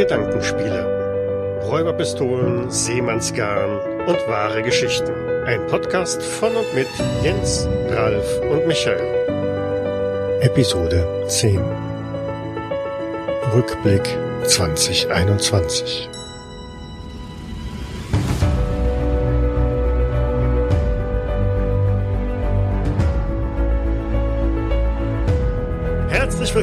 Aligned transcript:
Gedankenspiele. 0.00 1.60
Räuberpistolen, 1.68 2.70
Seemannsgarn 2.70 4.06
und 4.06 4.16
wahre 4.28 4.62
Geschichten. 4.62 5.12
Ein 5.44 5.66
Podcast 5.66 6.22
von 6.22 6.56
und 6.56 6.74
mit 6.74 6.88
Jens, 7.22 7.68
Ralf 7.90 8.40
und 8.50 8.66
Michael. 8.66 10.40
Episode 10.40 11.26
10. 11.28 11.62
Rückblick 13.52 14.08
2021. 14.46 16.08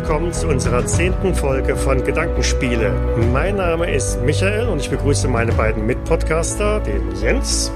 willkommen 0.01 0.31
zu 0.31 0.47
unserer 0.47 0.85
zehnten 0.85 1.33
Folge 1.33 1.75
von 1.75 2.03
Gedankenspiele. 2.03 2.93
Mein 3.33 3.55
Name 3.55 3.91
ist 3.91 4.21
Michael 4.21 4.67
und 4.69 4.79
ich 4.79 4.91
begrüße 4.91 5.27
meine 5.27 5.51
beiden 5.53 5.87
Mitpodcaster, 5.87 6.79
den 6.81 7.15
Jens. 7.19 7.71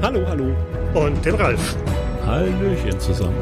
Hallo, 0.00 0.26
hallo. 0.26 0.56
Und 0.94 1.22
den 1.22 1.34
Ralf. 1.34 1.76
Hallöchen 2.24 2.98
zusammen. 2.98 3.36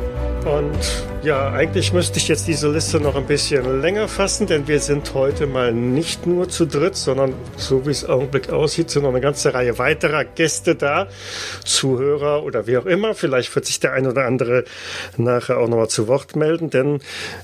Und 0.45 1.05
ja, 1.25 1.51
eigentlich 1.53 1.95
müsste 1.95 2.19
ich 2.19 2.29
jetzt 2.29 2.47
diese 2.47 2.71
Liste 2.71 3.01
noch 3.01 3.17
ein 3.17 3.27
bisschen 3.27 3.81
länger 3.81 4.09
fassen, 4.09 4.47
denn 4.47 4.69
wir 4.69 4.79
sind 4.79 5.15
heute 5.15 5.47
mal 5.47 5.73
nicht 5.73 6.27
nur 6.27 6.51
zu 6.51 6.67
dritt, 6.67 6.97
sondern 6.97 7.33
so 7.57 7.87
wie 7.87 7.91
es 7.91 8.03
im 8.03 8.11
Augenblick 8.11 8.51
aussieht, 8.51 8.91
sind 8.91 9.03
noch 9.03 9.11
eine 9.11 9.23
ganze 9.23 9.55
Reihe 9.55 9.79
weiterer 9.79 10.25
Gäste 10.25 10.75
da, 10.75 11.09
Zuhörer 11.65 12.43
oder 12.43 12.67
wie 12.67 12.77
auch 12.77 12.85
immer. 12.85 13.15
Vielleicht 13.15 13.55
wird 13.55 13.65
sich 13.65 13.81
der 13.81 13.95
ein 13.95 14.07
oder 14.07 14.27
andere 14.27 14.65
nachher 15.17 15.59
auch 15.59 15.69
nochmal 15.69 15.89
zu 15.89 16.09
Wort 16.09 16.37
melden, 16.37 16.69
denn 16.69 17.01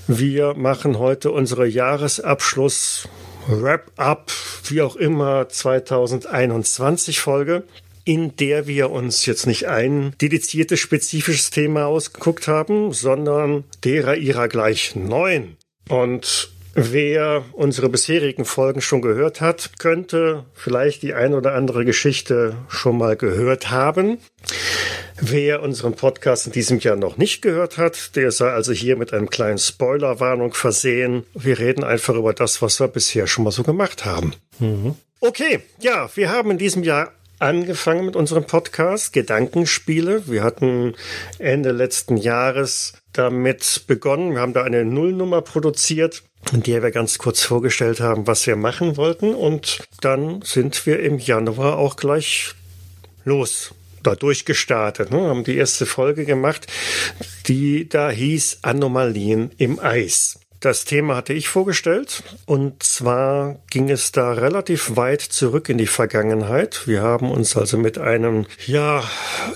wir 0.07 0.53
machen 0.53 0.99
heute 0.99 1.31
unsere 1.31 1.65
Jahresabschluss 1.65 3.07
Wrap-up, 3.47 4.31
wie 4.65 4.83
auch 4.83 4.95
immer, 4.95 5.49
2021 5.49 7.19
Folge 7.19 7.63
in 8.05 8.35
der 8.35 8.67
wir 8.67 8.91
uns 8.91 9.25
jetzt 9.25 9.47
nicht 9.47 9.67
ein 9.67 10.13
dediziertes, 10.21 10.79
spezifisches 10.79 11.49
Thema 11.49 11.85
ausgeguckt 11.85 12.47
haben, 12.47 12.91
sondern 12.93 13.63
derer 13.83 14.15
ihrer 14.15 14.47
gleich 14.47 14.95
neun. 14.95 15.57
Und 15.89 16.51
Wer 16.73 17.43
unsere 17.51 17.89
bisherigen 17.89 18.45
Folgen 18.45 18.79
schon 18.79 19.01
gehört 19.01 19.41
hat, 19.41 19.77
könnte 19.77 20.45
vielleicht 20.53 21.01
die 21.01 21.13
ein 21.13 21.33
oder 21.33 21.53
andere 21.53 21.83
Geschichte 21.83 22.55
schon 22.69 22.97
mal 22.97 23.17
gehört 23.17 23.71
haben. 23.71 24.19
Wer 25.19 25.61
unseren 25.61 25.95
Podcast 25.95 26.47
in 26.47 26.53
diesem 26.53 26.79
Jahr 26.79 26.95
noch 26.95 27.17
nicht 27.17 27.41
gehört 27.41 27.77
hat, 27.77 28.15
der 28.15 28.31
sei 28.31 28.49
also 28.51 28.71
hier 28.71 28.95
mit 28.95 29.13
einem 29.13 29.29
kleinen 29.29 29.57
Spoilerwarnung 29.57 30.53
versehen. 30.53 31.25
Wir 31.33 31.59
reden 31.59 31.83
einfach 31.83 32.15
über 32.15 32.33
das, 32.33 32.61
was 32.61 32.79
wir 32.79 32.87
bisher 32.87 33.27
schon 33.27 33.43
mal 33.43 33.51
so 33.51 33.63
gemacht 33.63 34.05
haben. 34.05 34.33
Mhm. 34.59 34.95
Okay, 35.19 35.59
ja, 35.79 36.09
wir 36.15 36.31
haben 36.31 36.51
in 36.51 36.57
diesem 36.57 36.83
Jahr 36.83 37.11
angefangen 37.41 38.05
mit 38.05 38.15
unserem 38.15 38.45
Podcast 38.45 39.13
Gedankenspiele. 39.13 40.27
Wir 40.27 40.43
hatten 40.43 40.93
Ende 41.39 41.71
letzten 41.71 42.17
Jahres 42.17 42.93
damit 43.13 43.83
begonnen. 43.87 44.33
Wir 44.33 44.41
haben 44.41 44.53
da 44.53 44.63
eine 44.63 44.85
Nullnummer 44.85 45.41
produziert, 45.41 46.23
in 46.53 46.63
der 46.63 46.83
wir 46.83 46.91
ganz 46.91 47.17
kurz 47.17 47.41
vorgestellt 47.41 47.99
haben, 47.99 48.27
was 48.27 48.45
wir 48.45 48.55
machen 48.55 48.95
wollten. 48.95 49.33
Und 49.33 49.79
dann 50.01 50.41
sind 50.43 50.85
wir 50.85 50.99
im 50.99 51.17
Januar 51.17 51.77
auch 51.77 51.95
gleich 51.95 52.53
los 53.25 53.73
da 54.03 54.15
durchgestartet, 54.15 55.11
ne, 55.11 55.21
haben 55.21 55.43
die 55.43 55.57
erste 55.57 55.85
Folge 55.85 56.25
gemacht, 56.25 56.65
die 57.47 57.87
da 57.87 58.09
hieß 58.09 58.59
Anomalien 58.63 59.51
im 59.57 59.79
Eis. 59.79 60.40
Das 60.61 60.85
Thema 60.85 61.15
hatte 61.15 61.33
ich 61.33 61.47
vorgestellt 61.47 62.21
und 62.45 62.83
zwar 62.83 63.59
ging 63.71 63.89
es 63.89 64.11
da 64.11 64.31
relativ 64.33 64.95
weit 64.95 65.21
zurück 65.21 65.69
in 65.69 65.79
die 65.79 65.87
Vergangenheit. 65.87 66.87
Wir 66.87 67.01
haben 67.01 67.31
uns 67.31 67.57
also 67.57 67.79
mit 67.79 67.97
einem, 67.97 68.45
ja, 68.67 69.03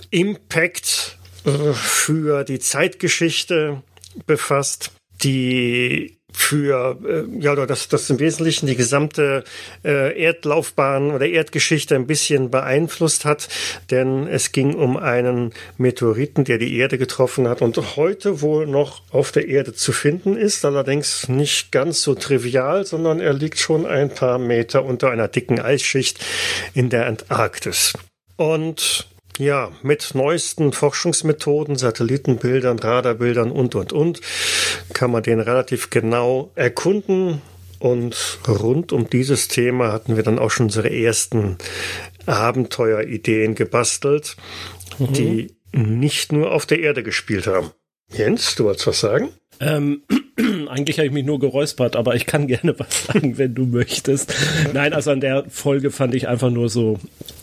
Impact 0.09 1.19
äh, 1.45 1.73
für 1.73 2.43
die 2.43 2.57
Zeitgeschichte 2.57 3.83
befasst, 4.25 4.93
die 5.23 6.17
für 6.35 6.97
äh, 7.05 7.23
ja 7.39 7.55
das 7.55 7.87
das 7.87 8.09
im 8.09 8.19
Wesentlichen 8.19 8.67
die 8.67 8.75
gesamte 8.75 9.43
äh, 9.83 10.21
Erdlaufbahn 10.21 11.11
oder 11.11 11.25
Erdgeschichte 11.25 11.95
ein 11.95 12.07
bisschen 12.07 12.51
beeinflusst 12.51 13.25
hat, 13.25 13.47
denn 13.91 14.27
es 14.27 14.51
ging 14.51 14.75
um 14.75 14.97
einen 14.97 15.53
Meteoriten, 15.77 16.43
der 16.43 16.57
die 16.57 16.77
Erde 16.77 16.97
getroffen 16.97 17.47
hat 17.47 17.61
und 17.61 17.95
heute 17.95 18.41
wohl 18.41 18.67
noch 18.67 19.01
auf 19.11 19.31
der 19.31 19.47
Erde 19.47 19.73
zu 19.73 19.91
finden 19.91 20.37
ist, 20.37 20.65
allerdings 20.65 21.29
nicht 21.29 21.71
ganz 21.71 22.01
so 22.01 22.15
trivial, 22.15 22.85
sondern 22.85 23.19
er 23.19 23.33
liegt 23.33 23.59
schon 23.59 23.85
ein 23.85 24.09
paar 24.09 24.37
Meter 24.37 24.85
unter 24.85 25.11
einer 25.11 25.27
dicken 25.27 25.59
Eisschicht 25.59 26.23
in 26.73 26.89
der 26.89 27.07
Antarktis. 27.07 27.93
Und 28.37 29.07
ja, 29.37 29.71
mit 29.83 30.11
neuesten 30.13 30.71
Forschungsmethoden, 30.71 31.75
Satellitenbildern, 31.75 32.79
Radarbildern 32.79 33.51
und, 33.51 33.75
und, 33.75 33.93
und, 33.93 34.21
kann 34.93 35.11
man 35.11 35.23
den 35.23 35.39
relativ 35.39 35.89
genau 35.89 36.51
erkunden. 36.55 37.41
Und 37.79 38.39
rund 38.47 38.93
um 38.93 39.09
dieses 39.09 39.47
Thema 39.47 39.91
hatten 39.91 40.15
wir 40.15 40.23
dann 40.23 40.39
auch 40.39 40.49
schon 40.49 40.67
unsere 40.67 40.91
ersten 40.91 41.57
Abenteuerideen 42.25 43.53
gebastelt, 43.53 44.37
mhm. 44.97 45.13
die 45.13 45.55
nicht 45.73 46.31
nur 46.31 46.51
auf 46.51 46.65
der 46.65 46.79
Erde 46.79 47.03
gespielt 47.03 47.47
haben. 47.47 47.71
Jens, 48.13 48.55
du 48.55 48.65
wolltest 48.65 48.87
was 48.87 48.99
sagen? 49.01 49.29
Ähm, 49.59 50.03
eigentlich 50.69 50.97
habe 50.97 51.07
ich 51.07 51.13
mich 51.13 51.25
nur 51.25 51.39
geräuspert, 51.39 51.95
aber 51.95 52.15
ich 52.15 52.25
kann 52.25 52.47
gerne 52.47 52.77
was 52.77 53.05
sagen, 53.05 53.37
wenn 53.37 53.55
du 53.55 53.65
möchtest. 53.65 54.33
Nein, 54.73 54.93
also 54.93 55.11
an 55.11 55.21
der 55.21 55.45
Folge 55.49 55.91
fand 55.91 56.15
ich 56.15 56.27
einfach 56.27 56.49
nur 56.49 56.69
so 56.69 56.99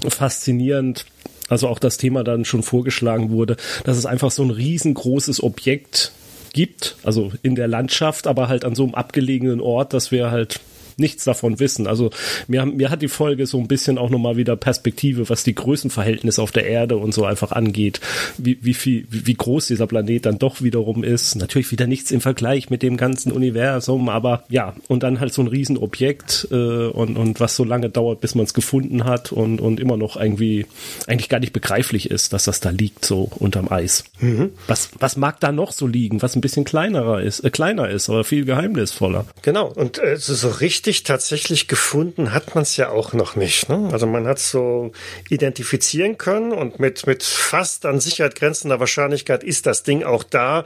faszinierend, 0.08 1.06
also 1.52 1.68
auch 1.68 1.78
das 1.78 1.98
Thema 1.98 2.24
dann 2.24 2.44
schon 2.44 2.62
vorgeschlagen 2.62 3.30
wurde, 3.30 3.56
dass 3.84 3.96
es 3.96 4.06
einfach 4.06 4.30
so 4.30 4.42
ein 4.42 4.50
riesengroßes 4.50 5.42
Objekt 5.42 6.12
gibt, 6.52 6.96
also 7.02 7.32
in 7.42 7.54
der 7.54 7.68
Landschaft, 7.68 8.26
aber 8.26 8.48
halt 8.48 8.64
an 8.64 8.74
so 8.74 8.82
einem 8.84 8.94
abgelegenen 8.94 9.60
Ort, 9.60 9.92
dass 9.92 10.10
wir 10.10 10.30
halt 10.30 10.60
nichts 10.96 11.24
davon 11.24 11.60
wissen. 11.60 11.86
Also 11.86 12.10
mir, 12.48 12.64
mir 12.66 12.90
hat 12.90 13.02
die 13.02 13.08
Folge 13.08 13.46
so 13.46 13.58
ein 13.58 13.68
bisschen 13.68 13.98
auch 13.98 14.10
nochmal 14.10 14.36
wieder 14.36 14.56
Perspektive, 14.56 15.28
was 15.28 15.44
die 15.44 15.54
Größenverhältnisse 15.54 16.42
auf 16.42 16.52
der 16.52 16.66
Erde 16.66 16.96
und 16.96 17.14
so 17.14 17.24
einfach 17.24 17.52
angeht, 17.52 18.00
wie, 18.38 18.58
wie 18.62 18.74
viel, 18.74 19.06
wie, 19.10 19.26
wie 19.26 19.34
groß 19.34 19.66
dieser 19.66 19.86
Planet 19.86 20.26
dann 20.26 20.38
doch 20.38 20.62
wiederum 20.62 21.04
ist. 21.04 21.34
Natürlich 21.36 21.70
wieder 21.70 21.86
nichts 21.86 22.10
im 22.10 22.20
Vergleich 22.20 22.70
mit 22.70 22.82
dem 22.82 22.96
ganzen 22.96 23.32
Universum, 23.32 24.08
aber 24.08 24.44
ja, 24.48 24.74
und 24.88 25.02
dann 25.02 25.20
halt 25.20 25.32
so 25.32 25.42
ein 25.42 25.48
Riesenobjekt 25.48 26.48
äh, 26.50 26.54
und, 26.54 27.16
und 27.16 27.40
was 27.40 27.56
so 27.56 27.64
lange 27.64 27.90
dauert, 27.90 28.20
bis 28.20 28.34
man 28.34 28.44
es 28.44 28.54
gefunden 28.54 29.04
hat 29.04 29.32
und, 29.32 29.60
und 29.60 29.80
immer 29.80 29.96
noch 29.96 30.16
irgendwie 30.16 30.66
eigentlich 31.06 31.28
gar 31.28 31.40
nicht 31.40 31.52
begreiflich 31.52 32.10
ist, 32.10 32.32
dass 32.32 32.44
das 32.44 32.60
da 32.60 32.70
liegt, 32.70 33.04
so 33.04 33.30
unterm 33.38 33.70
Eis. 33.70 34.04
Mhm. 34.20 34.50
Was, 34.66 34.90
was 34.98 35.16
mag 35.16 35.40
da 35.40 35.52
noch 35.52 35.72
so 35.72 35.86
liegen, 35.86 36.22
was 36.22 36.36
ein 36.36 36.40
bisschen 36.40 36.64
kleinerer 36.64 37.22
ist, 37.22 37.40
äh, 37.40 37.50
kleiner 37.50 37.88
ist, 37.88 38.08
aber 38.08 38.24
viel 38.24 38.44
geheimnisvoller? 38.44 39.26
Genau, 39.42 39.68
und 39.68 39.98
äh, 39.98 40.16
so 40.16 40.48
richtig 40.48 40.81
richtig 40.82 41.04
tatsächlich 41.04 41.68
gefunden 41.68 42.32
hat 42.32 42.56
man 42.56 42.62
es 42.62 42.76
ja 42.76 42.88
auch 42.88 43.12
noch 43.12 43.36
nicht. 43.36 43.68
Ne? 43.68 43.88
Also 43.92 44.04
man 44.08 44.26
hat 44.26 44.40
so 44.40 44.90
identifizieren 45.28 46.18
können 46.18 46.50
und 46.50 46.80
mit, 46.80 47.06
mit 47.06 47.22
fast 47.22 47.86
an 47.86 48.00
Sicherheit 48.00 48.34
grenzender 48.34 48.80
Wahrscheinlichkeit 48.80 49.44
ist 49.44 49.66
das 49.66 49.84
Ding 49.84 50.02
auch 50.02 50.24
da. 50.24 50.64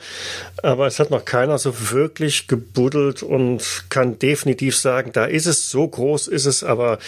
Aber 0.62 0.86
es 0.86 0.98
hat 1.00 1.10
noch 1.10 1.26
keiner 1.26 1.58
so 1.58 1.90
wirklich 1.90 2.48
gebuddelt 2.48 3.22
und 3.22 3.84
kann 3.90 4.18
definitiv 4.18 4.74
sagen, 4.78 5.10
da 5.12 5.26
ist 5.26 5.44
es, 5.44 5.70
so 5.70 5.86
groß 5.86 6.28
ist 6.28 6.46
es, 6.46 6.64
aber 6.64 6.98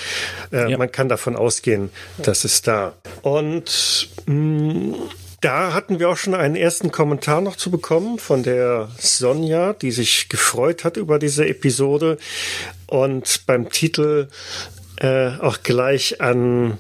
äh, 0.53 0.71
ja. 0.71 0.77
man 0.77 0.93
kann 0.93 1.09
davon 1.09 1.35
ausgehen, 1.35 1.89
dass 2.19 2.45
es 2.45 2.61
da. 2.61 2.93
Und 3.23 4.11
mh, 4.27 4.35
mm, 4.35 4.95
da 5.41 5.73
hatten 5.73 6.01
wir 6.01 6.09
auch 6.11 6.17
schon 6.17 6.35
einen 6.35 6.57
ersten 6.57 6.91
Kommentar 6.91 7.41
noch 7.41 7.55
zu 7.57 7.71
bekommen 7.71 8.19
von 8.19 8.43
der 8.43 8.89
Sonja, 8.99 9.73
die 9.73 9.93
sich 9.93 10.29
gefreut 10.29 10.83
hat 10.83 10.97
über 10.97 11.21
diese 11.21 11.47
Episode 11.47 12.19
und 12.89 13.47
beim 13.47 13.71
Titel 13.71 14.29
äh, 14.97 15.29
auch 15.39 15.63
gleich 15.63 16.21
an 16.21 16.79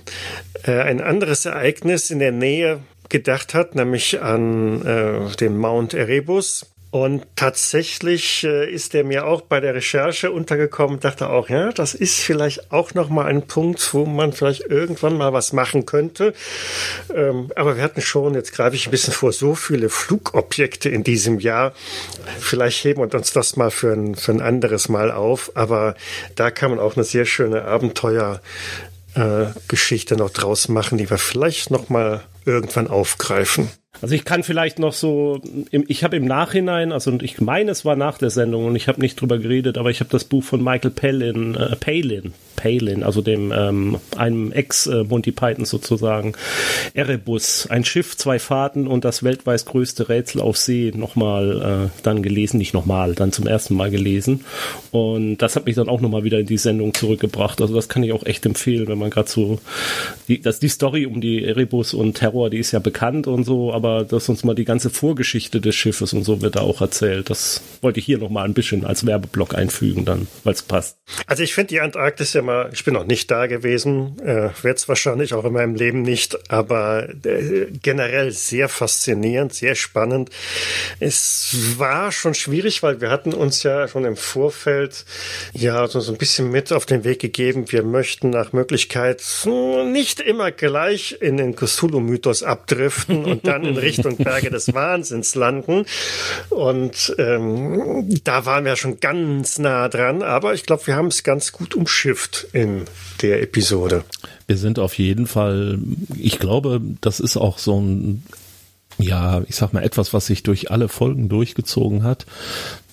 äh, 0.65 0.81
ein 0.81 1.01
anderes 1.01 1.47
Ereignis 1.47 2.11
in 2.11 2.19
der 2.19 2.33
Nähe 2.33 2.81
gedacht 3.09 3.55
hat, 3.55 3.75
nämlich 3.75 4.21
an 4.21 4.85
äh, 4.85 5.37
den 5.37 5.57
Mount 5.57 5.95
Erebus. 5.95 6.67
Und 6.91 7.27
tatsächlich 7.37 8.45
äh, 8.45 8.71
ist 8.71 8.95
er 8.95 9.05
mir 9.05 9.27
auch 9.27 9.43
bei 9.43 9.61
der 9.61 9.75
Recherche 9.75 10.33
untergekommen, 10.33 11.01
dachte 11.01 11.29
auch, 11.29 11.51
ja, 11.51 11.71
das 11.71 11.93
ist 11.93 12.19
vielleicht 12.19 12.73
auch 12.73 12.95
noch 12.95 13.11
mal 13.11 13.27
ein 13.27 13.47
Punkt, 13.47 13.93
wo 13.93 14.07
man 14.07 14.33
vielleicht 14.33 14.63
irgendwann 14.63 15.19
mal 15.19 15.35
was 15.35 15.53
machen 15.53 15.85
könnte. 15.85 16.33
Ähm, 17.15 17.53
aber 17.57 17.77
wir 17.77 17.83
hatten 17.83 18.01
schon, 18.01 18.33
jetzt 18.33 18.53
greife 18.53 18.75
ich 18.75 18.87
ein 18.87 18.91
bisschen 18.91 19.13
vor, 19.13 19.33
so 19.33 19.55
viele 19.55 19.91
Flugobjekte 19.91 20.89
in 20.89 21.05
diesem 21.05 21.41
Jahr. 21.41 21.75
Vielleicht 22.41 22.83
heben 22.85 23.03
wir 23.03 23.15
uns 23.15 23.33
das 23.33 23.57
mal 23.57 23.71
für 23.71 23.93
ein, 23.93 24.15
für 24.15 24.33
ein 24.33 24.41
anderes 24.41 24.89
Mal 24.89 25.11
auf. 25.11 25.53
Aber 25.55 25.95
da 26.37 26.51
kann 26.51 26.71
man 26.71 26.81
auch 26.81 26.97
eine 26.97 27.05
sehr 27.05 27.27
schöne 27.27 27.67
Abenteuergeschichte 27.67 30.15
äh, 30.15 30.19
noch 30.19 30.31
draus 30.31 30.69
machen, 30.69 30.97
die 30.97 31.11
wir 31.11 31.19
vielleicht 31.19 31.71
noch 31.71 31.91
mal 31.91 32.23
irgendwann 32.47 32.89
aufgreifen. 32.89 33.69
Also 34.01 34.15
ich 34.15 34.25
kann 34.25 34.45
vielleicht 34.45 34.79
noch 34.79 34.93
so, 34.93 35.41
ich 35.71 36.05
habe 36.05 36.17
im 36.17 36.25
Nachhinein, 36.25 36.93
also 36.93 37.19
ich 37.21 37.41
meine, 37.41 37.73
es 37.73 37.85
war 37.85 37.97
nach 37.97 38.19
der 38.19 38.31
Sendung 38.31 38.67
und 38.67 38.77
ich 38.77 38.87
habe 38.87 39.01
nicht 39.01 39.21
drüber 39.21 39.39
geredet, 39.39 39.77
aber 39.77 39.91
ich 39.91 39.99
habe 40.01 40.11
das 40.11 40.25
Buch 40.25 40.45
von 40.45 40.63
Michael 40.63 40.91
Palin, 40.93 41.57
äh, 41.57 41.75
Palin, 41.75 42.33
Palin, 42.55 43.03
also 43.03 43.23
dem 43.23 43.51
ähm, 43.51 43.99
einem 44.17 44.53
Ex-Monty 44.53 45.33
Python 45.33 45.65
sozusagen, 45.65 46.35
Erebus, 46.95 47.67
ein 47.71 47.85
Schiff, 47.85 48.17
zwei 48.17 48.39
Fahrten 48.39 48.87
und 48.87 49.05
das 49.05 49.25
weltweit 49.25 49.65
größte 49.65 50.09
Rätsel 50.09 50.43
auf 50.43 50.59
See 50.59 50.93
nochmal 50.95 51.91
äh, 51.91 52.01
dann 52.05 52.23
gelesen, 52.23 52.59
nicht 52.59 52.75
nochmal, 52.75 53.15
dann 53.15 53.33
zum 53.33 53.49
ersten 53.49 53.75
Mal 53.75 53.91
gelesen 53.91 54.45
und 54.93 55.39
das 55.39 55.57
hat 55.57 55.67
mich 55.67 55.75
dann 55.75 55.89
auch 55.89 56.01
nochmal 56.01 56.23
wieder 56.23 56.39
in 56.39 56.47
die 56.47 56.59
Sendung 56.59 56.95
zurückgebracht. 56.95 57.61
Also 57.61 57.75
das 57.75 57.89
kann 57.89 58.05
ich 58.05 58.13
auch 58.13 58.27
echt 58.27 58.47
empfehlen, 58.47 58.87
wenn 58.87 58.99
man 58.99 59.11
gerade 59.11 59.29
so, 59.29 59.59
die, 60.29 60.41
das, 60.41 60.61
die 60.61 60.69
Story 60.69 61.07
um 61.07 61.21
die 61.21 61.43
Erebus 61.43 61.95
und 61.95 62.15
Terror, 62.15 62.51
die 62.51 62.59
ist 62.59 62.71
ja 62.71 62.79
bekannt 62.79 63.27
und 63.27 63.43
so, 63.45 63.73
aber 63.79 64.05
dass 64.05 64.29
uns 64.29 64.43
mal 64.43 64.55
die 64.55 64.65
ganze 64.65 64.91
Vorgeschichte 64.91 65.61
des 65.61 65.77
Schiffes 65.77 66.13
und 66.13 66.25
so 66.25 66.43
wird 66.43 66.57
da 66.57 66.61
auch 66.61 66.81
erzählt. 66.81 67.31
Das 67.31 67.63
wollte 67.81 68.01
ich 68.01 68.07
hier 68.07 68.19
noch 68.19 68.29
mal 68.29 68.45
ein 68.45 68.55
bisschen 68.55 68.85
als 68.85 69.07
Werbeblock 69.07 69.55
einfügen, 69.55 70.05
dann, 70.05 70.27
weil 70.43 70.55
es 70.55 70.63
passt. 70.63 70.97
Also 71.27 71.45
ich 71.45 71.55
finde 71.55 71.69
die 71.69 71.81
Antarktis 71.81 72.33
ja 72.33 72.43
mal, 72.43 72.71
ich 72.73 72.85
bin 72.85 72.95
noch 72.95 73.07
nicht 73.07 73.31
da 73.31 73.47
gewesen, 73.47 74.19
äh, 74.21 74.51
werde 74.63 74.77
es 74.77 74.89
wahrscheinlich 74.89 75.33
auch 75.33 75.45
in 75.45 75.53
meinem 75.53 75.77
Leben 75.77 76.03
nicht, 76.03 76.51
aber 76.51 77.09
äh, 77.25 77.67
generell 77.83 78.33
sehr 78.33 78.69
faszinierend, 78.69 79.55
sehr 79.55 79.77
spannend. 79.77 80.31
Es 80.99 81.55
war 81.77 82.11
schon 82.11 82.35
schwierig, 82.35 82.83
weil 82.83 83.01
wir 83.01 83.11
hatten 83.11 83.33
uns 83.33 83.63
ja 83.63 83.87
schon 83.87 84.05
im 84.05 84.17
Vorfeld 84.17 85.05
ja 85.53 85.87
so, 85.87 86.01
so 86.01 86.13
ein 86.13 86.19
bisschen 86.19 86.51
mit 86.51 86.73
auf 86.73 86.85
den 86.85 87.05
Weg 87.05 87.21
gegeben. 87.21 87.71
Wir 87.71 87.85
möchten 87.85 88.31
nach 88.31 88.53
Möglichkeit 88.53 89.23
hm, 89.43 89.93
nicht 89.93 90.21
immer 90.21 90.51
gleich 90.51 91.17
in 91.21 91.37
den 91.37 91.55
Cthulhu-Mythos 91.55 92.43
abdriften 92.43 93.25
und 93.25 93.47
dann 93.47 93.65
in 93.69 93.77
Richtung 93.77 94.17
Berge 94.17 94.51
des 94.51 94.73
Wahnsinns 94.75 95.35
landen. 95.35 95.85
Und 96.51 97.15
ähm, 97.19 98.21
da 98.25 98.47
waren 98.47 98.65
wir 98.65 98.77
schon 98.77 99.01
ganz 99.01 99.59
nah 99.59 99.89
dran, 99.89 100.23
aber 100.23 100.55
ich 100.55 100.65
glaube, 100.65 100.87
wir 100.87 100.97
haben 100.97 101.09
es 101.09 101.23
ganz 101.23 101.53
gut 101.53 101.75
umschifft 101.75 102.47
in 102.53 102.85
der 103.23 103.43
Episode. 103.43 104.05
Wir 104.47 104.57
sind 104.57 104.79
auf 104.79 104.95
jeden 104.95 105.27
Fall, 105.27 105.79
ich 106.17 106.39
glaube, 106.39 106.81
das 107.01 107.21
ist 107.21 107.37
auch 107.37 107.59
so 107.59 107.81
ein 107.81 108.23
ja, 108.99 109.43
ich 109.47 109.57
sag 109.57 109.73
mal 109.73 109.85
etwas, 109.85 110.13
was 110.13 110.27
sich 110.27 110.43
durch 110.43 110.71
alle 110.71 110.89
Folgen 110.89 111.29
durchgezogen 111.29 112.03
hat. 112.03 112.27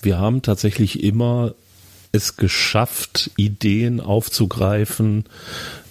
Wir 0.01 0.19
haben 0.19 0.41
tatsächlich 0.43 1.03
immer 1.03 1.55
es 2.15 2.37
geschafft, 2.37 3.31
Ideen 3.37 3.99
aufzugreifen, 3.99 5.25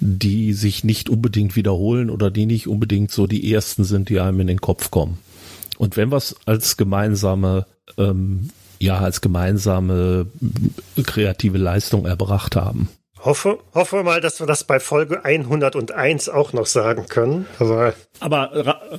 die 0.00 0.52
sich 0.52 0.84
nicht 0.84 1.08
unbedingt 1.08 1.56
wiederholen 1.56 2.10
oder 2.10 2.30
die 2.30 2.46
nicht 2.46 2.66
unbedingt 2.66 3.10
so 3.10 3.26
die 3.26 3.52
ersten 3.52 3.84
sind, 3.84 4.08
die 4.08 4.20
einem 4.20 4.40
in 4.40 4.46
den 4.46 4.60
Kopf 4.60 4.90
kommen. 4.90 5.18
Und 5.78 5.96
wenn 5.96 6.10
wir 6.10 6.16
es 6.16 6.36
als 6.46 6.76
gemeinsame, 6.76 7.66
ähm, 7.98 8.50
ja, 8.80 8.98
als 8.98 9.20
gemeinsame 9.20 10.26
kreative 11.04 11.58
Leistung 11.58 12.06
erbracht 12.06 12.56
haben, 12.56 12.88
Hoffe, 13.24 13.58
hoffe 13.72 14.02
mal, 14.02 14.20
dass 14.20 14.38
wir 14.38 14.46
das 14.46 14.64
bei 14.64 14.78
Folge 14.78 15.24
101 15.24 16.28
auch 16.28 16.52
noch 16.52 16.66
sagen 16.66 17.06
können. 17.08 17.46
Aber, 17.58 17.94
Aber 18.20 18.50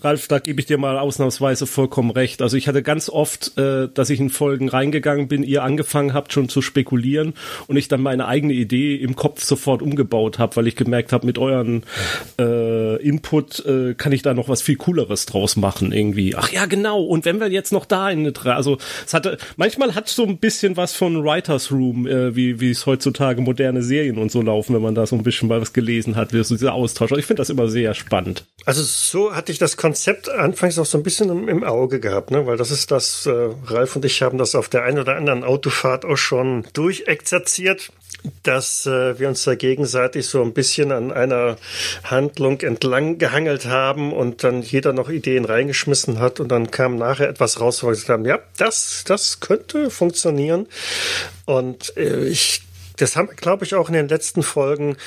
Ralf, 0.03 0.27
da 0.27 0.39
gebe 0.39 0.59
ich 0.59 0.65
dir 0.65 0.79
mal 0.79 0.97
ausnahmsweise 0.97 1.67
vollkommen 1.67 2.09
recht. 2.09 2.41
Also 2.41 2.57
ich 2.57 2.67
hatte 2.67 2.81
ganz 2.81 3.07
oft, 3.07 3.55
äh, 3.59 3.87
dass 3.87 4.09
ich 4.09 4.19
in 4.19 4.31
Folgen 4.31 4.67
reingegangen 4.67 5.27
bin, 5.27 5.43
ihr 5.43 5.61
angefangen 5.61 6.15
habt 6.15 6.33
schon 6.33 6.49
zu 6.49 6.63
spekulieren 6.63 7.35
und 7.67 7.77
ich 7.77 7.87
dann 7.87 8.01
meine 8.01 8.27
eigene 8.27 8.53
Idee 8.53 8.95
im 8.95 9.15
Kopf 9.15 9.43
sofort 9.43 9.83
umgebaut 9.83 10.39
habe, 10.39 10.55
weil 10.55 10.65
ich 10.65 10.75
gemerkt 10.75 11.13
habe, 11.13 11.27
mit 11.27 11.37
euren 11.37 11.83
äh, 12.39 12.95
Input 13.03 13.63
äh, 13.63 13.93
kann 13.93 14.11
ich 14.11 14.23
da 14.23 14.33
noch 14.33 14.49
was 14.49 14.63
viel 14.63 14.77
Cooleres 14.77 15.27
draus 15.27 15.55
machen 15.55 15.91
irgendwie. 15.91 16.35
Ach 16.35 16.49
ja, 16.49 16.65
genau. 16.65 17.03
Und 17.03 17.25
wenn 17.25 17.39
wir 17.39 17.51
jetzt 17.51 17.71
noch 17.71 17.85
da 17.85 18.09
in 18.09 18.25
eine, 18.25 18.55
also 18.55 18.79
es 19.05 19.13
hatte, 19.13 19.37
manchmal 19.55 19.93
hat 19.93 20.09
so 20.09 20.25
ein 20.25 20.39
bisschen 20.39 20.77
was 20.77 20.93
von 20.93 21.23
Writers 21.23 21.71
Room, 21.71 22.07
äh, 22.07 22.35
wie 22.35 22.59
wie 22.59 22.71
es 22.71 22.87
heutzutage 22.87 23.39
moderne 23.41 23.83
Serien 23.83 24.14
Serien 24.15 24.17
und 24.17 24.31
so 24.31 24.41
laufen, 24.41 24.75
wenn 24.75 24.81
man 24.81 24.95
da 24.95 25.05
so 25.05 25.15
ein 25.15 25.23
bisschen 25.23 25.47
mal 25.47 25.61
was 25.61 25.73
gelesen 25.73 26.15
hat, 26.15 26.33
wie 26.33 26.43
so 26.43 26.55
dieser 26.55 26.73
Austausch. 26.73 27.11
Ich 27.11 27.25
finde 27.25 27.41
das 27.41 27.49
immer 27.49 27.67
sehr 27.67 27.93
spannend. 27.93 28.45
Also 28.65 28.81
so 28.83 29.35
hatte 29.35 29.51
ich 29.51 29.59
das 29.59 29.77
Konzept 29.77 30.29
anfangs 30.29 30.79
auch 30.79 30.85
so 30.85 30.97
ein 30.97 31.03
bisschen 31.03 31.29
im, 31.29 31.47
im 31.47 31.63
Auge 31.63 31.99
gehabt, 31.99 32.31
ne? 32.31 32.45
weil 32.45 32.57
das 32.57 32.71
ist 32.71 32.91
das, 32.91 33.25
äh, 33.25 33.49
Ralf 33.65 33.95
und 33.95 34.05
ich 34.05 34.21
haben 34.21 34.37
das 34.37 34.55
auf 34.55 34.69
der 34.69 34.83
einen 34.83 34.99
oder 34.99 35.15
anderen 35.15 35.43
Autofahrt 35.43 36.05
auch 36.05 36.17
schon 36.17 36.65
durchexerziert 36.73 37.91
dass 38.41 38.87
äh, 38.87 39.19
wir 39.19 39.27
uns 39.27 39.43
da 39.43 39.53
gegenseitig 39.53 40.25
so 40.25 40.41
ein 40.41 40.53
bisschen 40.53 40.91
an 40.91 41.11
einer 41.11 41.57
Handlung 42.03 42.59
entlang 42.61 43.19
gehangelt 43.19 43.65
haben 43.65 44.13
und 44.13 44.43
dann 44.43 44.63
jeder 44.63 44.93
noch 44.93 45.09
Ideen 45.09 45.45
reingeschmissen 45.45 46.17
hat 46.19 46.39
und 46.39 46.49
dann 46.49 46.71
kam 46.71 46.95
nachher 46.95 47.29
etwas 47.29 47.61
raus, 47.61 47.83
wo 47.83 47.87
wir 47.87 47.91
gesagt 47.91 48.09
haben, 48.09 48.25
ja, 48.25 48.39
das, 48.57 49.03
das 49.05 49.41
könnte 49.41 49.91
funktionieren. 49.91 50.65
Und 51.45 51.95
äh, 51.97 52.25
ich 52.25 52.64
das 52.97 53.15
haben 53.15 53.29
wir, 53.29 53.35
glaube 53.35 53.65
ich, 53.65 53.75
auch 53.75 53.87
in 53.87 53.93
den 53.93 54.07
letzten 54.07 54.43
Folgen 54.43 54.97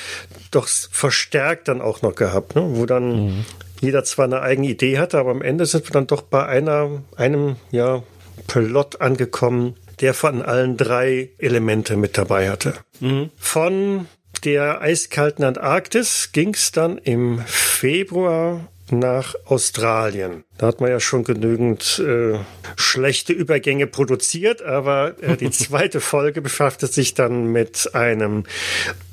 doch 0.51 0.67
verstärkt 0.67 1.67
dann 1.67 1.81
auch 1.81 2.01
noch 2.01 2.15
gehabt, 2.15 2.55
ne? 2.55 2.63
wo 2.75 2.85
dann 2.85 3.25
mhm. 3.25 3.45
jeder 3.81 4.03
zwar 4.03 4.25
eine 4.25 4.41
eigene 4.41 4.67
Idee 4.67 4.99
hatte, 4.99 5.17
aber 5.17 5.31
am 5.31 5.41
Ende 5.41 5.65
sind 5.65 5.85
wir 5.87 5.91
dann 5.91 6.07
doch 6.07 6.21
bei 6.21 6.45
einer, 6.45 7.01
einem, 7.15 7.55
ja, 7.71 8.03
Plot 8.47 9.01
angekommen, 9.01 9.75
der 9.99 10.13
von 10.13 10.41
allen 10.41 10.77
drei 10.77 11.29
Elemente 11.37 11.97
mit 11.97 12.17
dabei 12.17 12.49
hatte. 12.49 12.73
Mhm. 12.99 13.29
Von 13.37 14.07
der 14.43 14.81
eiskalten 14.81 15.43
Antarktis 15.43 16.31
ging 16.31 16.53
es 16.53 16.71
dann 16.71 16.97
im 16.97 17.39
Februar 17.45 18.67
nach 18.91 19.35
Australien. 19.45 20.43
Da 20.57 20.67
hat 20.67 20.81
man 20.81 20.89
ja 20.89 20.99
schon 20.99 21.23
genügend 21.23 21.99
äh, 21.99 22.39
schlechte 22.75 23.33
Übergänge 23.33 23.87
produziert, 23.87 24.61
aber 24.61 25.15
äh, 25.21 25.37
die 25.37 25.49
zweite 25.51 26.01
Folge 26.01 26.41
befasste 26.41 26.87
sich 26.87 27.13
dann 27.13 27.45
mit 27.51 27.93
einem 27.93 28.43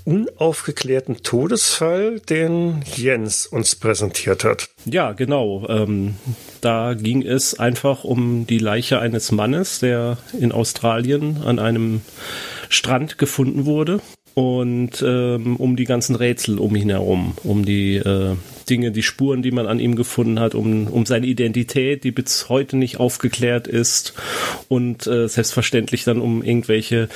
unaufgeklärten 0.05 1.23
Todesfall, 1.23 2.21
den 2.21 2.83
Jens 2.95 3.47
uns 3.47 3.75
präsentiert 3.75 4.45
hat. 4.45 4.69
Ja, 4.85 5.13
genau. 5.13 5.67
Ähm, 5.69 6.17
da 6.61 6.95
ging 6.95 7.23
es 7.23 7.59
einfach 7.59 8.05
um 8.05 8.47
die 8.47 8.59
Leiche 8.59 9.01
eines 9.01 9.33
Mannes, 9.33 9.81
der 9.81 10.19
in 10.39 10.53
Australien 10.53 11.43
an 11.45 11.59
einem 11.59 12.03
Strand 12.69 13.19
gefunden 13.19 13.67
wurde 13.67 14.01
und 14.37 15.03
ähm, 15.03 15.57
um 15.57 15.77
die 15.77 15.87
ganzen 15.87 16.15
Rätsel 16.15 16.59
um 16.59 16.77
ihn 16.77 16.91
herum, 16.91 17.33
um 17.43 17.65
die 17.65 17.97
äh, 17.97 18.37
Dinge, 18.69 18.93
die 18.93 19.03
Spuren, 19.03 19.41
die 19.41 19.51
man 19.51 19.67
an 19.67 19.81
ihm 19.81 19.97
gefunden 19.97 20.41
hat, 20.41 20.55
um, 20.55 20.89
um 20.89 21.07
seine 21.07 21.27
Identität, 21.27 22.05
die 22.05 22.11
bis 22.11 22.51
heute 22.51 22.77
nicht 22.77 23.01
aufgeklärt 23.01 23.67
ist 23.67 24.13
und 24.69 25.07
äh, 25.07 25.27
selbstverständlich 25.27 26.05
dann 26.05 26.21
um 26.21 26.43
irgendwelche 26.43 27.09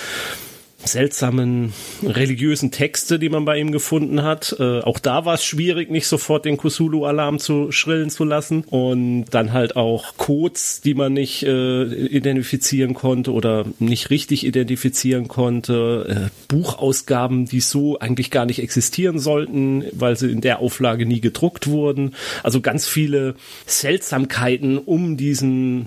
seltsamen 0.85 1.73
religiösen 2.03 2.71
Texte, 2.71 3.19
die 3.19 3.29
man 3.29 3.45
bei 3.45 3.59
ihm 3.59 3.73
gefunden 3.73 4.23
hat. 4.23 4.57
Äh, 4.59 4.81
auch 4.81 4.99
da 4.99 5.25
war 5.25 5.35
es 5.35 5.45
schwierig, 5.45 5.91
nicht 5.91 6.07
sofort 6.07 6.45
den 6.45 6.57
Kusulu-Alarm 6.57 7.39
zu 7.39 7.71
schrillen 7.73 8.11
zu 8.11 8.25
lassen. 8.25 8.65
Und 8.71 9.27
dann 9.31 9.53
halt 9.53 9.77
auch 9.77 10.17
Codes, 10.17 10.81
die 10.81 10.95
man 10.95 11.13
nicht 11.13 11.43
äh, 11.43 11.85
identifizieren 11.85 12.95
konnte 12.95 13.33
oder 13.33 13.67
nicht 13.79 14.11
richtig 14.11 14.45
identifizieren 14.47 15.29
konnte. 15.29 16.31
Äh, 16.31 16.31
Buchausgaben, 16.49 17.47
die 17.47 17.61
so 17.61 17.99
eigentlich 17.99 18.31
gar 18.31 18.47
nicht 18.47 18.61
existieren 18.61 19.19
sollten, 19.19 19.85
weil 19.93 20.17
sie 20.17 20.31
in 20.31 20.41
der 20.41 20.61
Auflage 20.61 21.07
nie 21.07 21.21
gedruckt 21.21 21.67
wurden. 21.67 22.15
Also 22.43 22.61
ganz 22.61 22.89
viele 22.89 23.35
Seltsamkeiten 23.67 24.79
um 24.79 25.17
diesen 25.17 25.87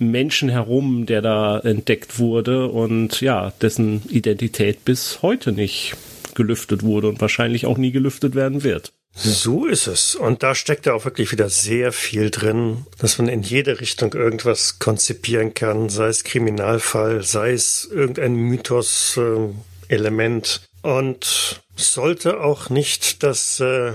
Menschen 0.00 0.48
herum, 0.48 1.06
der 1.06 1.22
da 1.22 1.58
entdeckt 1.58 2.18
wurde 2.18 2.68
und 2.68 3.20
ja, 3.20 3.52
dessen 3.60 4.02
Identität 4.08 4.84
bis 4.84 5.22
heute 5.22 5.52
nicht 5.52 5.94
gelüftet 6.34 6.82
wurde 6.82 7.08
und 7.08 7.20
wahrscheinlich 7.20 7.66
auch 7.66 7.78
nie 7.78 7.92
gelüftet 7.92 8.34
werden 8.34 8.64
wird. 8.64 8.92
So 9.16 9.66
ist 9.66 9.86
es. 9.86 10.16
Und 10.16 10.42
da 10.42 10.56
steckt 10.56 10.86
ja 10.86 10.94
auch 10.94 11.04
wirklich 11.04 11.30
wieder 11.30 11.48
sehr 11.48 11.92
viel 11.92 12.30
drin, 12.30 12.84
dass 12.98 13.18
man 13.18 13.28
in 13.28 13.42
jede 13.42 13.80
Richtung 13.80 14.12
irgendwas 14.12 14.80
konzipieren 14.80 15.54
kann, 15.54 15.88
sei 15.88 16.08
es 16.08 16.24
Kriminalfall, 16.24 17.22
sei 17.22 17.52
es 17.52 17.88
irgendein 17.92 18.34
Mythos-Element. 18.34 20.62
Äh, 20.62 20.66
und 20.84 21.62
sollte 21.76 22.40
auch 22.40 22.68
nicht 22.68 23.22
das 23.22 23.60
äh, 23.60 23.92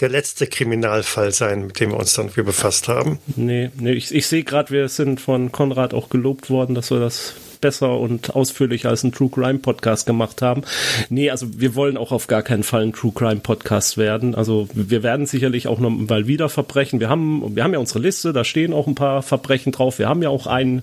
der 0.00 0.08
letzte 0.08 0.46
Kriminalfall 0.46 1.32
sein, 1.32 1.66
mit 1.66 1.80
dem 1.80 1.90
wir 1.90 1.98
uns 1.98 2.14
dann 2.14 2.34
wir 2.34 2.44
befasst 2.44 2.88
haben. 2.88 3.18
Nee, 3.36 3.70
nee 3.78 3.92
ich, 3.92 4.14
ich 4.14 4.26
sehe 4.26 4.44
gerade, 4.44 4.70
wir 4.70 4.88
sind 4.88 5.20
von 5.20 5.52
Konrad 5.52 5.94
auch 5.94 6.08
gelobt 6.08 6.50
worden, 6.50 6.74
dass 6.74 6.90
wir 6.90 7.00
das 7.00 7.34
besser 7.64 7.98
und 7.98 8.34
ausführlicher 8.34 8.90
als 8.90 9.04
ein 9.04 9.12
True 9.12 9.30
Crime 9.30 9.58
Podcast 9.58 10.04
gemacht 10.04 10.42
haben. 10.42 10.64
Nee, 11.08 11.30
also 11.30 11.46
wir 11.58 11.74
wollen 11.74 11.96
auch 11.96 12.12
auf 12.12 12.26
gar 12.26 12.42
keinen 12.42 12.62
Fall 12.62 12.82
ein 12.82 12.92
True 12.92 13.12
Crime 13.14 13.40
Podcast 13.40 13.96
werden. 13.96 14.34
Also 14.34 14.68
wir 14.74 15.02
werden 15.02 15.24
sicherlich 15.24 15.66
auch 15.66 15.78
noch 15.78 15.88
mal 15.88 16.26
wieder 16.26 16.50
Verbrechen. 16.50 17.00
Wir 17.00 17.08
haben, 17.08 17.56
wir 17.56 17.64
haben 17.64 17.72
ja 17.72 17.78
unsere 17.78 18.00
Liste, 18.00 18.34
da 18.34 18.44
stehen 18.44 18.74
auch 18.74 18.86
ein 18.86 18.94
paar 18.94 19.22
Verbrechen 19.22 19.72
drauf. 19.72 19.98
Wir 19.98 20.10
haben 20.10 20.22
ja 20.22 20.28
auch 20.28 20.46
einen 20.46 20.82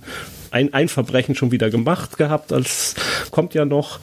ein, 0.51 0.74
ein 0.74 0.88
Verbrechen 0.89 1.36
schon 1.36 1.51
wieder 1.51 1.70
gemacht 1.70 2.17
gehabt 2.17 2.53
als 2.53 2.96
kommt 3.31 3.53
ja 3.53 3.65
noch. 3.65 4.00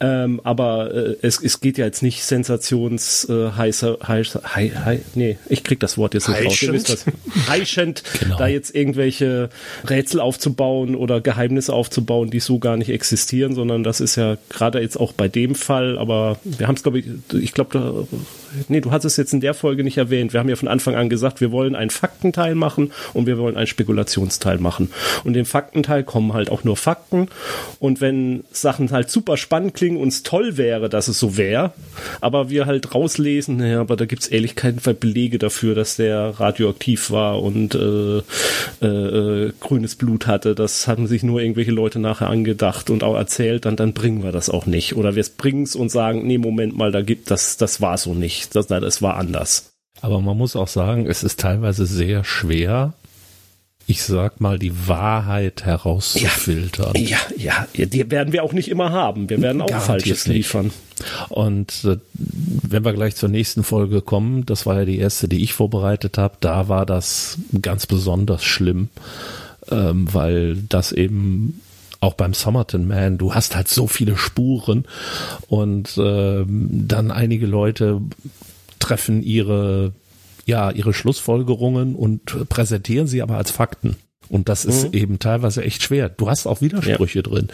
Ähm, 0.00 0.40
aber 0.44 0.94
äh, 0.94 1.16
es, 1.22 1.42
es 1.42 1.60
geht 1.60 1.78
ja 1.78 1.86
jetzt 1.86 2.02
nicht 2.02 2.22
sensations 2.22 3.28
äh, 3.28 3.50
heißer, 3.50 3.98
heißer, 4.06 4.42
hei, 4.54 4.70
hei, 4.84 5.00
nee, 5.14 5.38
ich 5.48 5.64
krieg 5.64 5.80
das 5.80 5.98
Wort 5.98 6.14
jetzt 6.14 6.28
nicht 6.28 6.38
Heischend. 6.38 6.88
raus. 6.90 7.04
Heischend, 7.48 8.02
Genau. 8.20 8.38
da 8.38 8.46
jetzt 8.46 8.74
irgendwelche 8.74 9.50
Rätsel 9.88 10.20
aufzubauen 10.20 10.94
oder 10.94 11.20
Geheimnisse 11.20 11.72
aufzubauen, 11.72 12.30
die 12.30 12.40
so 12.40 12.58
gar 12.58 12.76
nicht 12.76 12.90
existieren, 12.90 13.54
sondern 13.54 13.82
das 13.82 14.00
ist 14.00 14.16
ja 14.16 14.36
gerade 14.48 14.80
jetzt 14.80 14.98
auch 14.98 15.12
bei 15.12 15.28
dem 15.28 15.54
Fall, 15.54 15.98
aber 15.98 16.38
wir 16.44 16.66
haben 16.68 16.76
es, 16.76 16.82
glaube 16.82 16.98
ich, 16.98 17.06
ich 17.32 17.52
glaube, 17.52 18.06
nee, 18.68 18.80
du 18.80 18.90
hast 18.90 19.04
es 19.04 19.16
jetzt 19.16 19.32
in 19.32 19.40
der 19.40 19.54
Folge 19.54 19.84
nicht 19.84 19.98
erwähnt. 19.98 20.32
Wir 20.32 20.40
haben 20.40 20.48
ja 20.48 20.56
von 20.56 20.68
Anfang 20.68 20.94
an 20.94 21.08
gesagt, 21.08 21.40
wir 21.40 21.52
wollen 21.52 21.74
einen 21.74 21.90
Faktenteil 21.90 22.54
machen 22.54 22.92
und 23.14 23.26
wir 23.26 23.38
wollen 23.38 23.56
einen 23.56 23.66
Spekulationsteil 23.66 24.58
machen. 24.58 24.90
Und 25.24 25.36
im 25.36 25.46
Faktenteil 25.46 26.04
kommen 26.04 26.32
halt 26.32 26.50
auch 26.50 26.64
nur 26.64 26.76
Fakten. 26.76 27.28
Und 27.80 28.00
wenn 28.00 28.44
Sachen 28.52 28.90
halt 28.90 29.10
super 29.10 29.36
spannend 29.36 29.74
klingen 29.74 29.96
und 29.96 30.08
es 30.08 30.22
toll 30.22 30.56
wäre, 30.56 30.88
dass 30.88 31.08
es 31.08 31.18
so 31.18 31.36
wäre, 31.36 31.72
aber 32.20 32.50
wir 32.50 32.66
halt 32.66 32.94
rauslesen, 32.94 33.56
naja, 33.56 33.80
aber 33.80 33.96
da 33.96 34.04
gibt's 34.04 34.28
ehrlich 34.28 34.54
keine 34.54 34.76
Belege 34.76 35.38
dafür, 35.38 35.74
dass 35.74 35.96
der 35.96 36.38
radioaktiv 36.38 37.10
war 37.10 37.42
und 37.42 37.74
äh, 37.74 38.22
äh, 38.82 38.86
äh, 38.86 39.52
grünes 39.60 39.96
Blut 39.96 40.26
hatte. 40.26 40.54
Das 40.54 40.86
haben 40.86 41.06
sich 41.06 41.22
nur 41.22 41.40
irgendwelche 41.40 41.70
Leute 41.70 41.98
nachher 41.98 42.28
angedacht 42.28 42.90
und 42.90 43.02
auch 43.02 43.16
erzählt, 43.16 43.64
dann, 43.64 43.76
dann 43.76 43.92
bringen 43.92 44.22
wir 44.22 44.32
das 44.32 44.50
auch 44.50 44.66
nicht. 44.66 44.96
Oder 44.96 45.14
wir 45.14 45.24
bringen's 45.36 45.74
und 45.74 45.90
sagen, 45.90 46.26
nee, 46.26 46.38
Moment 46.38 46.76
mal, 46.76 46.92
da 46.92 47.02
gibt 47.02 47.30
das, 47.30 47.56
das 47.56 47.80
war 47.80 47.98
so 47.98 48.14
nicht. 48.14 48.45
Das, 48.50 48.68
nein, 48.68 48.82
das 48.82 49.02
war 49.02 49.16
anders. 49.16 49.72
Aber 50.00 50.20
man 50.20 50.36
muss 50.36 50.56
auch 50.56 50.68
sagen, 50.68 51.06
es 51.06 51.22
ist 51.22 51.40
teilweise 51.40 51.86
sehr 51.86 52.22
schwer, 52.24 52.92
ich 53.86 54.02
sag 54.02 54.40
mal, 54.40 54.58
die 54.58 54.88
Wahrheit 54.88 55.64
herauszufiltern. 55.64 56.94
Ja, 56.96 57.18
ja, 57.36 57.66
die 57.72 58.10
werden 58.10 58.32
wir 58.32 58.42
auch 58.42 58.52
nicht 58.52 58.68
immer 58.68 58.90
haben. 58.90 59.30
Wir 59.30 59.40
werden 59.40 59.62
auch 59.62 59.68
Garantiert 59.68 60.02
Falsches 60.02 60.26
nicht. 60.26 60.36
liefern. 60.36 60.72
Und 61.28 61.84
äh, 61.84 61.96
wenn 62.14 62.84
wir 62.84 62.92
gleich 62.92 63.14
zur 63.14 63.28
nächsten 63.28 63.62
Folge 63.62 64.02
kommen, 64.02 64.44
das 64.44 64.66
war 64.66 64.80
ja 64.80 64.84
die 64.84 64.98
erste, 64.98 65.28
die 65.28 65.42
ich 65.42 65.52
vorbereitet 65.52 66.18
habe, 66.18 66.36
da 66.40 66.68
war 66.68 66.84
das 66.84 67.38
ganz 67.62 67.86
besonders 67.86 68.42
schlimm, 68.42 68.88
ähm, 69.70 70.12
weil 70.12 70.56
das 70.68 70.90
eben 70.90 71.60
auch 72.06 72.14
beim 72.14 72.32
Somerton 72.32 72.86
Man, 72.86 73.18
du 73.18 73.34
hast 73.34 73.56
halt 73.56 73.68
so 73.68 73.86
viele 73.86 74.16
Spuren 74.16 74.86
und 75.48 75.98
ähm, 75.98 76.84
dann 76.86 77.10
einige 77.10 77.46
Leute 77.46 78.00
treffen 78.78 79.22
ihre 79.22 79.92
ja 80.46 80.70
ihre 80.70 80.94
Schlussfolgerungen 80.94 81.96
und 81.96 82.48
präsentieren 82.48 83.08
sie 83.08 83.20
aber 83.20 83.36
als 83.36 83.50
Fakten. 83.50 83.96
Und 84.28 84.48
das 84.48 84.64
ist 84.64 84.92
eben 84.92 85.18
teilweise 85.18 85.62
echt 85.62 85.82
schwer. 85.82 86.08
Du 86.08 86.28
hast 86.28 86.46
auch 86.46 86.60
Widersprüche 86.60 87.22
drin. 87.22 87.48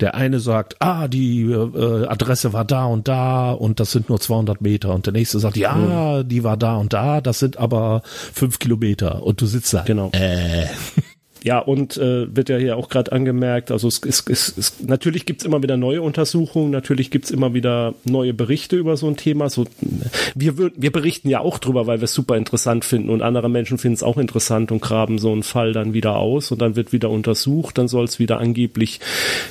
Der 0.00 0.14
eine 0.14 0.40
sagt, 0.40 0.76
ah, 0.80 1.08
die 1.08 1.42
äh, 1.44 2.06
Adresse 2.06 2.52
war 2.52 2.64
da 2.64 2.84
und 2.84 3.08
da 3.08 3.52
und 3.52 3.80
das 3.80 3.92
sind 3.92 4.08
nur 4.08 4.20
200 4.20 4.60
Meter. 4.60 4.94
Und 4.94 5.06
der 5.06 5.14
nächste 5.14 5.38
sagt, 5.38 5.56
ja, 5.56 6.22
die 6.22 6.44
war 6.44 6.56
da 6.56 6.76
und 6.76 6.92
da, 6.92 7.20
das 7.20 7.38
sind 7.38 7.56
aber 7.56 8.02
fünf 8.04 8.58
Kilometer. 8.58 9.22
Und 9.22 9.40
du 9.40 9.46
sitzt 9.46 9.72
da. 9.72 9.82
Genau. 9.82 10.10
Äh, 10.12 10.66
Ja, 11.44 11.58
und 11.58 11.96
äh, 11.96 12.34
wird 12.34 12.48
ja 12.48 12.56
hier 12.56 12.76
auch 12.76 12.88
gerade 12.88 13.10
angemerkt, 13.10 13.70
also 13.72 13.88
es, 13.88 14.00
es, 14.06 14.24
es, 14.28 14.56
es 14.56 14.80
natürlich 14.80 15.26
gibt's 15.26 15.44
immer 15.44 15.62
wieder 15.62 15.76
neue 15.76 16.00
Untersuchungen, 16.00 16.70
natürlich 16.70 17.10
gibt's 17.10 17.30
immer 17.30 17.52
wieder 17.52 17.94
neue 18.04 18.32
Berichte 18.32 18.76
über 18.76 18.96
so 18.96 19.08
ein 19.08 19.16
Thema. 19.16 19.50
So, 19.50 19.66
wir, 20.34 20.56
wir 20.56 20.92
berichten 20.92 21.28
ja 21.28 21.40
auch 21.40 21.58
drüber, 21.58 21.86
weil 21.86 22.00
wir 22.00 22.04
es 22.04 22.14
super 22.14 22.36
interessant 22.36 22.84
finden 22.84 23.10
und 23.10 23.22
andere 23.22 23.48
Menschen 23.48 23.78
finden 23.78 23.94
es 23.94 24.02
auch 24.04 24.18
interessant 24.18 24.70
und 24.70 24.80
graben 24.80 25.18
so 25.18 25.32
einen 25.32 25.42
Fall 25.42 25.72
dann 25.72 25.94
wieder 25.94 26.16
aus 26.16 26.52
und 26.52 26.62
dann 26.62 26.76
wird 26.76 26.92
wieder 26.92 27.10
untersucht, 27.10 27.76
dann 27.76 27.88
soll 27.88 28.04
es 28.04 28.20
wieder 28.20 28.38
angeblich 28.38 29.00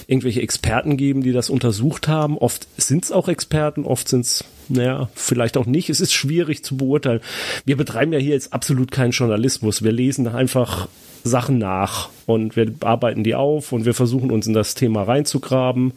irgendwelche 0.07 0.41
Experten 0.41 0.95
geben, 0.95 1.24
die 1.24 1.33
das 1.33 1.50
untersucht 1.50 2.07
haben. 2.07 2.38
Oft 2.38 2.67
sind's 2.77 3.12
auch 3.12 3.27
Experten, 3.27 3.83
oft 3.86 4.07
sind's 4.07 4.45
naja, 4.69 5.10
vielleicht 5.15 5.57
auch 5.57 5.65
nicht. 5.65 5.89
Es 5.89 6.00
ist 6.00 6.13
schwierig 6.13 6.63
zu 6.63 6.77
beurteilen. 6.77 7.19
Wir 7.65 7.75
betreiben 7.75 8.13
ja 8.13 8.19
hier 8.19 8.33
jetzt 8.33 8.53
absolut 8.53 8.89
keinen 8.91 9.12
Journalismus. 9.12 9.83
Wir 9.83 9.91
lesen 9.91 10.27
einfach 10.27 10.88
Sachen 11.24 11.58
nach 11.58 12.10
und 12.25 12.56
wir 12.56 12.72
arbeiten 12.82 13.24
die 13.24 13.36
auf 13.36 13.72
und 13.72 13.86
wir 13.86 13.94
versuchen 13.94 14.32
uns 14.32 14.48
in 14.48 14.54
das 14.54 14.74
Thema 14.75 15.04
reinzugraben. 15.04 15.94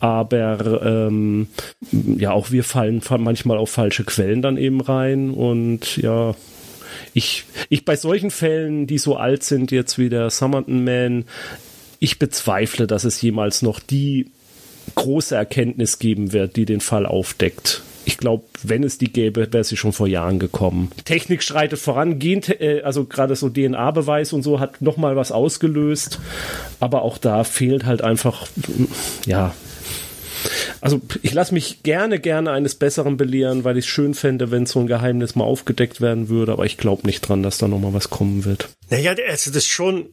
Aber 0.00 0.82
ähm, 0.84 1.48
ja, 1.90 2.32
auch 2.32 2.50
wir 2.50 2.64
fallen 2.64 3.00
fa- 3.00 3.18
manchmal 3.18 3.58
auf 3.58 3.70
falsche 3.70 4.04
Quellen 4.04 4.42
dann 4.42 4.56
eben 4.56 4.80
rein 4.80 5.30
und 5.30 5.96
ja, 5.96 6.34
ich, 7.14 7.44
ich 7.68 7.84
bei 7.84 7.96
solchen 7.96 8.30
Fällen, 8.30 8.86
die 8.86 8.98
so 8.98 9.16
alt 9.16 9.42
sind 9.42 9.70
jetzt 9.70 9.98
wie 9.98 10.08
der 10.08 10.30
Summerton 10.30 10.84
Man, 10.84 11.24
ich 11.98 12.18
bezweifle, 12.18 12.86
dass 12.86 13.04
es 13.04 13.20
jemals 13.20 13.62
noch 13.62 13.80
die 13.80 14.30
große 14.94 15.34
Erkenntnis 15.34 15.98
geben 15.98 16.32
wird, 16.32 16.56
die 16.56 16.64
den 16.64 16.80
Fall 16.80 17.06
aufdeckt. 17.06 17.82
Ich 18.04 18.18
glaube, 18.18 18.44
wenn 18.62 18.82
es 18.84 18.98
die 18.98 19.12
gäbe, 19.12 19.52
wäre 19.52 19.64
sie 19.64 19.76
schon 19.76 19.92
vor 19.92 20.06
Jahren 20.06 20.38
gekommen. 20.38 20.90
Technik 21.04 21.42
schreitet 21.42 21.78
voran, 21.78 22.18
Gen 22.18 22.42
äh, 22.58 22.82
also 22.82 23.04
gerade 23.04 23.36
so 23.36 23.48
DNA-Beweis 23.48 24.32
und 24.32 24.42
so 24.42 24.60
hat 24.60 24.82
noch 24.82 24.96
mal 24.96 25.16
was 25.16 25.32
ausgelöst, 25.32 26.20
aber 26.80 27.02
auch 27.02 27.18
da 27.18 27.44
fehlt 27.44 27.84
halt 27.84 28.02
einfach, 28.02 28.46
ja. 29.26 29.54
Also 30.80 31.00
ich 31.22 31.32
lasse 31.32 31.54
mich 31.54 31.82
gerne, 31.82 32.18
gerne 32.18 32.50
eines 32.50 32.74
Besseren 32.74 33.16
belehren, 33.16 33.64
weil 33.64 33.78
ich 33.78 33.84
es 33.84 33.90
schön 33.90 34.14
fände, 34.14 34.50
wenn 34.50 34.66
so 34.66 34.80
ein 34.80 34.86
Geheimnis 34.86 35.36
mal 35.36 35.44
aufgedeckt 35.44 36.00
werden 36.00 36.28
würde, 36.28 36.52
aber 36.52 36.64
ich 36.64 36.76
glaube 36.76 37.06
nicht 37.06 37.20
dran, 37.20 37.42
dass 37.42 37.58
da 37.58 37.68
noch 37.68 37.78
mal 37.78 37.94
was 37.94 38.10
kommen 38.10 38.44
wird. 38.44 38.68
Naja, 38.90 39.14
also 39.28 39.52
das 39.52 39.66
schon, 39.66 40.06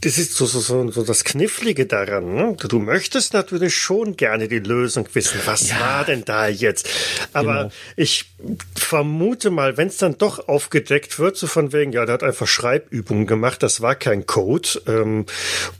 das 0.00 0.18
ist 0.18 0.34
so, 0.34 0.46
so, 0.46 0.58
so, 0.60 0.90
so 0.90 1.04
das 1.04 1.22
Knifflige 1.24 1.86
daran. 1.86 2.34
Ne? 2.34 2.56
Du 2.68 2.78
möchtest 2.80 3.32
natürlich 3.32 3.76
schon 3.76 4.16
gerne 4.16 4.48
die 4.48 4.58
Lösung 4.58 5.06
wissen. 5.12 5.38
Was 5.44 5.68
Ja. 5.70 5.78
war 5.80 6.04
denn 6.04 6.24
da 6.24 6.48
jetzt? 6.48 6.88
Aber 7.32 7.54
Genau. 7.64 7.72
ich 7.94 8.32
vermute 8.74 9.50
mal, 9.50 9.76
wenn 9.76 9.86
es 9.88 9.98
dann 9.98 10.18
doch 10.18 10.48
aufgedeckt 10.48 11.18
wird, 11.20 11.36
so 11.36 11.46
von 11.46 11.72
wegen, 11.72 11.92
ja, 11.92 12.04
der 12.06 12.14
hat 12.14 12.22
einfach 12.24 12.48
Schreibübungen 12.48 13.26
gemacht, 13.26 13.62
das 13.62 13.80
war 13.80 13.94
kein 13.94 14.26
Code 14.26 14.68
ähm, 14.88 15.26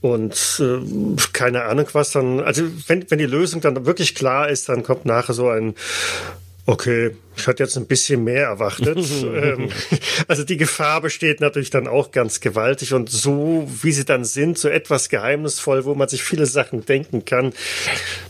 und 0.00 0.60
äh, 0.60 1.16
keine 1.32 1.64
Ahnung 1.64 1.88
was 1.92 2.12
dann. 2.12 2.40
Also 2.40 2.62
wenn, 2.86 3.10
wenn 3.10 3.18
die 3.18 3.26
Lösung 3.26 3.60
dann 3.62 3.84
wirklich 3.84 4.14
klar 4.14 4.48
ist, 4.48 4.68
dann 4.68 4.84
kommt 4.84 5.06
nachher 5.06 5.32
so 5.34 5.48
ein 5.48 5.74
Okay, 6.64 7.16
ich 7.36 7.48
hatte 7.48 7.64
jetzt 7.64 7.76
ein 7.76 7.86
bisschen 7.86 8.22
mehr 8.22 8.44
erwartet. 8.44 8.98
ähm, 9.24 9.70
also 10.28 10.44
die 10.44 10.56
Gefahr 10.56 11.00
besteht 11.00 11.40
natürlich 11.40 11.70
dann 11.70 11.88
auch 11.88 12.12
ganz 12.12 12.40
gewaltig 12.40 12.94
und 12.94 13.10
so 13.10 13.68
wie 13.82 13.90
sie 13.90 14.04
dann 14.04 14.24
sind, 14.24 14.58
so 14.58 14.68
etwas 14.68 15.08
geheimnisvoll, 15.08 15.84
wo 15.84 15.94
man 15.96 16.08
sich 16.08 16.22
viele 16.22 16.46
Sachen 16.46 16.84
denken 16.84 17.24
kann, 17.24 17.52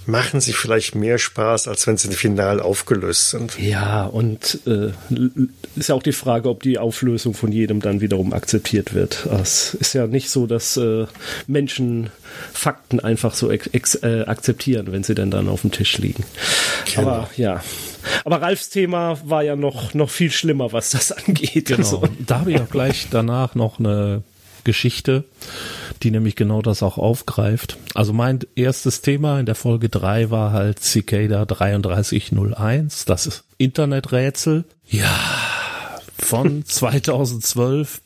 machen 0.07 0.41
sie 0.41 0.55
vielleicht 0.55 0.95
mehr 0.95 1.19
Spaß, 1.19 1.69
als 1.69 1.87
wenn 1.87 1.99
sie 1.99 2.13
final 2.13 2.61
aufgelöst 2.61 3.31
sind. 3.31 3.59
Ja, 3.59 4.05
und 4.05 4.61
äh, 4.67 4.93
ist 5.77 5.91
ja 5.91 5.95
auch 5.95 6.03
die 6.03 6.13
Frage, 6.13 6.49
ob 6.49 6.63
die 6.63 6.79
Auflösung 6.79 7.35
von 7.35 7.53
jedem 7.53 7.81
dann 7.81 8.01
wiederum 8.01 8.33
akzeptiert 8.33 8.95
wird. 8.95 9.27
Es 9.27 9.75
ist 9.75 9.93
ja 9.93 10.07
nicht 10.07 10.31
so, 10.31 10.47
dass 10.47 10.79
äh, 10.79 11.07
Menschen 11.47 12.11
Fakten 12.55 13.01
einfach 13.01 13.35
so 13.35 13.51
äh, 13.51 13.59
akzeptieren, 14.25 14.87
wenn 14.91 15.03
sie 15.03 15.15
denn 15.15 15.31
dann 15.31 15.49
auf 15.49 15.61
dem 15.61 15.71
Tisch 15.71 15.99
liegen. 15.99 16.25
Aber 16.97 17.29
ja. 17.37 17.63
Aber 18.25 18.43
Ralfs 18.43 18.71
Thema 18.71 19.19
war 19.25 19.43
ja 19.43 19.57
noch, 19.57 19.95
noch 19.95 20.11
viel 20.11 20.31
schlimmer, 20.31 20.73
was 20.73 20.91
das 20.91 21.13
angeht. 21.13 21.67
Genau. 21.67 21.79
Also, 21.79 22.03
Da 22.27 22.41
habe 22.41 22.53
ich 22.53 22.61
auch 22.61 22.71
gleich 22.71 23.09
danach 23.11 23.55
noch 23.55 23.79
eine 23.79 24.23
Geschichte, 24.65 25.25
die 26.03 26.11
nämlich 26.11 26.37
genau 26.37 26.63
das 26.63 26.83
auch 26.83 26.99
aufgreift. 26.99 27.79
Also 27.95 28.13
mein 28.13 28.41
erstes 28.55 29.03
Thema 29.03 29.41
in 29.41 29.47
der 29.47 29.55
Folge 29.55 29.89
3 29.89 30.31
war 30.31 30.53
halt 30.53 30.81
Cicada 30.81 31.45
3301, 31.45 33.05
das 33.05 33.27
ist 33.27 33.45
Interneträtsel. 33.59 34.65
Ja, 34.89 35.19
von 36.19 36.65
2012 36.65 38.01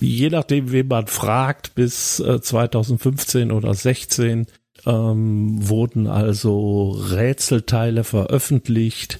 je 0.00 0.30
nachdem, 0.30 0.72
wen 0.72 0.88
man 0.88 1.06
fragt, 1.06 1.74
bis 1.74 2.20
äh, 2.20 2.40
2015 2.40 3.50
oder 3.52 3.74
16 3.74 4.46
ähm, 4.86 5.68
wurden 5.68 6.06
also 6.06 6.90
Rätselteile 6.90 8.04
veröffentlicht, 8.04 9.18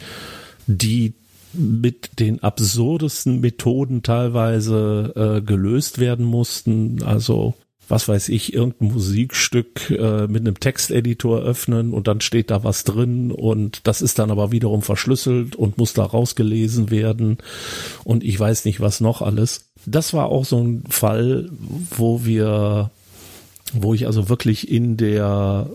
die 0.67 1.15
mit 1.53 2.19
den 2.19 2.43
absurdesten 2.43 3.41
Methoden 3.41 4.03
teilweise 4.03 5.13
äh, 5.17 5.41
gelöst 5.43 5.99
werden 5.99 6.27
mussten. 6.27 7.03
Also 7.03 7.55
was 7.89 8.09
weiß 8.09 8.29
ich, 8.31 8.53
irgendein 8.53 8.93
Musikstück 8.93 9.91
äh, 9.91 10.27
mit 10.27 10.41
einem 10.41 10.59
Texteditor 10.59 11.41
öffnen 11.41 11.93
und 11.93 12.09
dann 12.09 12.21
steht 12.21 12.51
da 12.51 12.65
was 12.65 12.85
drin 12.85 13.31
und 13.31 13.87
das 13.87 14.03
ist 14.03 14.19
dann 14.19 14.31
aber 14.31 14.51
wiederum 14.51 14.83
verschlüsselt 14.83 15.55
und 15.55 15.79
muss 15.79 15.93
da 15.93 16.05
rausgelesen 16.05 16.91
werden 16.91 17.39
und 18.05 18.25
ich 18.25 18.39
weiß 18.39 18.65
nicht 18.65 18.81
was 18.81 19.01
noch 19.01 19.23
alles. 19.23 19.71
Das 19.85 20.15
war 20.15 20.27
auch 20.27 20.45
so 20.45 20.61
ein 20.61 20.83
Fall, 20.89 21.49
wo 21.97 22.25
wir, 22.25 22.91
wo 23.73 23.95
ich 23.95 24.07
also 24.07 24.29
wirklich 24.29 24.71
in 24.71 24.97
der, 24.97 25.69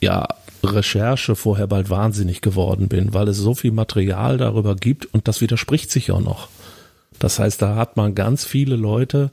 ja, 0.00 0.26
Recherche 0.62 1.36
vorher 1.36 1.66
bald 1.66 1.88
wahnsinnig 1.90 2.40
geworden 2.40 2.88
bin, 2.88 3.14
weil 3.14 3.28
es 3.28 3.36
so 3.36 3.54
viel 3.54 3.72
Material 3.72 4.38
darüber 4.38 4.74
gibt 4.74 5.06
und 5.06 5.28
das 5.28 5.40
widerspricht 5.40 5.90
sich 5.90 6.10
auch 6.10 6.20
noch. 6.20 6.48
Das 7.18 7.38
heißt, 7.38 7.60
da 7.62 7.76
hat 7.76 7.96
man 7.96 8.14
ganz 8.14 8.44
viele 8.44 8.76
Leute, 8.76 9.30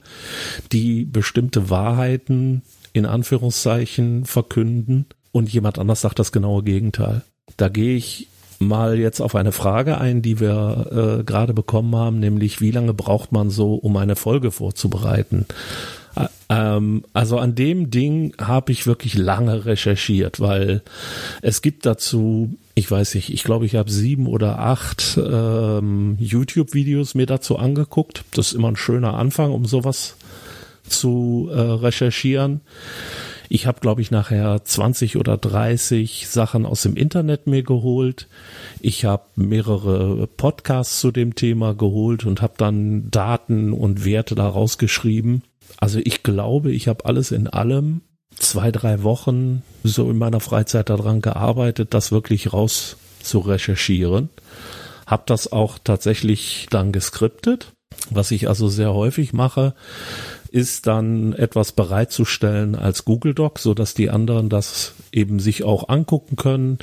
die 0.72 1.04
bestimmte 1.04 1.70
Wahrheiten 1.70 2.62
in 2.92 3.06
Anführungszeichen 3.06 4.24
verkünden 4.24 5.06
und 5.32 5.52
jemand 5.52 5.78
anders 5.78 6.00
sagt 6.00 6.18
das 6.18 6.32
genaue 6.32 6.62
Gegenteil. 6.62 7.22
Da 7.56 7.68
gehe 7.68 7.96
ich 7.96 8.28
mal 8.58 8.98
jetzt 8.98 9.20
auf 9.20 9.34
eine 9.34 9.52
Frage 9.52 9.98
ein, 9.98 10.22
die 10.22 10.40
wir 10.40 11.18
äh, 11.20 11.24
gerade 11.24 11.52
bekommen 11.52 11.94
haben, 11.94 12.18
nämlich 12.18 12.60
wie 12.60 12.70
lange 12.70 12.94
braucht 12.94 13.32
man 13.32 13.50
so, 13.50 13.74
um 13.74 13.96
eine 13.96 14.16
Folge 14.16 14.50
vorzubereiten? 14.50 15.46
Ähm, 16.48 17.04
also 17.12 17.38
an 17.38 17.54
dem 17.54 17.90
Ding 17.90 18.34
habe 18.40 18.72
ich 18.72 18.86
wirklich 18.86 19.14
lange 19.14 19.64
recherchiert, 19.64 20.40
weil 20.40 20.82
es 21.42 21.62
gibt 21.62 21.86
dazu, 21.86 22.56
ich 22.74 22.90
weiß 22.90 23.14
nicht, 23.14 23.32
ich 23.32 23.42
glaube, 23.42 23.66
ich 23.66 23.74
habe 23.74 23.90
sieben 23.90 24.26
oder 24.26 24.58
acht 24.58 25.18
ähm, 25.18 26.16
YouTube-Videos 26.18 27.14
mir 27.14 27.26
dazu 27.26 27.58
angeguckt. 27.58 28.24
Das 28.32 28.48
ist 28.48 28.52
immer 28.52 28.68
ein 28.68 28.76
schöner 28.76 29.14
Anfang, 29.14 29.52
um 29.52 29.64
sowas 29.64 30.16
zu 30.88 31.48
äh, 31.52 31.58
recherchieren. 31.58 32.60
Ich 33.48 33.66
habe, 33.66 33.80
glaube 33.80 34.00
ich, 34.00 34.10
nachher 34.10 34.64
20 34.64 35.16
oder 35.16 35.36
30 35.36 36.28
Sachen 36.28 36.66
aus 36.66 36.82
dem 36.82 36.96
Internet 36.96 37.46
mir 37.46 37.62
geholt. 37.62 38.28
Ich 38.80 39.04
habe 39.04 39.24
mehrere 39.36 40.26
Podcasts 40.26 41.00
zu 41.00 41.12
dem 41.12 41.34
Thema 41.36 41.74
geholt 41.74 42.26
und 42.26 42.42
habe 42.42 42.54
dann 42.56 43.10
Daten 43.10 43.72
und 43.72 44.04
Werte 44.04 44.34
da 44.34 44.48
rausgeschrieben. 44.48 45.42
Also 45.76 46.00
ich 46.02 46.22
glaube, 46.22 46.72
ich 46.72 46.88
habe 46.88 47.04
alles 47.04 47.32
in 47.32 47.46
allem 47.48 48.02
zwei, 48.38 48.70
drei 48.70 49.02
Wochen 49.02 49.62
so 49.82 50.10
in 50.10 50.18
meiner 50.18 50.40
Freizeit 50.40 50.90
daran 50.90 51.20
gearbeitet, 51.20 51.94
das 51.94 52.12
wirklich 52.12 52.52
raus 52.52 52.96
zu 53.22 53.40
recherchieren. 53.40 54.28
Hab 55.06 55.26
das 55.26 55.52
auch 55.52 55.78
tatsächlich 55.82 56.66
dann 56.70 56.92
geskriptet, 56.92 57.72
was 58.10 58.30
ich 58.30 58.48
also 58.48 58.68
sehr 58.68 58.92
häufig 58.92 59.32
mache 59.32 59.74
ist 60.56 60.86
dann 60.86 61.34
etwas 61.34 61.72
bereitzustellen 61.72 62.74
als 62.74 63.04
Google 63.04 63.34
Doc, 63.34 63.58
so 63.58 63.74
dass 63.74 63.92
die 63.92 64.08
anderen 64.08 64.48
das 64.48 64.94
eben 65.12 65.38
sich 65.38 65.64
auch 65.64 65.88
angucken 65.88 66.36
können. 66.36 66.78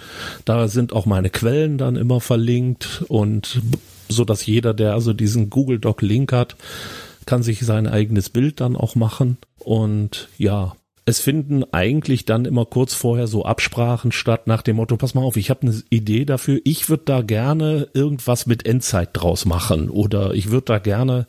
Da 0.46 0.68
sind 0.68 0.94
auch 0.94 1.08
meine 1.08 1.32
Quellen 1.32 1.78
dann 1.78 1.96
immer 1.96 2.22
verlinkt 2.22 3.04
und 3.08 3.62
so 4.10 4.26
dass 4.26 4.46
jeder, 4.46 4.74
der 4.76 4.94
also 4.94 5.14
diesen 5.14 5.50
Google 5.50 5.80
Doc 5.80 6.02
Link 6.02 6.32
hat, 6.34 6.56
kann 7.26 7.44
sich 7.44 7.62
sein 7.62 7.88
eigenes 7.88 8.30
Bild 8.30 8.62
dann 8.62 8.76
auch 8.76 8.96
machen. 8.96 9.38
Und 9.60 10.30
ja, 10.38 10.76
es 11.06 11.20
finden 11.20 11.66
eigentlich 11.72 12.24
dann 12.26 12.46
immer 12.46 12.66
kurz 12.66 12.94
vorher 12.94 13.28
so 13.28 13.44
Absprachen 13.44 14.12
statt 14.14 14.48
nach 14.48 14.62
dem 14.62 14.78
Motto, 14.78 14.96
pass 14.96 15.14
mal 15.14 15.22
auf, 15.22 15.36
ich 15.36 15.50
habe 15.50 15.68
eine 15.68 15.84
Idee 15.90 16.24
dafür, 16.24 16.62
ich 16.64 16.88
würde 16.88 17.04
da 17.06 17.22
gerne 17.22 17.90
irgendwas 17.94 18.46
mit 18.46 18.66
Endzeit 18.66 19.10
draus 19.14 19.46
machen 19.46 19.90
oder 19.90 20.34
ich 20.34 20.50
würde 20.50 20.66
da 20.66 20.80
gerne 20.80 21.28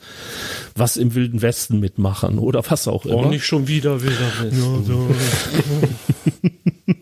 was 0.77 0.97
im 0.97 1.15
Wilden 1.15 1.43
Westen 1.43 1.81
mitmachen 1.81 2.39
oder 2.39 2.63
was 2.69 2.87
auch 2.87 3.05
immer. 3.05 3.27
Oh, 3.27 3.29
nicht 3.29 3.47
schon 3.47 3.67
wieder 3.67 4.01
Wilder 4.01 4.33
Westen. 4.43 5.17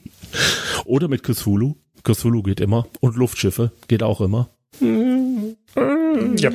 oder 0.87 1.09
mit 1.09 1.23
Cthulhu. 1.23 1.75
Cthulhu 2.05 2.43
geht 2.43 2.61
immer 2.61 2.87
und 3.01 3.17
Luftschiffe 3.17 3.73
geht 3.87 4.03
auch 4.03 4.23
immer. 4.23 4.49
Ja. 6.39 6.51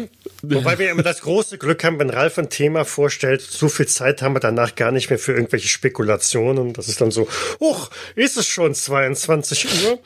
Wobei 0.55 0.79
wir 0.79 0.91
immer 0.91 1.03
das 1.03 1.21
große 1.21 1.57
Glück 1.57 1.83
haben, 1.83 1.99
wenn 1.99 2.09
Ralf 2.09 2.37
ein 2.37 2.49
Thema 2.49 2.85
vorstellt, 2.85 3.41
so 3.41 3.69
viel 3.69 3.87
Zeit 3.87 4.21
haben 4.21 4.35
wir 4.35 4.39
danach 4.39 4.75
gar 4.75 4.91
nicht 4.91 5.09
mehr 5.09 5.19
für 5.19 5.33
irgendwelche 5.33 5.67
Spekulationen. 5.67 6.73
Das 6.73 6.87
ist 6.87 7.01
dann 7.01 7.11
so, 7.11 7.27
huch, 7.59 7.89
ist 8.15 8.37
es 8.37 8.47
schon 8.47 8.73
22 8.73 9.65
Uhr? 9.65 9.99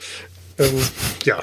Ähm, 0.57 0.79
ja. 1.25 1.41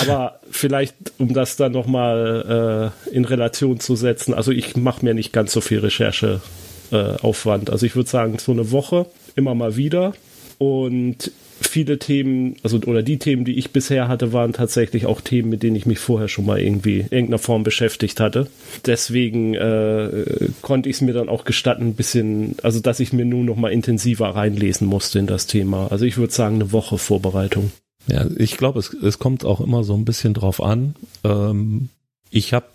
Aber 0.00 0.40
vielleicht, 0.50 0.94
um 1.18 1.34
das 1.34 1.56
dann 1.56 1.72
nochmal 1.72 2.92
äh, 3.06 3.14
in 3.14 3.24
Relation 3.24 3.80
zu 3.80 3.96
setzen, 3.96 4.34
also 4.34 4.52
ich 4.52 4.76
mache 4.76 5.04
mir 5.04 5.14
nicht 5.14 5.32
ganz 5.32 5.52
so 5.52 5.60
viel 5.60 5.80
Rechercheaufwand. 5.80 7.68
Äh, 7.68 7.72
also 7.72 7.86
ich 7.86 7.96
würde 7.96 8.10
sagen, 8.10 8.38
so 8.38 8.52
eine 8.52 8.70
Woche 8.70 9.06
immer 9.36 9.54
mal 9.54 9.76
wieder. 9.76 10.14
Und 10.58 11.32
viele 11.66 11.98
Themen, 11.98 12.56
also 12.62 12.78
oder 12.78 13.02
die 13.02 13.18
Themen, 13.18 13.44
die 13.44 13.58
ich 13.58 13.70
bisher 13.70 14.08
hatte, 14.08 14.32
waren 14.32 14.52
tatsächlich 14.52 15.06
auch 15.06 15.20
Themen, 15.20 15.48
mit 15.48 15.62
denen 15.62 15.76
ich 15.76 15.86
mich 15.86 15.98
vorher 15.98 16.28
schon 16.28 16.46
mal 16.46 16.60
irgendwie 16.60 17.00
in 17.00 17.08
irgendeiner 17.10 17.38
Form 17.38 17.62
beschäftigt 17.62 18.20
hatte. 18.20 18.48
Deswegen 18.86 19.54
äh, 19.54 20.48
konnte 20.62 20.88
ich 20.88 20.96
es 20.96 21.02
mir 21.02 21.12
dann 21.12 21.28
auch 21.28 21.44
gestatten, 21.44 21.88
ein 21.88 21.94
bisschen, 21.94 22.56
also 22.62 22.80
dass 22.80 23.00
ich 23.00 23.12
mir 23.12 23.24
nun 23.24 23.46
noch 23.46 23.56
mal 23.56 23.72
intensiver 23.72 24.28
reinlesen 24.28 24.86
musste 24.86 25.18
in 25.18 25.26
das 25.26 25.46
Thema. 25.46 25.88
Also 25.90 26.04
ich 26.04 26.16
würde 26.16 26.32
sagen, 26.32 26.56
eine 26.56 26.72
Woche 26.72 26.98
Vorbereitung. 26.98 27.72
Ja, 28.06 28.26
ich 28.36 28.56
glaube, 28.56 28.78
es, 28.78 28.92
es 28.92 29.18
kommt 29.18 29.44
auch 29.44 29.60
immer 29.60 29.84
so 29.84 29.94
ein 29.94 30.04
bisschen 30.04 30.34
drauf 30.34 30.62
an. 30.62 30.94
Ähm, 31.24 31.88
ich 32.30 32.52
habe 32.52 32.66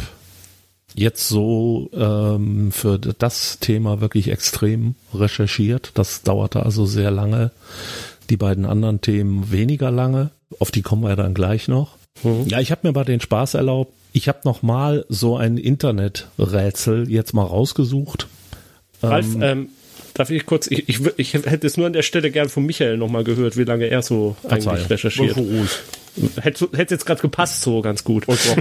jetzt 0.95 1.28
so 1.28 1.89
ähm, 1.93 2.71
für 2.71 2.97
das 2.97 3.60
Thema 3.60 4.02
wirklich 4.02 4.30
extrem 4.30 4.95
recherchiert. 5.13 5.91
Das 5.93 6.23
dauerte 6.23 6.63
also 6.63 6.86
sehr 6.86 7.12
lange 7.12 7.52
die 8.30 8.38
beiden 8.38 8.65
anderen 8.65 9.02
Themen 9.02 9.52
weniger 9.52 9.92
lange. 9.92 10.32
Auf 10.60 10.72
die 10.72 10.82
kommen 10.82 11.04
wir 11.04 11.15
dann 11.15 11.34
gleich 11.34 11.68
noch. 11.68 11.98
Mhm. 12.24 12.48
Ja, 12.48 12.60
ich 12.60 12.72
habe 12.72 12.88
mir 12.88 12.94
mal 12.94 13.06
den 13.06 13.22
Spaß 13.22 13.54
erlaubt. 13.56 13.94
Ich 14.12 14.28
habe 14.28 14.39
noch 14.44 14.62
mal 14.62 15.06
so 15.10 15.38
ein 15.38 15.58
Interneträtsel 15.58 17.10
jetzt 17.10 17.34
mal 17.34 17.44
rausgesucht. 17.44 18.28
Ralf, 19.02 19.36
ähm, 19.36 19.42
ähm, 19.42 19.70
darf 20.13 20.30
ich 20.30 20.46
kurz, 20.46 20.68
ich, 20.68 20.89
ich, 20.89 21.00
ich, 21.18 21.34
hätte 21.34 21.68
es 21.68 21.78
nur 21.78 21.86
an 21.86 21.94
der 21.94 22.02
Stelle 22.02 22.32
gern 22.32 22.50
von 22.50 22.65
Michael 22.65 22.98
noch 22.98 23.10
mal 23.10 23.24
gehört, 23.24 23.56
wie 23.56 23.63
lange 23.63 23.86
er 23.86 24.02
so 24.02 24.36
eigentlich 24.48 24.89
recherchiert. 24.89 25.38
Hätte, 26.42 26.70
hätte 26.74 26.96
jetzt 26.96 27.06
gerade 27.06 27.22
gepasst, 27.22 27.62
so 27.62 27.82
ganz 27.82 28.04
gut. 28.04 28.26
Ich, 28.28 28.58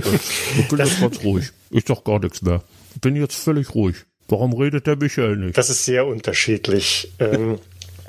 ich 0.58 0.68
bin 0.68 0.78
jetzt 0.78 1.00
ganz 1.00 1.24
ruhig. 1.24 1.46
Ich 1.70 1.84
sag 1.88 2.04
gar 2.04 2.20
nichts 2.20 2.42
mehr. 2.42 2.62
Ich 2.94 3.00
bin 3.00 3.16
jetzt 3.16 3.36
völlig 3.36 3.74
ruhig. 3.74 3.96
Warum 4.28 4.52
redet 4.52 4.86
der 4.86 4.96
Michael 4.96 5.36
nicht? 5.36 5.56
Das 5.56 5.70
ist 5.70 5.86
sehr 5.86 6.06
unterschiedlich. 6.06 7.10
ähm, 7.18 7.58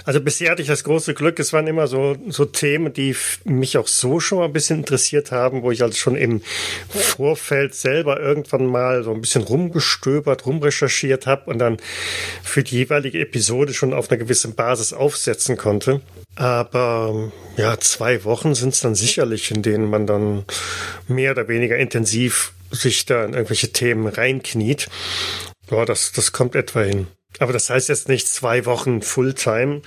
also 0.10 0.22
bisher 0.22 0.50
hatte 0.50 0.64
ich 0.64 0.68
das 0.68 0.84
große 0.84 1.14
Glück, 1.14 1.38
es 1.38 1.54
waren 1.54 1.68
immer 1.68 1.86
so, 1.86 2.18
so 2.30 2.44
Themen, 2.44 2.92
die 2.92 3.16
mich 3.44 3.78
auch 3.78 3.86
so 3.86 4.20
schon 4.20 4.40
mal 4.40 4.46
ein 4.46 4.54
bisschen 4.54 4.80
interessiert 4.80 5.32
haben, 5.32 5.62
wo 5.62 5.70
ich 5.70 5.84
also 5.84 5.96
schon 5.96 6.16
im 6.16 6.42
Vorfeld 6.90 7.76
selber 7.76 8.20
irgendwann 8.20 8.66
mal 8.66 9.04
so 9.04 9.14
ein 9.14 9.22
bisschen 9.22 9.44
rumgestöbert, 9.44 10.48
rumrecherchiert 10.48 11.28
habe 11.28 11.52
und 11.52 11.60
dann 11.60 11.78
für 12.42 12.64
die 12.64 12.78
jeweilige 12.78 13.20
Episode 13.20 13.76
schon 13.76 13.94
auf 13.94 14.10
einer 14.10 14.18
gewissen 14.18 14.56
Basis 14.56 14.94
aufsetzen 14.94 15.58
konnte. 15.58 16.02
Aber 16.34 17.32
ja, 17.56 17.80
zwei 17.80 18.24
Wochen 18.24 18.56
sind 18.56 18.74
es 18.74 18.82
dann 18.82 18.96
sicherlich, 18.96 19.52
in 19.52 19.62
denen 19.62 19.92
man 19.92 20.08
dann 20.08 20.44
mehr 21.08 21.34
oder 21.34 21.48
weniger 21.48 21.78
intensiv 21.78 22.54
sich 22.72 23.06
da 23.06 23.26
in 23.26 23.34
irgendwelche 23.34 23.74
Themen 23.74 24.08
reinkniet. 24.08 24.90
Ja, 25.70 25.86
das, 25.86 26.14
das 26.14 26.32
kommt 26.32 26.56
etwa 26.56 26.82
hin. 26.82 27.06
Aber 27.38 27.54
das 27.54 27.70
heißt 27.70 27.90
jetzt 27.90 28.10
nicht 28.10 28.28
zwei 28.28 28.66
Wochen 28.66 29.02
Fulltime, 29.02 29.82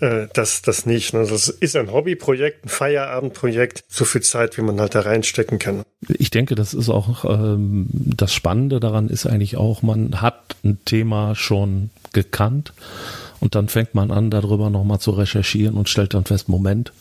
äh, 0.00 0.26
das, 0.32 0.62
das 0.62 0.86
nicht. 0.86 1.12
Ne? 1.12 1.26
Das 1.28 1.48
ist 1.48 1.76
ein 1.76 1.92
Hobbyprojekt, 1.92 2.64
ein 2.64 2.68
Feierabendprojekt, 2.68 3.84
so 3.88 4.04
viel 4.04 4.22
Zeit, 4.22 4.56
wie 4.56 4.62
man 4.62 4.80
halt 4.80 4.94
da 4.94 5.00
reinstecken 5.00 5.58
kann. 5.58 5.82
Ich 6.08 6.30
denke, 6.30 6.54
das 6.54 6.72
ist 6.74 6.88
auch 6.88 7.24
ähm, 7.24 7.86
das 7.90 8.32
Spannende 8.32 8.80
daran 8.80 9.08
ist 9.08 9.26
eigentlich 9.26 9.56
auch, 9.56 9.82
man 9.82 10.20
hat 10.20 10.56
ein 10.64 10.78
Thema 10.86 11.34
schon 11.34 11.90
gekannt 12.12 12.72
und 13.40 13.54
dann 13.54 13.68
fängt 13.68 13.94
man 13.94 14.10
an, 14.10 14.30
darüber 14.30 14.70
nochmal 14.70 14.98
zu 14.98 15.10
recherchieren 15.10 15.76
und 15.76 15.88
stellt 15.88 16.14
dann 16.14 16.24
fest, 16.24 16.48
Moment, 16.48 16.92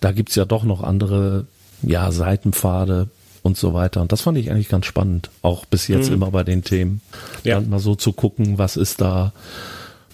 da 0.00 0.12
gibt's 0.12 0.34
ja 0.34 0.44
doch 0.44 0.64
noch 0.64 0.82
andere 0.82 1.46
ja, 1.82 2.10
Seitenpfade, 2.10 3.08
und 3.42 3.56
so 3.56 3.74
weiter. 3.74 4.00
Und 4.00 4.12
das 4.12 4.22
fand 4.22 4.38
ich 4.38 4.50
eigentlich 4.50 4.68
ganz 4.68 4.86
spannend, 4.86 5.30
auch 5.42 5.64
bis 5.64 5.88
jetzt 5.88 6.08
mhm. 6.08 6.14
immer 6.14 6.30
bei 6.30 6.44
den 6.44 6.62
Themen. 6.62 7.00
Ja. 7.44 7.56
Dann 7.56 7.70
mal 7.70 7.78
so 7.78 7.94
zu 7.94 8.12
gucken, 8.12 8.58
was 8.58 8.76
ist 8.76 9.00
da 9.00 9.32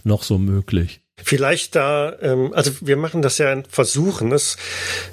noch 0.04 0.22
so 0.22 0.38
möglich. 0.38 1.00
Vielleicht 1.20 1.74
da, 1.74 2.16
ähm, 2.22 2.52
also 2.54 2.70
wir 2.80 2.96
machen 2.96 3.22
das 3.22 3.38
ja, 3.38 3.62
versuchen 3.68 4.30
es 4.30 4.56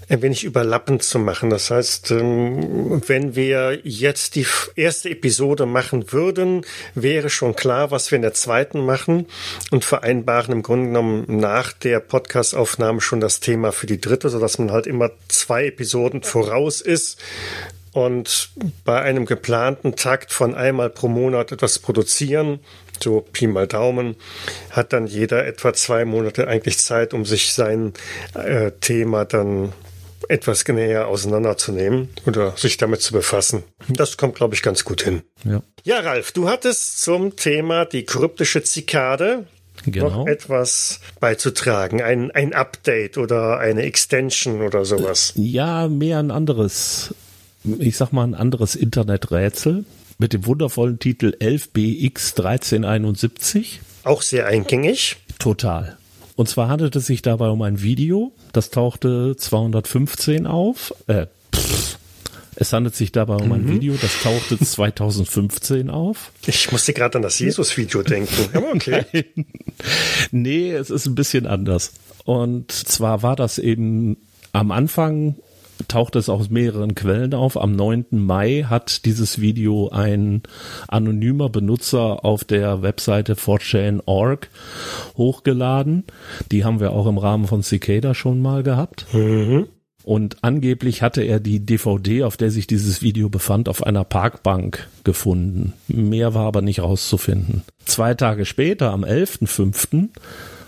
ein 0.08 0.22
wenig 0.22 0.44
überlappend 0.44 1.02
zu 1.02 1.18
machen. 1.18 1.50
Das 1.50 1.72
heißt, 1.72 2.12
ähm, 2.12 3.02
wenn 3.08 3.36
wir 3.36 3.80
jetzt 3.84 4.36
die 4.36 4.46
erste 4.76 5.10
Episode 5.10 5.66
machen 5.66 6.12
würden, 6.12 6.64
wäre 6.94 7.32
schon 7.32 7.56
klar, 7.56 7.90
was 7.90 8.12
wir 8.12 8.18
in 8.18 8.22
der 8.22 8.36
zweiten 8.36 8.86
machen 8.86 9.26
und 9.72 9.84
vereinbaren 9.84 10.54
im 10.54 10.62
Grunde 10.62 10.88
genommen 10.88 11.26
nach 11.28 11.74
der 11.74 12.00
Podcastaufnahme 12.02 13.02
schon 13.02 13.20
das 13.20 13.40
Thema 13.40 13.72
für 13.72 13.88
die 13.88 14.00
dritte, 14.00 14.30
sodass 14.30 14.60
man 14.60 14.72
halt 14.72 14.86
immer 14.86 15.10
zwei 15.28 15.66
Episoden 15.66 16.22
voraus 16.22 16.82
ist 16.82 17.20
und 17.96 18.50
bei 18.84 19.02
einem 19.02 19.26
geplanten 19.26 19.96
Takt 19.96 20.34
von 20.34 20.54
einmal 20.54 20.90
pro 20.90 21.08
Monat 21.08 21.54
etwas 21.54 21.80
produzieren, 21.80 22.60
so 23.02 23.22
Pi 23.22 23.48
mal 23.48 23.68
Daumen, 23.68 24.18
hat 24.70 24.92
dann 24.92 25.08
jeder 25.08 25.46
etwa 25.46 25.74
zwei 25.74 26.04
Monate 26.04 26.50
eigentlich 26.50 26.78
Zeit, 26.78 27.14
um 27.14 27.24
sich 27.24 27.54
sein 27.54 27.94
äh, 28.34 28.72
Thema 28.82 29.24
dann 29.24 29.72
etwas 30.28 30.68
näher 30.68 31.08
auseinanderzunehmen 31.08 32.10
oder 32.26 32.52
sich 32.58 32.76
damit 32.76 33.02
zu 33.02 33.14
befassen. 33.14 33.64
Das 33.88 34.18
kommt, 34.18 34.36
glaube 34.36 34.56
ich, 34.56 34.62
ganz 34.62 34.84
gut 34.84 35.02
hin. 35.02 35.22
Ja. 35.46 35.62
ja, 35.86 36.02
Ralf, 36.02 36.34
du 36.34 36.50
hattest 36.50 37.02
zum 37.02 37.38
Thema 37.38 37.86
die 37.86 38.04
kryptische 38.04 38.62
Zikade 38.62 39.46
genau. 39.86 40.10
noch 40.10 40.28
etwas 40.28 41.00
beizutragen. 41.22 42.02
Ein, 42.02 42.32
ein 42.32 42.54
Update 42.54 43.18
oder 43.18 43.58
eine 43.60 43.84
Extension 43.84 44.62
oder 44.62 44.84
sowas. 44.84 45.32
Ja, 45.36 45.88
mehr 45.88 46.20
ein 46.20 46.32
anderes 46.32 47.14
ich 47.80 47.98
sag 47.98 48.12
mal, 48.12 48.24
ein 48.24 48.36
anderes 48.36 48.76
Interneträtsel 48.76 49.86
mit 50.18 50.34
dem 50.34 50.46
wundervollen 50.46 51.00
Titel 51.00 51.36
11BX1371. 51.40 53.80
Auch 54.04 54.22
sehr 54.22 54.48
eingängig. 54.48 55.18
Total. 55.40 55.98
Und 56.36 56.50
zwar 56.50 56.68
handelt 56.70 56.96
es 56.96 57.06
sich 57.06 57.22
dabei 57.22 57.50
um 57.50 57.62
ein 57.62 57.82
Video, 57.82 58.34
Das 58.52 58.70
tauchte 58.70 59.36
215 59.38 60.48
auf. 60.48 60.94
Äh, 61.08 61.28
pff, 61.54 61.98
es 62.56 62.72
handelt 62.72 62.96
sich 62.96 63.12
dabei 63.12 63.36
um 63.36 63.52
ein 63.52 63.64
mhm. 63.64 63.72
Video, 63.72 63.96
das 64.02 64.22
tauchte 64.22 64.58
2015 64.66 65.90
auf. 65.90 66.32
Ich 66.46 66.72
musste 66.72 66.94
gerade 66.94 67.18
an 67.18 67.22
das 67.22 67.40
Jesus-Video 67.40 68.02
denken. 68.02 68.50
Aber 68.54 68.70
okay. 68.74 69.04
Nein. 69.14 69.46
Nee, 70.32 70.72
es 70.72 70.90
ist 70.90 71.06
ein 71.06 71.16
bisschen 71.16 71.48
anders. 71.48 71.94
Und 72.24 72.72
zwar 72.72 73.24
war 73.24 73.36
das 73.36 73.60
eben 73.60 74.18
am 74.52 74.72
Anfang 74.72 75.36
taucht 75.88 76.16
es 76.16 76.30
aus 76.30 76.50
mehreren 76.50 76.96
Quellen 76.96 77.34
auf. 77.34 77.58
Am 77.62 77.74
9. 77.74 78.06
Mai 78.12 78.66
hat 78.68 79.06
dieses 79.06 79.42
Video 79.42 79.90
ein 79.90 80.44
anonymer 80.88 81.50
Benutzer 81.50 82.24
auf 82.24 82.44
der 82.44 82.82
Webseite 82.82 83.36
4chan.org 83.36 84.50
hochgeladen. 85.18 86.04
Die 86.52 86.64
haben 86.64 86.80
wir 86.80 86.92
auch 86.92 87.08
im 87.08 87.18
Rahmen 87.18 87.48
von 87.48 87.64
Cicada 87.64 88.14
schon 88.14 88.42
mal 88.42 88.64
gehabt. 88.64 89.08
Mhm. 89.14 89.68
Und 90.06 90.44
angeblich 90.44 91.02
hatte 91.02 91.24
er 91.24 91.40
die 91.40 91.66
DVD, 91.66 92.24
auf 92.24 92.38
der 92.38 92.52
sich 92.52 92.68
dieses 92.68 93.02
Video 93.02 93.28
befand, 93.28 93.68
auf 93.68 93.82
einer 93.84 94.04
Parkbank 94.04 94.88
gefunden. 95.04 95.74
Mehr 95.88 96.36
war 96.36 96.46
aber 96.46 96.62
nicht 96.62 96.82
rauszufinden. 96.82 97.64
Zwei 97.86 98.14
Tage 98.14 98.46
später, 98.46 98.92
am 98.92 99.04
11.05., 99.04 100.10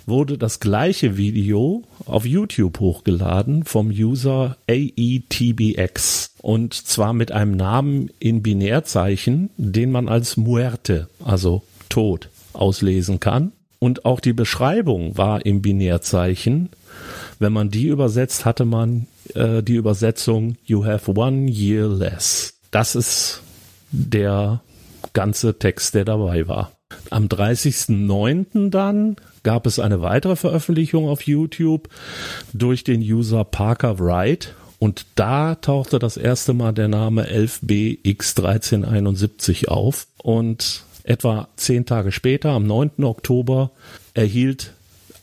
wurde 0.08 0.38
das 0.38 0.60
gleiche 0.60 1.17
Video 1.17 1.84
auf 2.06 2.26
YouTube 2.26 2.80
hochgeladen 2.80 3.65
vom 3.65 3.89
User 3.89 4.58
AETBX. 4.70 6.32
Und 6.41 6.74
zwar 6.74 7.13
mit 7.13 7.32
einem 7.32 7.52
Namen 7.52 8.10
in 8.20 8.41
Binärzeichen, 8.41 9.50
den 9.58 9.91
man 9.91 10.08
als 10.08 10.38
Muerte, 10.38 11.10
also 11.24 11.63
Tod, 11.89 12.30
auslesen 12.54 13.20
kann. 13.20 13.52
Und 13.80 14.06
auch 14.06 14.20
die 14.20 14.34
Beschreibung 14.34 15.17
war 15.17 15.46
im 15.46 15.62
Binärzeichen. 15.62 16.70
Wenn 17.38 17.54
man 17.54 17.70
die 17.70 17.88
übersetzt, 17.88 18.46
hatte 18.46 18.65
man 18.65 19.08
äh, 19.36 19.62
die 19.62 19.76
Übersetzung 19.76 20.56
You 20.65 20.86
have 20.86 21.12
one 21.12 21.52
year 21.52 21.88
less. 21.88 22.56
Das 22.72 22.96
ist 22.96 23.41
der 23.91 24.62
ganze 25.13 25.60
Text, 25.60 25.93
der 25.93 26.06
dabei 26.06 26.48
war. 26.48 26.72
Am 27.10 27.28
30.09. 27.28 28.69
dann 28.69 29.15
gab 29.43 29.65
es 29.65 29.80
eine 29.80 30.02
weitere 30.02 30.36
Veröffentlichung 30.36 31.08
auf 31.08 31.23
YouTube 31.23 31.89
durch 32.54 32.84
den 32.84 33.02
User 33.02 33.43
Parker 33.43 33.97
Wright 34.00 34.54
und 34.80 35.06
da 35.15 35.56
tauchte 35.56 35.97
das 36.00 36.17
erste 36.17 36.54
Mal 36.54 36.73
der 36.73 36.88
Name 36.88 37.28
11BX1371 37.28 39.67
auf 39.67 40.08
und 40.17 40.84
etwa 41.04 41.47
zehn 41.56 41.86
Tage 41.86 42.12
später, 42.12 42.50
am 42.52 42.67
9. 42.67 43.04
Oktober, 43.04 43.71
erhielt 44.13 44.73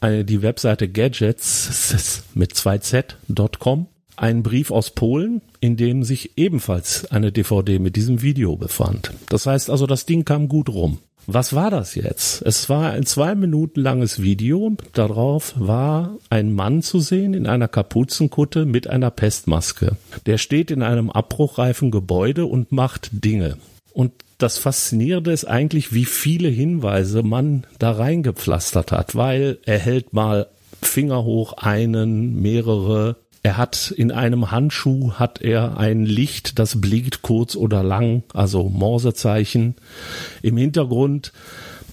die 0.02 0.42
Webseite 0.42 0.88
Gadgets 0.88 2.24
mit 2.34 2.54
2z.com 2.54 3.86
einen 4.16 4.42
Brief 4.42 4.70
aus 4.70 4.90
Polen, 4.90 5.42
in 5.60 5.76
dem 5.76 6.04
sich 6.04 6.36
ebenfalls 6.36 7.10
eine 7.10 7.32
DVD 7.32 7.78
mit 7.78 7.96
diesem 7.96 8.22
Video 8.22 8.56
befand. 8.56 9.12
Das 9.28 9.46
heißt 9.46 9.70
also, 9.70 9.86
das 9.86 10.06
Ding 10.06 10.24
kam 10.24 10.48
gut 10.48 10.68
rum. 10.68 10.98
Was 11.26 11.54
war 11.54 11.70
das 11.70 11.94
jetzt? 11.94 12.42
Es 12.42 12.68
war 12.68 12.92
ein 12.92 13.06
zwei 13.06 13.34
Minuten 13.34 13.80
langes 13.80 14.20
Video. 14.20 14.76
Darauf 14.92 15.54
war 15.56 16.16
ein 16.28 16.52
Mann 16.52 16.82
zu 16.82 17.00
sehen 17.00 17.34
in 17.34 17.46
einer 17.46 17.68
Kapuzenkutte 17.68 18.66
mit 18.66 18.88
einer 18.88 19.10
Pestmaske. 19.10 19.96
Der 20.26 20.38
steht 20.38 20.70
in 20.70 20.82
einem 20.82 21.10
abbruchreifen 21.10 21.90
Gebäude 21.90 22.46
und 22.46 22.72
macht 22.72 23.10
Dinge. 23.12 23.56
Und 23.92 24.12
das 24.38 24.58
Faszinierende 24.58 25.32
ist 25.32 25.44
eigentlich, 25.44 25.94
wie 25.94 26.04
viele 26.04 26.48
Hinweise 26.48 27.22
man 27.22 27.64
da 27.78 27.92
reingepflastert 27.92 28.92
hat, 28.92 29.14
weil 29.14 29.58
er 29.64 29.78
hält 29.78 30.12
mal 30.12 30.48
Finger 30.82 31.24
hoch 31.24 31.54
einen, 31.54 32.40
mehrere, 32.42 33.16
er 33.44 33.58
hat 33.58 33.92
in 33.94 34.10
einem 34.10 34.50
Handschuh 34.50 35.12
hat 35.12 35.42
er 35.42 35.76
ein 35.76 36.06
Licht, 36.06 36.58
das 36.58 36.80
blinkt 36.80 37.20
kurz 37.20 37.56
oder 37.56 37.82
lang, 37.82 38.22
also 38.32 38.70
Morsezeichen. 38.70 39.74
Im 40.40 40.56
Hintergrund 40.56 41.30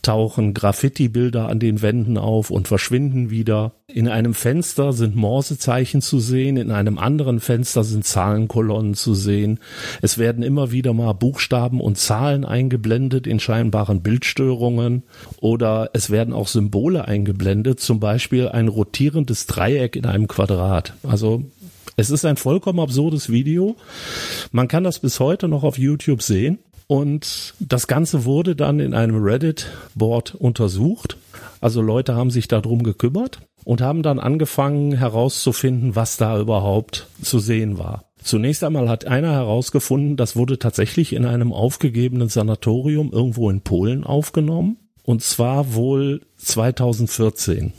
tauchen 0.02 0.54
Graffiti-Bilder 0.54 1.48
an 1.48 1.60
den 1.60 1.82
Wänden 1.82 2.18
auf 2.18 2.50
und 2.50 2.68
verschwinden 2.68 3.30
wieder. 3.30 3.74
In 3.88 4.08
einem 4.08 4.34
Fenster 4.34 4.94
sind 4.94 5.16
Morsezeichen 5.16 6.02
zu 6.02 6.20
sehen, 6.20 6.58
in 6.58 6.72
einem 6.72 6.98
anderen 6.98 7.40
Fenster 7.40 7.84
sind 7.84 8.06
Zahlenkolonnen 8.06 8.94
zu 8.94 9.14
sehen. 9.14 9.60
Es 10.02 10.18
werden 10.18 10.44
immer 10.44 10.72
wieder 10.72 10.94
mal 10.94 11.14
Buchstaben 11.14 11.82
und 11.82 11.98
Zahlen 11.98 12.46
eingeblendet 12.46 13.28
in 13.28 13.40
scheinbaren 13.40 14.02
Bildstörungen 14.02 15.04
oder 15.40 15.90
es 15.94 16.10
werden 16.10 16.34
auch 16.34 16.48
Symbole 16.48 17.08
eingeblendet, 17.08 17.80
zum 17.80 18.00
Beispiel 18.00 18.50
ein 18.50 18.68
rotierendes 18.68 19.46
Dreieck 19.46 19.96
in 19.96 20.06
einem 20.06 20.28
Quadrat. 20.28 20.94
Also 21.04 21.44
es 21.98 22.10
ist 22.10 22.26
ein 22.26 22.38
vollkommen 22.38 22.80
absurdes 22.80 23.30
Video. 23.30 23.76
Man 24.52 24.68
kann 24.68 24.84
das 24.84 25.00
bis 25.00 25.20
heute 25.20 25.48
noch 25.48 25.64
auf 25.64 25.78
YouTube 25.78 26.22
sehen. 26.22 26.60
Und 26.92 27.54
das 27.62 27.88
Ganze 27.88 28.26
wurde 28.26 28.54
dann 28.54 28.82
in 28.82 28.94
einem 28.94 29.24
Reddit-Board 29.24 30.36
untersucht. 30.36 31.16
Also 31.62 31.82
Leute 31.82 32.16
haben 32.16 32.32
sich 32.32 32.50
darum 32.50 32.84
gekümmert 32.84 33.40
und 33.64 33.80
haben 33.80 34.04
dann 34.04 34.20
angefangen 34.20 34.92
herauszufinden, 34.92 35.96
was 35.96 36.18
da 36.18 36.38
überhaupt 36.38 37.08
zu 37.22 37.40
sehen 37.40 37.78
war. 37.78 38.12
Zunächst 38.22 38.62
einmal 38.66 38.90
hat 38.90 39.06
einer 39.06 39.32
herausgefunden, 39.32 40.18
das 40.18 40.36
wurde 40.36 40.60
tatsächlich 40.60 41.14
in 41.14 41.26
einem 41.26 41.54
aufgegebenen 41.54 42.28
Sanatorium 42.28 43.14
irgendwo 43.14 43.50
in 43.50 43.62
Polen 43.62 44.04
aufgenommen. 44.04 44.76
Und 45.02 45.24
zwar 45.24 45.74
wohl 45.74 46.20
2014. 46.40 47.72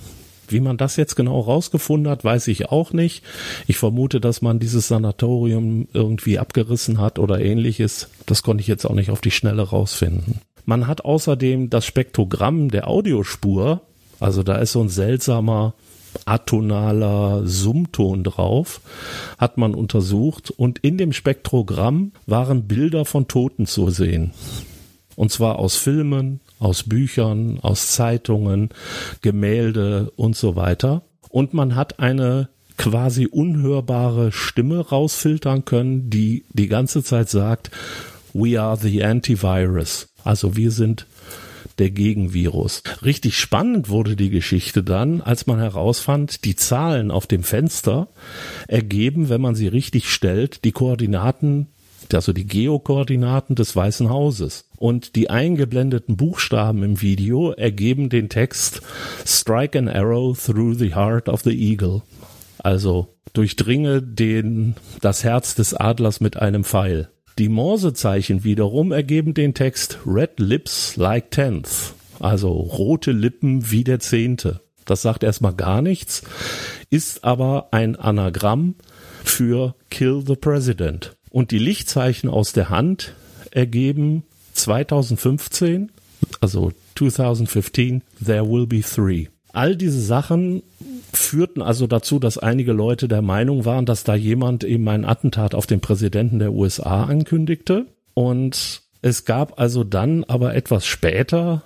Wie 0.52 0.60
man 0.60 0.76
das 0.76 0.96
jetzt 0.96 1.16
genau 1.16 1.40
rausgefunden 1.40 2.10
hat, 2.10 2.24
weiß 2.24 2.48
ich 2.48 2.70
auch 2.70 2.92
nicht. 2.92 3.24
Ich 3.66 3.78
vermute, 3.78 4.20
dass 4.20 4.42
man 4.42 4.58
dieses 4.58 4.88
Sanatorium 4.88 5.88
irgendwie 5.92 6.38
abgerissen 6.38 7.00
hat 7.00 7.18
oder 7.18 7.40
ähnliches. 7.40 8.08
Das 8.26 8.42
konnte 8.42 8.60
ich 8.60 8.68
jetzt 8.68 8.84
auch 8.84 8.94
nicht 8.94 9.10
auf 9.10 9.20
die 9.20 9.30
Schnelle 9.30 9.62
rausfinden. 9.62 10.40
Man 10.64 10.86
hat 10.86 11.04
außerdem 11.04 11.70
das 11.70 11.86
Spektrogramm 11.86 12.70
der 12.70 12.88
Audiospur, 12.88 13.80
also 14.20 14.42
da 14.42 14.56
ist 14.56 14.72
so 14.72 14.80
ein 14.80 14.88
seltsamer 14.88 15.74
atonaler 16.24 17.42
Summton 17.46 18.22
drauf, 18.22 18.80
hat 19.38 19.58
man 19.58 19.74
untersucht 19.74 20.50
und 20.50 20.78
in 20.78 20.98
dem 20.98 21.12
Spektrogramm 21.12 22.12
waren 22.26 22.68
Bilder 22.68 23.04
von 23.04 23.28
Toten 23.28 23.66
zu 23.66 23.90
sehen. 23.90 24.32
Und 25.16 25.30
zwar 25.30 25.58
aus 25.58 25.76
Filmen, 25.76 26.40
aus 26.62 26.84
Büchern, 26.84 27.58
aus 27.60 27.92
Zeitungen, 27.92 28.70
Gemälde 29.20 30.12
und 30.16 30.36
so 30.36 30.54
weiter. 30.54 31.02
Und 31.28 31.54
man 31.54 31.74
hat 31.74 31.98
eine 31.98 32.48
quasi 32.78 33.26
unhörbare 33.26 34.32
Stimme 34.32 34.80
rausfiltern 34.80 35.64
können, 35.64 36.08
die 36.08 36.44
die 36.50 36.68
ganze 36.68 37.02
Zeit 37.02 37.28
sagt, 37.28 37.70
we 38.32 38.60
are 38.60 38.76
the 38.76 39.02
antivirus. 39.02 40.08
Also 40.24 40.56
wir 40.56 40.70
sind 40.70 41.06
der 41.78 41.90
Gegenvirus. 41.90 42.82
Richtig 43.04 43.38
spannend 43.38 43.88
wurde 43.88 44.14
die 44.14 44.30
Geschichte 44.30 44.84
dann, 44.84 45.20
als 45.20 45.46
man 45.46 45.58
herausfand, 45.58 46.44
die 46.44 46.54
Zahlen 46.54 47.10
auf 47.10 47.26
dem 47.26 47.42
Fenster 47.42 48.08
ergeben, 48.68 49.28
wenn 49.28 49.40
man 49.40 49.54
sie 49.54 49.68
richtig 49.68 50.10
stellt, 50.10 50.64
die 50.64 50.72
Koordinaten 50.72 51.68
also 52.12 52.32
die 52.32 52.46
Geokoordinaten 52.46 53.56
des 53.56 53.74
Weißen 53.74 54.10
Hauses. 54.10 54.68
Und 54.76 55.16
die 55.16 55.30
eingeblendeten 55.30 56.16
Buchstaben 56.16 56.82
im 56.82 57.00
Video 57.00 57.52
ergeben 57.52 58.08
den 58.08 58.28
Text 58.28 58.82
Strike 59.24 59.78
an 59.78 59.88
arrow 59.88 60.38
through 60.38 60.74
the 60.74 60.94
heart 60.94 61.28
of 61.28 61.42
the 61.42 61.52
eagle. 61.52 62.02
Also 62.58 63.14
durchdringe 63.32 64.02
den, 64.02 64.74
das 65.00 65.24
Herz 65.24 65.54
des 65.54 65.74
Adlers 65.74 66.20
mit 66.20 66.36
einem 66.36 66.64
Pfeil. 66.64 67.08
Die 67.38 67.48
Morsezeichen 67.48 68.44
wiederum 68.44 68.92
ergeben 68.92 69.34
den 69.34 69.54
Text 69.54 69.98
Red 70.06 70.38
Lips 70.38 70.96
like 70.96 71.30
Tenth. 71.30 71.94
Also 72.20 72.50
rote 72.50 73.12
Lippen 73.12 73.70
wie 73.70 73.84
der 73.84 74.00
Zehnte. 74.00 74.60
Das 74.84 75.02
sagt 75.02 75.22
erstmal 75.22 75.54
gar 75.54 75.80
nichts, 75.80 76.22
ist 76.90 77.24
aber 77.24 77.68
ein 77.70 77.96
Anagramm 77.96 78.74
für 79.24 79.74
Kill 79.90 80.22
the 80.26 80.36
President. 80.36 81.16
Und 81.32 81.50
die 81.50 81.58
Lichtzeichen 81.58 82.28
aus 82.28 82.52
der 82.52 82.68
Hand 82.68 83.14
ergeben 83.50 84.22
2015, 84.52 85.90
also 86.42 86.72
2015, 86.94 88.02
There 88.22 88.46
Will 88.46 88.66
Be 88.66 88.82
Three. 88.82 89.28
All 89.54 89.74
diese 89.74 90.00
Sachen 90.00 90.62
führten 91.12 91.62
also 91.62 91.86
dazu, 91.86 92.18
dass 92.18 92.36
einige 92.36 92.72
Leute 92.72 93.08
der 93.08 93.22
Meinung 93.22 93.64
waren, 93.64 93.86
dass 93.86 94.04
da 94.04 94.14
jemand 94.14 94.62
eben 94.62 94.86
ein 94.88 95.06
Attentat 95.06 95.54
auf 95.54 95.66
den 95.66 95.80
Präsidenten 95.80 96.38
der 96.38 96.52
USA 96.52 97.04
ankündigte. 97.04 97.86
Und 98.12 98.82
es 99.00 99.24
gab 99.24 99.58
also 99.58 99.84
dann 99.84 100.24
aber 100.24 100.54
etwas 100.54 100.84
später 100.84 101.62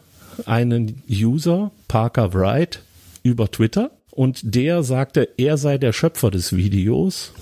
einen 0.47 1.03
User, 1.11 1.73
Parker 1.89 2.35
Wright, 2.35 2.83
über 3.25 3.51
Twitter. 3.51 3.91
Und 4.13 4.55
der 4.55 4.85
sagte, 4.85 5.29
er 5.37 5.59
sei 5.59 5.77
der 5.77 5.93
Schöpfer 5.93 6.31
des 6.31 6.55
Videos 6.55 7.33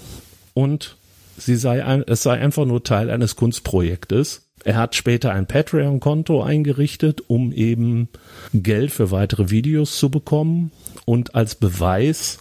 und 0.55 0.97
sie 1.37 1.57
sei 1.57 1.85
ein, 1.85 2.05
es 2.07 2.23
sei 2.23 2.39
einfach 2.39 2.65
nur 2.65 2.85
Teil 2.85 3.11
eines 3.11 3.37
Kunstprojektes. 3.37 4.45
Er 4.65 4.77
hat 4.77 4.95
später 4.95 5.33
ein 5.33 5.47
Patreon-Konto 5.47 6.43
eingerichtet, 6.43 7.23
um 7.27 7.53
eben 7.53 8.09
Geld 8.55 8.93
für 8.93 9.11
weitere 9.11 9.51
Videos 9.51 9.99
zu 9.99 10.09
bekommen. 10.11 10.73
Und 11.05 11.35
als 11.35 11.55
Beweis 11.55 12.39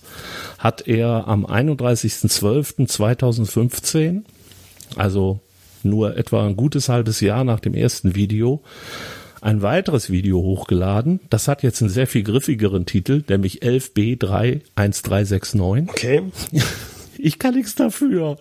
hat 0.58 0.88
er 0.88 1.28
am 1.28 1.46
31.12.2015, 1.46 4.22
also 4.96 5.42
nur 5.84 6.16
etwa 6.16 6.48
ein 6.48 6.56
gutes 6.56 6.88
halbes 6.88 7.20
Jahr 7.20 7.44
nach 7.44 7.60
dem 7.60 7.74
ersten 7.74 8.16
Video, 8.16 8.64
ein 9.42 9.62
weiteres 9.62 10.10
Video 10.10 10.38
hochgeladen. 10.38 11.20
Das 11.30 11.50
hat 11.50 11.64
jetzt 11.64 11.82
einen 11.82 11.90
sehr 11.90 12.08
viel 12.08 12.24
griffigeren 12.24 12.86
Titel, 12.86 13.26
nämlich 13.28 13.62
11b31369. 13.62 15.90
Okay. 15.90 16.22
Ich 17.24 17.40
kann 17.40 17.56
nichts 17.56 17.74
dafür. 17.76 18.38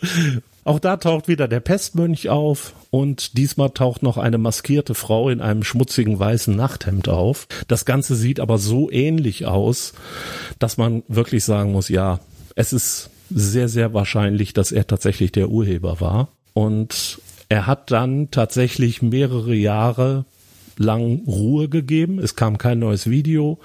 Auch 0.64 0.80
da 0.80 0.96
taucht 0.96 1.28
wieder 1.28 1.46
der 1.46 1.60
Pestmönch 1.60 2.28
auf 2.28 2.74
und 2.90 3.38
diesmal 3.38 3.70
taucht 3.70 4.02
noch 4.02 4.18
eine 4.18 4.38
maskierte 4.38 4.96
Frau 4.96 5.28
in 5.28 5.40
einem 5.40 5.62
schmutzigen 5.62 6.18
weißen 6.18 6.54
Nachthemd 6.56 7.08
auf. 7.08 7.46
Das 7.68 7.84
Ganze 7.84 8.16
sieht 8.16 8.40
aber 8.40 8.58
so 8.58 8.90
ähnlich 8.90 9.46
aus, 9.46 9.92
dass 10.58 10.78
man 10.78 11.04
wirklich 11.06 11.44
sagen 11.44 11.70
muss, 11.70 11.90
ja, 11.90 12.18
es 12.56 12.72
ist 12.72 13.10
sehr, 13.30 13.68
sehr 13.68 13.94
wahrscheinlich, 13.94 14.52
dass 14.52 14.72
er 14.72 14.84
tatsächlich 14.84 15.30
der 15.30 15.48
Urheber 15.48 16.00
war. 16.00 16.28
Und 16.52 17.20
er 17.48 17.68
hat 17.68 17.92
dann 17.92 18.32
tatsächlich 18.32 19.00
mehrere 19.00 19.54
Jahre 19.54 20.24
lang 20.76 21.22
Ruhe 21.24 21.68
gegeben. 21.68 22.18
Es 22.18 22.34
kam 22.34 22.58
kein 22.58 22.80
neues 22.80 23.08
Video. 23.08 23.60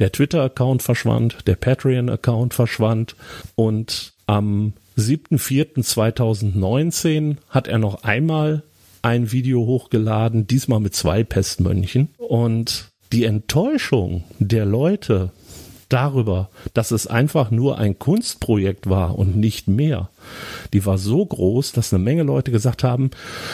Der 0.00 0.10
Twitter-Account 0.10 0.82
verschwand, 0.82 1.46
der 1.46 1.54
Patreon-Account 1.54 2.52
verschwand 2.52 3.14
und 3.54 4.15
am 4.26 4.72
7.4.2019 4.98 7.36
hat 7.48 7.68
er 7.68 7.78
noch 7.78 8.02
einmal 8.02 8.64
ein 9.02 9.30
Video 9.30 9.66
hochgeladen, 9.66 10.46
diesmal 10.46 10.80
mit 10.80 10.94
zwei 10.94 11.22
Pestmönchen. 11.22 12.08
Und 12.18 12.88
die 13.12 13.24
Enttäuschung 13.24 14.24
der 14.38 14.64
Leute 14.64 15.32
darüber, 15.88 16.50
dass 16.74 16.90
es 16.90 17.06
einfach 17.06 17.52
nur 17.52 17.78
ein 17.78 17.96
Kunstprojekt 17.98 18.88
war 18.88 19.16
und 19.16 19.36
nicht 19.36 19.68
mehr, 19.68 20.10
die 20.72 20.84
war 20.84 20.98
so 20.98 21.24
groß, 21.24 21.70
dass 21.72 21.94
eine 21.94 22.02
Menge 22.02 22.24
Leute 22.24 22.50
gesagt 22.50 22.82
haben, 22.82 23.12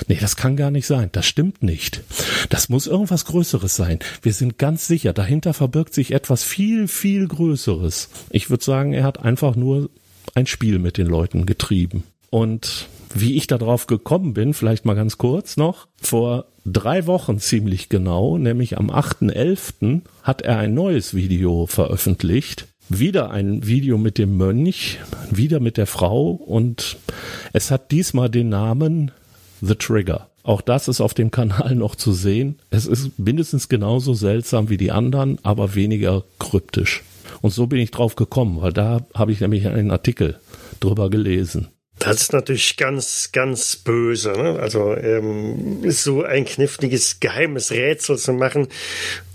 nee, 0.08 0.16
das 0.18 0.36
kann 0.36 0.56
gar 0.56 0.70
nicht 0.70 0.86
sein, 0.86 1.10
das 1.12 1.26
stimmt 1.26 1.62
nicht. 1.62 2.02
Das 2.48 2.70
muss 2.70 2.86
irgendwas 2.86 3.26
Größeres 3.26 3.76
sein. 3.76 3.98
Wir 4.22 4.32
sind 4.32 4.58
ganz 4.58 4.86
sicher, 4.86 5.12
dahinter 5.12 5.52
verbirgt 5.52 5.92
sich 5.92 6.12
etwas 6.12 6.42
viel, 6.42 6.88
viel 6.88 7.28
Größeres. 7.28 8.08
Ich 8.30 8.48
würde 8.48 8.64
sagen, 8.64 8.94
er 8.94 9.04
hat 9.04 9.22
einfach 9.22 9.54
nur 9.54 9.90
ein 10.34 10.46
Spiel 10.46 10.78
mit 10.78 10.98
den 10.98 11.06
Leuten 11.06 11.46
getrieben. 11.46 12.04
Und 12.30 12.88
wie 13.14 13.36
ich 13.36 13.46
darauf 13.46 13.86
gekommen 13.86 14.32
bin, 14.32 14.54
vielleicht 14.54 14.84
mal 14.84 14.94
ganz 14.94 15.18
kurz 15.18 15.56
noch, 15.56 15.86
vor 16.00 16.46
drei 16.64 17.06
Wochen 17.06 17.38
ziemlich 17.38 17.88
genau, 17.88 18.38
nämlich 18.38 18.78
am 18.78 18.90
8.11. 18.90 20.00
hat 20.22 20.42
er 20.42 20.58
ein 20.58 20.74
neues 20.74 21.14
Video 21.14 21.66
veröffentlicht. 21.66 22.68
Wieder 22.88 23.30
ein 23.30 23.66
Video 23.66 23.96
mit 23.98 24.18
dem 24.18 24.36
Mönch, 24.36 24.98
wieder 25.30 25.60
mit 25.60 25.76
der 25.76 25.86
Frau 25.86 26.30
und 26.30 26.96
es 27.52 27.70
hat 27.70 27.90
diesmal 27.90 28.28
den 28.28 28.48
Namen 28.48 29.12
The 29.60 29.74
Trigger. 29.74 30.28
Auch 30.42 30.60
das 30.60 30.88
ist 30.88 31.00
auf 31.00 31.14
dem 31.14 31.30
Kanal 31.30 31.74
noch 31.74 31.94
zu 31.94 32.12
sehen. 32.12 32.58
Es 32.70 32.86
ist 32.86 33.18
mindestens 33.18 33.68
genauso 33.68 34.14
seltsam 34.14 34.68
wie 34.68 34.76
die 34.76 34.90
anderen, 34.90 35.38
aber 35.42 35.74
weniger 35.74 36.24
kryptisch. 36.38 37.02
Und 37.42 37.50
so 37.50 37.66
bin 37.66 37.80
ich 37.80 37.90
drauf 37.90 38.16
gekommen, 38.16 38.62
weil 38.62 38.72
da 38.72 39.04
habe 39.14 39.32
ich 39.32 39.40
nämlich 39.40 39.66
einen 39.66 39.90
Artikel 39.90 40.40
drüber 40.80 41.10
gelesen. 41.10 41.68
Das 41.98 42.20
ist 42.20 42.32
natürlich 42.32 42.76
ganz, 42.76 43.30
ganz 43.32 43.76
böse. 43.76 44.32
Ne? 44.32 44.58
Also 44.58 44.96
ähm, 44.96 45.90
so 45.90 46.22
ein 46.22 46.44
kniffliges, 46.44 47.20
geheimes 47.20 47.70
Rätsel 47.70 48.16
zu 48.16 48.32
machen 48.32 48.68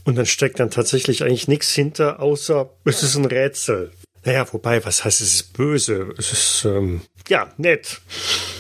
und 0.06 0.16
dann 0.16 0.26
steckt 0.26 0.60
dann 0.60 0.72
tatsächlich 0.72 1.24
eigentlich 1.24 1.48
nichts 1.48 1.74
hinter, 1.74 2.22
außer 2.22 2.70
es 2.86 3.04
ist 3.04 3.16
ein 3.16 3.26
Rätsel. 3.26 3.92
Naja, 4.26 4.46
wobei, 4.52 4.84
was 4.84 5.06
heißt 5.06 5.22
es 5.22 5.36
ist 5.36 5.54
böse? 5.54 6.14
Es 6.18 6.32
ist, 6.34 6.66
ähm, 6.66 7.02
ja, 7.30 7.50
nett. 7.58 8.02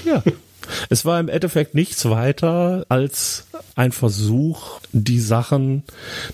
Ja. 0.06 0.24
Es 0.90 1.06
war 1.06 1.20
im 1.20 1.30
Endeffekt 1.30 1.76
nichts 1.76 2.10
weiter 2.10 2.86
als 2.90 3.48
ein 3.76 3.92
Versuch, 3.92 4.80
die 4.92 5.20
Sachen, 5.20 5.84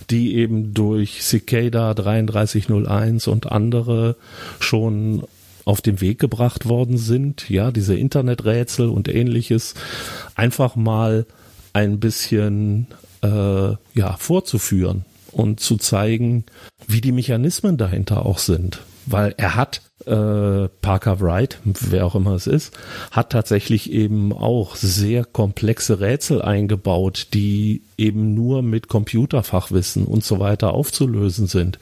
die 0.09 0.35
eben 0.35 0.73
durch 0.73 1.23
Cicada 1.23 1.93
3301 1.93 3.27
und 3.27 3.51
andere 3.51 4.15
schon 4.59 5.23
auf 5.65 5.81
den 5.81 6.01
Weg 6.01 6.19
gebracht 6.19 6.67
worden 6.67 6.97
sind, 6.97 7.49
ja, 7.49 7.71
diese 7.71 7.95
Interneträtsel 7.95 8.89
und 8.89 9.07
ähnliches, 9.07 9.75
einfach 10.35 10.75
mal 10.75 11.25
ein 11.71 11.99
bisschen 11.99 12.87
äh, 13.21 13.75
ja 13.93 14.17
vorzuführen 14.17 15.05
und 15.31 15.59
zu 15.59 15.77
zeigen, 15.77 16.45
wie 16.87 17.01
die 17.01 17.11
Mechanismen 17.11 17.77
dahinter 17.77 18.25
auch 18.25 18.37
sind, 18.37 18.81
weil 19.05 19.33
er 19.37 19.55
hat 19.55 19.81
äh, 20.05 20.67
Parker 20.81 21.21
Wright, 21.21 21.59
wer 21.63 22.05
auch 22.05 22.15
immer 22.15 22.33
es 22.33 22.47
ist, 22.47 22.73
hat 23.11 23.31
tatsächlich 23.31 23.91
eben 23.91 24.33
auch 24.33 24.75
sehr 24.75 25.23
komplexe 25.25 25.99
Rätsel 25.99 26.41
eingebaut, 26.41 27.27
die 27.33 27.83
eben 27.97 28.33
nur 28.33 28.61
mit 28.61 28.87
Computerfachwissen 28.87 30.05
und 30.05 30.23
so 30.23 30.39
weiter 30.39 30.73
aufzulösen 30.73 31.47
sind, 31.47 31.79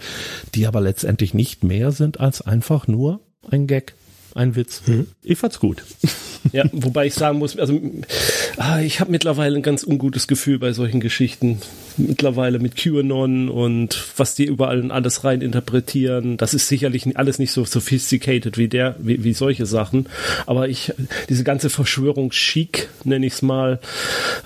die 0.53 0.67
aber 0.67 0.81
letztendlich 0.81 1.33
nicht 1.33 1.63
mehr 1.63 1.91
sind 1.91 2.19
als 2.19 2.41
einfach 2.41 2.87
nur 2.87 3.21
ein 3.49 3.67
Gag 3.67 3.93
ein 4.35 4.55
Witz. 4.55 4.83
Mhm. 4.85 5.07
Ich 5.23 5.37
fand's 5.37 5.59
gut. 5.59 5.83
Ja, 6.53 6.63
wobei 6.71 7.05
ich 7.05 7.13
sagen 7.13 7.37
muss, 7.37 7.55
also 7.59 7.79
ah, 8.57 8.79
ich 8.79 8.99
habe 8.99 9.11
mittlerweile 9.11 9.55
ein 9.57 9.61
ganz 9.61 9.83
ungutes 9.83 10.27
Gefühl 10.27 10.57
bei 10.57 10.73
solchen 10.73 10.99
Geschichten. 10.99 11.61
Mittlerweile 11.97 12.59
mit 12.59 12.75
QAnon 12.75 13.49
und 13.49 14.03
was 14.17 14.35
die 14.35 14.45
überall 14.45 14.79
in 14.79 14.91
alles 14.91 15.23
rein 15.23 15.41
interpretieren. 15.41 16.37
Das 16.37 16.53
ist 16.53 16.67
sicherlich 16.67 17.17
alles 17.17 17.39
nicht 17.39 17.51
so 17.51 17.65
sophisticated 17.65 18.57
wie 18.57 18.67
der, 18.67 18.95
wie, 18.99 19.23
wie 19.23 19.33
solche 19.33 19.65
Sachen. 19.65 20.07
Aber 20.45 20.69
ich, 20.69 20.93
diese 21.29 21.43
ganze 21.43 21.69
Verschwörungschic, 21.69 22.89
nenne 23.03 23.25
ich 23.25 23.33
es 23.33 23.41
mal, 23.41 23.79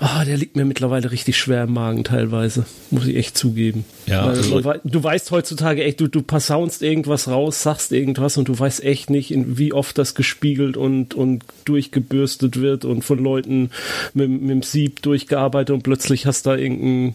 ah, 0.00 0.24
der 0.24 0.36
liegt 0.36 0.56
mir 0.56 0.64
mittlerweile 0.64 1.10
richtig 1.10 1.36
schwer 1.36 1.64
im 1.64 1.72
Magen 1.72 2.04
teilweise. 2.04 2.66
Muss 2.90 3.06
ich 3.06 3.16
echt 3.16 3.36
zugeben. 3.36 3.84
Ja, 4.06 4.24
also, 4.24 4.60
du 4.84 5.02
weißt 5.02 5.30
heutzutage 5.30 5.82
echt, 5.82 6.00
du, 6.00 6.08
du 6.08 6.22
passaunst 6.22 6.82
irgendwas 6.82 7.28
raus, 7.28 7.62
sagst 7.62 7.92
irgendwas 7.92 8.36
und 8.36 8.48
du 8.48 8.58
weißt 8.58 8.84
echt 8.84 9.10
nicht, 9.10 9.30
in 9.32 9.58
wie 9.58 9.72
oft 9.72 9.98
das 9.98 10.14
gespiegelt 10.14 10.76
und, 10.76 11.14
und 11.14 11.44
durchgebürstet 11.64 12.60
wird 12.60 12.84
und 12.84 13.02
von 13.02 13.18
Leuten 13.18 13.70
mit, 14.14 14.30
mit 14.30 14.50
dem 14.50 14.62
Sieb 14.62 15.02
durchgearbeitet 15.02 15.74
und 15.74 15.82
plötzlich 15.82 16.26
hast 16.26 16.46
da 16.46 16.56
irgendein 16.56 17.14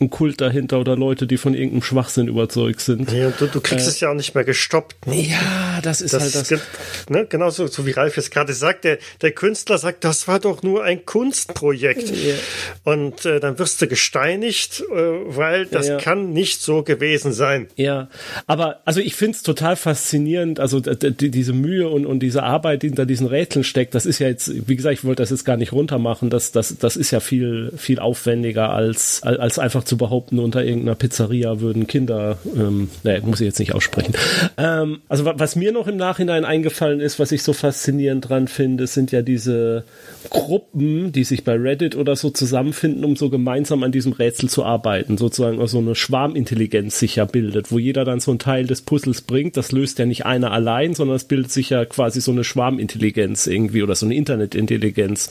ein 0.00 0.10
Kult 0.10 0.40
dahinter 0.40 0.78
oder 0.78 0.96
Leute, 0.96 1.26
die 1.26 1.38
von 1.38 1.54
irgendeinem 1.54 1.82
Schwachsinn 1.82 2.28
überzeugt 2.28 2.80
sind. 2.80 3.10
Nee, 3.12 3.32
du, 3.36 3.46
du 3.46 3.60
kriegst 3.60 3.86
äh, 3.86 3.90
es 3.90 4.00
ja 4.00 4.10
auch 4.10 4.14
nicht 4.14 4.34
mehr 4.34 4.44
gestoppt. 4.44 5.06
Ne? 5.06 5.22
Ja, 5.22 5.80
das 5.82 6.00
ist 6.00 6.14
das 6.14 6.34
halt 6.34 6.50
das. 6.50 6.60
Ne, 7.08 7.26
genauso 7.26 7.66
so 7.66 7.84
wie 7.84 7.90
Ralf 7.90 8.16
jetzt 8.16 8.30
gerade 8.30 8.52
sagt, 8.52 8.84
der, 8.84 8.98
der 9.22 9.32
Künstler 9.32 9.78
sagt, 9.78 10.04
das 10.04 10.28
war 10.28 10.38
doch 10.38 10.62
nur 10.62 10.84
ein 10.84 11.04
Kunstprojekt. 11.04 12.10
Ja. 12.10 12.34
Und 12.84 13.26
äh, 13.26 13.40
dann 13.40 13.58
wirst 13.58 13.82
du 13.82 13.88
gesteinigt, 13.88 14.80
äh, 14.80 14.94
weil 14.94 15.66
das 15.66 15.88
ja. 15.88 15.96
kann 15.96 16.32
nicht 16.32 16.60
so 16.60 16.82
gewesen 16.82 17.32
sein. 17.32 17.66
Ja, 17.76 18.08
aber 18.46 18.80
also 18.84 19.00
ich 19.00 19.16
finde 19.16 19.36
es 19.36 19.42
total 19.42 19.74
faszinierend, 19.74 20.60
also 20.60 20.78
die, 20.80 21.30
diese 21.30 21.52
Mühe 21.52 21.88
und, 21.88 22.06
und 22.06 22.20
diese 22.20 22.44
Arbeit, 22.44 22.82
die 22.82 22.88
hinter 22.88 23.06
diesen 23.06 23.26
Rätseln 23.26 23.64
steckt, 23.64 23.94
das 23.94 24.06
ist 24.06 24.20
ja 24.20 24.28
jetzt, 24.28 24.68
wie 24.68 24.76
gesagt, 24.76 24.94
ich 24.94 25.04
wollte 25.04 25.22
das 25.22 25.30
jetzt 25.30 25.44
gar 25.44 25.56
nicht 25.56 25.72
runtermachen, 25.72 26.30
das, 26.30 26.52
das, 26.52 26.76
das 26.78 26.96
ist 26.96 27.10
ja 27.10 27.18
viel, 27.18 27.72
viel 27.76 27.98
aufwendiger 27.98 28.70
als, 28.70 29.22
als 29.22 29.58
einfach 29.58 29.87
zu 29.88 29.96
behaupten, 29.96 30.38
unter 30.38 30.64
irgendeiner 30.64 30.94
Pizzeria 30.94 31.60
würden 31.60 31.86
Kinder, 31.86 32.38
ähm, 32.56 32.90
naja, 33.02 33.20
muss 33.24 33.40
ich 33.40 33.46
jetzt 33.46 33.58
nicht 33.58 33.74
aussprechen. 33.74 34.14
Ähm, 34.56 35.00
also 35.08 35.24
was 35.24 35.56
mir 35.56 35.72
noch 35.72 35.88
im 35.88 35.96
Nachhinein 35.96 36.44
eingefallen 36.44 37.00
ist, 37.00 37.18
was 37.18 37.32
ich 37.32 37.42
so 37.42 37.52
faszinierend 37.52 38.28
dran 38.28 38.46
finde, 38.48 38.86
sind 38.86 39.10
ja 39.10 39.22
diese 39.22 39.84
Gruppen, 40.30 41.12
die 41.12 41.24
sich 41.24 41.44
bei 41.44 41.54
Reddit 41.54 41.96
oder 41.96 42.16
so 42.16 42.30
zusammenfinden, 42.30 43.04
um 43.04 43.16
so 43.16 43.30
gemeinsam 43.30 43.82
an 43.82 43.92
diesem 43.92 44.12
Rätsel 44.12 44.48
zu 44.48 44.64
arbeiten, 44.64 45.16
sozusagen 45.16 45.60
also 45.60 45.78
eine 45.78 45.94
Schwarmintelligenz 45.94 46.98
sich 46.98 47.16
ja 47.16 47.24
bildet, 47.24 47.72
wo 47.72 47.78
jeder 47.78 48.04
dann 48.04 48.20
so 48.20 48.30
einen 48.30 48.38
Teil 48.38 48.66
des 48.66 48.82
Puzzles 48.82 49.22
bringt. 49.22 49.56
Das 49.56 49.72
löst 49.72 49.98
ja 49.98 50.06
nicht 50.06 50.26
einer 50.26 50.52
allein, 50.52 50.94
sondern 50.94 51.16
es 51.16 51.24
bildet 51.24 51.50
sich 51.50 51.70
ja 51.70 51.84
quasi 51.84 52.20
so 52.20 52.32
eine 52.32 52.44
Schwarmintelligenz 52.44 53.46
irgendwie 53.46 53.82
oder 53.82 53.94
so 53.94 54.06
eine 54.06 54.14
Internetintelligenz. 54.14 55.30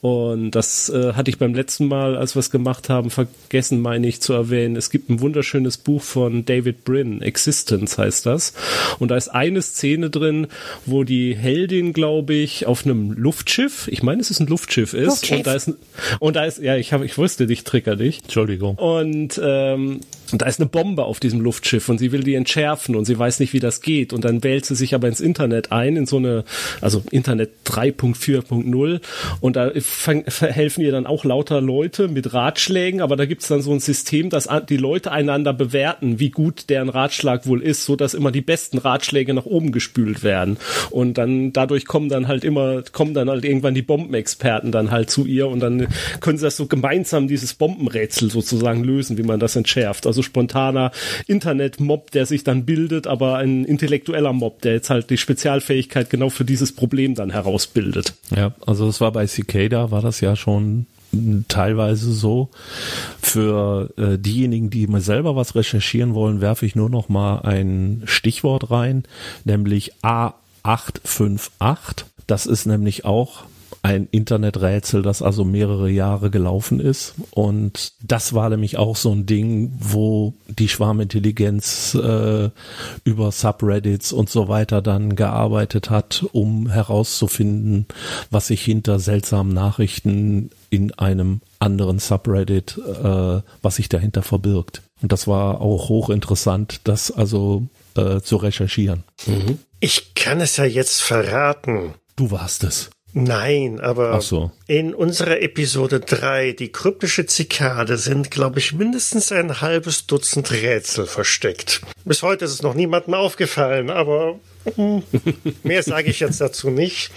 Und 0.00 0.52
das 0.52 0.88
äh, 0.88 1.14
hatte 1.14 1.30
ich 1.30 1.38
beim 1.38 1.54
letzten 1.54 1.86
Mal, 1.86 2.16
als 2.16 2.36
wir 2.36 2.40
es 2.40 2.50
gemacht 2.50 2.88
haben, 2.88 3.10
vergessen, 3.10 3.80
meine 3.88 4.06
ich, 4.06 4.20
zu 4.20 4.34
erwähnen. 4.34 4.76
Es 4.76 4.90
gibt 4.90 5.08
ein 5.08 5.20
wunderschönes 5.20 5.78
Buch 5.78 6.02
von 6.02 6.44
David 6.44 6.84
Brin, 6.84 7.22
Existence 7.22 7.96
heißt 7.96 8.26
das. 8.26 8.52
Und 8.98 9.10
da 9.10 9.16
ist 9.16 9.28
eine 9.28 9.62
Szene 9.62 10.10
drin, 10.10 10.48
wo 10.84 11.04
die 11.04 11.34
Heldin, 11.34 11.94
glaube 11.94 12.34
ich, 12.34 12.66
auf 12.66 12.84
einem 12.84 13.12
Luftschiff, 13.12 13.88
ich 13.88 14.02
meine, 14.02 14.20
es 14.20 14.30
ist 14.30 14.40
ein 14.40 14.46
Luftschiff 14.46 14.92
ist, 14.92 15.06
Luftschiff. 15.06 15.38
und 15.38 15.46
da 15.46 15.54
ist, 15.54 15.72
und 16.20 16.36
da 16.36 16.44
ist, 16.44 16.58
ja, 16.58 16.76
ich 16.76 16.92
habe, 16.92 17.06
ich 17.06 17.16
wusste, 17.16 17.46
dich 17.46 17.64
trigger 17.64 17.96
dich. 17.96 18.20
Entschuldigung. 18.24 18.74
Und 18.74 19.40
ähm, 19.42 20.00
Und 20.32 20.42
da 20.42 20.46
ist 20.46 20.60
eine 20.60 20.68
Bombe 20.68 21.04
auf 21.04 21.20
diesem 21.20 21.40
Luftschiff 21.40 21.88
und 21.88 21.98
sie 21.98 22.12
will 22.12 22.22
die 22.22 22.34
entschärfen 22.34 22.96
und 22.96 23.04
sie 23.04 23.18
weiß 23.18 23.40
nicht, 23.40 23.52
wie 23.52 23.60
das 23.60 23.80
geht. 23.80 24.12
Und 24.12 24.24
dann 24.24 24.44
wählt 24.44 24.66
sie 24.66 24.74
sich 24.74 24.94
aber 24.94 25.08
ins 25.08 25.20
Internet 25.20 25.72
ein, 25.72 25.96
in 25.96 26.06
so 26.06 26.16
eine, 26.16 26.44
also 26.80 27.02
Internet 27.10 27.50
3.4.0 27.66 29.00
und 29.40 29.56
da 29.56 29.70
helfen 29.70 30.82
ihr 30.82 30.92
dann 30.92 31.06
auch 31.06 31.24
lauter 31.24 31.60
Leute 31.60 32.08
mit 32.08 32.32
Ratschlägen, 32.32 33.00
aber 33.00 33.16
da 33.16 33.26
gibt's 33.26 33.48
dann 33.48 33.62
so 33.62 33.72
ein 33.72 33.80
System, 33.80 34.30
dass 34.30 34.48
die 34.68 34.76
Leute 34.76 35.12
einander 35.12 35.52
bewerten, 35.52 36.18
wie 36.18 36.30
gut 36.30 36.68
deren 36.68 36.88
Ratschlag 36.88 37.46
wohl 37.46 37.62
ist, 37.62 37.84
so 37.84 37.96
dass 37.96 38.14
immer 38.14 38.30
die 38.30 38.40
besten 38.40 38.78
Ratschläge 38.78 39.34
nach 39.34 39.46
oben 39.46 39.72
gespült 39.72 40.22
werden. 40.22 40.56
Und 40.90 41.18
dann 41.18 41.52
dadurch 41.52 41.86
kommen 41.86 42.08
dann 42.08 42.28
halt 42.28 42.44
immer, 42.44 42.82
kommen 42.92 43.14
dann 43.14 43.28
halt 43.28 43.44
irgendwann 43.44 43.74
die 43.74 43.82
Bombenexperten 43.82 44.72
dann 44.72 44.90
halt 44.90 45.10
zu 45.10 45.26
ihr 45.26 45.48
und 45.48 45.60
dann 45.60 45.88
können 46.20 46.38
sie 46.38 46.44
das 46.44 46.56
so 46.56 46.66
gemeinsam 46.66 47.28
dieses 47.28 47.54
Bombenrätsel 47.54 48.30
sozusagen 48.30 48.84
lösen, 48.84 49.18
wie 49.18 49.22
man 49.22 49.40
das 49.40 49.56
entschärft. 49.56 50.06
Also 50.06 50.17
spontaner 50.22 50.92
Internet-Mob, 51.26 52.10
der 52.10 52.26
sich 52.26 52.44
dann 52.44 52.64
bildet, 52.64 53.06
aber 53.06 53.36
ein 53.36 53.64
intellektueller 53.64 54.32
Mob, 54.32 54.62
der 54.62 54.74
jetzt 54.74 54.90
halt 54.90 55.10
die 55.10 55.18
Spezialfähigkeit 55.18 56.10
genau 56.10 56.30
für 56.30 56.44
dieses 56.44 56.72
Problem 56.72 57.14
dann 57.14 57.30
herausbildet. 57.30 58.14
Ja, 58.34 58.54
also 58.66 58.86
das 58.86 59.00
war 59.00 59.12
bei 59.12 59.26
Cicada, 59.26 59.90
war 59.90 60.02
das 60.02 60.20
ja 60.20 60.36
schon 60.36 60.86
teilweise 61.48 62.12
so. 62.12 62.50
Für 63.20 63.90
äh, 63.96 64.18
diejenigen, 64.18 64.70
die 64.70 64.86
mal 64.86 65.00
selber 65.00 65.36
was 65.36 65.54
recherchieren 65.54 66.14
wollen, 66.14 66.40
werfe 66.40 66.66
ich 66.66 66.76
nur 66.76 66.90
noch 66.90 67.08
mal 67.08 67.40
ein 67.40 68.02
Stichwort 68.04 68.70
rein, 68.70 69.04
nämlich 69.44 69.92
A858. 70.02 72.04
Das 72.26 72.46
ist 72.46 72.66
nämlich 72.66 73.04
auch 73.04 73.44
ein 73.88 74.06
Interneträtsel, 74.10 75.00
das 75.00 75.22
also 75.22 75.44
mehrere 75.44 75.88
Jahre 75.88 76.28
gelaufen 76.28 76.78
ist. 76.78 77.14
Und 77.30 77.94
das 78.02 78.34
war 78.34 78.50
nämlich 78.50 78.76
auch 78.76 78.96
so 78.96 79.10
ein 79.12 79.24
Ding, 79.24 79.72
wo 79.80 80.34
die 80.46 80.68
Schwarmintelligenz 80.68 81.94
äh, 81.94 82.50
über 83.04 83.32
Subreddits 83.32 84.12
und 84.12 84.28
so 84.28 84.48
weiter 84.48 84.82
dann 84.82 85.16
gearbeitet 85.16 85.88
hat, 85.88 86.26
um 86.32 86.68
herauszufinden, 86.68 87.86
was 88.30 88.48
sich 88.48 88.62
hinter 88.62 88.98
seltsamen 88.98 89.54
Nachrichten 89.54 90.50
in 90.68 90.92
einem 90.98 91.40
anderen 91.58 91.98
Subreddit, 91.98 92.76
äh, 92.76 93.40
was 93.62 93.76
sich 93.76 93.88
dahinter 93.88 94.22
verbirgt. 94.22 94.82
Und 95.00 95.12
das 95.12 95.26
war 95.26 95.62
auch 95.62 95.88
hochinteressant, 95.88 96.82
das 96.84 97.10
also 97.10 97.62
äh, 97.96 98.20
zu 98.20 98.36
recherchieren. 98.36 99.04
Mhm. 99.26 99.60
Ich 99.80 100.12
kann 100.14 100.42
es 100.42 100.58
ja 100.58 100.64
jetzt 100.64 101.00
verraten. 101.00 101.94
Du 102.16 102.30
warst 102.30 102.64
es. 102.64 102.90
Nein, 103.14 103.80
aber 103.80 104.20
so. 104.20 104.50
in 104.66 104.94
unserer 104.94 105.40
Episode 105.40 106.00
3, 106.00 106.52
die 106.52 106.70
kryptische 106.70 107.26
Zikade, 107.26 107.96
sind, 107.96 108.30
glaube 108.30 108.58
ich, 108.58 108.74
mindestens 108.74 109.32
ein 109.32 109.60
halbes 109.60 110.06
Dutzend 110.06 110.50
Rätsel 110.52 111.06
versteckt. 111.06 111.80
Bis 112.04 112.22
heute 112.22 112.44
ist 112.44 112.52
es 112.52 112.62
noch 112.62 112.74
niemandem 112.74 113.14
aufgefallen, 113.14 113.90
aber 113.90 114.38
hm, 114.76 115.02
mehr 115.62 115.82
sage 115.82 116.10
ich 116.10 116.20
jetzt 116.20 116.40
dazu 116.40 116.70
nicht. 116.70 117.10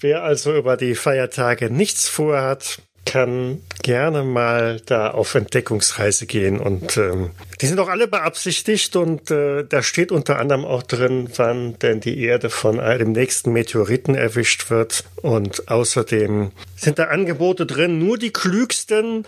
Wer 0.00 0.22
also 0.22 0.54
über 0.54 0.76
die 0.76 0.94
Feiertage 0.94 1.70
nichts 1.70 2.08
vorhat, 2.08 2.78
kann 3.04 3.60
gerne 3.82 4.22
mal 4.22 4.80
da 4.86 5.10
auf 5.10 5.34
Entdeckungsreise 5.34 6.26
gehen 6.26 6.58
und 6.58 6.96
ähm, 6.96 7.30
die 7.60 7.66
sind 7.66 7.78
auch 7.78 7.88
alle 7.88 8.08
beabsichtigt 8.08 8.96
und 8.96 9.30
äh, 9.30 9.64
da 9.64 9.82
steht 9.82 10.10
unter 10.10 10.38
anderem 10.38 10.64
auch 10.64 10.82
drin, 10.82 11.28
wann 11.36 11.78
denn 11.78 12.00
die 12.00 12.22
Erde 12.22 12.50
von 12.50 12.80
einem 12.80 13.12
nächsten 13.12 13.52
Meteoriten 13.52 14.14
erwischt 14.14 14.70
wird 14.70 15.04
und 15.16 15.68
außerdem 15.68 16.52
sind 16.76 16.98
da 16.98 17.04
Angebote 17.04 17.66
drin, 17.66 17.98
nur 17.98 18.18
die 18.18 18.32
klügsten 18.32 19.26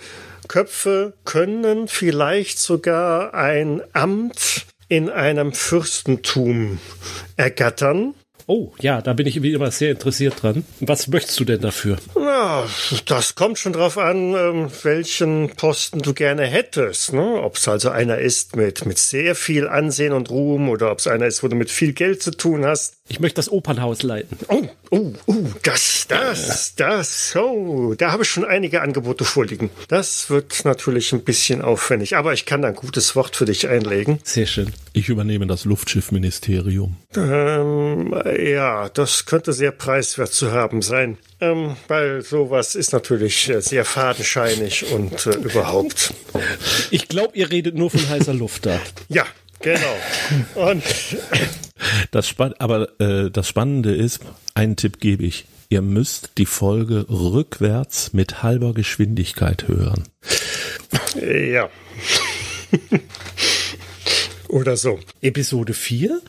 Köpfe 0.49 1.13
können 1.25 1.89
vielleicht 1.89 2.59
sogar 2.59 3.35
ein 3.35 3.83
Amt 3.93 4.67
in 4.89 5.11
einem 5.11 5.53
Fürstentum 5.53 6.79
ergattern. 7.37 8.15
Oh, 8.49 8.73
ja, 8.81 9.03
da 9.03 9.13
bin 9.13 9.27
ich 9.27 9.43
wie 9.43 9.53
immer 9.53 9.73
sehr 9.73 9.91
interessiert 9.91 10.41
dran. 10.41 10.65
Was 10.79 11.09
möchtest 11.09 11.41
du 11.41 11.45
denn 11.45 11.61
dafür? 11.61 11.97
Ja, 12.15 12.65
das 13.07 13.35
kommt 13.35 13.59
schon 13.59 13.73
drauf 13.73 13.99
an, 13.99 14.35
ähm, 14.35 14.71
welchen 14.85 15.51
Posten 15.57 15.99
du 16.01 16.15
gerne 16.15 16.47
hättest. 16.47 17.13
Ne? 17.13 17.43
Ob 17.43 17.57
es 17.57 17.67
also 17.67 17.91
einer 17.91 18.19
ist 18.19 18.55
mit, 18.55 18.87
mit 18.87 18.99
sehr 18.99 19.35
viel 19.35 19.67
Ansehen 19.67 20.13
und 20.13 20.31
Ruhm 20.31 20.69
oder 20.69 20.93
ob 20.93 21.01
es 21.01 21.09
einer 21.09 21.27
ist, 21.27 21.43
wo 21.43 21.49
du 21.49 21.57
mit 21.57 21.73
viel 21.73 21.93
Geld 21.93 22.23
zu 22.23 22.31
tun 22.31 22.65
hast. 22.65 22.96
Ich 23.09 23.21
möchte 23.21 23.37
das 23.37 23.51
Opernhaus 23.51 24.03
leiten. 24.03 24.37
Oh, 24.49 24.63
oh, 24.91 25.13
oh, 25.27 25.35
das, 25.63 26.07
das, 26.09 26.75
das. 26.75 27.37
Oh, 27.37 27.95
da 27.95 28.11
habe 28.11 28.25
ich 28.25 28.29
schon 28.29 28.45
einige 28.45 28.83
Angebote 28.83 29.25
vorliegen. 29.25 29.71
Das 29.89 30.29
wird 30.29 30.65
natürlich 30.65 31.13
ein 31.13 31.23
bisschen 31.23 31.63
aufwendig, 31.63 32.17
aber 32.17 32.33
ich 32.33 32.47
kann 32.47 32.65
ein 32.65 32.75
gutes 32.75 33.15
Wort 33.15 33.37
für 33.37 33.45
dich 33.45 33.69
einlegen. 33.69 34.19
Sehr 34.25 34.47
schön. 34.47 34.73
Ich 34.93 35.09
übernehme 35.09 35.47
das 35.47 35.65
Luftschiffministerium. 35.65 36.97
Ähm, 37.17 38.15
ja, 38.39 38.89
das 38.89 39.27
könnte 39.27 39.53
sehr 39.53 39.71
preiswert 39.71 40.33
zu 40.33 40.51
haben 40.51 40.83
sein. 40.83 41.19
Ähm, 41.41 41.77
weil 41.87 42.23
sowas 42.23 42.75
ist 42.75 42.93
natürlich 42.93 43.49
äh, 43.51 43.61
sehr 43.61 43.85
fadenscheinig 43.85 44.91
und 44.91 45.27
äh, 45.27 45.37
überhaupt. 45.37 46.15
Ich 46.91 47.09
glaube, 47.09 47.37
ihr 47.37 47.51
redet 47.51 47.75
nur 47.77 47.91
von 47.91 48.09
heißer 48.09 48.33
Luft 48.33 48.65
da. 48.67 48.81
Ja, 49.09 49.27
genau. 49.61 49.97
Und 50.55 50.83
das 52.11 52.29
Spann 52.29 52.55
aber 52.59 53.01
äh, 53.01 53.31
das 53.31 53.49
Spannende 53.49 53.95
ist, 53.95 54.21
einen 54.55 54.77
Tipp 54.77 55.01
gebe 55.01 55.25
ich. 55.25 55.47
Ihr 55.69 55.83
müsst 55.83 56.33
die 56.39 56.47
Folge 56.47 57.07
rückwärts 57.09 58.13
mit 58.13 58.43
halber 58.43 58.73
Geschwindigkeit 58.73 59.67
hören. 59.67 60.05
Ja. 61.21 61.69
Oder 64.49 64.77
so. 64.77 65.01
Episode 65.23 65.75
4? 65.75 66.21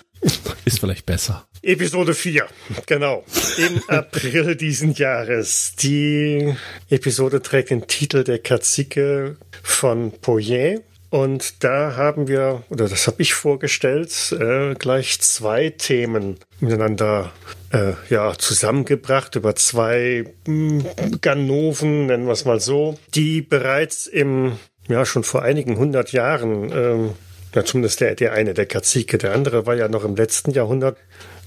Ist 0.65 0.79
vielleicht 0.79 1.05
besser. 1.05 1.47
Episode 1.61 2.13
4, 2.13 2.47
genau. 2.85 3.23
Im 3.57 3.81
April 3.89 4.55
diesen 4.55 4.93
Jahres. 4.93 5.73
Die 5.79 6.55
Episode 6.89 7.41
trägt 7.41 7.69
den 7.69 7.87
Titel 7.87 8.23
der 8.23 8.39
Kazike 8.39 9.37
von 9.61 10.11
Poyen. 10.11 10.81
Und 11.09 11.63
da 11.63 11.95
haben 11.95 12.27
wir, 12.27 12.63
oder 12.69 12.89
das 12.89 13.07
habe 13.07 13.21
ich 13.21 13.33
vorgestellt, 13.33 14.35
äh, 14.37 14.73
gleich 14.75 15.21
zwei 15.21 15.69
Themen 15.69 16.37
miteinander 16.59 17.31
äh, 17.71 17.93
ja, 18.09 18.33
zusammengebracht 18.37 19.35
über 19.35 19.55
zwei 19.55 20.25
hm, 20.45 20.85
Ganoven, 21.21 22.07
nennen 22.07 22.25
wir 22.25 22.33
es 22.33 22.43
mal 22.43 22.59
so, 22.59 22.99
die 23.15 23.41
bereits 23.41 24.05
im, 24.05 24.59
ja, 24.89 25.05
schon 25.05 25.23
vor 25.23 25.43
einigen 25.43 25.77
hundert 25.77 26.11
Jahren 26.11 26.71
äh, 26.71 27.09
ja, 27.55 27.63
zumindest 27.63 28.01
der, 28.01 28.15
der 28.15 28.33
eine, 28.33 28.53
der 28.53 28.65
Kazike. 28.65 29.17
Der 29.17 29.33
andere 29.33 29.65
war 29.65 29.75
ja 29.75 29.87
noch 29.87 30.03
im 30.03 30.15
letzten 30.15 30.51
Jahrhundert 30.51 30.97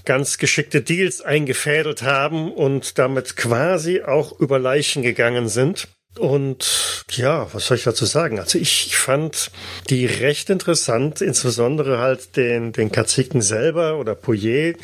ganz 0.05 0.37
geschickte 0.37 0.81
Deals 0.81 1.21
eingefädelt 1.21 2.01
haben 2.01 2.51
und 2.51 2.97
damit 2.97 3.35
quasi 3.35 4.01
auch 4.01 4.39
über 4.39 4.57
Leichen 4.59 5.03
gegangen 5.03 5.47
sind. 5.47 5.87
Und 6.19 7.05
ja, 7.11 7.47
was 7.53 7.67
soll 7.67 7.77
ich 7.77 7.83
dazu 7.83 8.05
sagen? 8.05 8.39
Also 8.39 8.59
ich 8.59 8.97
fand 8.97 9.49
die 9.89 10.05
recht 10.05 10.49
interessant, 10.49 11.21
insbesondere 11.21 11.99
halt 11.99 12.35
den, 12.35 12.73
den 12.73 12.91
Kaziken 12.91 13.41
selber 13.41 13.97
oder 13.97 14.13
Pouillet, 14.13 14.77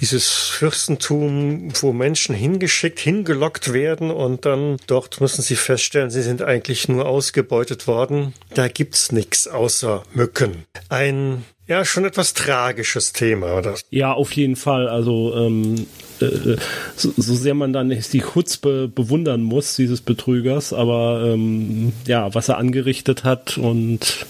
dieses 0.00 0.30
Fürstentum, 0.32 1.72
wo 1.80 1.92
Menschen 1.92 2.34
hingeschickt, 2.34 2.98
hingelockt 2.98 3.72
werden 3.72 4.10
und 4.10 4.46
dann 4.46 4.78
dort 4.88 5.20
müssen 5.20 5.42
sie 5.42 5.56
feststellen, 5.56 6.10
sie 6.10 6.22
sind 6.22 6.42
eigentlich 6.42 6.88
nur 6.88 7.06
ausgebeutet 7.06 7.86
worden. 7.86 8.34
Da 8.54 8.66
gibt's 8.66 9.12
nichts 9.12 9.46
außer 9.46 10.02
Mücken. 10.12 10.64
Ein 10.88 11.44
ja, 11.66 11.84
schon 11.84 12.04
etwas 12.04 12.34
tragisches 12.34 13.12
Thema, 13.12 13.56
oder? 13.56 13.74
Ja, 13.90 14.12
auf 14.12 14.32
jeden 14.32 14.56
Fall. 14.56 14.88
Also 14.88 15.34
ähm, 15.36 15.86
äh, 16.20 16.56
so, 16.96 17.12
so 17.16 17.34
sehr 17.34 17.54
man 17.54 17.72
dann 17.72 17.88
die 17.90 18.20
Chutzpe 18.20 18.88
bewundern 18.88 19.42
muss, 19.42 19.76
dieses 19.76 20.00
Betrügers, 20.00 20.72
aber 20.72 21.22
ähm, 21.24 21.92
ja, 22.06 22.34
was 22.34 22.48
er 22.48 22.58
angerichtet 22.58 23.24
hat 23.24 23.58
und 23.58 24.26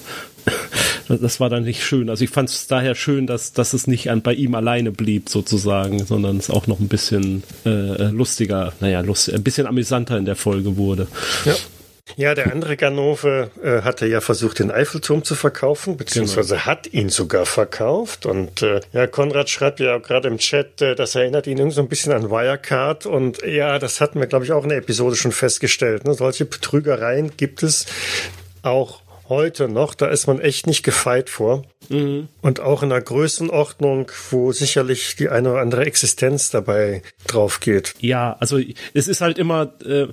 das 1.09 1.41
war 1.41 1.51
dann 1.51 1.65
nicht 1.65 1.85
schön. 1.85 2.09
Also 2.09 2.25
ich 2.25 2.31
fand 2.31 2.49
es 2.49 2.67
daher 2.67 2.95
schön, 2.95 3.27
dass, 3.27 3.53
dass 3.53 3.73
es 3.73 3.87
nicht 3.87 4.11
an, 4.11 4.23
bei 4.23 4.35
ihm 4.35 4.55
alleine 4.55 4.93
blieb 4.93 5.29
sozusagen, 5.29 6.05
sondern 6.05 6.37
es 6.37 6.51
auch 6.51 6.67
noch 6.67 6.81
ein 6.81 6.89
bisschen 6.89 7.43
äh, 7.65 8.11
lustiger, 8.11 8.73
naja, 8.81 9.01
lustig, 9.01 9.35
ein 9.35 9.43
bisschen 9.43 9.67
amüsanter 9.67 10.17
in 10.19 10.25
der 10.25 10.37
Folge 10.37 10.77
wurde. 10.77 11.07
Ja. 11.45 11.55
Ja, 12.17 12.35
der 12.35 12.53
andere 12.53 12.77
Ganove 12.77 13.51
äh, 13.63 13.83
hatte 13.83 14.07
ja 14.07 14.21
versucht, 14.21 14.59
den 14.59 14.71
Eiffelturm 14.71 15.25
zu 15.25 15.35
verkaufen, 15.35 15.97
beziehungsweise 15.97 16.55
genau. 16.55 16.67
hat 16.67 16.87
ihn 16.93 17.09
sogar 17.09 17.47
verkauft. 17.47 18.27
Und 18.27 18.63
äh, 18.63 18.81
ja, 18.93 19.07
Konrad 19.07 19.49
schreibt 19.49 19.81
ja 19.81 19.99
gerade 19.99 20.29
im 20.29 20.39
Chat, 20.39 20.83
äh, 20.83 20.95
das 20.95 21.15
erinnert 21.15 21.47
ihn 21.47 21.59
irgendwie 21.59 21.75
so 21.75 21.81
ein 21.81 21.89
bisschen 21.89 22.13
an 22.13 22.31
Wirecard. 22.31 23.07
Und 23.07 23.43
ja, 23.43 23.79
das 23.79 24.01
hatten 24.01 24.21
wir, 24.21 24.27
glaube 24.27 24.45
ich, 24.45 24.53
auch 24.53 24.63
in 24.63 24.69
der 24.69 24.79
Episode 24.79 25.17
schon 25.17 25.33
festgestellt. 25.33 26.05
Ne? 26.05 26.15
Solche 26.15 26.45
Betrügereien 26.45 27.37
gibt 27.37 27.63
es 27.63 27.87
auch 28.63 29.01
heute 29.29 29.69
noch, 29.69 29.95
da 29.95 30.09
ist 30.09 30.27
man 30.27 30.41
echt 30.41 30.67
nicht 30.67 30.83
gefeit 30.83 31.31
vor. 31.31 31.65
Mhm. 31.89 32.29
Und 32.43 32.61
auch 32.61 32.83
in 32.83 32.93
einer 32.93 33.01
Größenordnung, 33.01 34.11
wo 34.31 34.53
sicherlich 34.53 35.17
die 35.17 35.29
eine 35.29 35.53
oder 35.53 35.61
andere 35.61 35.85
Existenz 35.85 36.51
dabei 36.51 37.03
drauf 37.27 37.61
geht. 37.61 37.95
Ja, 38.01 38.37
also 38.41 38.59
es 38.95 39.09
ist 39.09 39.21
halt 39.21 39.39
immer, 39.39 39.73
äh, 39.85 40.09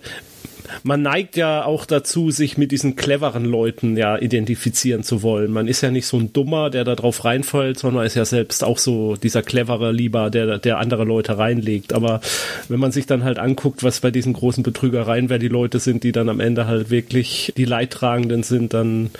man 0.83 1.01
neigt 1.01 1.35
ja 1.35 1.65
auch 1.65 1.85
dazu, 1.85 2.31
sich 2.31 2.57
mit 2.57 2.71
diesen 2.71 2.95
cleveren 2.95 3.45
Leuten 3.45 3.97
ja 3.97 4.17
identifizieren 4.17 5.03
zu 5.03 5.21
wollen. 5.21 5.51
Man 5.51 5.67
ist 5.67 5.81
ja 5.81 5.91
nicht 5.91 6.07
so 6.07 6.17
ein 6.17 6.33
Dummer, 6.33 6.69
der 6.69 6.83
da 6.83 6.95
drauf 6.95 7.25
reinfällt, 7.25 7.79
sondern 7.79 8.05
ist 8.05 8.15
ja 8.15 8.25
selbst 8.25 8.63
auch 8.63 8.77
so 8.77 9.15
dieser 9.15 9.43
clevere 9.43 9.91
Lieber, 9.91 10.29
der, 10.29 10.57
der 10.57 10.77
andere 10.79 11.03
Leute 11.03 11.37
reinlegt. 11.37 11.93
Aber 11.93 12.21
wenn 12.69 12.79
man 12.79 12.91
sich 12.91 13.05
dann 13.05 13.23
halt 13.23 13.39
anguckt, 13.39 13.83
was 13.83 13.99
bei 13.99 14.11
diesen 14.11 14.33
großen 14.33 14.63
Betrügereien, 14.63 15.29
wer 15.29 15.39
die 15.39 15.47
Leute 15.47 15.79
sind, 15.79 16.03
die 16.03 16.11
dann 16.11 16.29
am 16.29 16.39
Ende 16.39 16.67
halt 16.67 16.89
wirklich 16.89 17.53
die 17.57 17.65
Leidtragenden 17.65 18.43
sind, 18.43 18.73
dann 18.73 19.11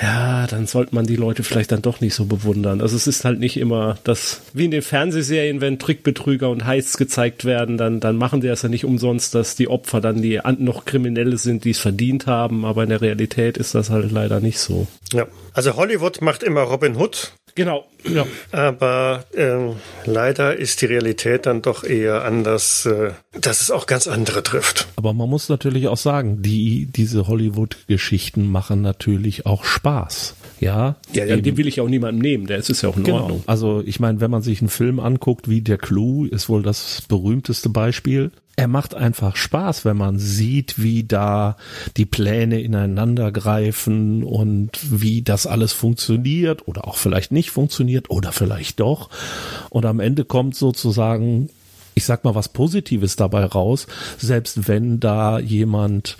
ja, 0.00 0.46
dann 0.46 0.66
sollte 0.66 0.94
man 0.94 1.06
die 1.06 1.16
Leute 1.16 1.42
vielleicht 1.42 1.72
dann 1.72 1.82
doch 1.82 2.00
nicht 2.00 2.14
so 2.14 2.24
bewundern. 2.24 2.80
Also 2.80 2.96
es 2.96 3.06
ist 3.06 3.24
halt 3.24 3.40
nicht 3.40 3.56
immer 3.56 3.98
das, 4.04 4.42
wie 4.52 4.66
in 4.66 4.70
den 4.70 4.82
Fernsehserien, 4.82 5.60
wenn 5.60 5.78
Trickbetrüger 5.78 6.50
und 6.50 6.64
Heists 6.64 6.96
gezeigt 6.96 7.44
werden, 7.44 7.78
dann, 7.78 8.00
dann 8.00 8.16
machen 8.16 8.40
die 8.40 8.48
das 8.48 8.62
ja 8.62 8.68
nicht 8.68 8.84
umsonst, 8.84 9.34
dass 9.34 9.56
die 9.56 9.68
Opfer 9.68 10.00
dann 10.00 10.22
die 10.22 10.40
noch 10.58 10.84
Kriminelle 10.84 11.38
sind, 11.38 11.64
die 11.64 11.70
es 11.70 11.80
verdient 11.80 12.26
haben, 12.26 12.64
aber 12.64 12.84
in 12.84 12.90
der 12.90 13.00
Realität 13.00 13.56
ist 13.56 13.74
das 13.74 13.90
halt 13.90 14.12
leider 14.12 14.40
nicht 14.40 14.58
so. 14.58 14.86
Ja, 15.12 15.26
also 15.52 15.76
Hollywood 15.76 16.20
macht 16.20 16.42
immer 16.42 16.62
Robin 16.62 16.96
Hood 16.96 17.32
Genau, 17.58 17.86
ja. 18.08 18.24
Aber 18.52 19.24
äh, 19.32 19.74
leider 20.08 20.56
ist 20.56 20.80
die 20.80 20.86
Realität 20.86 21.44
dann 21.44 21.60
doch 21.60 21.82
eher 21.82 22.24
anders, 22.24 22.86
äh, 22.86 23.10
dass 23.32 23.60
es 23.62 23.72
auch 23.72 23.86
ganz 23.86 24.06
andere 24.06 24.44
trifft. 24.44 24.86
Aber 24.94 25.12
man 25.12 25.28
muss 25.28 25.48
natürlich 25.48 25.88
auch 25.88 25.96
sagen, 25.96 26.40
die, 26.40 26.86
diese 26.86 27.26
Hollywood-Geschichten 27.26 28.48
machen 28.48 28.80
natürlich 28.80 29.44
auch 29.44 29.64
Spaß. 29.64 30.36
Ja, 30.60 30.96
ja, 31.12 31.24
ja 31.24 31.36
den 31.36 31.56
will 31.56 31.66
ich 31.66 31.80
auch 31.80 31.88
niemandem 31.88 32.20
nehmen, 32.20 32.46
der 32.46 32.58
ist 32.58 32.70
es 32.70 32.82
ja 32.82 32.88
auch 32.88 32.96
in 32.96 33.04
genau. 33.04 33.20
Ordnung. 33.20 33.42
Also 33.46 33.82
ich 33.84 34.00
meine, 34.00 34.20
wenn 34.20 34.30
man 34.30 34.42
sich 34.42 34.60
einen 34.60 34.68
Film 34.68 35.00
anguckt, 35.00 35.48
wie 35.48 35.60
Der 35.60 35.78
Clou 35.78 36.24
ist 36.24 36.48
wohl 36.48 36.62
das 36.62 37.02
berühmteste 37.08 37.68
Beispiel, 37.68 38.30
er 38.58 38.66
macht 38.66 38.96
einfach 38.96 39.36
Spaß, 39.36 39.84
wenn 39.84 39.96
man 39.96 40.18
sieht, 40.18 40.82
wie 40.82 41.04
da 41.04 41.56
die 41.96 42.06
Pläne 42.06 42.60
ineinander 42.60 43.30
greifen 43.30 44.24
und 44.24 44.70
wie 44.90 45.22
das 45.22 45.46
alles 45.46 45.72
funktioniert 45.72 46.66
oder 46.66 46.88
auch 46.88 46.96
vielleicht 46.96 47.30
nicht 47.30 47.50
funktioniert 47.50 48.10
oder 48.10 48.32
vielleicht 48.32 48.80
doch. 48.80 49.10
Und 49.70 49.86
am 49.86 50.00
Ende 50.00 50.24
kommt 50.24 50.56
sozusagen 50.56 51.50
ich 51.98 52.04
sag 52.04 52.22
mal 52.22 52.36
was 52.36 52.48
Positives 52.48 53.16
dabei 53.16 53.44
raus, 53.44 53.88
selbst 54.18 54.68
wenn 54.68 55.00
da 55.00 55.40
jemand 55.40 56.16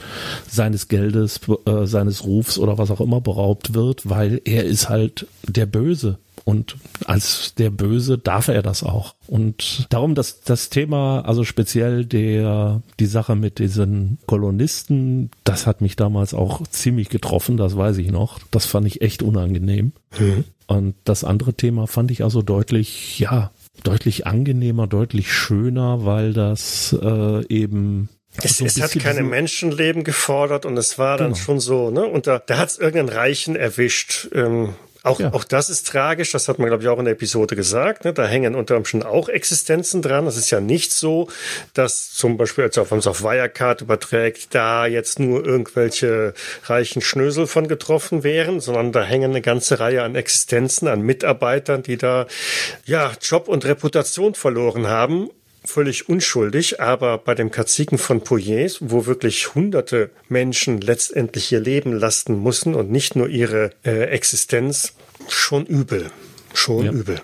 seines 0.50 0.88
Geldes, 0.88 1.40
äh, 1.66 1.86
seines 1.86 2.24
Rufs 2.24 2.58
oder 2.58 2.78
was 2.78 2.90
auch 2.90 3.00
immer 3.00 3.20
beraubt 3.20 3.74
wird, 3.74 4.08
weil 4.08 4.42
er 4.44 4.64
ist 4.64 4.88
halt 4.88 5.28
der 5.46 5.66
Böse. 5.66 6.18
Und 6.44 6.76
als 7.04 7.54
der 7.58 7.70
Böse 7.70 8.18
darf 8.18 8.48
er 8.48 8.62
das 8.62 8.82
auch. 8.82 9.14
Und 9.28 9.86
darum 9.90 10.14
dass 10.16 10.40
das 10.40 10.68
Thema, 10.68 11.20
also 11.20 11.44
speziell 11.44 12.04
der, 12.04 12.82
die 12.98 13.06
Sache 13.06 13.36
mit 13.36 13.60
diesen 13.60 14.18
Kolonisten, 14.26 15.30
das 15.44 15.66
hat 15.66 15.80
mich 15.80 15.94
damals 15.94 16.34
auch 16.34 16.66
ziemlich 16.66 17.08
getroffen, 17.08 17.56
das 17.56 17.76
weiß 17.76 17.98
ich 17.98 18.10
noch. 18.10 18.40
Das 18.50 18.66
fand 18.66 18.86
ich 18.86 19.02
echt 19.02 19.22
unangenehm. 19.22 19.92
Mhm. 20.18 20.44
Und 20.66 20.94
das 21.04 21.22
andere 21.22 21.54
Thema 21.54 21.86
fand 21.86 22.10
ich 22.10 22.24
also 22.24 22.42
deutlich, 22.42 23.18
ja, 23.18 23.50
deutlich 23.84 24.26
angenehmer, 24.26 24.86
deutlich 24.86 25.32
schöner, 25.32 26.04
weil 26.04 26.32
das 26.32 26.96
äh, 27.00 27.46
eben 27.48 28.08
es, 28.42 28.58
so 28.58 28.64
es 28.64 28.80
hat 28.80 28.92
keine 28.98 29.22
Menschenleben 29.22 30.04
gefordert 30.04 30.64
und 30.64 30.76
es 30.76 30.98
war 30.98 31.16
dann 31.16 31.32
genau. 31.32 31.44
schon 31.44 31.60
so, 31.60 31.90
ne? 31.90 32.04
Und 32.04 32.26
da, 32.26 32.38
da 32.38 32.58
hat 32.58 32.68
es 32.68 32.78
irgendeinen 32.78 33.08
Reichen 33.08 33.56
erwischt. 33.56 34.28
Ähm, 34.32 34.74
auch, 35.02 35.20
ja. 35.20 35.32
auch 35.32 35.44
das 35.44 35.70
ist 35.70 35.86
tragisch, 35.86 36.32
das 36.32 36.48
hat 36.48 36.58
man, 36.58 36.68
glaube 36.68 36.82
ich, 36.82 36.88
auch 36.88 36.98
in 36.98 37.04
der 37.04 37.14
Episode 37.14 37.56
gesagt. 37.56 38.04
Ne? 38.04 38.12
Da 38.12 38.26
hängen 38.26 38.54
unter 38.54 38.76
Umständen 38.76 39.06
auch 39.06 39.28
Existenzen 39.28 40.02
dran. 40.02 40.26
Es 40.26 40.36
ist 40.36 40.50
ja 40.50 40.60
nicht 40.60 40.92
so, 40.92 41.28
dass 41.74 42.12
zum 42.12 42.36
Beispiel, 42.36 42.64
als 42.64 42.76
wenn 42.76 42.98
es 42.98 43.06
auf 43.06 43.22
Wirecard 43.22 43.82
überträgt, 43.82 44.54
da 44.54 44.86
jetzt 44.86 45.18
nur 45.18 45.44
irgendwelche 45.44 46.34
reichen 46.64 47.00
Schnösel 47.02 47.46
von 47.46 47.68
getroffen 47.68 48.24
wären, 48.24 48.60
sondern 48.60 48.92
da 48.92 49.02
hängen 49.02 49.30
eine 49.30 49.42
ganze 49.42 49.80
Reihe 49.80 50.02
an 50.02 50.14
Existenzen, 50.14 50.88
an 50.88 51.00
Mitarbeitern, 51.02 51.82
die 51.82 51.96
da 51.96 52.26
ja 52.84 53.12
Job 53.20 53.48
und 53.48 53.64
Reputation 53.64 54.34
verloren 54.34 54.88
haben 54.88 55.30
völlig 55.64 56.08
unschuldig, 56.08 56.80
aber 56.80 57.18
bei 57.18 57.34
dem 57.34 57.50
Kaziken 57.50 57.98
von 57.98 58.22
Poyers, 58.22 58.78
wo 58.80 59.06
wirklich 59.06 59.54
hunderte 59.54 60.10
Menschen 60.28 60.80
letztendlich 60.80 61.52
ihr 61.52 61.60
Leben 61.60 61.92
lasten 61.92 62.38
mussten 62.38 62.74
und 62.74 62.90
nicht 62.90 63.16
nur 63.16 63.28
ihre 63.28 63.72
äh, 63.84 64.04
Existenz, 64.04 64.94
schon 65.28 65.66
übel. 65.66 66.10
Schon 66.54 66.84
ja. 66.84 66.92
übel. 66.92 67.20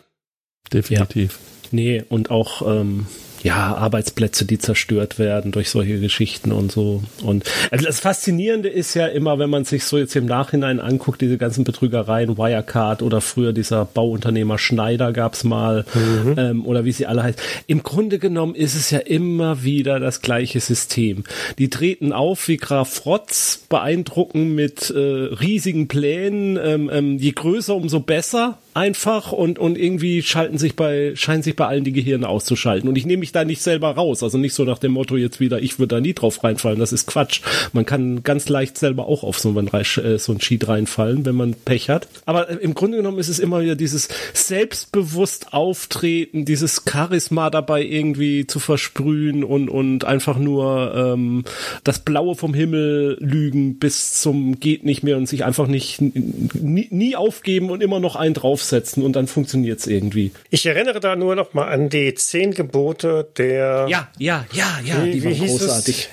Definitiv. 0.72 1.32
Ja. 1.32 1.68
Nee, 1.70 2.05
und 2.09 2.30
auch 2.30 2.62
ähm, 2.62 3.07
ja, 3.45 3.77
Arbeitsplätze, 3.77 4.47
die 4.47 4.59
zerstört 4.59 5.19
werden 5.19 5.53
durch 5.53 5.69
solche 5.69 6.01
Geschichten 6.01 6.51
und 6.51 6.73
so. 6.73 7.03
Und 7.23 7.45
also 7.71 7.85
das 7.85 8.01
Faszinierende 8.01 8.71
ist 8.71 8.95
ja 8.95 9.07
immer, 9.07 9.39
wenn 9.39 9.51
man 9.51 9.67
sich 9.67 9.85
so 9.85 9.99
jetzt 9.99 10.17
im 10.17 10.25
Nachhinein 10.25 10.81
anguckt, 10.81 11.21
diese 11.21 11.37
ganzen 11.37 11.63
Betrügereien, 11.63 12.39
Wirecard 12.39 13.03
oder 13.03 13.21
früher 13.21 13.53
dieser 13.53 13.85
Bauunternehmer 13.85 14.57
Schneider 14.57 15.13
gab's 15.13 15.45
mal 15.45 15.85
mhm. 15.95 16.35
ähm, 16.39 16.67
oder 16.67 16.87
wie 16.87 16.93
sie 16.93 17.05
alle 17.05 17.23
heißen. 17.23 17.41
Im 17.67 17.83
Grunde 17.83 18.19
genommen 18.19 18.55
ist 18.55 18.75
es 18.75 18.91
ja 18.91 18.99
immer 18.99 19.63
wieder 19.63 20.01
das 20.01 20.23
gleiche 20.23 20.61
System. 20.61 21.25
Die 21.59 21.69
treten 21.69 22.15
auf 22.15 22.49
wie 22.49 22.57
Graf 22.57 22.95
Frotz, 22.95 23.61
beeindrucken 23.69 24.55
mit 24.55 24.89
äh, 24.89 24.99
riesigen 24.99 25.87
Plänen. 25.87 26.57
Ähm, 26.57 26.91
ähm, 26.91 27.19
je 27.19 27.33
größer, 27.33 27.75
umso 27.75 28.01
besser 28.01 28.57
einfach 28.75 29.31
und, 29.31 29.59
und 29.59 29.79
irgendwie 29.79 30.22
schalten 30.22 30.59
sich 30.59 30.75
bei, 30.75 31.12
scheinen 31.14 31.43
sich 31.43 31.55
bei 31.55 31.66
allen 31.66 31.85
die 31.85 31.93
Gehirne 31.93 32.29
auszuschalten. 32.29 32.89
Und 32.89 32.97
ich 32.97 33.07
nehme 33.07 33.20
mich 33.20 33.31
da 33.31 33.45
nicht 33.45 33.62
selber 33.62 33.93
raus. 33.93 34.22
Also 34.22 34.37
nicht 34.37 34.53
so 34.53 34.64
nach 34.64 34.79
dem 34.79 34.93
Motto 34.93 35.16
jetzt 35.16 35.39
wieder, 35.39 35.62
ich 35.62 35.79
würde 35.79 35.95
da 35.95 36.01
nie 36.01 36.12
drauf 36.12 36.43
reinfallen. 36.43 36.81
Das 36.81 36.93
ist 36.93 37.07
Quatsch. 37.07 37.41
Man 37.72 37.87
kann 37.87 38.25
ganz 38.25 38.49
leicht 38.49 38.77
selber 38.77 39.07
auch 39.07 39.22
auf 39.22 39.39
so 39.39 39.57
ein, 39.57 39.68
äh, 39.68 40.18
so 40.18 40.33
ein 40.33 40.39
Cheat 40.41 40.66
reinfallen, 40.66 41.25
wenn 41.25 41.37
man 41.37 41.55
Pech 41.55 41.89
hat. 41.89 42.09
Aber 42.27 42.51
äh, 42.51 42.57
im 42.57 42.75
Grunde 42.75 42.97
genommen 42.97 43.18
ist 43.18 43.29
es 43.29 43.39
immer 43.39 43.62
wieder 43.62 43.77
dieses 43.77 44.09
selbstbewusst 44.33 45.53
Auftreten, 45.53 46.45
dieses 46.45 46.83
Charisma 46.91 47.51
dabei 47.51 47.85
irgendwie 47.85 48.47
zu 48.47 48.59
versprühen 48.59 49.45
und, 49.45 49.68
und 49.68 50.05
einfach 50.05 50.39
nur 50.39 50.95
ähm, 50.97 51.45
das 51.85 52.01
Blaue 52.01 52.35
vom 52.35 52.55
Himmel 52.55 53.18
lügen 53.20 53.79
bis 53.79 54.20
zum 54.20 54.59
geht 54.59 54.85
nicht 54.85 55.05
mehr 55.05 55.16
und 55.16 55.29
sich 55.29 55.45
einfach 55.45 55.68
nicht 55.68 56.01
nie, 56.01 56.89
nie 56.91 57.14
aufgeben 57.14 57.70
und 57.70 57.83
immer 57.83 58.01
noch 58.01 58.16
einen 58.16 58.35
drauf 58.35 58.64
draufsetzen 58.65 59.03
und 59.03 59.15
dann 59.15 59.27
funktioniert 59.27 59.81
es 59.81 59.87
irgendwie. 59.87 60.33
Ich 60.51 60.67
erinnere 60.67 61.01
da 61.01 61.17
nur 61.17 61.35
noch 61.35 61.55
mal 61.55 61.69
an 61.69 61.89
die 61.89 62.15
zehn 62.15 62.53
Gebote 62.53 63.29
der. 63.37 63.87
Ja, 63.89 64.09
ja, 64.19 64.47
ja, 64.53 64.79
ja, 64.85 65.05
wie, 65.05 65.12
die 65.12 65.25
waren 65.25 65.47
großartig. 65.47 66.09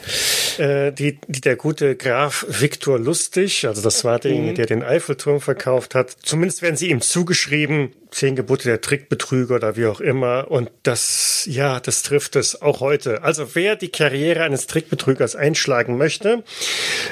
Äh, 0.57 0.91
die, 0.91 1.17
die 1.27 1.41
der 1.41 1.55
gute 1.55 1.95
Graf 1.95 2.45
Viktor 2.49 2.99
Lustig, 2.99 3.65
also 3.65 3.81
das 3.81 4.03
war 4.03 4.19
derjenige, 4.19 4.51
mhm. 4.51 4.55
der 4.55 4.65
den 4.65 4.83
Eiffelturm 4.83 5.39
verkauft 5.39 5.95
hat. 5.95 6.15
Zumindest 6.23 6.61
werden 6.61 6.75
sie 6.75 6.89
ihm 6.89 7.01
zugeschrieben, 7.01 7.93
zehn 8.11 8.35
Gebote 8.35 8.65
der 8.65 8.81
Trickbetrüger 8.81 9.55
oder 9.55 9.77
wie 9.77 9.85
auch 9.87 10.01
immer. 10.01 10.51
Und 10.51 10.69
das, 10.83 11.47
ja, 11.49 11.79
das 11.79 12.03
trifft 12.03 12.35
es 12.35 12.61
auch 12.61 12.81
heute. 12.81 13.23
Also 13.23 13.55
wer 13.55 13.77
die 13.77 13.87
Karriere 13.87 14.43
eines 14.43 14.67
Trickbetrügers 14.67 15.35
einschlagen 15.35 15.97
möchte, 15.97 16.43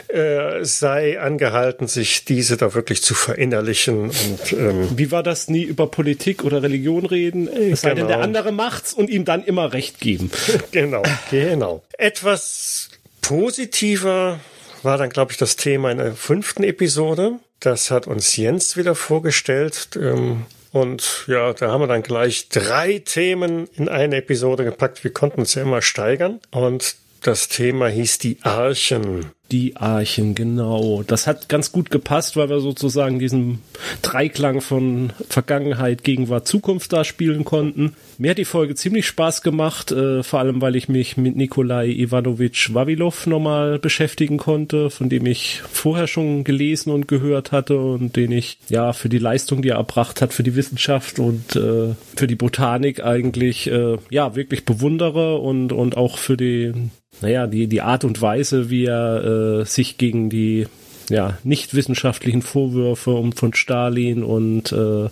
äh, 0.10 0.64
sei 0.64 1.20
angehalten, 1.20 1.88
sich 1.88 2.26
diese 2.26 2.58
da 2.58 2.74
wirklich 2.74 3.02
zu 3.02 3.16
verinnerlichen. 3.16 4.10
Und, 4.10 4.54
ähm, 4.54 4.90
wie 4.98 5.12
war 5.12 5.24
das 5.24 5.48
nie 5.48 5.64
über 5.64 5.88
Politik 5.88 6.44
oder 6.44 6.62
Religion 6.62 7.06
reden? 7.06 7.48
Es 7.48 7.82
sei 7.82 7.94
denn, 7.94 8.08
der 8.08 8.18
genau. 8.18 8.26
andere 8.26 8.52
macht's 8.52 8.94
und 8.94 9.10
ihm 9.10 9.24
dann 9.24 9.44
immer 9.46 9.72
Recht 9.72 10.00
geben. 10.00 10.30
genau, 10.72 11.04
genau. 11.32 11.82
Etwas 11.98 12.90
positiver 13.22 14.40
war 14.84 14.98
dann, 14.98 15.10
glaube 15.10 15.32
ich, 15.32 15.38
das 15.38 15.56
Thema 15.56 15.92
in 15.92 15.98
der 15.98 16.14
fünften 16.14 16.64
Episode. 16.64 17.40
Das 17.62 17.90
hat 17.90 18.08
uns 18.08 18.36
Jens 18.36 18.76
wieder 18.78 18.96
vorgestellt. 18.96 19.90
Ähm, 19.96 20.46
und 20.72 21.26
ja, 21.28 21.54
da 21.54 21.72
haben 21.72 21.82
wir 21.82 21.88
dann 21.88 22.04
gleich 22.04 22.50
drei 22.50 23.00
Themen 23.00 23.68
in 23.76 23.90
eine 23.90 24.18
Episode 24.18 24.64
gepackt. 24.64 25.04
Wir 25.04 25.12
konnten 25.12 25.40
uns 25.40 25.56
ja 25.56 25.64
immer 25.64 25.82
steigern. 25.82 26.40
Und 26.52 26.96
das 27.22 27.48
Thema 27.48 27.88
hieß 27.88 28.20
die 28.20 28.38
Archen. 28.44 29.32
Die 29.52 29.78
Archen, 29.78 30.36
genau. 30.36 31.02
Das 31.02 31.26
hat 31.26 31.50
ganz 31.50 31.72
gut 31.72 31.90
gepasst, 31.90 32.38
weil 32.38 32.50
wir 32.50 32.60
sozusagen 32.60 33.18
diesen 33.18 33.60
Dreiklang 34.04 34.62
von 34.62 35.12
Vergangenheit, 35.28 36.04
Gegenwart, 36.04 36.48
Zukunft 36.48 36.94
da 36.94 37.04
spielen 37.04 37.46
konnten. 37.46 37.96
Mir 38.20 38.32
hat 38.32 38.38
die 38.38 38.46
Folge 38.46 38.76
ziemlich 38.76 39.08
Spaß 39.08 39.42
gemacht, 39.42 39.92
äh, 39.92 40.22
vor 40.22 40.40
allem 40.40 40.62
weil 40.62 40.76
ich 40.76 40.88
mich 40.88 41.18
mit 41.18 41.36
Nikolai 41.36 41.88
Ivanovich 41.88 42.76
Wavilov 42.76 43.26
nochmal 43.26 43.80
beschäftigen 43.80 44.38
konnte, 44.38 44.92
von 44.92 45.10
dem 45.10 45.26
ich 45.26 45.64
vorher 45.72 46.06
schon 46.06 46.44
gelesen 46.44 46.92
und 46.92 47.08
gehört 47.08 47.52
hatte 47.52 47.80
und 47.80 48.16
den 48.18 48.32
ich 48.32 48.60
ja 48.70 48.94
für 48.94 49.10
die 49.10 49.18
Leistung, 49.18 49.64
die 49.64 49.70
er 49.70 49.78
erbracht 49.78 50.22
hat, 50.22 50.32
für 50.32 50.44
die 50.44 50.56
Wissenschaft 50.56 51.18
und 51.18 51.56
äh, 51.56 51.96
für 52.16 52.28
die 52.28 52.36
Botanik 52.36 53.04
eigentlich 53.04 53.66
äh, 53.72 53.98
ja 54.12 54.36
wirklich 54.36 54.66
bewundere 54.66 55.38
und, 55.38 55.72
und 55.72 55.98
auch 55.98 56.20
für 56.20 56.38
die 56.38 56.74
naja, 57.22 57.48
die, 57.48 57.68
die 57.68 57.82
Art 57.82 58.04
und 58.04 58.22
Weise, 58.22 58.70
wie 58.70 58.86
er 58.86 59.62
äh, 59.62 59.66
sich 59.66 59.98
gegen 59.98 60.30
die 60.30 60.68
ja, 61.10 61.38
nicht 61.44 61.74
wissenschaftlichen 61.74 62.42
Vorwürfe 62.42 63.12
um 63.12 63.32
von 63.32 63.54
Stalin 63.54 64.24
und 64.24 64.72
äh, 64.72 65.06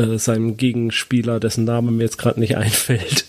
äh, 0.00 0.18
seinem 0.18 0.56
Gegenspieler, 0.56 1.40
dessen 1.40 1.64
Name 1.64 1.90
mir 1.90 2.04
jetzt 2.04 2.18
gerade 2.18 2.40
nicht 2.40 2.56
einfällt, 2.56 3.26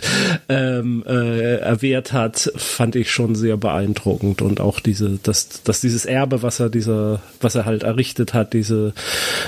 ähm, 0.47 1.03
äh, 1.07 1.57
erwehrt 1.57 2.13
hat, 2.13 2.51
fand 2.55 2.95
ich 2.95 3.11
schon 3.11 3.35
sehr 3.35 3.57
beeindruckend 3.57 4.41
und 4.41 4.61
auch 4.61 4.79
diese, 4.79 5.19
dass, 5.23 5.63
dass 5.63 5.81
dieses 5.81 6.05
Erbe, 6.05 6.43
was 6.43 6.59
er 6.59 6.69
dieser, 6.69 7.21
was 7.41 7.55
er 7.55 7.65
halt 7.65 7.83
errichtet 7.83 8.33
hat, 8.33 8.53
diese 8.53 8.93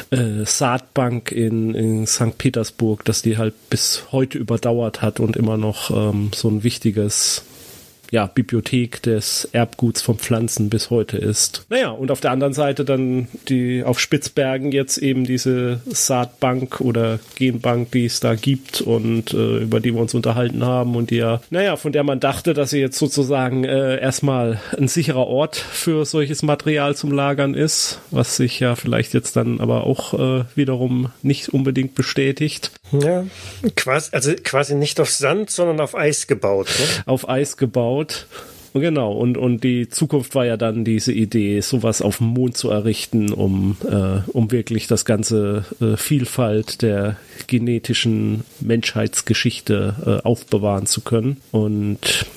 äh, 0.09 0.45
Saatbank 0.45 1.31
in, 1.31 1.75
in 1.75 2.07
St. 2.07 2.37
Petersburg, 2.37 3.05
dass 3.05 3.21
die 3.21 3.37
halt 3.37 3.53
bis 3.69 4.05
heute 4.11 4.37
überdauert 4.37 5.01
hat 5.01 5.19
und 5.19 5.37
immer 5.37 5.57
noch 5.57 5.91
ähm, 5.91 6.31
so 6.33 6.49
ein 6.49 6.63
wichtiges 6.63 7.43
ja, 8.11 8.25
Bibliothek 8.25 9.01
des 9.03 9.47
Erbguts 9.51 10.01
von 10.01 10.17
Pflanzen 10.17 10.69
bis 10.69 10.89
heute 10.89 11.17
ist. 11.17 11.65
Naja, 11.69 11.89
und 11.89 12.11
auf 12.11 12.21
der 12.21 12.31
anderen 12.31 12.53
Seite 12.53 12.85
dann 12.85 13.27
die 13.47 13.83
auf 13.83 13.99
Spitzbergen 13.99 14.71
jetzt 14.71 14.97
eben 14.97 15.25
diese 15.25 15.81
Saatbank 15.85 16.81
oder 16.81 17.19
Genbank, 17.35 17.91
die 17.91 18.05
es 18.05 18.19
da 18.19 18.35
gibt 18.35 18.81
und 18.81 19.33
äh, 19.33 19.57
über 19.59 19.79
die 19.79 19.93
wir 19.93 20.01
uns 20.01 20.13
unterhalten 20.13 20.65
haben 20.65 20.95
und 20.95 21.11
die 21.11 21.17
ja, 21.17 21.41
naja, 21.49 21.75
von 21.75 21.91
der 21.91 22.03
man 22.03 22.19
dachte, 22.19 22.53
dass 22.53 22.71
sie 22.71 22.79
jetzt 22.79 22.97
sozusagen 22.97 23.63
äh, 23.63 23.99
erstmal 23.99 24.59
ein 24.77 24.87
sicherer 24.87 25.27
Ort 25.27 25.57
für 25.57 26.05
solches 26.05 26.43
Material 26.43 26.95
zum 26.95 27.11
Lagern 27.11 27.53
ist, 27.53 27.99
was 28.11 28.37
sich 28.37 28.59
ja 28.59 28.75
vielleicht 28.75 29.13
jetzt 29.13 29.35
dann 29.35 29.59
aber 29.59 29.85
auch 29.85 30.13
äh, 30.13 30.45
wiederum 30.55 31.11
nicht 31.21 31.49
unbedingt 31.49 31.95
bestätigt. 31.95 32.71
Ja, 32.91 33.25
quasi, 33.75 34.09
also 34.13 34.33
quasi 34.43 34.75
nicht 34.75 34.99
auf 34.99 35.09
Sand, 35.09 35.49
sondern 35.49 35.79
auf 35.79 35.95
Eis 35.95 36.27
gebaut. 36.27 36.67
Ne? 36.79 37.03
Auf 37.05 37.29
Eis 37.29 37.57
gebaut. 37.57 38.27
Genau, 38.73 39.13
und, 39.13 39.37
und 39.37 39.63
die 39.63 39.89
Zukunft 39.89 40.35
war 40.35 40.45
ja 40.45 40.55
dann 40.55 40.85
diese 40.85 41.11
Idee, 41.11 41.59
sowas 41.61 42.01
auf 42.01 42.17
dem 42.17 42.27
Mond 42.27 42.55
zu 42.55 42.69
errichten, 42.69 43.31
um, 43.33 43.77
äh, 43.89 44.29
um 44.31 44.51
wirklich 44.51 44.87
das 44.87 45.05
ganze 45.05 45.65
äh, 45.81 45.97
Vielfalt 45.97 46.81
der 46.81 47.17
genetischen 47.47 48.43
Menschheitsgeschichte 48.59 49.95
äh, 50.05 50.27
aufbewahren 50.27 50.85
zu 50.85 51.01
können. 51.01 51.37
Und 51.51 52.27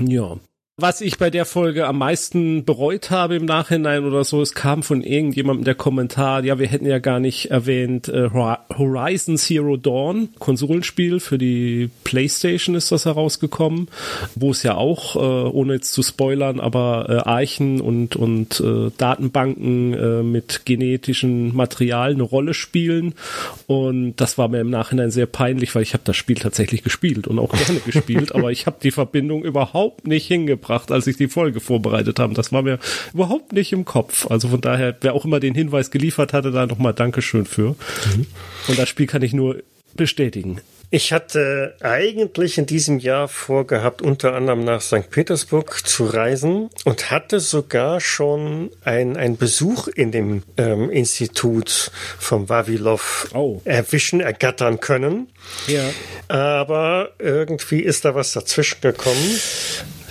ja, 0.00 0.36
was 0.80 1.00
ich 1.00 1.18
bei 1.18 1.28
der 1.28 1.44
Folge 1.44 1.88
am 1.88 1.98
meisten 1.98 2.64
bereut 2.64 3.10
habe 3.10 3.34
im 3.34 3.46
Nachhinein 3.46 4.04
oder 4.04 4.22
so, 4.22 4.40
es 4.40 4.54
kam 4.54 4.84
von 4.84 5.02
irgendjemandem 5.02 5.64
der 5.64 5.74
Kommentar, 5.74 6.44
ja, 6.44 6.60
wir 6.60 6.68
hätten 6.68 6.86
ja 6.86 7.00
gar 7.00 7.18
nicht 7.18 7.50
erwähnt, 7.50 8.08
äh, 8.08 8.30
Horizon 8.30 9.36
Zero 9.38 9.76
Dawn, 9.76 10.28
Konsolenspiel 10.38 11.18
für 11.18 11.36
die 11.36 11.90
Playstation 12.04 12.76
ist 12.76 12.92
das 12.92 13.06
herausgekommen, 13.06 13.88
wo 14.36 14.52
es 14.52 14.62
ja 14.62 14.76
auch, 14.76 15.16
äh, 15.16 15.18
ohne 15.18 15.74
jetzt 15.74 15.94
zu 15.94 16.04
spoilern, 16.04 16.60
aber 16.60 17.06
äh, 17.08 17.28
Archen 17.28 17.80
und, 17.80 18.14
und 18.14 18.60
äh, 18.60 18.92
Datenbanken 18.96 19.94
äh, 19.94 20.22
mit 20.22 20.64
genetischen 20.64 21.56
Material 21.56 22.12
eine 22.12 22.22
Rolle 22.22 22.54
spielen. 22.54 23.14
Und 23.66 24.14
das 24.16 24.38
war 24.38 24.46
mir 24.46 24.60
im 24.60 24.70
Nachhinein 24.70 25.10
sehr 25.10 25.26
peinlich, 25.26 25.74
weil 25.74 25.82
ich 25.82 25.94
habe 25.94 26.04
das 26.04 26.16
Spiel 26.16 26.36
tatsächlich 26.36 26.84
gespielt 26.84 27.26
und 27.26 27.40
auch 27.40 27.52
gerne 27.52 27.80
gespielt, 27.80 28.32
aber 28.36 28.52
ich 28.52 28.66
habe 28.66 28.76
die 28.80 28.92
Verbindung 28.92 29.42
überhaupt 29.42 30.06
nicht 30.06 30.28
hingebracht 30.28 30.67
gebracht, 30.68 30.92
als 30.92 31.06
ich 31.06 31.16
die 31.16 31.28
Folge 31.28 31.60
vorbereitet 31.60 32.18
habe. 32.18 32.34
Das 32.34 32.52
war 32.52 32.62
mir 32.62 32.78
überhaupt 33.14 33.52
nicht 33.52 33.72
im 33.72 33.84
Kopf. 33.84 34.30
Also 34.30 34.48
von 34.48 34.60
daher, 34.60 34.96
wer 35.00 35.14
auch 35.14 35.24
immer 35.24 35.40
den 35.40 35.54
Hinweis 35.54 35.90
geliefert 35.90 36.32
hatte, 36.32 36.50
da 36.50 36.66
nochmal 36.66 36.94
Dankeschön 36.94 37.46
für. 37.46 37.70
Mhm. 37.70 38.26
Und 38.68 38.78
das 38.78 38.88
Spiel 38.88 39.06
kann 39.06 39.22
ich 39.22 39.32
nur 39.32 39.62
bestätigen. 39.94 40.60
Ich 40.90 41.12
hatte 41.12 41.74
eigentlich 41.82 42.56
in 42.56 42.64
diesem 42.64 42.98
Jahr 42.98 43.28
vorgehabt, 43.28 44.00
unter 44.00 44.32
anderem 44.32 44.64
nach 44.64 44.80
St. 44.80 45.10
Petersburg 45.10 45.86
zu 45.86 46.06
reisen 46.06 46.70
und 46.86 47.10
hatte 47.10 47.40
sogar 47.40 48.00
schon 48.00 48.70
einen 48.84 49.36
Besuch 49.36 49.88
in 49.88 50.12
dem 50.12 50.44
ähm, 50.56 50.88
Institut 50.88 51.90
vom 52.18 52.48
Vavilov 52.48 53.28
oh. 53.34 53.60
erwischen, 53.66 54.20
ergattern 54.20 54.80
können. 54.80 55.28
Ja. 55.66 55.90
Aber 56.28 57.10
irgendwie 57.18 57.80
ist 57.80 58.06
da 58.06 58.14
was 58.14 58.32
dazwischen 58.32 58.80
gekommen. 58.80 59.38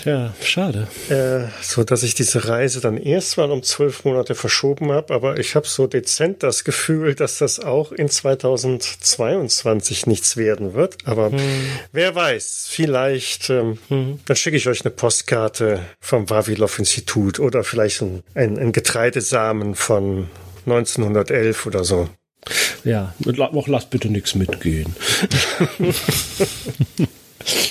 Ja, 0.07 0.33
schade. 0.41 0.87
Äh, 1.09 1.51
so 1.61 1.83
dass 1.83 2.01
ich 2.01 2.15
diese 2.15 2.47
Reise 2.47 2.79
dann 2.79 2.95
erst 2.95 3.35
mal 3.35 3.51
um 3.51 3.61
zwölf 3.61 4.05
Monate 4.05 4.35
verschoben 4.35 4.93
habe, 4.93 5.13
aber 5.13 5.37
ich 5.37 5.53
habe 5.53 5.67
so 5.67 5.85
dezent 5.85 6.43
das 6.43 6.63
Gefühl, 6.63 7.13
dass 7.13 7.39
das 7.39 7.59
auch 7.59 7.91
in 7.91 8.07
2022 8.07 10.07
nichts 10.07 10.37
werden 10.37 10.73
wird. 10.73 10.95
Aber 11.03 11.31
hm. 11.31 11.39
wer 11.91 12.15
weiß, 12.15 12.67
vielleicht 12.69 13.49
ähm, 13.49 13.79
hm. 13.89 14.21
dann 14.23 14.37
schicke 14.37 14.55
ich 14.55 14.69
euch 14.69 14.85
eine 14.85 14.91
Postkarte 14.91 15.81
vom 15.99 16.29
Vavilov-Institut 16.29 17.41
oder 17.41 17.65
vielleicht 17.65 18.01
ein, 18.01 18.23
ein, 18.33 18.57
ein 18.57 18.71
Getreidesamen 18.71 19.75
von 19.75 20.29
1911 20.65 21.65
oder 21.65 21.83
so. 21.83 22.07
Ja, 22.85 23.13
auch 23.37 23.67
lasst 23.67 23.89
bitte 23.89 24.07
nichts 24.07 24.35
mitgehen. 24.35 24.95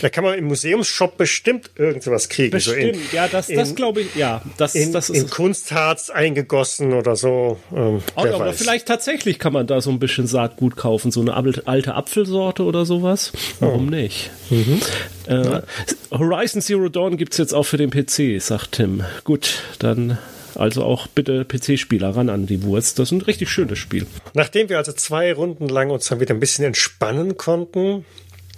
Da 0.01 0.09
kann 0.09 0.25
man 0.25 0.39
im 0.39 0.47
Museumsshop 0.47 1.17
bestimmt 1.17 1.71
irgendwas 1.77 2.29
kriegen. 2.29 2.51
Bestimmt, 2.51 2.97
so 2.97 3.01
in, 3.01 3.01
ja, 3.13 3.29
das, 3.29 3.49
das 3.49 3.75
glaube 3.75 4.03
ich, 4.03 4.15
ja. 4.15 4.43
Das, 4.57 4.75
in, 4.75 4.93
das 4.93 5.11
ist 5.11 5.23
in 5.23 5.31
Kunstharz 5.31 6.11
eingegossen 6.11 6.93
oder 6.93 7.17
so. 7.17 7.59
Ähm, 7.75 8.03
oder, 8.17 8.37
oder 8.41 8.53
vielleicht 8.53 8.87
tatsächlich 8.87 9.39
kann 9.39 9.53
man 9.53 9.67
da 9.67 9.81
so 9.81 9.91
ein 9.91 9.99
bisschen 9.99 10.27
Saatgut 10.27 10.77
kaufen, 10.77 11.11
so 11.11 11.21
eine 11.21 11.35
alte 11.35 11.95
Apfelsorte 11.95 12.63
oder 12.63 12.85
sowas. 12.87 13.33
Warum 13.61 13.89
oh. 13.89 13.91
nicht? 13.91 14.31
Mhm. 14.51 14.81
Äh, 15.29 15.45
ja. 15.45 15.63
Horizon 16.11 16.63
Zero 16.63 16.89
Dawn 16.89 17.17
gibt's 17.17 17.37
jetzt 17.39 17.53
auch 17.53 17.65
für 17.65 17.77
den 17.77 17.91
PC, 17.91 18.41
sagt 18.41 18.73
Tim. 18.73 19.05
Gut, 19.25 19.63
dann 19.79 20.19
also 20.57 20.85
auch 20.85 21.07
bitte 21.07 21.45
PC-Spieler 21.45 22.17
ran 22.17 22.31
an 22.31 22.47
die 22.47 22.63
Wurst. 22.63 22.99
Das 22.99 23.09
ist 23.09 23.13
ein 23.13 23.21
richtig 23.21 23.51
schönes 23.51 23.79
Spiel. 23.79 24.07
Nachdem 24.35 24.69
wir 24.69 24.79
also 24.79 24.93
zwei 24.93 25.33
Runden 25.33 25.69
lang 25.69 25.91
uns 25.91 26.09
dann 26.09 26.21
wieder 26.21 26.35
ein 26.35 26.41
bisschen 26.41 26.65
entspannen 26.65 27.37
konnten, 27.37 28.05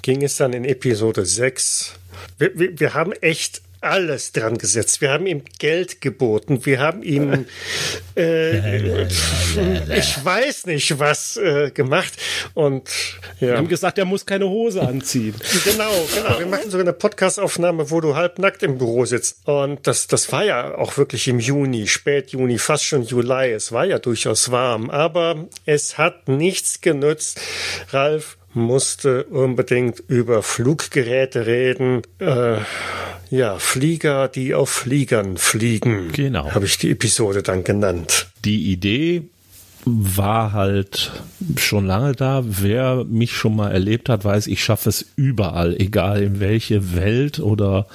ging 0.03 0.23
es 0.23 0.37
dann 0.37 0.53
in 0.53 0.65
Episode 0.65 1.25
6. 1.25 1.95
Wir, 2.39 2.59
wir, 2.59 2.81
wir 2.81 2.95
haben 2.95 3.13
echt 3.13 3.63
alles 3.81 4.33
dran 4.33 4.59
gesetzt. 4.59 5.01
Wir 5.01 5.11
haben 5.11 5.27
ihm 5.27 5.43
Geld 5.59 6.01
geboten. 6.01 6.65
Wir 6.67 6.81
haben 6.81 7.03
ihm, 7.03 7.47
äh, 8.17 9.05
ich 9.05 10.25
weiß 10.25 10.67
nicht 10.67 10.99
was 10.99 11.37
äh, 11.37 11.71
gemacht. 11.71 12.13
Und 12.55 12.89
ja. 13.41 13.49
Wir 13.49 13.57
haben 13.57 13.69
gesagt, 13.69 13.99
er 13.99 14.05
muss 14.05 14.27
keine 14.27 14.49
Hose 14.49 14.83
anziehen. 14.83 15.35
genau, 15.65 15.93
genau. 16.15 16.39
Wir 16.39 16.47
machen 16.47 16.71
sogar 16.71 16.87
eine 16.87 16.93
Podcastaufnahme, 16.93 17.91
wo 17.91 18.01
du 18.01 18.17
halbnackt 18.17 18.63
im 18.63 18.79
Büro 18.79 19.05
sitzt. 19.05 19.47
Und 19.47 19.87
das, 19.87 20.09
das 20.09 20.31
war 20.33 20.45
ja 20.45 20.77
auch 20.77 20.97
wirklich 20.97 21.29
im 21.29 21.39
Juni, 21.39 21.87
spät 21.87 22.31
Juni, 22.31 22.59
fast 22.59 22.85
schon 22.85 23.05
Juli. 23.05 23.53
Es 23.53 23.71
war 23.71 23.85
ja 23.85 23.99
durchaus 23.99 24.51
warm, 24.51 24.91
aber 24.91 25.47
es 25.67 25.99
hat 25.99 26.29
nichts 26.29 26.81
genützt. 26.81 27.41
Ralf, 27.91 28.39
musste 28.59 29.25
unbedingt 29.25 30.03
über 30.09 30.43
Fluggeräte 30.43 31.47
reden. 31.47 32.03
Äh, 32.19 32.59
ja, 33.31 33.59
Flieger, 33.59 34.29
die 34.29 34.55
auf 34.55 34.71
Fliegern 34.71 35.37
fliegen. 35.37 36.13
Genau. 36.13 36.53
Habe 36.53 36.67
ich 36.67 36.79
die 36.79 36.91
Episode 36.91 37.43
dann 37.43 37.65
genannt. 37.65 38.29
Die 38.45 38.71
Idee 38.73 39.25
war 39.85 40.53
halt 40.53 41.13
schon 41.57 41.87
lange 41.87 42.13
da. 42.13 42.43
Wer 42.45 43.05
mich 43.05 43.33
schon 43.33 43.57
mal 43.57 43.71
erlebt 43.71 44.09
hat, 44.09 44.25
weiß, 44.25 44.47
ich 44.47 44.63
schaffe 44.63 44.89
es 44.89 45.07
überall, 45.17 45.77
egal 45.79 46.23
in 46.23 46.41
welche 46.41 46.95
Welt 46.95 47.41
oder 47.41 47.87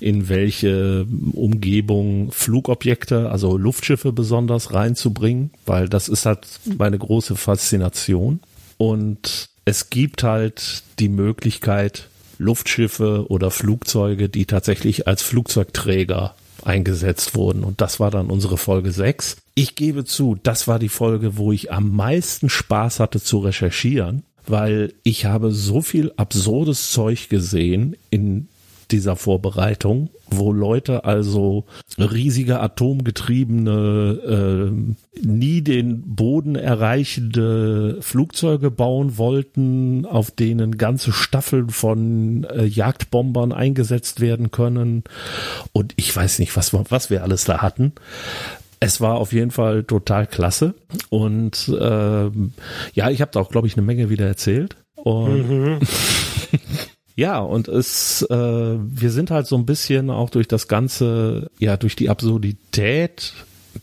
in 0.00 0.28
welche 0.28 1.06
Umgebung 1.32 2.30
Flugobjekte, 2.32 3.30
also 3.30 3.56
Luftschiffe 3.56 4.12
besonders 4.12 4.72
reinzubringen, 4.72 5.50
weil 5.66 5.88
das 5.88 6.08
ist 6.08 6.26
halt 6.26 6.46
meine 6.78 6.98
große 6.98 7.36
Faszination. 7.36 8.40
Und 8.78 9.48
es 9.66 9.90
gibt 9.90 10.22
halt 10.22 10.84
die 11.00 11.10
Möglichkeit, 11.10 12.08
Luftschiffe 12.38 13.26
oder 13.28 13.50
Flugzeuge, 13.50 14.28
die 14.28 14.46
tatsächlich 14.46 15.08
als 15.08 15.22
Flugzeugträger 15.22 16.34
eingesetzt 16.64 17.34
wurden. 17.34 17.64
Und 17.64 17.80
das 17.80 17.98
war 17.98 18.10
dann 18.10 18.30
unsere 18.30 18.58
Folge 18.58 18.92
6. 18.92 19.36
Ich 19.54 19.74
gebe 19.74 20.04
zu, 20.04 20.38
das 20.42 20.68
war 20.68 20.78
die 20.78 20.88
Folge, 20.88 21.36
wo 21.36 21.50
ich 21.50 21.72
am 21.72 21.94
meisten 21.94 22.48
Spaß 22.48 23.00
hatte 23.00 23.20
zu 23.20 23.40
recherchieren, 23.40 24.22
weil 24.46 24.94
ich 25.02 25.24
habe 25.24 25.50
so 25.50 25.82
viel 25.82 26.12
absurdes 26.16 26.92
Zeug 26.92 27.28
gesehen 27.28 27.96
in 28.10 28.48
dieser 28.90 29.16
Vorbereitung, 29.16 30.10
wo 30.28 30.52
Leute 30.52 31.04
also 31.04 31.64
riesige 31.98 32.60
atomgetriebene, 32.60 33.72
äh, 34.26 35.26
nie 35.26 35.62
den 35.62 36.02
Boden 36.14 36.56
erreichende 36.56 37.98
Flugzeuge 38.00 38.70
bauen 38.70 39.18
wollten, 39.18 40.04
auf 40.04 40.30
denen 40.30 40.78
ganze 40.78 41.12
Staffeln 41.12 41.70
von 41.70 42.44
äh, 42.44 42.64
Jagdbombern 42.64 43.52
eingesetzt 43.52 44.20
werden 44.20 44.50
können. 44.50 45.04
Und 45.72 45.94
ich 45.96 46.14
weiß 46.14 46.38
nicht, 46.38 46.56
was, 46.56 46.72
was 46.90 47.10
wir 47.10 47.22
alles 47.22 47.44
da 47.44 47.58
hatten. 47.58 47.92
Es 48.78 49.00
war 49.00 49.16
auf 49.16 49.32
jeden 49.32 49.50
Fall 49.50 49.84
total 49.84 50.26
klasse. 50.26 50.74
Und 51.08 51.68
äh, 51.68 52.30
ja, 52.92 53.10
ich 53.10 53.20
habe 53.20 53.30
da 53.32 53.40
auch, 53.40 53.50
glaube 53.50 53.66
ich, 53.66 53.76
eine 53.76 53.86
Menge 53.86 54.10
wieder 54.10 54.26
erzählt. 54.26 54.76
Und 54.96 55.48
mhm. 55.48 55.78
Ja, 57.16 57.38
und 57.38 57.66
es, 57.66 58.22
äh, 58.22 58.34
wir 58.34 59.10
sind 59.10 59.30
halt 59.30 59.46
so 59.46 59.56
ein 59.56 59.66
bisschen 59.66 60.10
auch 60.10 60.30
durch 60.30 60.48
das 60.48 60.68
Ganze, 60.68 61.50
ja, 61.58 61.76
durch 61.76 61.96
die 61.96 62.10
Absurdität 62.10 63.32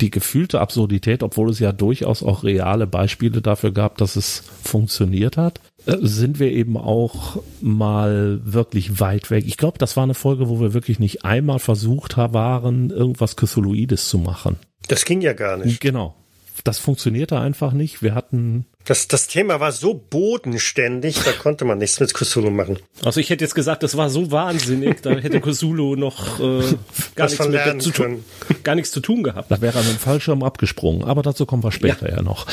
die 0.01 0.09
gefühlte 0.09 0.59
Absurdität, 0.59 1.23
obwohl 1.23 1.49
es 1.49 1.59
ja 1.59 1.71
durchaus 1.71 2.23
auch 2.23 2.43
reale 2.43 2.87
Beispiele 2.87 3.41
dafür 3.41 3.71
gab, 3.71 3.97
dass 3.97 4.15
es 4.15 4.43
funktioniert 4.63 5.37
hat, 5.37 5.59
äh, 5.85 5.97
sind 6.01 6.39
wir 6.39 6.51
eben 6.51 6.77
auch 6.77 7.41
mal 7.61 8.39
wirklich 8.43 8.99
weit 8.99 9.29
weg. 9.29 9.45
Ich 9.47 9.57
glaube, 9.57 9.77
das 9.77 9.95
war 9.97 10.03
eine 10.03 10.13
Folge, 10.13 10.49
wo 10.49 10.59
wir 10.59 10.73
wirklich 10.73 10.99
nicht 10.99 11.25
einmal 11.25 11.59
versucht 11.59 12.17
waren, 12.17 12.89
irgendwas 12.89 13.35
Cthulhuides 13.35 14.09
zu 14.09 14.17
machen. 14.17 14.57
Das 14.87 15.05
ging 15.05 15.21
ja 15.21 15.33
gar 15.33 15.57
nicht. 15.57 15.79
Genau. 15.79 16.15
Das 16.63 16.79
funktionierte 16.79 17.39
einfach 17.39 17.73
nicht. 17.73 18.01
Wir 18.01 18.15
hatten 18.15 18.65
das, 18.85 19.07
das 19.07 19.27
Thema 19.27 19.61
war 19.61 19.71
so 19.71 19.93
bodenständig, 19.93 21.21
da 21.23 21.31
konnte 21.31 21.63
man 21.63 21.77
nichts 21.77 22.01
mit 22.01 22.13
Cthulhu 22.13 22.49
machen. 22.49 22.79
Also 23.03 23.21
ich 23.21 23.29
hätte 23.29 23.45
jetzt 23.45 23.55
gesagt, 23.55 23.81
das 23.81 23.95
war 23.95 24.09
so 24.09 24.29
wahnsinnig, 24.31 25.01
da 25.01 25.11
hätte 25.11 25.39
Cthulhu 25.39 25.95
noch 25.95 26.39
äh, 26.39 26.63
gar, 27.15 27.27
nichts 27.29 27.47
mit 27.47 27.81
zu 27.81 27.91
tun, 27.91 28.25
gar 28.63 28.75
nichts 28.75 28.91
zu 28.91 28.99
tun 28.99 29.23
gehabt. 29.23 29.49
Da 29.49 29.61
wäre 29.61 29.77
er 29.77 29.83
mit 29.83 29.93
dem 29.93 29.99
Fallschirm 29.99 30.43
abgesprungen, 30.43 31.03
aber 31.05 31.21
dazu 31.21 31.45
kommen 31.45 31.63
wir 31.63 31.71
später 31.71 32.09
ja, 32.09 32.17
ja 32.17 32.21
noch. 32.21 32.45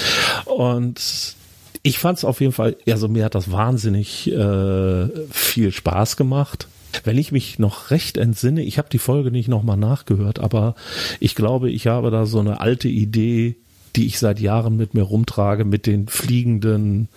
Und 0.44 1.00
ich 1.82 1.98
fand 1.98 2.18
es 2.18 2.24
auf 2.24 2.40
jeden 2.40 2.52
Fall, 2.52 2.76
also 2.88 3.08
mir 3.08 3.24
hat 3.24 3.34
das 3.34 3.50
wahnsinnig 3.50 4.30
äh, 4.30 5.08
viel 5.32 5.72
Spaß 5.72 6.16
gemacht. 6.16 6.68
Wenn 7.02 7.18
ich 7.18 7.32
mich 7.32 7.58
noch 7.58 7.90
recht 7.90 8.16
entsinne, 8.16 8.62
ich 8.62 8.78
habe 8.78 8.88
die 8.88 8.98
Folge 8.98 9.32
nicht 9.32 9.48
nochmal 9.48 9.76
nachgehört, 9.76 10.38
aber 10.38 10.76
ich 11.18 11.34
glaube, 11.34 11.70
ich 11.70 11.88
habe 11.88 12.10
da 12.12 12.26
so 12.26 12.38
eine 12.38 12.60
alte 12.60 12.88
Idee 12.88 13.56
die 13.96 14.06
ich 14.06 14.18
seit 14.18 14.40
Jahren 14.40 14.76
mit 14.76 14.94
mir 14.94 15.02
rumtrage, 15.02 15.64
mit 15.64 15.86
den 15.86 16.08
fliegenden 16.08 17.08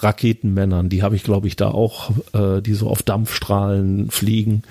Raketenmännern. 0.00 0.88
Die 0.88 1.02
habe 1.02 1.16
ich, 1.16 1.24
glaube 1.24 1.48
ich, 1.48 1.56
da 1.56 1.68
auch, 1.68 2.10
äh, 2.32 2.60
die 2.60 2.74
so 2.74 2.88
auf 2.88 3.02
Dampfstrahlen 3.02 4.10
fliegen. 4.10 4.62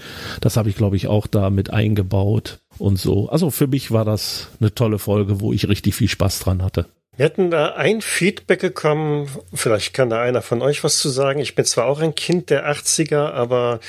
Das 0.41 0.57
habe 0.57 0.69
ich, 0.69 0.75
glaube 0.75 0.95
ich, 0.95 1.07
auch 1.07 1.27
da 1.27 1.49
mit 1.49 1.69
eingebaut 1.71 2.59
und 2.77 2.99
so. 2.99 3.29
Also 3.29 3.49
für 3.49 3.67
mich 3.67 3.91
war 3.91 4.05
das 4.05 4.49
eine 4.59 4.73
tolle 4.73 4.99
Folge, 4.99 5.39
wo 5.41 5.53
ich 5.53 5.67
richtig 5.67 5.95
viel 5.95 6.09
Spaß 6.09 6.39
dran 6.39 6.63
hatte. 6.63 6.85
Wir 7.17 7.25
hatten 7.25 7.49
da 7.49 7.73
ein 7.73 8.01
Feedback 8.01 8.61
bekommen, 8.61 9.27
vielleicht 9.51 9.95
kann 9.95 10.11
da 10.11 10.21
einer 10.21 10.43
von 10.43 10.61
euch 10.61 10.83
was 10.83 10.99
zu 10.99 11.09
sagen. 11.09 11.39
Ich 11.39 11.55
bin 11.55 11.65
zwar 11.65 11.85
auch 11.85 11.99
ein 11.99 12.13
Kind 12.13 12.51
der 12.51 12.71
80er, 12.71 13.31
aber 13.31 13.79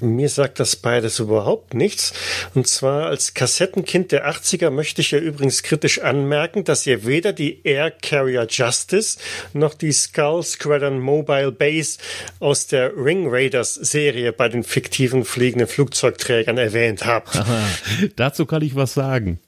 mir 0.00 0.28
sagt 0.28 0.60
das 0.60 0.76
beides 0.76 1.18
überhaupt 1.18 1.72
nichts. 1.72 2.12
Und 2.54 2.68
zwar 2.68 3.06
als 3.06 3.32
Kassettenkind 3.32 4.12
der 4.12 4.30
80er 4.30 4.68
möchte 4.68 5.00
ich 5.00 5.12
ja 5.12 5.18
übrigens 5.18 5.62
kritisch 5.62 6.00
anmerken, 6.00 6.64
dass 6.64 6.86
ihr 6.86 7.06
weder 7.06 7.32
die 7.32 7.62
Air 7.66 7.90
Carrier 7.90 8.46
Justice 8.50 9.18
noch 9.54 9.72
die 9.72 9.92
Skull 9.92 10.42
Squadron 10.42 11.00
Mobile 11.00 11.52
Base 11.52 11.98
aus 12.38 12.66
der 12.66 12.94
Ring 12.94 13.28
Raiders 13.30 13.74
Serie 13.74 14.34
bei 14.34 14.50
den 14.50 14.62
fiktiven 14.62 15.24
fliegenden 15.24 15.68
Flugzeugträgern 15.68 16.58
erwähnt 16.58 17.06
habt. 17.06 17.34
Aha, 17.34 17.66
dazu 18.16 18.44
kann 18.44 18.60
ich 18.60 18.74
was 18.74 18.92
sagen. 18.92 19.40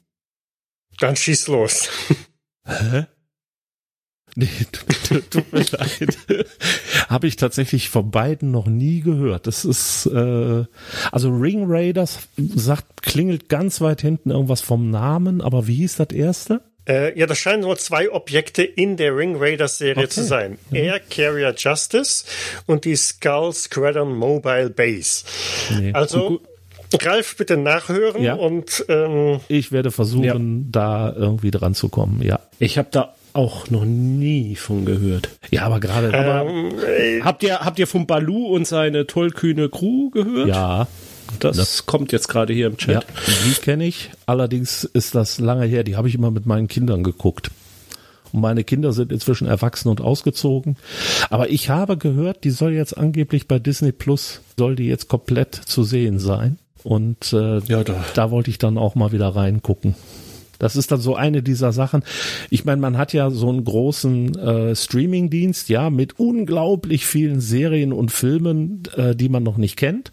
Dann 0.99 1.15
schieß 1.15 1.49
los. 1.49 1.89
Hä? 2.65 3.05
Nee, 4.39 4.47
tut 5.31 5.51
mir 5.51 5.65
leid. 5.71 6.17
Habe 7.09 7.25
ich 7.25 7.37
tatsächlich 7.37 7.89
von 7.89 8.11
beiden 8.11 8.51
noch 8.51 8.67
nie 8.67 9.01
gehört. 9.01 9.47
Das 9.47 9.65
ist, 9.65 10.05
äh, 10.05 10.65
also 11.11 11.31
Ring 11.31 11.65
Raiders 11.67 12.19
sagt, 12.37 13.01
klingelt 13.01 13.49
ganz 13.49 13.81
weit 13.81 14.01
hinten 14.01 14.29
irgendwas 14.29 14.61
vom 14.61 14.91
Namen, 14.91 15.41
aber 15.41 15.65
wie 15.65 15.77
hieß 15.77 15.95
das 15.95 16.09
erste? 16.11 16.61
Äh, 16.87 17.17
ja, 17.17 17.25
das 17.25 17.39
scheinen 17.39 17.61
nur 17.61 17.77
zwei 17.77 18.11
Objekte 18.11 18.61
in 18.61 18.95
der 18.95 19.17
Ring 19.17 19.37
Raiders 19.37 19.79
Serie 19.79 20.03
okay. 20.03 20.09
zu 20.09 20.23
sein. 20.23 20.59
Mhm. 20.69 20.75
Air 20.75 20.99
Carrier 20.99 21.55
Justice 21.57 22.23
und 22.67 22.85
die 22.85 22.95
Skull 22.95 23.53
Squadron 23.53 24.15
Mobile 24.15 24.69
Base. 24.69 25.23
Nee. 25.79 25.93
Also, 25.93 26.41
Ralf, 27.01 27.37
bitte 27.37 27.57
nachhören 27.57 28.21
ja. 28.21 28.35
und 28.35 28.85
ähm, 28.87 29.39
ich 29.47 29.71
werde 29.71 29.89
versuchen, 29.89 30.65
ja. 30.67 30.71
da 30.71 31.11
irgendwie 31.11 31.49
dran 31.49 31.73
zu 31.73 31.89
kommen. 31.89 32.21
Ja, 32.21 32.39
ich 32.59 32.77
habe 32.77 32.89
da 32.91 33.15
auch 33.37 33.69
noch 33.69 33.85
nie 33.85 34.55
von 34.55 34.85
gehört. 34.85 35.29
Ja, 35.51 35.63
aber 35.63 35.79
gerade. 35.79 36.11
Ähm, 36.13 36.71
äh, 36.79 37.21
habt 37.21 37.43
ihr 37.43 37.59
habt 37.59 37.79
ihr 37.79 37.87
von 37.87 38.07
Balu 38.07 38.47
und 38.47 38.67
seine 38.67 39.07
tollkühne 39.07 39.69
Crew 39.69 40.09
gehört? 40.09 40.47
Ja. 40.49 40.87
Das, 41.39 41.57
das 41.57 41.85
kommt 41.85 42.11
jetzt 42.11 42.29
gerade 42.29 42.53
hier 42.53 42.67
im 42.67 42.77
Chat. 42.77 43.03
Ja, 43.03 43.33
die 43.45 43.53
kenne 43.61 43.85
ich. 43.85 44.11
Allerdings 44.25 44.85
ist 44.85 45.13
das 45.13 45.39
lange 45.39 45.65
her. 45.65 45.83
Die 45.83 45.95
habe 45.95 46.07
ich 46.07 46.15
immer 46.15 46.31
mit 46.31 46.45
meinen 46.45 46.67
Kindern 46.67 47.03
geguckt. 47.03 47.51
Und 48.31 48.41
meine 48.41 48.63
Kinder 48.63 48.93
sind 48.93 49.11
inzwischen 49.11 49.47
erwachsen 49.47 49.89
und 49.89 50.01
ausgezogen. 50.01 50.77
Aber 51.29 51.49
ich 51.49 51.69
habe 51.69 51.97
gehört, 51.97 52.43
die 52.43 52.49
soll 52.49 52.73
jetzt 52.73 52.97
angeblich 52.97 53.47
bei 53.47 53.59
Disney 53.59 53.91
Plus, 53.91 54.41
soll 54.57 54.75
die 54.75 54.87
jetzt 54.87 55.07
komplett 55.07 55.55
zu 55.55 55.83
sehen 55.83 56.19
sein. 56.19 56.59
Und 56.83 57.33
äh, 57.33 57.59
ja, 57.59 57.83
da. 57.83 58.03
da 58.13 58.31
wollte 58.31 58.49
ich 58.49 58.57
dann 58.57 58.77
auch 58.77 58.95
mal 58.95 59.11
wieder 59.11 59.29
reingucken. 59.29 59.95
Das 60.59 60.75
ist 60.75 60.91
dann 60.91 60.99
so 60.99 61.15
eine 61.15 61.43
dieser 61.43 61.71
Sachen. 61.71 62.03
Ich 62.49 62.65
meine, 62.65 62.81
man 62.81 62.97
hat 62.97 63.13
ja 63.13 63.29
so 63.29 63.49
einen 63.49 63.63
großen 63.63 64.37
äh, 64.37 64.75
Streaming-Dienst, 64.75 65.69
ja, 65.69 65.89
mit 65.89 66.19
unglaublich 66.19 67.05
vielen 67.05 67.41
Serien 67.41 67.93
und 67.93 68.11
Filmen, 68.11 68.83
äh, 68.95 69.15
die 69.15 69.29
man 69.29 69.43
noch 69.43 69.57
nicht 69.57 69.77
kennt. 69.77 70.11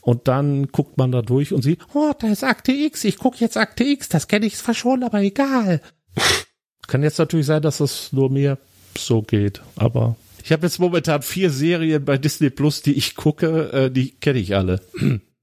Und 0.00 0.28
dann 0.28 0.66
guckt 0.68 0.98
man 0.98 1.12
da 1.12 1.22
durch 1.22 1.52
und 1.52 1.62
sieht, 1.62 1.80
oh, 1.94 2.12
da 2.18 2.28
ist 2.28 2.44
Akte 2.44 2.72
X, 2.72 3.04
ich 3.04 3.18
gucke 3.18 3.38
jetzt 3.38 3.56
Akte 3.56 3.84
X, 3.84 4.08
das 4.08 4.26
kenne 4.26 4.46
ich 4.46 4.56
zwar 4.56 4.74
schon, 4.74 5.04
aber 5.04 5.20
egal. 5.20 5.80
Kann 6.88 7.02
jetzt 7.02 7.18
natürlich 7.18 7.46
sein, 7.46 7.62
dass 7.62 7.78
das 7.78 8.12
nur 8.12 8.28
mir 8.28 8.58
so 8.98 9.22
geht, 9.22 9.62
aber 9.76 10.16
ich 10.44 10.50
habe 10.50 10.66
jetzt 10.66 10.80
momentan 10.80 11.22
vier 11.22 11.50
Serien 11.50 12.04
bei 12.04 12.18
Disney 12.18 12.50
Plus, 12.50 12.82
die 12.82 12.94
ich 12.94 13.14
gucke, 13.14 13.72
äh, 13.72 13.90
die 13.90 14.10
kenne 14.10 14.40
ich 14.40 14.56
alle. 14.56 14.80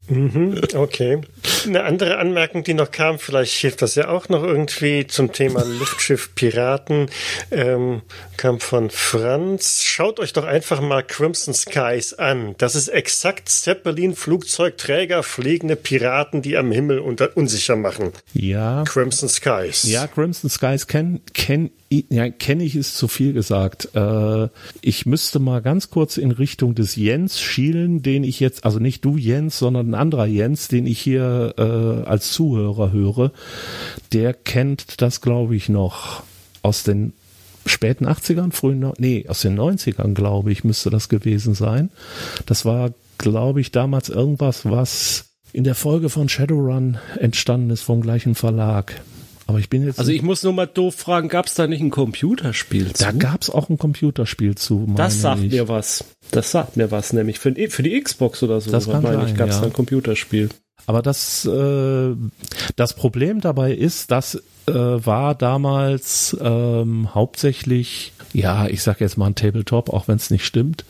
Mhm, 0.09 0.61
okay. 0.75 1.21
Eine 1.65 1.83
andere 1.83 2.17
Anmerkung, 2.17 2.63
die 2.63 2.73
noch 2.73 2.91
kam, 2.91 3.19
vielleicht 3.19 3.53
hilft 3.53 3.81
das 3.81 3.95
ja 3.95 4.09
auch 4.09 4.27
noch 4.29 4.43
irgendwie 4.43 5.05
zum 5.07 5.31
Thema 5.31 5.63
Luftschiff 5.63 6.33
Piraten, 6.35 7.09
ähm, 7.51 8.01
kam 8.37 8.59
von 8.59 8.89
Franz. 8.89 9.83
Schaut 9.83 10.19
euch 10.19 10.33
doch 10.33 10.45
einfach 10.45 10.81
mal 10.81 11.03
Crimson 11.03 11.53
Skies 11.53 12.13
an. 12.13 12.55
Das 12.57 12.75
ist 12.75 12.87
exakt 12.87 13.49
Zeppelin, 13.49 14.15
Flugzeugträger, 14.15 15.23
fliegende 15.23 15.75
Piraten, 15.75 16.41
die 16.41 16.57
am 16.57 16.71
Himmel 16.71 16.99
unter 16.99 17.37
unsicher 17.37 17.75
machen. 17.75 18.11
Ja. 18.33 18.83
Crimson 18.85 19.29
Skies. 19.29 19.83
Ja, 19.83 20.07
Crimson 20.07 20.49
Skies 20.49 20.87
kenn, 20.87 21.21
kenn 21.33 21.71
ja, 21.89 22.29
kenne 22.29 22.63
ich 22.63 22.75
ist 22.75 22.97
zu 22.97 23.07
viel 23.07 23.33
gesagt. 23.33 23.89
Äh, 23.95 24.49
ich 24.81 25.05
müsste 25.05 25.39
mal 25.39 25.61
ganz 25.61 25.89
kurz 25.89 26.17
in 26.17 26.31
Richtung 26.31 26.75
des 26.75 26.95
Jens 26.95 27.39
schielen, 27.39 28.03
den 28.03 28.23
ich 28.23 28.39
jetzt, 28.39 28.63
also 28.63 28.79
nicht 28.79 29.03
du 29.03 29.17
Jens, 29.17 29.57
sondern 29.57 29.89
ein 29.89 29.95
anderer 29.95 30.27
Jens, 30.27 30.67
den 30.67 30.85
ich 30.85 30.99
hier 30.99 31.55
äh, 31.57 32.07
als 32.07 32.31
Zuhörer 32.31 32.91
höre. 32.91 33.31
Der 34.13 34.33
kennt 34.33 35.01
das, 35.01 35.21
glaube 35.21 35.55
ich, 35.55 35.67
noch 35.67 36.23
aus 36.61 36.83
den 36.83 37.13
späten 37.65 38.05
80ern, 38.05 38.51
frühen, 38.51 38.91
nee, 38.97 39.25
aus 39.27 39.41
den 39.41 39.59
90ern, 39.59 40.13
glaube 40.13 40.51
ich, 40.51 40.63
müsste 40.63 40.89
das 40.89 41.09
gewesen 41.09 41.55
sein. 41.55 41.89
Das 42.45 42.65
war, 42.65 42.93
glaube 43.17 43.61
ich, 43.61 43.71
damals 43.71 44.09
irgendwas, 44.09 44.65
was 44.65 45.25
in 45.53 45.63
der 45.63 45.75
Folge 45.75 46.09
von 46.09 46.29
Shadowrun 46.29 46.99
entstanden 47.17 47.71
ist 47.71 47.81
vom 47.81 48.01
gleichen 48.01 48.35
Verlag. 48.35 49.01
Aber 49.49 49.57
ich 49.57 49.67
bin 49.67 49.83
jetzt. 49.83 49.97
Also 49.97 50.11
ich 50.11 50.21
muss 50.21 50.43
nur 50.43 50.53
mal 50.53 50.67
doof 50.67 50.93
fragen, 50.93 51.27
gab 51.27 51.47
es 51.47 51.55
da 51.55 51.65
nicht 51.65 51.81
ein 51.81 51.89
Computerspiel 51.89 52.93
zu? 52.93 53.03
Da 53.03 53.11
gab 53.11 53.41
es 53.41 53.49
auch 53.49 53.67
ein 53.67 53.79
Computerspiel 53.79 54.53
zu. 54.53 54.85
Das 54.95 55.21
sagt 55.21 55.41
ich. 55.41 55.51
mir 55.51 55.67
was. 55.67 56.05
Das 56.29 56.51
sagt 56.51 56.77
mir 56.77 56.91
was, 56.91 57.13
nämlich 57.13 57.39
für, 57.39 57.55
für 57.69 57.81
die 57.81 57.99
Xbox 57.99 58.43
oder 58.43 58.61
so. 58.61 58.69
Das 58.69 58.87
kann 58.87 59.01
meine 59.01 59.17
sein, 59.17 59.27
ich, 59.29 59.35
gab 59.35 59.49
es 59.49 59.55
ja. 59.55 59.63
ein 59.63 59.73
Computerspiel. 59.73 60.49
Aber 60.85 61.01
das, 61.01 61.45
äh, 61.45 62.15
das 62.75 62.93
Problem 62.93 63.41
dabei 63.41 63.73
ist, 63.73 64.11
das 64.11 64.35
äh, 64.67 64.71
war 64.71 65.33
damals 65.33 66.37
ähm, 66.39 67.15
hauptsächlich, 67.15 68.13
ja, 68.33 68.67
ich 68.67 68.83
sag 68.83 69.01
jetzt 69.01 69.17
mal 69.17 69.25
ein 69.25 69.35
Tabletop, 69.35 69.89
auch 69.89 70.07
wenn 70.07 70.17
es 70.17 70.29
nicht 70.29 70.45
stimmt, 70.45 70.85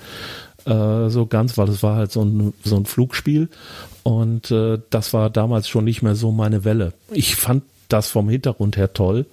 äh, 0.66 1.08
so 1.08 1.28
ganz, 1.28 1.58
weil 1.58 1.70
es 1.70 1.82
war 1.82 1.96
halt 1.96 2.12
so 2.12 2.24
ein, 2.24 2.54
so 2.62 2.76
ein 2.76 2.86
Flugspiel 2.86 3.48
und 4.04 4.52
äh, 4.52 4.80
das 4.90 5.14
war 5.14 5.30
damals 5.30 5.70
schon 5.70 5.86
nicht 5.86 6.02
mehr 6.02 6.16
so 6.16 6.34
meine 6.34 6.66
Welle. 6.66 6.92
Ich 7.12 7.38
fand 7.38 7.64
das 7.90 8.10
vom 8.10 8.30
Hintergrund 8.30 8.78
her 8.78 8.94
toll. 8.94 9.26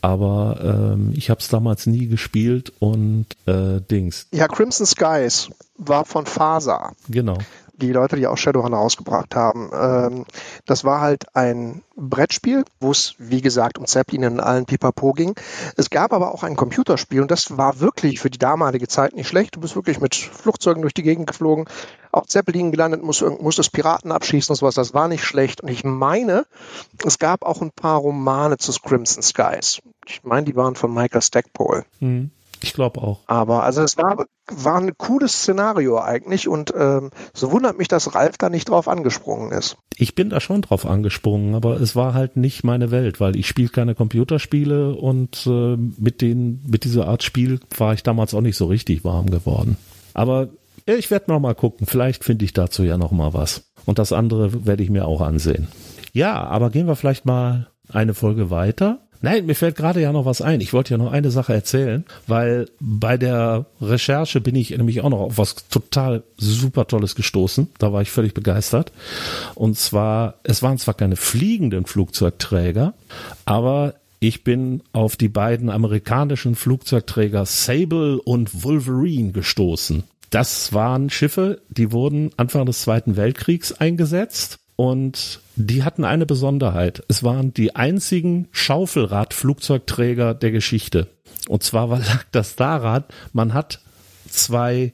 Aber 0.00 0.94
ähm, 0.94 1.12
ich 1.14 1.30
habe 1.30 1.38
es 1.38 1.46
damals 1.46 1.86
nie 1.86 2.08
gespielt 2.08 2.72
und 2.80 3.26
äh, 3.46 3.80
Dings. 3.80 4.26
Ja, 4.32 4.48
Crimson 4.48 4.84
Skies 4.84 5.48
war 5.78 6.04
von 6.04 6.26
Fasa. 6.26 6.92
Genau 7.08 7.38
die 7.74 7.92
Leute, 7.92 8.16
die 8.16 8.26
auch 8.26 8.36
Shadowrun 8.36 8.74
rausgebracht 8.74 9.34
haben. 9.34 9.70
Ähm, 9.72 10.24
das 10.66 10.84
war 10.84 11.00
halt 11.00 11.34
ein 11.34 11.82
Brettspiel, 11.96 12.64
wo 12.80 12.90
es, 12.90 13.14
wie 13.18 13.40
gesagt, 13.40 13.78
um 13.78 13.86
Zeppelin 13.86 14.22
in 14.22 14.40
allen 14.40 14.66
Pipapo 14.66 15.12
ging. 15.12 15.34
Es 15.76 15.90
gab 15.90 16.12
aber 16.12 16.32
auch 16.34 16.42
ein 16.42 16.56
Computerspiel 16.56 17.20
und 17.20 17.30
das 17.30 17.56
war 17.56 17.80
wirklich 17.80 18.20
für 18.20 18.30
die 18.30 18.38
damalige 18.38 18.88
Zeit 18.88 19.14
nicht 19.14 19.28
schlecht. 19.28 19.56
Du 19.56 19.60
bist 19.60 19.76
wirklich 19.76 20.00
mit 20.00 20.14
Flugzeugen 20.14 20.82
durch 20.82 20.94
die 20.94 21.02
Gegend 21.02 21.26
geflogen, 21.26 21.66
auf 22.10 22.26
Zeppelin 22.26 22.70
gelandet, 22.70 23.02
musst, 23.02 23.22
musstest 23.22 23.72
Piraten 23.72 24.12
abschießen 24.12 24.52
und 24.52 24.56
sowas. 24.56 24.74
Das 24.74 24.94
war 24.94 25.08
nicht 25.08 25.24
schlecht. 25.24 25.62
Und 25.62 25.68
ich 25.68 25.84
meine, 25.84 26.46
es 27.04 27.18
gab 27.18 27.44
auch 27.44 27.62
ein 27.62 27.72
paar 27.72 27.98
Romane 27.98 28.58
zu 28.58 28.72
Crimson 28.72 29.22
Skies. 29.22 29.80
Ich 30.06 30.22
meine, 30.24 30.44
die 30.44 30.56
waren 30.56 30.74
von 30.74 30.92
Michael 30.92 31.22
Stackpole. 31.22 31.84
Mhm. 32.00 32.30
Ich 32.62 32.74
glaube 32.74 33.02
auch. 33.02 33.20
Aber 33.26 33.62
also 33.62 33.82
es 33.82 33.96
war, 33.96 34.24
war 34.50 34.76
ein 34.76 34.96
cooles 34.96 35.32
Szenario 35.32 35.98
eigentlich 35.98 36.48
und 36.48 36.72
ähm, 36.76 37.10
so 37.34 37.50
wundert 37.50 37.78
mich, 37.78 37.88
dass 37.88 38.14
Ralf 38.14 38.38
da 38.38 38.48
nicht 38.48 38.68
drauf 38.68 38.88
angesprungen 38.88 39.52
ist. 39.52 39.76
Ich 39.96 40.14
bin 40.14 40.30
da 40.30 40.40
schon 40.40 40.62
drauf 40.62 40.86
angesprungen, 40.86 41.54
aber 41.54 41.80
es 41.80 41.96
war 41.96 42.14
halt 42.14 42.36
nicht 42.36 42.64
meine 42.64 42.90
Welt, 42.90 43.20
weil 43.20 43.36
ich 43.36 43.46
spiele 43.46 43.68
keine 43.68 43.94
Computerspiele 43.94 44.94
und 44.94 45.46
äh, 45.46 45.76
mit 45.76 46.20
den 46.20 46.62
mit 46.66 46.84
dieser 46.84 47.08
Art 47.08 47.22
Spiel 47.22 47.60
war 47.76 47.94
ich 47.94 48.02
damals 48.02 48.34
auch 48.34 48.40
nicht 48.40 48.56
so 48.56 48.66
richtig 48.66 49.04
warm 49.04 49.30
geworden. 49.30 49.76
Aber 50.14 50.48
ich 50.86 51.10
werde 51.10 51.30
noch 51.30 51.40
mal 51.40 51.54
gucken, 51.54 51.86
vielleicht 51.86 52.24
finde 52.24 52.44
ich 52.44 52.52
dazu 52.52 52.82
ja 52.82 52.98
noch 52.98 53.12
mal 53.12 53.34
was. 53.34 53.72
Und 53.86 53.98
das 53.98 54.12
andere 54.12 54.66
werde 54.66 54.82
ich 54.82 54.90
mir 54.90 55.06
auch 55.06 55.20
ansehen. 55.20 55.68
Ja, 56.12 56.44
aber 56.44 56.70
gehen 56.70 56.86
wir 56.86 56.96
vielleicht 56.96 57.24
mal 57.24 57.68
eine 57.88 58.14
Folge 58.14 58.50
weiter. 58.50 59.00
Nein, 59.22 59.46
mir 59.46 59.54
fällt 59.54 59.76
gerade 59.76 60.00
ja 60.00 60.12
noch 60.12 60.24
was 60.24 60.42
ein. 60.42 60.60
Ich 60.60 60.72
wollte 60.72 60.92
ja 60.92 60.98
noch 60.98 61.12
eine 61.12 61.30
Sache 61.30 61.54
erzählen, 61.54 62.04
weil 62.26 62.68
bei 62.80 63.16
der 63.16 63.66
Recherche 63.80 64.40
bin 64.40 64.56
ich 64.56 64.70
nämlich 64.70 65.00
auch 65.00 65.10
noch 65.10 65.20
auf 65.20 65.38
was 65.38 65.54
total 65.68 66.24
super 66.36 66.88
Tolles 66.88 67.14
gestoßen. 67.14 67.68
Da 67.78 67.92
war 67.92 68.02
ich 68.02 68.10
völlig 68.10 68.34
begeistert. 68.34 68.92
Und 69.54 69.78
zwar, 69.78 70.34
es 70.42 70.62
waren 70.62 70.76
zwar 70.76 70.94
keine 70.94 71.16
fliegenden 71.16 71.86
Flugzeugträger, 71.86 72.94
aber 73.44 73.94
ich 74.18 74.44
bin 74.44 74.82
auf 74.92 75.16
die 75.16 75.28
beiden 75.28 75.70
amerikanischen 75.70 76.56
Flugzeugträger 76.56 77.46
Sable 77.46 78.20
und 78.20 78.64
Wolverine 78.64 79.32
gestoßen. 79.32 80.02
Das 80.30 80.72
waren 80.72 81.10
Schiffe, 81.10 81.60
die 81.68 81.92
wurden 81.92 82.30
Anfang 82.36 82.66
des 82.66 82.82
Zweiten 82.82 83.16
Weltkriegs 83.16 83.72
eingesetzt 83.72 84.58
und 84.76 85.41
die 85.56 85.84
hatten 85.84 86.04
eine 86.04 86.26
Besonderheit. 86.26 87.02
Es 87.08 87.22
waren 87.22 87.52
die 87.52 87.76
einzigen 87.76 88.48
Schaufelradflugzeugträger 88.52 90.34
der 90.34 90.50
Geschichte. 90.50 91.08
Und 91.48 91.62
zwar 91.62 91.88
lag 91.98 92.24
das 92.32 92.56
daran, 92.56 93.04
man 93.32 93.54
hat 93.54 93.80
zwei 94.28 94.92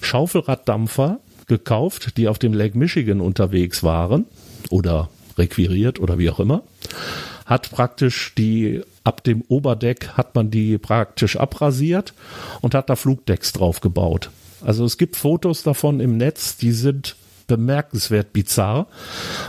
Schaufelraddampfer 0.00 1.20
gekauft, 1.46 2.16
die 2.16 2.28
auf 2.28 2.38
dem 2.38 2.54
Lake 2.54 2.78
Michigan 2.78 3.20
unterwegs 3.20 3.82
waren 3.82 4.26
oder 4.70 5.10
requiriert 5.36 6.00
oder 6.00 6.18
wie 6.18 6.30
auch 6.30 6.40
immer. 6.40 6.62
Hat 7.46 7.70
praktisch 7.70 8.32
die 8.36 8.82
ab 9.02 9.24
dem 9.24 9.42
Oberdeck 9.48 10.10
hat 10.10 10.34
man 10.34 10.50
die 10.50 10.78
praktisch 10.78 11.36
abrasiert 11.36 12.14
und 12.60 12.74
hat 12.74 12.90
da 12.90 12.96
Flugdecks 12.96 13.52
drauf 13.52 13.80
gebaut. 13.80 14.30
Also 14.62 14.84
es 14.84 14.98
gibt 14.98 15.16
Fotos 15.16 15.62
davon 15.62 16.00
im 16.00 16.16
Netz, 16.16 16.56
die 16.56 16.72
sind 16.72 17.16
bemerkenswert 17.56 18.32
bizarr, 18.32 18.86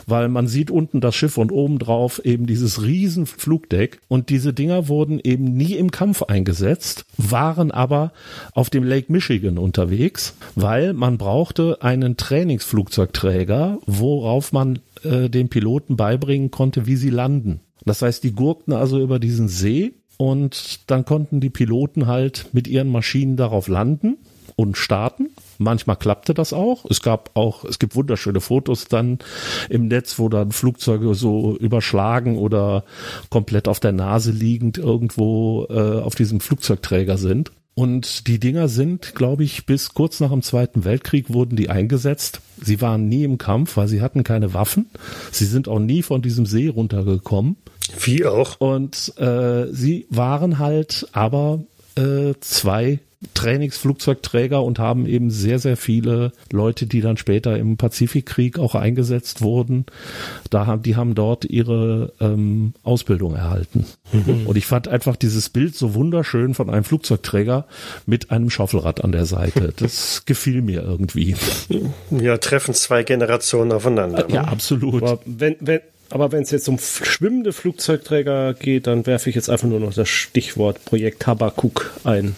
weil 0.08 0.28
man 0.30 0.48
sieht 0.48 0.72
unten 0.72 1.02
das 1.02 1.16
Schiff 1.16 1.38
und 1.38 1.52
oben 1.52 1.80
drauf 1.80 2.24
eben 2.24 2.46
dieses 2.48 2.82
riesen 2.82 3.26
Flugdeck 3.26 4.00
und 4.08 4.30
diese 4.30 4.54
Dinger 4.54 4.88
wurden 4.88 5.20
eben 5.20 5.46
nie 5.46 5.74
im 5.76 5.92
Kampf 5.92 6.24
eingesetzt, 6.24 7.06
waren 7.18 7.72
aber 7.72 8.12
auf 8.54 8.70
dem 8.70 8.84
Lake 8.84 9.12
Michigan 9.12 9.58
unterwegs, 9.58 10.36
weil 10.56 10.94
man 10.94 11.18
brauchte 11.18 11.82
einen 11.82 12.18
Trainingsflugzeugträger, 12.18 13.80
worauf 13.86 14.52
man 14.52 14.80
äh, 15.04 15.30
den 15.30 15.50
Piloten 15.50 15.96
beibringen 15.96 16.52
konnte, 16.52 16.88
wie 16.88 16.96
sie 16.96 17.10
landen. 17.10 17.62
Das 17.86 18.02
heißt, 18.02 18.24
die 18.24 18.34
gurkten 18.34 18.74
also 18.74 19.00
über 19.02 19.20
diesen 19.20 19.48
See 19.48 19.94
und 20.18 20.80
dann 20.88 21.06
konnten 21.06 21.40
die 21.40 21.50
Piloten 21.50 22.08
halt 22.08 22.48
mit 22.54 22.68
ihren 22.68 22.90
Maschinen 22.90 23.38
darauf 23.38 23.68
landen 23.68 24.18
und 24.56 24.78
starten. 24.78 25.30
Manchmal 25.62 25.96
klappte 25.96 26.34
das 26.34 26.54
auch. 26.54 26.86
Es 26.90 27.02
gab 27.02 27.30
auch, 27.36 27.66
es 27.66 27.78
gibt 27.78 27.96
wunderschöne 27.96 28.42
Fotos 28.42 28.86
dann 28.86 29.20
im 29.70 29.88
Netz, 29.88 30.18
wo 30.18 30.28
dann 30.28 30.52
Flugzeuge 30.52 31.14
so 31.14 31.56
überschlagen 31.58 32.38
oder 32.38 32.84
komplett 33.30 33.68
auf 33.68 33.80
der 33.80 33.92
Nase 33.92 34.32
liegend 34.32 34.80
irgendwo 34.80 35.68
äh, 35.70 36.02
auf 36.02 36.16
diesem 36.16 36.40
Flugzeugträger 36.40 37.18
sind. 37.18 37.52
Und 37.76 38.28
die 38.28 38.40
Dinger 38.40 38.68
sind, 38.68 39.14
glaube 39.14 39.44
ich, 39.44 39.66
bis 39.66 39.94
kurz 39.94 40.20
nach 40.20 40.32
dem 40.32 40.42
Zweiten 40.42 40.84
Weltkrieg 40.84 41.32
wurden 41.32 41.56
die 41.56 41.70
eingesetzt. 41.70 42.42
Sie 42.60 42.82
waren 42.82 43.08
nie 43.08 43.24
im 43.24 43.38
Kampf, 43.38 43.78
weil 43.78 43.88
sie 43.88 44.02
hatten 44.02 44.24
keine 44.24 44.54
Waffen. 44.54 44.90
Sie 45.32 45.46
sind 45.46 45.68
auch 45.68 45.80
nie 45.80 46.02
von 46.02 46.22
diesem 46.22 46.46
See 46.46 46.68
runtergekommen. 46.70 47.56
Wie 48.00 48.26
auch. 48.26 48.60
Und 48.60 49.14
äh, 49.18 49.68
sie 49.72 50.08
waren 50.10 50.60
halt 50.60 51.08
aber 51.14 51.60
äh, 51.96 52.34
zwei 52.40 53.00
Trainingsflugzeugträger 53.34 54.64
und 54.64 54.80
haben 54.80 55.06
eben 55.06 55.30
sehr, 55.30 55.60
sehr 55.60 55.78
viele 55.78 56.32
Leute, 56.52 56.88
die 56.88 57.02
dann 57.02 57.18
später 57.18 57.58
im 57.58 57.78
Pazifikkrieg 57.78 58.58
auch 58.58 58.74
eingesetzt 58.74 59.42
wurden. 59.42 59.86
Da 60.50 60.66
haben, 60.66 60.82
die 60.82 60.96
haben 60.96 61.14
dort 61.14 61.46
ihre 61.46 62.14
ähm, 62.20 62.74
Ausbildung 62.84 63.36
erhalten. 63.36 63.86
Mhm. 64.12 64.48
Und 64.48 64.58
ich 64.58 64.66
fand 64.66 64.88
einfach 64.88 65.16
dieses 65.16 65.50
Bild 65.50 65.76
so 65.76 65.94
wunderschön 65.94 66.56
von 66.56 66.70
einem 66.70 66.84
Flugzeugträger 66.84 67.68
mit 68.08 68.32
einem 68.32 68.50
Schaufelrad 68.50 69.04
an 69.04 69.12
der 69.12 69.26
Seite. 69.26 69.74
Das 69.82 70.26
gefiel 70.26 70.62
mir 70.62 70.84
irgendwie. 70.84 71.36
Ja, 72.12 72.38
treffen 72.38 72.74
zwei 72.74 73.04
Generationen 73.04 73.72
aufeinander. 73.72 74.28
Ne? 74.28 74.36
Ja, 74.36 74.44
absolut. 74.44 75.02
Aber 75.02 75.20
wenn, 75.26 75.56
wenn, 75.60 75.80
aber 76.12 76.32
wenn 76.32 76.44
es 76.44 76.52
jetzt 76.52 76.70
um 76.70 76.78
schwimmende 76.78 77.52
Flugzeugträger 77.52 78.54
geht, 78.54 78.86
dann 78.88 79.08
werfe 79.08 79.30
ich 79.30 79.36
jetzt 79.36 79.50
einfach 79.50 79.68
nur 79.68 79.80
noch 79.80 79.94
das 79.94 80.08
Stichwort 80.08 80.86
Projekt 80.86 81.26
Habakuk 81.26 81.92
ein 82.04 82.36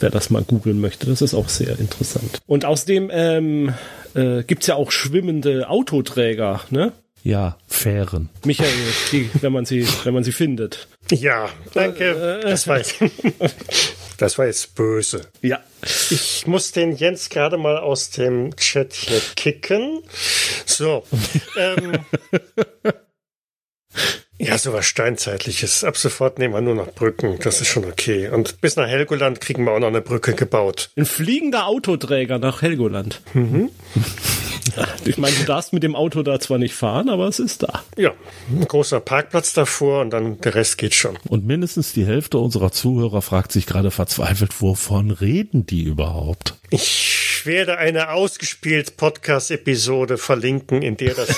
wer 0.00 0.10
das 0.10 0.30
mal 0.30 0.42
googeln 0.42 0.80
möchte. 0.80 1.06
Das 1.06 1.22
ist 1.22 1.34
auch 1.34 1.48
sehr 1.48 1.78
interessant. 1.78 2.40
Und 2.46 2.64
außerdem 2.64 3.10
ähm, 3.12 3.74
äh, 4.14 4.42
gibt 4.42 4.66
ja 4.66 4.74
auch 4.74 4.90
schwimmende 4.90 5.68
Autoträger, 5.68 6.60
ne? 6.70 6.92
Ja, 7.24 7.58
Fähren. 7.66 8.30
Michael, 8.44 8.70
die, 9.12 9.28
wenn 9.40 9.52
man 9.52 9.66
sie, 9.66 9.86
wenn 10.04 10.14
man 10.14 10.24
sie 10.24 10.32
findet. 10.32 10.88
Ja, 11.10 11.48
danke. 11.74 12.40
Das 12.42 12.68
war, 12.68 12.78
jetzt, 12.78 12.94
das 14.18 14.38
war 14.38 14.46
jetzt 14.46 14.74
böse. 14.74 15.22
Ja. 15.42 15.60
Ich 16.10 16.46
muss 16.46 16.72
den 16.72 16.92
Jens 16.92 17.28
gerade 17.28 17.58
mal 17.58 17.76
aus 17.76 18.10
dem 18.10 18.54
Chat 18.56 18.94
hier 18.94 19.20
kicken. 19.36 20.00
So. 20.64 21.04
ähm, 21.58 21.98
ja, 24.38 24.56
sowas 24.56 24.86
Steinzeitliches. 24.86 25.84
Ab 25.84 25.96
sofort 25.96 26.38
nehmen 26.38 26.54
wir 26.54 26.60
nur 26.60 26.74
noch 26.74 26.92
Brücken. 26.92 27.38
Das 27.42 27.60
ist 27.60 27.68
schon 27.68 27.84
okay. 27.84 28.28
Und 28.28 28.60
bis 28.60 28.76
nach 28.76 28.86
Helgoland 28.86 29.40
kriegen 29.40 29.64
wir 29.64 29.72
auch 29.72 29.80
noch 29.80 29.88
eine 29.88 30.00
Brücke 30.00 30.34
gebaut. 30.34 30.90
Ein 30.96 31.06
fliegender 31.06 31.66
Autoträger 31.66 32.38
nach 32.38 32.62
Helgoland. 32.62 33.20
Mhm. 33.34 33.70
Ich 35.04 35.16
meine, 35.16 35.34
du 35.34 35.44
darfst 35.44 35.72
mit 35.72 35.82
dem 35.82 35.96
Auto 35.96 36.22
da 36.22 36.38
zwar 36.38 36.58
nicht 36.58 36.74
fahren, 36.74 37.08
aber 37.08 37.26
es 37.26 37.38
ist 37.38 37.62
da. 37.62 37.82
Ja, 37.96 38.12
ein 38.50 38.66
großer 38.66 39.00
Parkplatz 39.00 39.54
davor 39.54 40.02
und 40.02 40.10
dann 40.10 40.38
der 40.40 40.54
Rest 40.54 40.78
geht 40.78 40.94
schon. 40.94 41.18
Und 41.28 41.46
mindestens 41.46 41.94
die 41.94 42.04
Hälfte 42.04 42.38
unserer 42.38 42.70
Zuhörer 42.70 43.22
fragt 43.22 43.50
sich 43.50 43.66
gerade 43.66 43.90
verzweifelt, 43.90 44.60
wovon 44.60 45.10
reden 45.10 45.66
die 45.66 45.82
überhaupt? 45.82 46.57
Ich 46.70 47.42
werde 47.44 47.78
eine 47.78 48.10
ausgespielt 48.10 48.96
Podcast-Episode 48.98 50.18
verlinken, 50.18 50.82
in 50.82 50.96
der 50.98 51.14
das 51.14 51.28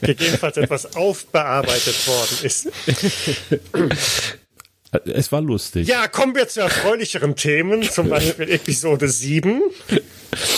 gegebenenfalls 0.00 0.56
etwas 0.56 0.94
aufbearbeitet 0.94 2.06
worden 2.06 2.38
ist. 2.42 2.68
Es 5.06 5.32
war 5.32 5.40
lustig. 5.40 5.88
Ja, 5.88 6.06
kommen 6.08 6.34
wir 6.34 6.46
zu 6.48 6.60
erfreulicheren 6.60 7.34
Themen, 7.34 7.82
zum 7.82 8.08
Beispiel 8.08 8.50
Episode 8.50 9.08
7. 9.08 9.62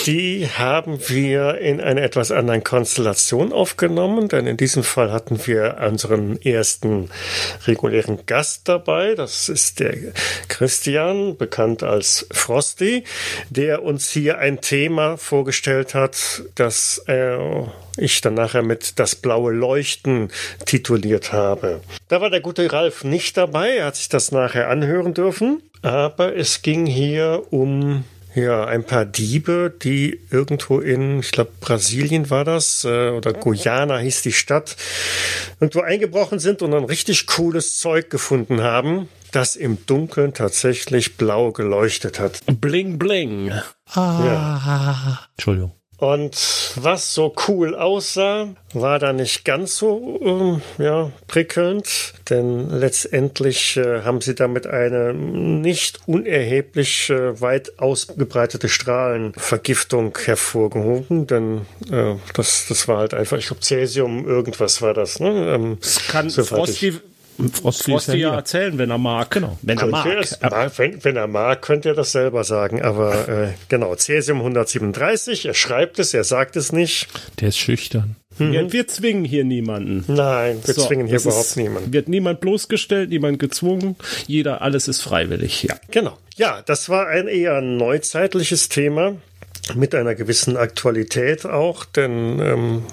Die 0.05 0.47
haben 0.47 0.99
wir 1.09 1.57
in 1.59 1.81
einer 1.81 2.01
etwas 2.01 2.31
anderen 2.31 2.63
Konstellation 2.63 3.51
aufgenommen, 3.51 4.27
denn 4.27 4.45
in 4.45 4.57
diesem 4.57 4.83
Fall 4.83 5.11
hatten 5.11 5.39
wir 5.47 5.77
unseren 5.81 6.39
ersten 6.41 7.09
regulären 7.65 8.25
Gast 8.25 8.67
dabei. 8.67 9.15
Das 9.15 9.49
ist 9.49 9.79
der 9.79 9.95
Christian, 10.47 11.37
bekannt 11.37 11.83
als 11.83 12.27
Frosty, 12.31 13.03
der 13.49 13.83
uns 13.83 14.09
hier 14.11 14.37
ein 14.37 14.61
Thema 14.61 15.17
vorgestellt 15.17 15.95
hat, 15.95 16.43
das 16.55 17.03
äh, 17.07 17.37
ich 17.97 18.21
dann 18.21 18.33
nachher 18.35 18.63
mit 18.63 18.99
Das 18.99 19.15
blaue 19.15 19.53
Leuchten 19.53 20.29
tituliert 20.65 21.31
habe. 21.31 21.81
Da 22.09 22.21
war 22.21 22.29
der 22.29 22.41
gute 22.41 22.71
Ralf 22.71 23.03
nicht 23.03 23.37
dabei, 23.37 23.77
er 23.77 23.85
hat 23.87 23.95
sich 23.95 24.09
das 24.09 24.31
nachher 24.31 24.69
anhören 24.69 25.13
dürfen, 25.13 25.61
aber 25.81 26.35
es 26.35 26.61
ging 26.61 26.85
hier 26.85 27.43
um 27.51 28.03
ja, 28.35 28.65
ein 28.65 28.83
paar 28.83 29.05
Diebe, 29.05 29.73
die 29.81 30.19
irgendwo 30.31 30.79
in, 30.79 31.19
ich 31.19 31.31
glaube, 31.31 31.51
Brasilien 31.59 32.29
war 32.29 32.45
das, 32.45 32.83
äh, 32.83 33.09
oder 33.09 33.33
Guyana 33.33 33.97
hieß 33.97 34.21
die 34.23 34.31
Stadt, 34.31 34.75
irgendwo 35.59 35.81
eingebrochen 35.81 36.39
sind 36.39 36.61
und 36.61 36.71
dann 36.71 36.85
richtig 36.85 37.27
cooles 37.27 37.77
Zeug 37.77 38.09
gefunden 38.09 38.61
haben, 38.61 39.07
das 39.31 39.55
im 39.55 39.85
Dunkeln 39.85 40.33
tatsächlich 40.33 41.17
blau 41.17 41.51
geleuchtet 41.51 42.19
hat. 42.19 42.41
Bling, 42.45 42.97
bling. 42.97 43.51
Ah. 43.91 44.23
Ja. 44.25 45.19
Entschuldigung. 45.35 45.73
Und 46.03 46.73
was 46.75 47.13
so 47.13 47.33
cool 47.47 47.75
aussah, 47.75 48.49
war 48.73 48.99
da 48.99 49.13
nicht 49.13 49.45
ganz 49.45 49.77
so 49.77 50.59
äh, 50.77 50.83
ja, 50.83 51.13
prickelnd, 51.27 52.15
denn 52.29 52.69
letztendlich 52.69 53.77
äh, 53.77 54.01
haben 54.01 54.19
sie 54.19 54.35
damit 54.35 54.67
eine 54.67 55.13
nicht 55.13 56.01
unerheblich 56.05 57.09
äh, 57.09 57.39
weit 57.39 57.79
ausgebreitete 57.79 58.67
Strahlenvergiftung 58.67 60.17
hervorgehoben, 60.25 61.25
denn 61.25 61.61
äh, 61.89 62.15
das, 62.33 62.65
das 62.67 62.85
war 62.89 62.97
halt 62.97 63.13
einfach, 63.13 63.37
ich 63.37 63.47
glaube, 63.47 63.61
Cäsium, 63.61 64.27
irgendwas 64.27 64.81
war 64.81 64.93
das. 64.93 65.21
Ne? 65.21 65.53
Ähm, 65.55 65.77
kann 66.09 66.29
Frosty, 66.29 66.99
Frosty, 67.51 67.91
Frosty 67.91 68.11
ja, 68.11 68.29
ja 68.29 68.35
erzählen, 68.35 68.77
wenn 68.77 68.91
er 68.91 68.97
mag. 68.97 69.31
Genau. 69.31 69.57
Wenn 69.61 69.77
er 69.77 69.87
mag. 69.87 70.05
Es, 70.19 70.39
wenn, 70.41 71.03
wenn, 71.03 71.15
er 71.15 71.27
mag, 71.27 71.61
könnte 71.61 71.89
er 71.89 71.95
das 71.95 72.11
selber 72.11 72.43
sagen. 72.43 72.81
Aber 72.81 73.27
äh, 73.27 73.47
genau, 73.69 73.95
Cäsium 73.95 74.39
137, 74.39 75.45
er 75.45 75.53
schreibt 75.53 75.99
es, 75.99 76.13
er 76.13 76.23
sagt 76.23 76.55
es 76.55 76.71
nicht. 76.71 77.07
Der 77.39 77.49
ist 77.49 77.57
schüchtern. 77.57 78.15
Mhm. 78.37 78.53
Ja, 78.53 78.71
wir 78.71 78.87
zwingen 78.87 79.25
hier 79.25 79.43
niemanden. 79.43 80.03
Nein, 80.07 80.59
wir 80.63 80.73
so, 80.73 80.85
zwingen 80.85 81.07
hier 81.07 81.19
überhaupt 81.19 81.45
ist, 81.45 81.57
niemanden. 81.57 81.93
Wird 81.93 82.07
niemand 82.07 82.39
bloßgestellt, 82.39 83.09
niemand 83.09 83.39
gezwungen. 83.39 83.95
Jeder, 84.27 84.61
alles 84.61 84.87
ist 84.87 85.01
freiwillig. 85.01 85.63
Ja. 85.63 85.75
Genau. 85.91 86.17
Ja, 86.35 86.61
das 86.65 86.89
war 86.89 87.07
ein 87.07 87.27
eher 87.27 87.61
neuzeitliches 87.61 88.69
Thema 88.69 89.15
mit 89.75 89.95
einer 89.95 90.15
gewissen 90.15 90.57
Aktualität 90.57 91.45
auch, 91.45 91.85
denn 91.85 92.39
ähm, 92.39 92.83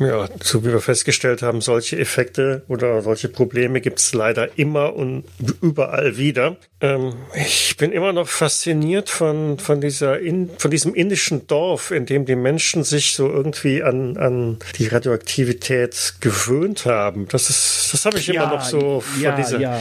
ja, 0.00 0.28
so 0.42 0.64
wie 0.64 0.72
wir 0.72 0.80
festgestellt 0.80 1.42
haben, 1.42 1.60
solche 1.60 1.98
Effekte 1.98 2.62
oder 2.68 3.02
solche 3.02 3.28
Probleme 3.28 3.80
gibt 3.80 3.98
es 3.98 4.14
leider 4.14 4.58
immer 4.58 4.94
und 4.96 5.24
überall 5.60 6.16
wieder. 6.16 6.56
Ähm, 6.80 7.14
ich 7.34 7.76
bin 7.76 7.92
immer 7.92 8.12
noch 8.12 8.26
fasziniert 8.26 9.10
von, 9.10 9.58
von, 9.58 9.80
dieser 9.80 10.18
in, 10.18 10.50
von 10.58 10.70
diesem 10.70 10.94
indischen 10.94 11.46
Dorf, 11.46 11.90
in 11.90 12.06
dem 12.06 12.24
die 12.24 12.34
Menschen 12.34 12.82
sich 12.82 13.12
so 13.12 13.28
irgendwie 13.28 13.82
an, 13.82 14.16
an 14.16 14.58
die 14.78 14.86
Radioaktivität 14.86 16.14
gewöhnt 16.20 16.86
haben. 16.86 17.28
Das 17.28 17.50
ist, 17.50 17.90
das 17.92 18.06
habe 18.06 18.18
ich 18.18 18.26
ja, 18.26 18.42
immer 18.42 18.54
noch 18.54 18.64
so 18.64 19.00
von, 19.00 19.22
ja, 19.22 19.36
dieser, 19.36 19.60
ja, 19.60 19.78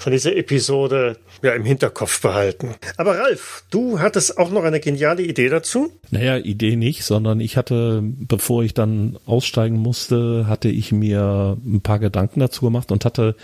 von 0.00 0.12
dieser 0.12 0.34
Episode 0.34 1.16
ja, 1.42 1.52
im 1.52 1.64
Hinterkopf 1.64 2.22
behalten. 2.22 2.74
Aber 2.96 3.18
Ralf, 3.18 3.64
du 3.70 3.98
hattest 3.98 4.38
auch 4.38 4.50
noch 4.50 4.64
eine 4.64 4.80
geniale 4.80 5.22
Idee 5.22 5.48
dazu? 5.48 5.92
Naja, 6.10 6.38
Idee 6.38 6.76
nicht, 6.76 7.04
sondern 7.04 7.40
ich 7.40 7.56
hatte, 7.56 8.00
bevor 8.02 8.62
ich 8.62 8.74
dann 8.74 9.18
aussteigen 9.26 9.76
musste, 9.76 10.46
hatte 10.46 10.68
ich 10.68 10.92
mir 10.92 11.56
ein 11.64 11.80
paar 11.80 11.98
Gedanken 11.98 12.40
dazu 12.40 12.64
gemacht 12.64 12.92
und 12.92 13.04
hatte 13.04 13.36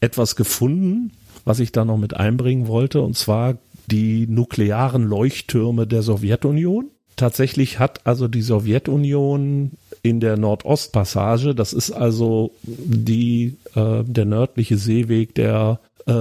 etwas 0.00 0.36
gefunden, 0.36 1.12
was 1.44 1.60
ich 1.60 1.72
da 1.72 1.84
noch 1.84 1.98
mit 1.98 2.14
einbringen 2.14 2.68
wollte, 2.68 3.02
und 3.02 3.16
zwar 3.16 3.58
die 3.86 4.26
nuklearen 4.26 5.04
Leuchttürme 5.04 5.86
der 5.86 6.02
Sowjetunion. 6.02 6.90
Tatsächlich 7.16 7.78
hat 7.78 8.06
also 8.06 8.26
die 8.26 8.42
Sowjetunion 8.42 9.72
in 10.02 10.20
der 10.20 10.36
Nordostpassage, 10.36 11.54
das 11.54 11.72
ist 11.72 11.90
also 11.90 12.52
die 12.62 13.56
äh, 13.74 14.02
der 14.04 14.24
nördliche 14.24 14.78
Seeweg, 14.78 15.34
der 15.34 15.78
äh, 16.06 16.12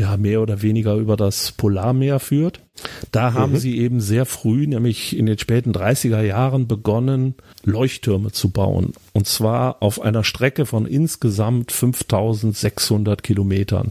ja 0.00 0.16
mehr 0.18 0.40
oder 0.40 0.62
weniger 0.62 0.94
über 0.94 1.16
das 1.16 1.52
Polarmeer 1.52 2.20
führt. 2.20 2.60
Da 3.10 3.34
haben 3.34 3.52
mhm. 3.52 3.58
sie 3.58 3.78
eben 3.78 4.00
sehr 4.00 4.24
früh, 4.24 4.66
nämlich 4.66 5.16
in 5.16 5.26
den 5.26 5.38
späten 5.38 5.72
30er 5.72 6.22
Jahren, 6.22 6.68
begonnen, 6.68 7.34
Leuchttürme 7.64 8.32
zu 8.32 8.50
bauen. 8.50 8.92
Und 9.12 9.26
zwar 9.26 9.82
auf 9.82 10.00
einer 10.00 10.24
Strecke 10.24 10.66
von 10.66 10.86
insgesamt 10.86 11.72
5600 11.72 13.22
Kilometern, 13.22 13.90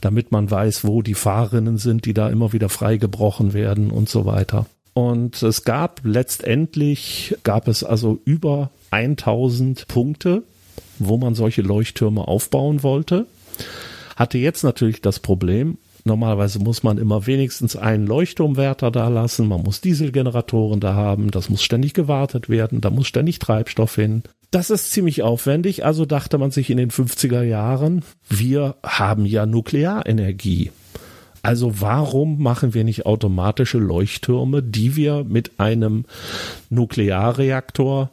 damit 0.00 0.32
man 0.32 0.50
weiß, 0.50 0.84
wo 0.84 1.02
die 1.02 1.14
Fahrrinnen 1.14 1.78
sind, 1.78 2.04
die 2.04 2.14
da 2.14 2.28
immer 2.28 2.52
wieder 2.52 2.68
freigebrochen 2.68 3.54
werden 3.54 3.90
und 3.90 4.08
so 4.08 4.24
weiter. 4.24 4.66
Und 4.94 5.42
es 5.42 5.62
gab 5.62 6.00
letztendlich, 6.02 7.36
gab 7.44 7.68
es 7.68 7.84
also 7.84 8.18
über 8.24 8.70
1000 8.90 9.86
Punkte, 9.86 10.42
wo 10.98 11.16
man 11.16 11.34
solche 11.34 11.62
Leuchttürme 11.62 12.26
aufbauen 12.26 12.82
wollte. 12.82 13.26
Hatte 14.18 14.36
jetzt 14.38 14.64
natürlich 14.64 15.00
das 15.00 15.20
Problem, 15.20 15.78
Normalerweise 16.04 16.58
muss 16.58 16.82
man 16.82 16.96
immer 16.96 17.26
wenigstens 17.26 17.76
einen 17.76 18.06
Leuchtturmwärter 18.06 18.90
da 18.90 19.08
lassen, 19.08 19.46
man 19.46 19.62
muss 19.62 19.82
Dieselgeneratoren 19.82 20.80
da 20.80 20.94
haben, 20.94 21.30
das 21.30 21.50
muss 21.50 21.62
ständig 21.62 21.92
gewartet 21.92 22.48
werden, 22.48 22.80
da 22.80 22.88
muss 22.88 23.06
ständig 23.06 23.40
Treibstoff 23.40 23.96
hin. 23.96 24.22
Das 24.50 24.70
ist 24.70 24.90
ziemlich 24.90 25.22
aufwendig, 25.22 25.84
also 25.84 26.06
dachte 26.06 26.38
man 26.38 26.50
sich 26.50 26.70
in 26.70 26.78
den 26.78 26.90
50er 26.90 27.42
Jahren, 27.42 28.02
wir 28.28 28.76
haben 28.82 29.26
ja 29.26 29.44
Nuklearenergie. 29.44 30.70
Also 31.42 31.80
warum 31.80 32.42
machen 32.42 32.72
wir 32.72 32.84
nicht 32.84 33.04
automatische 33.04 33.78
Leuchttürme, 33.78 34.62
die 34.62 34.96
wir 34.96 35.24
mit 35.24 35.60
einem 35.60 36.06
Nuklearreaktor 36.70 38.10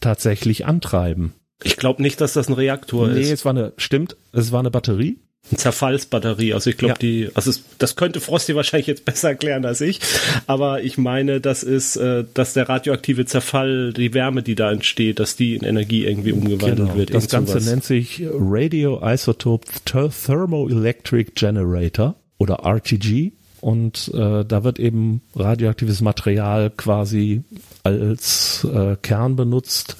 tatsächlich 0.00 0.66
antreiben? 0.66 1.32
Ich 1.64 1.76
glaube 1.76 2.02
nicht, 2.02 2.20
dass 2.20 2.34
das 2.34 2.48
ein 2.48 2.54
Reaktor 2.54 3.08
nee, 3.08 3.20
ist. 3.20 3.26
Nee, 3.26 3.32
es 3.32 3.44
war 3.44 3.50
eine, 3.50 3.72
stimmt, 3.78 4.16
es 4.32 4.52
war 4.52 4.60
eine 4.60 4.70
Batterie. 4.70 5.18
Zerfallsbatterie. 5.56 6.52
Also 6.52 6.70
ich 6.70 6.76
glaube, 6.76 6.94
ja. 6.94 6.98
die, 6.98 7.30
also 7.34 7.50
es, 7.50 7.62
das 7.78 7.96
könnte 7.96 8.20
Frosty 8.20 8.54
wahrscheinlich 8.54 8.86
jetzt 8.86 9.04
besser 9.06 9.28
erklären 9.28 9.64
als 9.64 9.80
ich. 9.80 10.00
Aber 10.46 10.82
ich 10.82 10.98
meine, 10.98 11.40
das 11.40 11.62
ist, 11.62 11.96
äh, 11.96 12.24
dass 12.34 12.52
der 12.52 12.68
radioaktive 12.68 13.26
Zerfall, 13.26 13.92
die 13.92 14.14
Wärme, 14.14 14.42
die 14.42 14.54
da 14.54 14.70
entsteht, 14.70 15.18
dass 15.18 15.36
die 15.36 15.54
in 15.54 15.64
Energie 15.64 16.04
irgendwie 16.04 16.32
umgewandelt 16.32 16.76
genau. 16.76 16.96
wird. 16.96 17.14
Das 17.14 17.28
Ganze 17.28 17.52
sowas. 17.52 17.66
nennt 17.66 17.84
sich 17.84 18.22
Radioisotope 18.30 19.66
Thermoelectric 19.84 21.32
Generator 21.34 22.16
oder 22.38 22.60
RTG. 22.64 23.32
Und 23.60 24.12
äh, 24.14 24.44
da 24.44 24.62
wird 24.62 24.78
eben 24.78 25.20
radioaktives 25.34 26.00
Material 26.00 26.70
quasi 26.70 27.42
als 27.82 28.66
äh, 28.72 28.96
Kern 29.02 29.34
benutzt, 29.34 29.96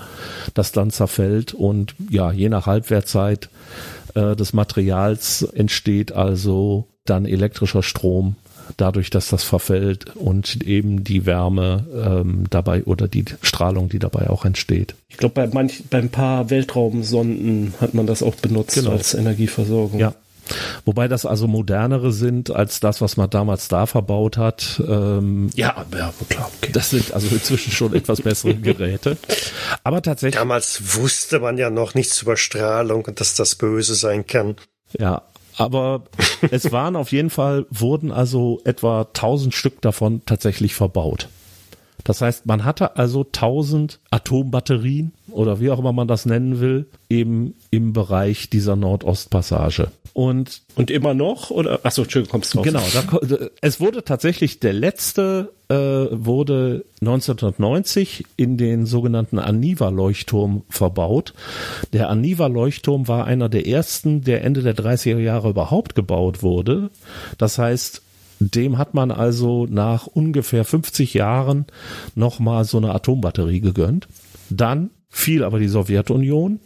das 0.54 0.70
dann 0.70 0.90
zerfällt 0.90 1.54
und 1.54 1.94
ja, 2.08 2.30
je 2.30 2.48
nach 2.48 2.66
Halbwertzeit 2.66 3.48
äh, 4.14 4.36
des 4.36 4.52
Materials 4.52 5.42
entsteht 5.42 6.12
also 6.12 6.88
dann 7.04 7.24
elektrischer 7.24 7.82
Strom 7.82 8.36
dadurch, 8.76 9.10
dass 9.10 9.28
das 9.28 9.44
verfällt 9.44 10.16
und 10.16 10.62
eben 10.62 11.04
die 11.04 11.26
Wärme 11.26 11.86
ähm, 11.94 12.44
dabei 12.50 12.84
oder 12.84 13.08
die 13.08 13.24
Strahlung, 13.42 13.88
die 13.88 13.98
dabei 13.98 14.28
auch 14.28 14.44
entsteht. 14.44 14.94
Ich 15.08 15.16
glaube, 15.16 15.34
bei 15.34 15.46
manch, 15.46 15.84
bei 15.88 15.98
ein 15.98 16.10
paar 16.10 16.50
Weltraumsonden 16.50 17.74
hat 17.80 17.94
man 17.94 18.06
das 18.06 18.22
auch 18.22 18.34
benutzt 18.34 18.74
genau. 18.74 18.90
als 18.90 19.14
Energieversorgung. 19.14 19.98
Ja, 19.98 20.14
Wobei 20.84 21.08
das 21.08 21.26
also 21.26 21.46
modernere 21.46 22.12
sind 22.12 22.50
als 22.50 22.80
das, 22.80 23.00
was 23.00 23.16
man 23.16 23.30
damals 23.30 23.68
da 23.68 23.86
verbaut 23.86 24.36
hat. 24.36 24.82
Ähm, 24.86 25.50
ja, 25.54 25.84
ja, 25.96 26.12
klar. 26.28 26.50
Okay. 26.60 26.72
Das 26.72 26.90
sind 26.90 27.12
also 27.12 27.28
inzwischen 27.28 27.72
schon 27.72 27.94
etwas 27.94 28.22
bessere 28.22 28.54
Geräte. 28.54 29.16
Aber 29.84 30.02
tatsächlich. 30.02 30.38
Damals 30.38 30.96
wusste 30.96 31.40
man 31.40 31.58
ja 31.58 31.70
noch 31.70 31.94
nichts 31.94 32.22
über 32.22 32.36
Strahlung 32.36 33.04
und 33.04 33.20
dass 33.20 33.34
das 33.34 33.54
böse 33.54 33.94
sein 33.94 34.26
kann. 34.26 34.56
Ja, 34.98 35.22
aber 35.56 36.04
es 36.50 36.72
waren 36.72 36.96
auf 36.96 37.12
jeden 37.12 37.30
Fall, 37.30 37.66
wurden 37.70 38.12
also 38.12 38.60
etwa 38.64 39.02
1000 39.02 39.54
Stück 39.54 39.82
davon 39.82 40.22
tatsächlich 40.24 40.74
verbaut. 40.74 41.28
Das 42.08 42.22
heißt, 42.22 42.46
man 42.46 42.64
hatte 42.64 42.96
also 42.96 43.20
1000 43.20 44.00
Atombatterien 44.10 45.12
oder 45.30 45.60
wie 45.60 45.70
auch 45.70 45.78
immer 45.78 45.92
man 45.92 46.08
das 46.08 46.24
nennen 46.24 46.58
will, 46.58 46.86
eben 47.10 47.52
im 47.70 47.92
Bereich 47.92 48.48
dieser 48.48 48.76
Nordostpassage. 48.76 49.88
Und, 50.14 50.62
und 50.74 50.90
immer 50.90 51.12
noch? 51.12 51.50
Oder, 51.50 51.80
achso, 51.82 52.04
Entschuldigung, 52.04 52.32
kommst 52.32 52.54
du 52.54 52.62
drauf. 52.62 52.64
Genau, 52.64 53.20
da, 53.20 53.48
es 53.60 53.78
wurde 53.78 54.04
tatsächlich 54.04 54.58
der 54.58 54.72
letzte, 54.72 55.52
äh, 55.68 55.74
wurde 55.74 56.86
1990 57.02 58.24
in 58.38 58.56
den 58.56 58.86
sogenannten 58.86 59.38
Aniva-Leuchtturm 59.38 60.62
verbaut. 60.70 61.34
Der 61.92 62.08
Aniva-Leuchtturm 62.08 63.06
war 63.06 63.26
einer 63.26 63.50
der 63.50 63.66
ersten, 63.66 64.22
der 64.22 64.44
Ende 64.44 64.62
der 64.62 64.74
30er 64.74 65.18
Jahre 65.18 65.50
überhaupt 65.50 65.94
gebaut 65.94 66.42
wurde. 66.42 66.88
Das 67.36 67.58
heißt, 67.58 68.00
dem 68.40 68.78
hat 68.78 68.94
man 68.94 69.10
also 69.10 69.66
nach 69.66 70.06
ungefähr 70.06 70.64
50 70.64 71.14
Jahren 71.14 71.66
nochmal 72.14 72.64
so 72.64 72.78
eine 72.78 72.94
Atombatterie 72.94 73.60
gegönnt. 73.60 74.08
Dann 74.50 74.90
fiel 75.08 75.44
aber 75.44 75.58
die 75.58 75.68
Sowjetunion 75.68 76.60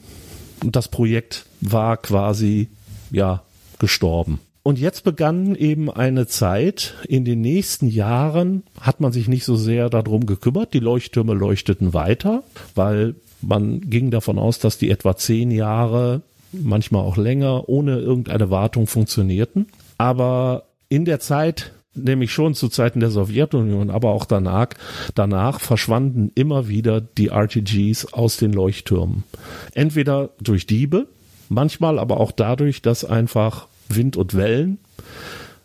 und 0.63 0.77
das 0.77 0.89
Projekt 0.89 1.47
war 1.61 1.97
quasi, 1.97 2.69
ja, 3.11 3.43
gestorben. 3.79 4.39
Und 4.63 4.79
jetzt 4.79 5.03
begann 5.03 5.57
eben 5.57 5.91
eine 5.91 6.29
Zeit, 6.29 6.95
in 7.09 7.25
den 7.25 7.41
nächsten 7.41 7.89
Jahren 7.89 8.63
hat 8.81 9.01
man 9.01 9.11
sich 9.11 9.27
nicht 9.27 9.45
so 9.45 9.57
sehr 9.57 9.91
darum 9.91 10.25
gekümmert, 10.25 10.73
die 10.73 10.79
Leuchttürme 10.79 11.35
leuchteten 11.35 11.95
weiter, 11.95 12.45
weil 12.77 13.17
man 13.41 13.81
ging 13.81 14.13
davon 14.13 14.39
aus, 14.39 14.61
dass 14.61 14.79
die 14.79 14.91
etwa 14.91 15.17
zehn 15.17 15.51
Jahre, 15.51 16.23
manchmal 16.53 17.03
auch 17.03 17.17
länger, 17.17 17.69
ohne 17.69 17.99
irgendeine 17.99 18.51
Wartung 18.51 18.87
funktionierten. 18.87 19.67
Aber 19.99 20.65
in 20.93 21.07
der 21.07 21.21
Zeit, 21.21 21.73
nämlich 21.95 22.33
schon 22.33 22.55
zu 22.55 22.69
Zeiten 22.69 23.01
der 23.01 23.09
Sowjetunion, 23.09 23.89
aber 23.89 24.11
auch 24.11 24.27
danach, 24.27 24.69
danach 25.15 25.59
verschwanden 25.59 26.31
immer 26.35 26.69
wieder 26.69 27.01
die 27.01 27.29
RTGs 27.29 28.13
aus 28.13 28.37
den 28.37 28.53
Leuchttürmen. 28.53 29.25
Entweder 29.73 30.29
durch 30.39 30.67
Diebe, 30.67 31.07
manchmal 31.49 31.99
aber 31.99 32.21
auch 32.21 32.31
dadurch, 32.31 32.83
dass 32.83 33.07
einfach 33.07 33.69
Wind 33.89 34.19
und 34.19 34.35
Wellen 34.35 34.77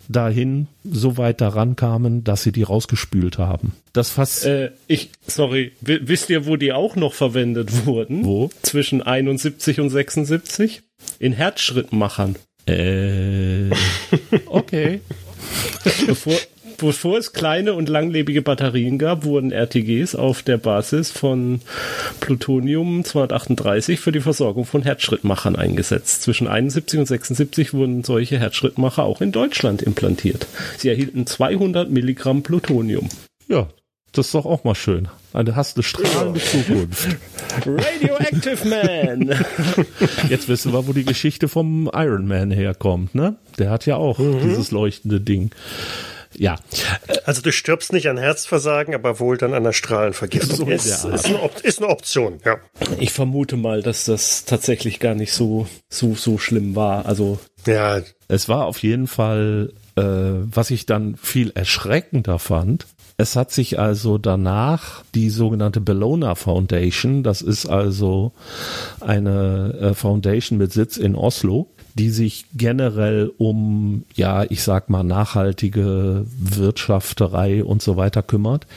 dahin 0.08 0.68
so 0.90 1.18
weit 1.18 1.42
daran 1.42 1.76
kamen, 1.76 2.24
dass 2.24 2.44
sie 2.44 2.54
die 2.54 2.64
rausgespült 2.64 3.38
haben. 3.38 3.74
Das 3.92 4.10
fast. 4.10 4.46
Äh, 4.46 4.72
ich, 4.88 5.10
sorry, 5.28 5.74
wisst 5.82 6.30
ihr, 6.30 6.46
wo 6.46 6.56
die 6.56 6.72
auch 6.72 6.96
noch 6.96 7.14
verwendet 7.14 7.86
wurden? 7.86 8.24
Wo? 8.24 8.50
Zwischen 8.62 9.02
71 9.02 9.82
und 9.82 9.90
76? 9.90 10.84
In 11.20 11.34
Herzschrittmachern. 11.34 12.38
Äh, 12.68 13.70
okay. 14.47 15.01
bevor, 16.05 16.36
bevor 16.78 17.18
es 17.18 17.34
kleine 17.34 17.74
und 17.74 17.89
langlebige 17.89 18.41
Batterien 18.41 18.97
gab, 18.97 19.24
wurden 19.24 19.51
RTGs 19.51 20.15
auf 20.15 20.43
der 20.43 20.57
Basis 20.57 21.11
von 21.11 21.61
Plutonium 22.20 23.03
238 23.03 23.99
für 23.99 24.11
die 24.11 24.20
Versorgung 24.20 24.65
von 24.65 24.84
Herzschrittmachern 24.84 25.55
eingesetzt. 25.55 26.24
Zwischen 26.24 26.47
71 26.47 26.99
und 26.99 27.05
76 27.05 27.74
wurden 27.74 28.03
solche 28.03 28.38
Herzschrittmacher 28.39 29.03
auch 29.03 29.22
in 29.22 29.32
Deutschland 29.32 29.82
implantiert. 29.82 30.47
Sie 30.78 30.89
erhielten 30.89 31.26
200 31.26 31.89
Milligramm 31.89 32.43
Plutonium. 32.43 33.09
Ja, 33.47 33.70
das 34.18 34.28
ist 34.28 34.36
doch 34.36 34.45
auch 34.45 34.63
mal 34.63 34.76
schön. 34.76 35.07
Du 35.34 35.55
hast 35.55 35.78
eine 35.78 35.84
strahlende 35.84 36.39
Zukunft. 36.39 37.18
Radioactive 37.65 38.68
Man. 38.68 39.30
Jetzt 40.30 40.47
wissen 40.47 40.74
wir, 40.74 40.88
wo 40.88 40.93
die 40.93 41.05
Geschichte 41.05 41.47
vom 41.47 41.89
Iron 41.93 42.28
Man 42.28 42.51
herkommt, 42.51 43.13
ne? 43.13 43.36
Der 43.59 43.70
hat 43.70 43.86
ja 43.86 43.95
auch 43.97 44.20
mhm. 44.20 44.41
dieses 44.41 44.72
leuchtende 44.72 45.22
Ding. 45.22 45.51
Ja. 46.38 46.57
Also 47.26 47.41
du 47.41 47.51
stirbst 47.51 47.93
nicht 47.93 48.09
an 48.09 48.18
Herzversagen, 48.18 48.93
aber 48.93 49.20
wohl 49.20 49.38
dann 49.38 49.53
an 49.53 49.63
der 49.63 49.74
Strahlenvergiftung. 49.74 50.55
So 50.55 50.65
ist, 50.68 50.86
ist, 50.86 51.05
eine 51.05 51.49
ist, 51.63 51.80
eine 51.80 51.89
Option, 51.89 52.39
ja. 52.45 52.57
Ich 52.99 53.11
vermute 53.11 53.57
mal, 53.57 53.82
dass 53.82 54.05
das 54.05 54.45
tatsächlich 54.45 54.99
gar 54.99 55.15
nicht 55.15 55.34
so, 55.34 55.68
so, 55.89 56.15
so 56.15 56.38
schlimm 56.38 56.76
war. 56.76 57.05
Also. 57.05 57.39
Ja. 57.65 58.01
Es 58.28 58.49
war 58.49 58.65
auf 58.65 58.80
jeden 58.80 59.07
Fall, 59.07 59.74
äh, 59.95 60.01
was 60.01 60.70
ich 60.70 60.86
dann 60.86 61.15
viel 61.15 61.51
erschreckender 61.55 62.39
fand, 62.39 62.86
es 63.18 63.36
hat 63.36 63.51
sich 63.51 63.80
also 63.80 64.20
danach 64.20 65.03
die 65.15 65.32
sogenannte 65.32 65.82
Bellona 65.82 66.36
Foundation, 66.36 67.24
das 67.24 67.41
ist 67.41 67.65
also 67.65 68.32
eine 69.01 69.74
äh, 69.74 69.93
Foundation 69.95 70.59
mit 70.59 70.72
Sitz 70.72 70.97
in 70.97 71.15
Oslo, 71.15 71.68
die 71.95 72.11
sich 72.11 72.45
generell 72.55 73.32
um, 73.39 74.03
ja, 74.13 74.43
ich 74.43 74.61
sag 74.61 74.91
mal, 74.91 75.03
nachhaltige 75.03 76.26
Wirtschafterei 76.38 77.63
und 77.63 77.82
so 77.82 77.97
weiter 77.97 78.22
kümmert. 78.22 78.68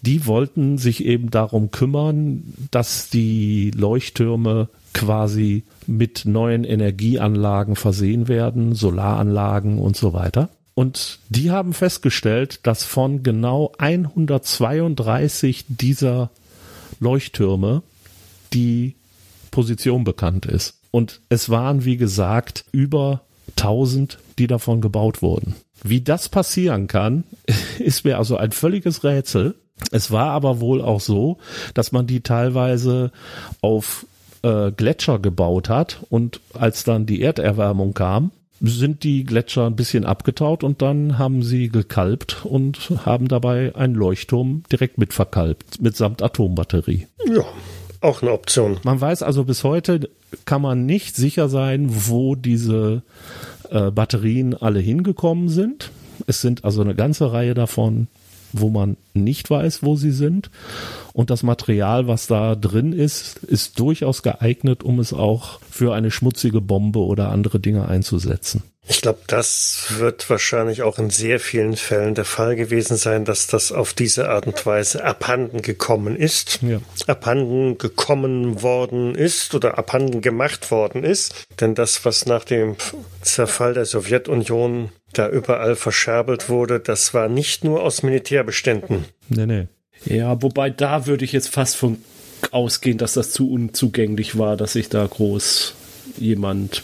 Die 0.00 0.26
wollten 0.26 0.78
sich 0.78 1.04
eben 1.04 1.30
darum 1.30 1.70
kümmern, 1.70 2.54
dass 2.70 3.10
die 3.10 3.70
Leuchttürme 3.72 4.68
quasi 4.94 5.64
mit 5.86 6.24
neuen 6.24 6.64
Energieanlagen 6.64 7.76
versehen 7.76 8.28
werden, 8.28 8.74
Solaranlagen 8.74 9.78
und 9.78 9.94
so 9.94 10.14
weiter. 10.14 10.48
Und 10.74 11.20
die 11.28 11.50
haben 11.50 11.72
festgestellt, 11.72 12.60
dass 12.64 12.84
von 12.84 13.22
genau 13.22 13.72
132 13.78 15.66
dieser 15.68 16.30
Leuchttürme 16.98 17.82
die 18.52 18.96
Position 19.50 20.04
bekannt 20.04 20.46
ist. 20.46 20.78
Und 20.90 21.20
es 21.28 21.48
waren, 21.48 21.84
wie 21.84 21.96
gesagt, 21.96 22.64
über 22.72 23.22
1000, 23.56 24.18
die 24.38 24.46
davon 24.46 24.80
gebaut 24.80 25.22
wurden. 25.22 25.54
Wie 25.82 26.00
das 26.00 26.28
passieren 26.28 26.86
kann, 26.88 27.24
ist 27.78 28.04
mir 28.04 28.18
also 28.18 28.36
ein 28.36 28.52
völliges 28.52 29.04
Rätsel. 29.04 29.54
Es 29.90 30.10
war 30.10 30.30
aber 30.30 30.60
wohl 30.60 30.80
auch 30.80 31.00
so, 31.00 31.38
dass 31.74 31.92
man 31.92 32.06
die 32.06 32.20
teilweise 32.20 33.12
auf 33.60 34.06
äh, 34.42 34.70
Gletscher 34.72 35.18
gebaut 35.18 35.68
hat 35.68 36.00
und 36.10 36.40
als 36.52 36.84
dann 36.84 37.06
die 37.06 37.22
Erderwärmung 37.22 37.92
kam, 37.94 38.30
sind 38.66 39.02
die 39.04 39.24
Gletscher 39.24 39.66
ein 39.66 39.76
bisschen 39.76 40.04
abgetaut 40.04 40.64
und 40.64 40.82
dann 40.82 41.18
haben 41.18 41.42
sie 41.42 41.68
gekalbt 41.68 42.44
und 42.44 42.92
haben 43.04 43.28
dabei 43.28 43.74
einen 43.74 43.94
Leuchtturm 43.94 44.62
direkt 44.70 44.98
mit 44.98 45.12
verkalbt, 45.12 45.80
mitsamt 45.80 46.22
Atombatterie. 46.22 47.06
Ja, 47.26 47.44
auch 48.00 48.22
eine 48.22 48.32
Option. 48.32 48.78
Man 48.82 49.00
weiß 49.00 49.22
also 49.22 49.44
bis 49.44 49.64
heute, 49.64 50.10
kann 50.44 50.62
man 50.62 50.86
nicht 50.86 51.16
sicher 51.16 51.48
sein, 51.48 51.88
wo 51.90 52.34
diese 52.34 53.02
äh, 53.70 53.90
Batterien 53.90 54.54
alle 54.54 54.80
hingekommen 54.80 55.48
sind. 55.48 55.90
Es 56.26 56.40
sind 56.40 56.64
also 56.64 56.82
eine 56.82 56.94
ganze 56.94 57.32
Reihe 57.32 57.54
davon, 57.54 58.08
wo 58.60 58.70
man 58.70 58.96
nicht 59.12 59.50
weiß, 59.50 59.82
wo 59.82 59.96
sie 59.96 60.10
sind. 60.10 60.50
Und 61.12 61.30
das 61.30 61.42
Material, 61.42 62.08
was 62.08 62.26
da 62.26 62.54
drin 62.54 62.92
ist, 62.92 63.38
ist 63.38 63.78
durchaus 63.78 64.22
geeignet, 64.22 64.82
um 64.82 64.98
es 64.98 65.12
auch 65.12 65.60
für 65.70 65.94
eine 65.94 66.10
schmutzige 66.10 66.60
Bombe 66.60 67.00
oder 67.00 67.30
andere 67.30 67.60
Dinge 67.60 67.88
einzusetzen. 67.88 68.62
Ich 68.86 69.00
glaube, 69.00 69.20
das 69.26 69.86
wird 69.96 70.28
wahrscheinlich 70.28 70.82
auch 70.82 70.98
in 70.98 71.08
sehr 71.08 71.40
vielen 71.40 71.74
Fällen 71.74 72.14
der 72.14 72.26
Fall 72.26 72.54
gewesen 72.54 72.98
sein, 72.98 73.24
dass 73.24 73.46
das 73.46 73.72
auf 73.72 73.94
diese 73.94 74.28
Art 74.28 74.46
und 74.46 74.66
Weise 74.66 75.02
abhanden 75.04 75.62
gekommen 75.62 76.16
ist, 76.16 76.58
ja. 76.60 76.80
abhanden 77.06 77.78
gekommen 77.78 78.60
worden 78.60 79.14
ist 79.14 79.54
oder 79.54 79.78
abhanden 79.78 80.20
gemacht 80.20 80.70
worden 80.70 81.02
ist. 81.02 81.46
Denn 81.60 81.74
das, 81.74 82.04
was 82.04 82.26
nach 82.26 82.44
dem 82.44 82.76
Zerfall 83.22 83.72
der 83.72 83.86
Sowjetunion 83.86 84.90
da 85.18 85.28
überall 85.28 85.76
verscherbelt 85.76 86.48
wurde, 86.48 86.80
das 86.80 87.14
war 87.14 87.28
nicht 87.28 87.64
nur 87.64 87.82
aus 87.82 88.02
Militärbeständen. 88.02 89.04
Nee, 89.28 89.46
nee. 89.46 89.68
Ja, 90.04 90.42
wobei 90.42 90.70
da 90.70 91.06
würde 91.06 91.24
ich 91.24 91.32
jetzt 91.32 91.48
fast 91.48 91.76
von 91.76 91.98
ausgehen, 92.50 92.98
dass 92.98 93.14
das 93.14 93.30
zu 93.30 93.50
unzugänglich 93.50 94.38
war, 94.38 94.56
dass 94.56 94.74
sich 94.74 94.88
da 94.88 95.06
groß 95.06 95.74
jemand 96.18 96.82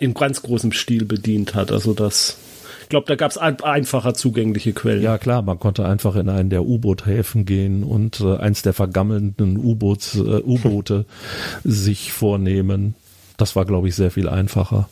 in 0.00 0.14
ganz 0.14 0.40
großem 0.40 0.72
Stil 0.72 1.04
bedient 1.04 1.54
hat. 1.54 1.70
Also 1.70 1.92
das, 1.92 2.38
ich 2.82 2.88
glaube, 2.88 3.06
da 3.06 3.16
gab 3.16 3.30
es 3.30 3.36
ein, 3.36 3.60
einfacher 3.60 4.14
zugängliche 4.14 4.72
Quellen. 4.72 5.02
Ja 5.02 5.18
klar, 5.18 5.42
man 5.42 5.58
konnte 5.58 5.84
einfach 5.84 6.16
in 6.16 6.30
einen 6.30 6.48
der 6.48 6.64
U-Boot-Häfen 6.64 7.44
gehen 7.44 7.84
und 7.84 8.20
äh, 8.20 8.36
eins 8.36 8.62
der 8.62 8.72
vergammelnden 8.72 9.58
U-Boots, 9.58 10.16
äh, 10.16 10.42
U-Boote 10.42 11.04
sich 11.64 12.12
vornehmen. 12.12 12.94
Das 13.36 13.56
war, 13.56 13.66
glaube 13.66 13.88
ich, 13.88 13.94
sehr 13.94 14.10
viel 14.10 14.28
einfacher. 14.28 14.88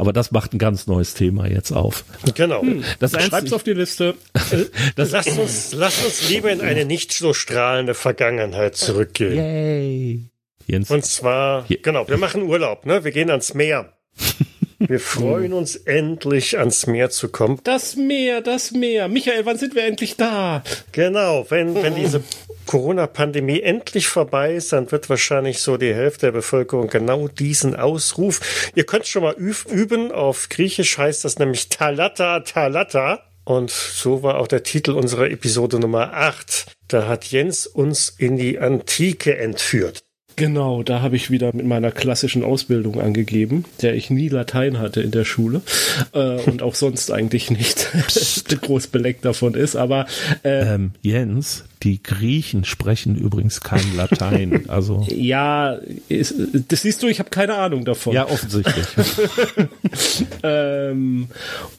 Aber 0.00 0.14
das 0.14 0.30
macht 0.30 0.54
ein 0.54 0.58
ganz 0.58 0.86
neues 0.86 1.12
Thema 1.12 1.46
jetzt 1.46 1.72
auf. 1.72 2.04
Genau. 2.34 2.62
Hm, 2.62 2.82
das 3.00 3.12
Schreib's 3.12 3.52
auf 3.52 3.62
die 3.64 3.74
Liste. 3.74 4.14
das 4.96 5.10
lass 5.10 5.28
uns, 5.36 5.74
lass 5.74 6.02
uns 6.02 6.26
lieber 6.30 6.50
in 6.50 6.62
eine 6.62 6.86
nicht 6.86 7.12
so 7.12 7.34
strahlende 7.34 7.92
Vergangenheit 7.92 8.76
zurückgehen. 8.76 9.36
Yay. 9.36 10.30
Jens. 10.66 10.90
Und 10.90 11.04
zwar, 11.04 11.66
Hier. 11.66 11.82
genau, 11.82 12.08
wir 12.08 12.16
machen 12.16 12.44
Urlaub, 12.44 12.86
ne? 12.86 13.04
Wir 13.04 13.10
gehen 13.12 13.28
ans 13.28 13.52
Meer. 13.52 13.92
Wir 14.82 14.98
freuen 14.98 15.52
uns 15.52 15.76
endlich 15.76 16.58
ans 16.58 16.86
Meer 16.86 17.10
zu 17.10 17.28
kommen. 17.28 17.60
Das 17.64 17.96
Meer, 17.96 18.40
das 18.40 18.70
Meer. 18.70 19.08
Michael, 19.08 19.44
wann 19.44 19.58
sind 19.58 19.74
wir 19.74 19.84
endlich 19.84 20.16
da? 20.16 20.62
Genau, 20.92 21.44
wenn, 21.50 21.74
wenn 21.82 21.94
diese 21.94 22.22
Corona-Pandemie 22.66 23.60
endlich 23.60 24.08
vorbei 24.08 24.54
ist, 24.54 24.72
dann 24.72 24.90
wird 24.90 25.10
wahrscheinlich 25.10 25.58
so 25.58 25.76
die 25.76 25.92
Hälfte 25.92 26.26
der 26.26 26.32
Bevölkerung 26.32 26.88
genau 26.88 27.28
diesen 27.28 27.76
Ausruf. 27.76 28.70
Ihr 28.74 28.84
könnt 28.84 29.06
schon 29.06 29.22
mal 29.22 29.34
üben. 29.34 30.12
Auf 30.12 30.48
Griechisch 30.48 30.96
heißt 30.96 31.26
das 31.26 31.38
nämlich 31.38 31.68
Talata, 31.68 32.40
Talata. 32.40 33.20
Und 33.44 33.70
so 33.70 34.22
war 34.22 34.38
auch 34.38 34.48
der 34.48 34.62
Titel 34.62 34.92
unserer 34.92 35.28
Episode 35.28 35.78
Nummer 35.78 36.14
8. 36.14 36.72
Da 36.88 37.06
hat 37.06 37.26
Jens 37.26 37.66
uns 37.66 38.08
in 38.08 38.38
die 38.38 38.58
Antike 38.58 39.36
entführt. 39.36 40.04
Genau, 40.40 40.82
da 40.82 41.02
habe 41.02 41.16
ich 41.16 41.30
wieder 41.30 41.54
mit 41.54 41.66
meiner 41.66 41.90
klassischen 41.90 42.44
Ausbildung 42.44 42.98
angegeben, 42.98 43.66
der 43.82 43.94
ich 43.94 44.08
nie 44.08 44.30
Latein 44.30 44.78
hatte 44.78 45.02
in 45.02 45.10
der 45.10 45.26
Schule 45.26 45.60
äh, 46.14 46.40
und 46.48 46.62
auch 46.62 46.74
sonst 46.74 47.10
eigentlich 47.10 47.50
nicht 47.50 47.92
groß 48.62 48.86
beleckt 48.86 49.26
davon 49.26 49.52
ist. 49.52 49.76
Aber 49.76 50.06
äh, 50.42 50.76
ähm, 50.76 50.92
Jens, 51.02 51.64
die 51.82 52.02
Griechen 52.02 52.64
sprechen 52.64 53.16
übrigens 53.16 53.60
kein 53.60 53.84
Latein. 53.96 54.68
Also 54.68 55.06
ja, 55.08 55.78
ist, 56.08 56.34
das 56.68 56.82
siehst 56.82 57.02
du, 57.02 57.06
ich 57.06 57.18
habe 57.18 57.30
keine 57.30 57.54
Ahnung 57.54 57.84
davon. 57.84 58.14
Ja, 58.14 58.26
offensichtlich. 58.26 58.86
ähm, 60.42 61.28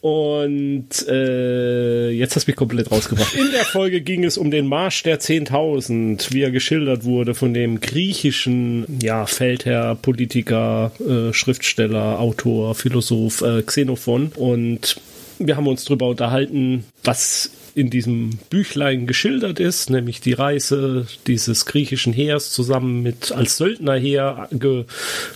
und 0.01 1.07
äh, 1.07 2.09
jetzt 2.09 2.35
hast 2.35 2.47
du 2.47 2.51
mich 2.51 2.55
komplett 2.55 2.91
rausgebracht. 2.91 3.33
In 3.35 3.51
der 3.51 3.65
Folge 3.65 4.01
ging 4.01 4.23
es 4.23 4.37
um 4.37 4.49
den 4.49 4.67
Marsch 4.67 5.03
der 5.03 5.19
10.000, 5.19 6.33
wie 6.33 6.41
er 6.41 6.51
geschildert 6.51 7.03
wurde 7.03 7.35
von 7.35 7.53
dem 7.53 7.79
griechischen 7.79 8.99
ja, 9.01 9.25
Feldherr, 9.25 9.95
Politiker, 9.95 10.91
äh, 10.99 11.33
Schriftsteller, 11.33 12.19
Autor, 12.19 12.75
Philosoph 12.75 13.41
äh, 13.41 13.61
Xenophon. 13.61 14.31
Und 14.35 14.99
wir 15.37 15.57
haben 15.57 15.67
uns 15.67 15.85
darüber 15.85 16.07
unterhalten, 16.07 16.85
was 17.03 17.51
in 17.75 17.89
diesem 17.89 18.31
Büchlein 18.49 19.07
geschildert 19.07 19.59
ist, 19.59 19.89
nämlich 19.89 20.21
die 20.21 20.33
Reise 20.33 21.05
dieses 21.27 21.65
griechischen 21.65 22.13
Heers 22.13 22.51
zusammen 22.51 23.01
mit 23.01 23.31
als 23.31 23.57
Söldnerheer, 23.57 24.47
ge, 24.51 24.85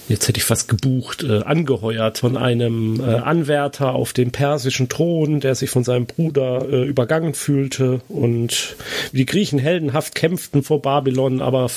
jetzt 0.09 0.27
hätte 0.27 0.37
ich 0.37 0.43
fast 0.43 0.67
gebucht, 0.67 1.23
äh, 1.23 1.41
angeheuert 1.43 2.19
von 2.19 2.37
einem 2.37 2.99
äh, 2.99 3.03
Anwärter 3.03 3.93
auf 3.93 4.13
dem 4.13 4.31
persischen 4.31 4.89
Thron, 4.89 5.39
der 5.39 5.55
sich 5.55 5.69
von 5.69 5.83
seinem 5.83 6.05
Bruder 6.05 6.67
äh, 6.69 6.85
übergangen 6.85 7.33
fühlte 7.33 8.01
und 8.07 8.75
die 9.11 9.25
Griechen 9.25 9.59
heldenhaft 9.59 10.15
kämpften 10.15 10.63
vor 10.63 10.81
Babylon, 10.81 11.41
aber 11.41 11.69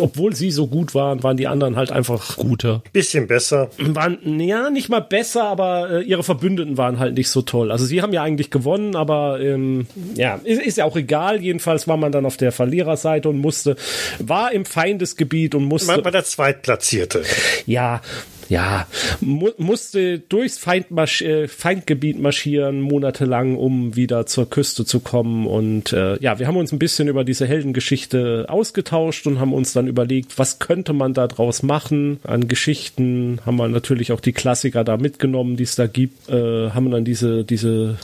obwohl 0.00 0.34
sie 0.34 0.50
so 0.50 0.66
gut 0.66 0.94
waren, 0.94 1.22
waren 1.22 1.36
die 1.36 1.46
anderen 1.46 1.76
halt 1.76 1.90
einfach 1.90 2.36
guter. 2.36 2.82
Bisschen 2.92 3.26
besser. 3.26 3.70
Waren, 3.78 4.40
ja, 4.40 4.70
nicht 4.70 4.88
mal 4.88 5.00
besser, 5.00 5.44
aber 5.44 5.90
äh, 5.90 6.02
ihre 6.02 6.22
Verbündeten 6.22 6.76
waren 6.76 6.98
halt 6.98 7.16
nicht 7.16 7.30
so 7.30 7.42
toll. 7.42 7.70
Also 7.70 7.84
sie 7.84 8.02
haben 8.02 8.12
ja 8.12 8.22
eigentlich 8.22 8.50
gewonnen, 8.50 8.96
aber 8.96 9.40
ähm, 9.40 9.86
ja, 10.14 10.40
ist, 10.44 10.62
ist 10.62 10.78
ja 10.78 10.84
auch 10.84 10.96
egal. 10.96 11.42
Jedenfalls 11.42 11.88
war 11.88 11.96
man 11.96 12.12
dann 12.12 12.26
auf 12.26 12.36
der 12.36 12.52
Verliererseite 12.52 13.28
und 13.28 13.38
musste, 13.38 13.76
war 14.18 14.52
im 14.52 14.64
Feindesgebiet 14.64 15.54
und 15.54 15.64
musste. 15.64 15.92
Man 15.92 16.04
war 16.04 16.12
der 16.12 16.24
Zweitplatzierte. 16.24 17.22
Ja, 17.66 18.00
ja, 18.48 18.86
mu 19.20 19.50
musste 19.58 20.18
durchs 20.18 20.58
Feindmarsch 20.58 21.22
äh, 21.22 21.48
Feindgebiet 21.48 22.18
marschieren, 22.20 22.80
monatelang, 22.80 23.56
um 23.56 23.96
wieder 23.96 24.26
zur 24.26 24.48
Küste 24.48 24.84
zu 24.84 25.00
kommen. 25.00 25.46
Und 25.46 25.92
äh, 25.92 26.18
ja, 26.20 26.38
wir 26.38 26.46
haben 26.46 26.56
uns 26.56 26.72
ein 26.72 26.78
bisschen 26.78 27.08
über 27.08 27.24
diese 27.24 27.46
Heldengeschichte 27.46 28.46
ausgetauscht 28.48 29.26
und 29.26 29.40
haben 29.40 29.52
uns 29.52 29.72
dann 29.72 29.86
überlegt, 29.86 30.38
was 30.38 30.58
könnte 30.58 30.92
man 30.92 31.14
da 31.14 31.26
draus 31.26 31.62
machen 31.62 32.18
an 32.24 32.48
Geschichten. 32.48 33.40
Haben 33.46 33.56
wir 33.56 33.68
natürlich 33.68 34.12
auch 34.12 34.20
die 34.20 34.32
Klassiker 34.32 34.84
da 34.84 34.96
mitgenommen, 34.96 35.56
die 35.56 35.64
es 35.64 35.76
da 35.76 35.86
gibt. 35.86 36.28
Äh, 36.28 36.70
haben 36.70 36.90
dann 36.90 37.04
diese, 37.04 37.44
diese, 37.44 37.96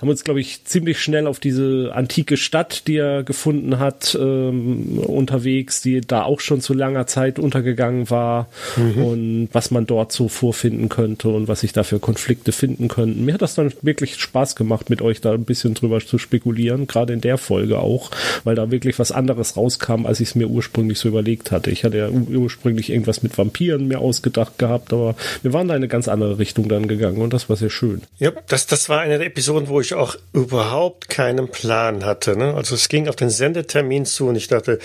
haben 0.00 0.08
uns, 0.08 0.24
glaube 0.24 0.40
ich, 0.40 0.64
ziemlich 0.64 1.00
schnell 1.00 1.26
auf 1.26 1.40
diese 1.40 1.92
antike 1.94 2.36
Stadt, 2.36 2.86
die 2.86 2.96
er 2.96 3.22
gefunden 3.22 3.78
hat, 3.78 4.16
ähm, 4.20 4.98
unterwegs, 4.98 5.80
die 5.80 6.00
da 6.00 6.22
auch 6.22 6.40
schon 6.40 6.60
zu 6.60 6.74
langer 6.74 7.06
Zeit 7.06 7.38
untergegangen 7.38 8.10
war. 8.10 8.48
Mhm. 8.76 9.04
Und 9.04 9.48
was 9.52 9.70
man 9.70 9.86
dort 9.86 10.12
so 10.12 10.28
vorfinden 10.28 10.88
könnte 10.88 11.28
und 11.28 11.48
was 11.48 11.60
sich 11.60 11.72
da 11.72 11.82
für 11.82 11.98
Konflikte 11.98 12.52
finden 12.52 12.88
könnten. 12.88 13.24
Mir 13.24 13.34
hat 13.34 13.42
das 13.42 13.54
dann 13.54 13.72
wirklich 13.82 14.16
Spaß 14.16 14.56
gemacht, 14.56 14.90
mit 14.90 15.02
euch 15.02 15.20
da 15.20 15.32
ein 15.32 15.44
bisschen 15.44 15.74
drüber 15.74 16.00
zu 16.00 16.18
spekulieren, 16.18 16.86
gerade 16.86 17.12
in 17.12 17.20
der 17.20 17.38
Folge 17.38 17.78
auch, 17.78 18.10
weil 18.44 18.54
da 18.54 18.70
wirklich 18.70 18.98
was 18.98 19.12
anderes 19.12 19.56
rauskam, 19.56 20.06
als 20.06 20.20
ich 20.20 20.30
es 20.30 20.34
mir 20.34 20.48
ursprünglich 20.48 20.98
so 20.98 21.08
überlegt 21.08 21.50
hatte. 21.50 21.70
Ich 21.70 21.84
hatte 21.84 21.98
ja 21.98 22.08
ursprünglich 22.08 22.90
irgendwas 22.90 23.22
mit 23.22 23.36
Vampiren 23.38 23.88
mir 23.88 24.00
ausgedacht 24.00 24.58
gehabt, 24.58 24.92
aber 24.92 25.14
wir 25.42 25.52
waren 25.52 25.68
da 25.68 25.74
in 25.74 25.80
eine 25.80 25.88
ganz 25.88 26.08
andere 26.08 26.38
Richtung 26.38 26.68
dann 26.68 26.88
gegangen 26.88 27.20
und 27.20 27.32
das 27.32 27.48
war 27.48 27.56
sehr 27.56 27.70
schön. 27.70 28.02
Ja, 28.18 28.32
das, 28.48 28.66
das 28.66 28.88
war 28.88 29.00
eine 29.00 29.18
der 29.18 29.26
Episoden, 29.26 29.68
wo 29.68 29.80
ich 29.80 29.85
auch 29.94 30.16
überhaupt 30.32 31.08
keinen 31.08 31.50
Plan 31.50 32.04
hatte. 32.04 32.36
Ne? 32.36 32.54
Also 32.54 32.74
es 32.74 32.88
ging 32.88 33.08
auf 33.08 33.16
den 33.16 33.30
Sendetermin 33.30 34.06
zu 34.06 34.28
und 34.28 34.36
ich 34.36 34.48
dachte, 34.48 34.78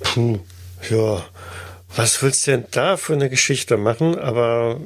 puh, 0.00 0.38
ja, 0.90 1.24
was 1.96 2.22
willst 2.22 2.46
du 2.46 2.52
denn 2.52 2.64
da 2.70 2.96
für 2.96 3.12
eine 3.12 3.30
Geschichte 3.30 3.76
machen? 3.76 4.18
Aber 4.18 4.80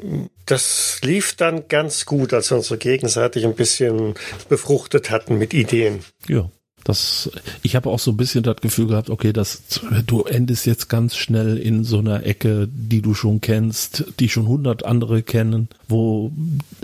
das 0.46 1.00
lief 1.02 1.34
dann 1.36 1.68
ganz 1.68 2.04
gut, 2.04 2.32
als 2.34 2.50
wir 2.50 2.58
uns 2.58 2.72
gegenseitig 2.78 3.44
ein 3.44 3.54
bisschen 3.54 4.14
befruchtet 4.48 5.10
hatten 5.10 5.38
mit 5.38 5.54
Ideen. 5.54 6.00
Ja. 6.28 6.50
Das, 6.84 7.30
ich 7.62 7.76
habe 7.76 7.90
auch 7.90 7.98
so 7.98 8.12
ein 8.12 8.16
bisschen 8.16 8.44
das 8.44 8.56
Gefühl 8.62 8.86
gehabt, 8.86 9.10
okay, 9.10 9.34
dass 9.34 9.62
du 10.06 10.22
endest 10.22 10.64
jetzt 10.64 10.88
ganz 10.88 11.16
schnell 11.16 11.58
in 11.58 11.84
so 11.84 11.98
einer 11.98 12.24
Ecke, 12.24 12.66
die 12.70 13.02
du 13.02 13.12
schon 13.12 13.42
kennst, 13.42 14.04
die 14.20 14.30
schon 14.30 14.46
hundert 14.46 14.86
andere 14.86 15.22
kennen, 15.22 15.68
wo 15.86 16.32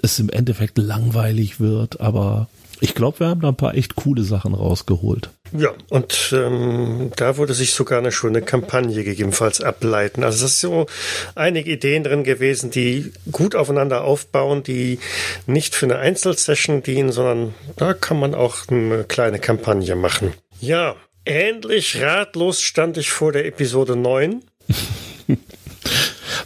es 0.03 0.18
im 0.18 0.29
Endeffekt 0.29 0.77
langweilig 0.77 1.59
wird, 1.59 2.01
aber 2.01 2.49
ich 2.81 2.95
glaube, 2.95 3.20
wir 3.20 3.27
haben 3.29 3.41
da 3.41 3.49
ein 3.49 3.57
paar 3.57 3.75
echt 3.75 3.97
coole 3.97 4.22
Sachen 4.22 4.55
rausgeholt. 4.55 5.31
Ja, 5.57 5.70
und 5.89 6.33
ähm, 6.33 7.11
da 7.16 7.37
wurde 7.37 7.55
sich 7.55 7.72
sogar 7.72 7.99
eine 7.99 8.12
schöne 8.12 8.43
Kampagne 8.43 9.05
gegebenenfalls 9.05 9.61
ableiten. 9.61 10.25
Also 10.25 10.47
es 10.47 10.61
sind 10.61 10.70
so 10.70 10.87
einige 11.35 11.70
Ideen 11.70 12.05
drin 12.05 12.25
gewesen, 12.25 12.70
die 12.70 13.12
gut 13.31 13.55
aufeinander 13.55 14.05
aufbauen, 14.05 14.62
die 14.62 14.99
nicht 15.47 15.75
für 15.75 15.87
eine 15.87 15.99
Einzelsession 15.99 16.83
dienen, 16.83 17.12
sondern 17.12 17.55
da 17.77 17.95
kann 17.95 18.18
man 18.18 18.35
auch 18.35 18.68
eine 18.68 19.05
kleine 19.05 19.39
Kampagne 19.39 19.95
machen. 19.97 20.33
Ja, 20.61 20.97
ähnlich 21.25 22.01
ratlos 22.01 22.61
stand 22.62 22.97
ich 22.97 23.11
vor 23.11 23.33
der 23.33 23.47
Episode 23.47 23.97
9. 23.97 24.43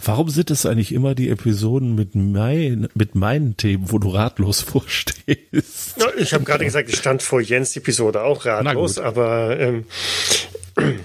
Warum 0.03 0.29
sind 0.29 0.51
es 0.51 0.65
eigentlich 0.65 0.93
immer 0.93 1.15
die 1.15 1.29
Episoden 1.29 1.95
mit, 1.95 2.15
mein, 2.15 2.89
mit 2.93 3.15
meinen 3.15 3.57
Themen, 3.57 3.91
wo 3.91 3.99
du 3.99 4.09
ratlos 4.09 4.61
vorstehst? 4.61 5.97
Ja, 5.97 6.07
ich 6.17 6.33
habe 6.33 6.43
gerade 6.43 6.65
gesagt, 6.65 6.89
ich 6.89 6.97
stand 6.97 7.21
vor 7.21 7.41
Jens 7.41 7.75
Episode 7.75 8.23
auch 8.23 8.45
ratlos, 8.45 8.97
aber 8.97 9.59
ähm, 9.59 9.85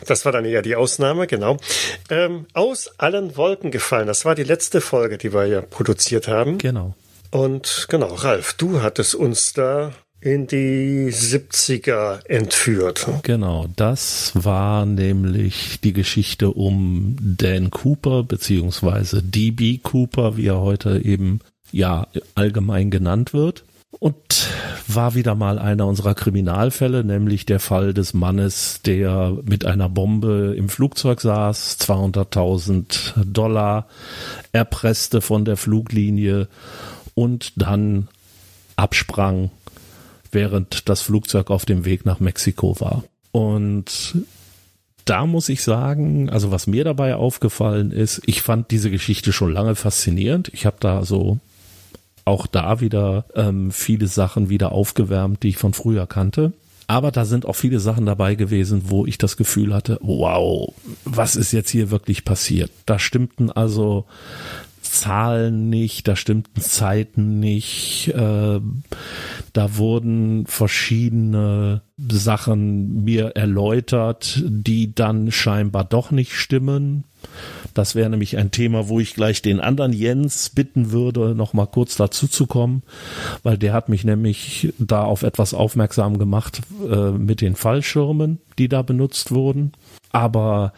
das 0.07 0.25
war 0.25 0.33
dann 0.33 0.45
eher 0.45 0.63
die 0.63 0.77
Ausnahme, 0.77 1.27
genau. 1.27 1.57
Ähm, 2.11 2.47
aus 2.53 2.91
allen 2.99 3.37
Wolken 3.37 3.71
gefallen. 3.71 4.07
Das 4.07 4.25
war 4.25 4.35
die 4.35 4.45
letzte 4.45 4.81
Folge, 4.81 5.19
die 5.19 5.33
wir 5.33 5.47
ja 5.47 5.61
produziert 5.63 6.29
haben. 6.29 6.59
Genau. 6.59 6.95
Und 7.31 7.87
genau, 7.89 8.15
Ralf, 8.15 8.53
du 8.55 8.83
hattest 8.83 9.15
uns 9.15 9.55
da 9.55 9.93
in 10.25 10.47
die 10.47 11.11
70er 11.13 12.25
entführt. 12.27 13.07
Genau, 13.23 13.67
das 13.77 14.33
war 14.35 14.87
nämlich 14.87 15.81
die 15.83 15.93
Geschichte 15.93 16.51
um 16.51 17.17
Dan 17.21 17.71
Cooper 17.71 18.23
beziehungsweise 18.23 19.23
DB 19.23 19.79
Cooper, 19.83 20.39
wie 20.39 20.47
er 20.47 20.61
heute 20.61 21.05
eben 21.05 21.41
ja 21.73 22.07
allgemein 22.35 22.91
genannt 22.91 23.35
wird. 23.35 23.65
Und 24.01 24.49
war 24.89 25.15
wieder 25.15 25.35
mal 25.35 25.59
einer 25.59 25.87
unserer 25.87 26.15
Kriminalfälle, 26.15 27.05
nämlich 27.05 27.45
der 27.45 27.61
Fall 27.61 27.93
des 27.93 28.15
Mannes, 28.15 28.81
der 28.85 29.37
mit 29.45 29.67
einer 29.67 29.89
Bombe 29.91 30.55
im 30.57 30.71
Flugzeug 30.71 31.21
saß, 31.21 31.79
200.000 31.81 33.13
Dollar 33.25 33.89
erpresste 34.53 35.21
von 35.21 35.45
der 35.45 35.57
Fluglinie 35.57 36.49
und 37.15 37.53
dann 37.57 38.09
absprang 38.77 39.51
während 40.35 40.89
das 40.89 41.01
Flugzeug 41.01 41.51
auf 41.51 41.65
dem 41.65 41.85
Weg 41.85 42.05
nach 42.05 42.21
Mexiko 42.21 42.79
war. 42.81 43.05
Und 43.33 44.17
da 45.05 45.27
muss 45.27 45.49
ich 45.49 45.63
sagen, 45.63 46.31
also 46.31 46.51
was 46.51 46.67
mir 46.67 46.85
dabei 46.85 47.15
aufgefallen 47.17 47.91
ist, 47.91 48.23
ich 48.27 48.43
fand 48.43 48.71
diese 48.71 48.91
Geschichte 48.91 49.33
schon 49.33 49.53
lange 49.53 49.75
faszinierend. 49.75 50.51
Ich 50.53 50.67
habe 50.67 50.77
da 50.81 51.05
so 51.05 51.39
auch 52.25 52.47
da 52.47 52.81
wieder 52.81 53.27
ähm, 53.35 53.71
viele 53.71 54.07
Sachen 54.07 54.49
wieder 54.49 54.73
aufgewärmt, 54.73 55.43
die 55.43 55.51
ich 55.51 55.59
von 55.59 55.75
früher 55.75 56.07
kannte. 56.07 56.53
Aber 56.87 57.11
da 57.11 57.25
sind 57.25 57.47
auch 57.47 57.55
viele 57.57 57.81
Sachen 57.81 58.07
dabei 58.07 58.35
gewesen, 58.35 58.85
wo 58.87 59.07
ich 59.07 59.17
das 59.17 59.37
Gefühl 59.37 59.75
hatte, 59.75 59.99
wow, 60.03 60.73
was 61.05 61.35
ist 61.37 61.53
jetzt 61.53 61.71
hier 61.71 61.91
wirklich 61.91 62.25
passiert? 62.25 62.71
Da 62.85 62.99
stimmten 62.99 63.51
also 63.51 64.05
Zahlen 64.95 65.69
nicht, 65.69 66.07
da 66.09 66.17
stimmten 66.17 66.61
Zeiten 66.61 67.41
nicht, 67.41 68.09
äh, 68.15 68.61
da 69.53 69.77
wurden 69.77 70.47
verschiedene 70.47 71.83
Sachen 71.97 73.05
mir 73.05 73.37
erläutert, 73.37 74.43
die 74.47 74.95
dann 74.95 75.31
scheinbar 75.31 75.85
doch 75.85 76.11
nicht 76.11 76.33
stimmen. 76.33 77.05
Das 77.73 77.95
wäre 77.95 78.11
nämlich 78.11 78.37
ein 78.37 78.51
Thema, 78.51 78.89
wo 78.89 79.01
ich 79.01 79.15
gleich 79.15 79.43
den 79.43 79.61
anderen 79.61 79.93
Jens 79.93 80.51
bitten 80.51 80.93
würde, 80.93 81.35
noch 81.35 81.53
mal 81.53 81.67
kurz 81.67 81.97
dazu 81.97 82.29
zu 82.29 82.47
kommen, 82.47 82.83
weil 83.43 83.59
der 83.59 83.73
hat 83.73 83.89
mich 83.89 84.05
nämlich 84.05 84.73
da 84.79 85.03
auf 85.03 85.23
etwas 85.23 85.55
aufmerksam 85.55 86.19
gemacht 86.19 86.61
äh, 86.89 87.11
mit 87.11 87.41
den 87.41 87.57
Fallschirmen, 87.57 88.39
die 88.59 88.69
da 88.69 88.83
benutzt 88.83 89.33
wurden. 89.33 89.73
Aber 90.13 90.73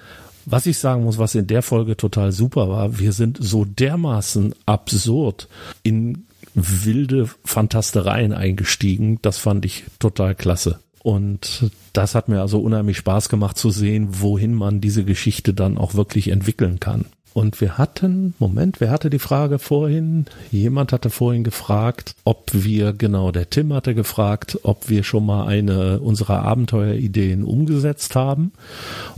was 0.47 0.66
ich 0.66 0.78
sagen 0.78 1.05
muss, 1.05 1.18
was 1.18 1.34
in 1.34 1.47
der 1.47 1.62
Folge 1.62 1.97
total 1.97 2.32
super 2.32 2.68
war, 2.68 2.99
wir 2.99 3.12
sind 3.12 3.38
so 3.40 3.64
dermaßen 3.64 4.55
absurd 4.64 5.49
in 5.82 6.26
wilde 6.55 7.28
Fantastereien 7.44 8.32
eingestiegen. 8.32 9.18
Das 9.22 9.38
fand 9.38 9.64
ich 9.64 9.84
total 9.99 10.34
klasse. 10.34 10.78
Und 11.03 11.70
das 11.92 12.14
hat 12.14 12.28
mir 12.28 12.40
also 12.40 12.61
unheimlich 12.61 12.97
Spaß 12.97 13.28
gemacht 13.28 13.59
zu 13.59 13.70
sehen, 13.70 14.09
wohin 14.20 14.55
man 14.55 14.80
diese 14.80 15.05
Geschichte 15.05 15.53
dann 15.53 15.78
auch 15.78 15.94
wirklich 15.94 16.28
entwickeln 16.28 16.80
kann. 16.80 17.05
Und 17.32 17.61
wir 17.61 17.76
hatten, 17.76 18.34
Moment, 18.38 18.80
wer 18.80 18.90
hatte 18.90 19.11
die 19.11 19.18
Frage 19.18 19.59
vorhin? 19.59 20.24
Jemand 20.51 20.92
hatte 20.92 21.11
vorhin 21.11 21.44
gefragt, 21.44 22.16
ob 22.24 22.49
wir, 22.53 22.94
genau, 22.94 23.30
der 23.30 23.51
Tim 23.51 23.74
hatte 23.74 23.94
gefragt, 23.94 24.59
ob 24.62 24.88
wir 24.88 25.05
schon 25.05 25.26
mal 25.26 25.47
eine 25.47 26.01
unserer 26.01 26.42
Abenteuerideen 26.42 27.44
umgesetzt 27.44 28.16
haben. 28.16 28.53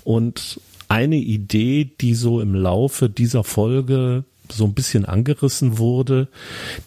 Und 0.02 0.60
eine 0.88 1.16
Idee, 1.16 1.90
die 2.00 2.14
so 2.14 2.40
im 2.40 2.54
Laufe 2.54 3.08
dieser 3.08 3.44
Folge 3.44 4.24
so 4.50 4.64
ein 4.64 4.74
bisschen 4.74 5.04
angerissen 5.04 5.78
wurde, 5.78 6.28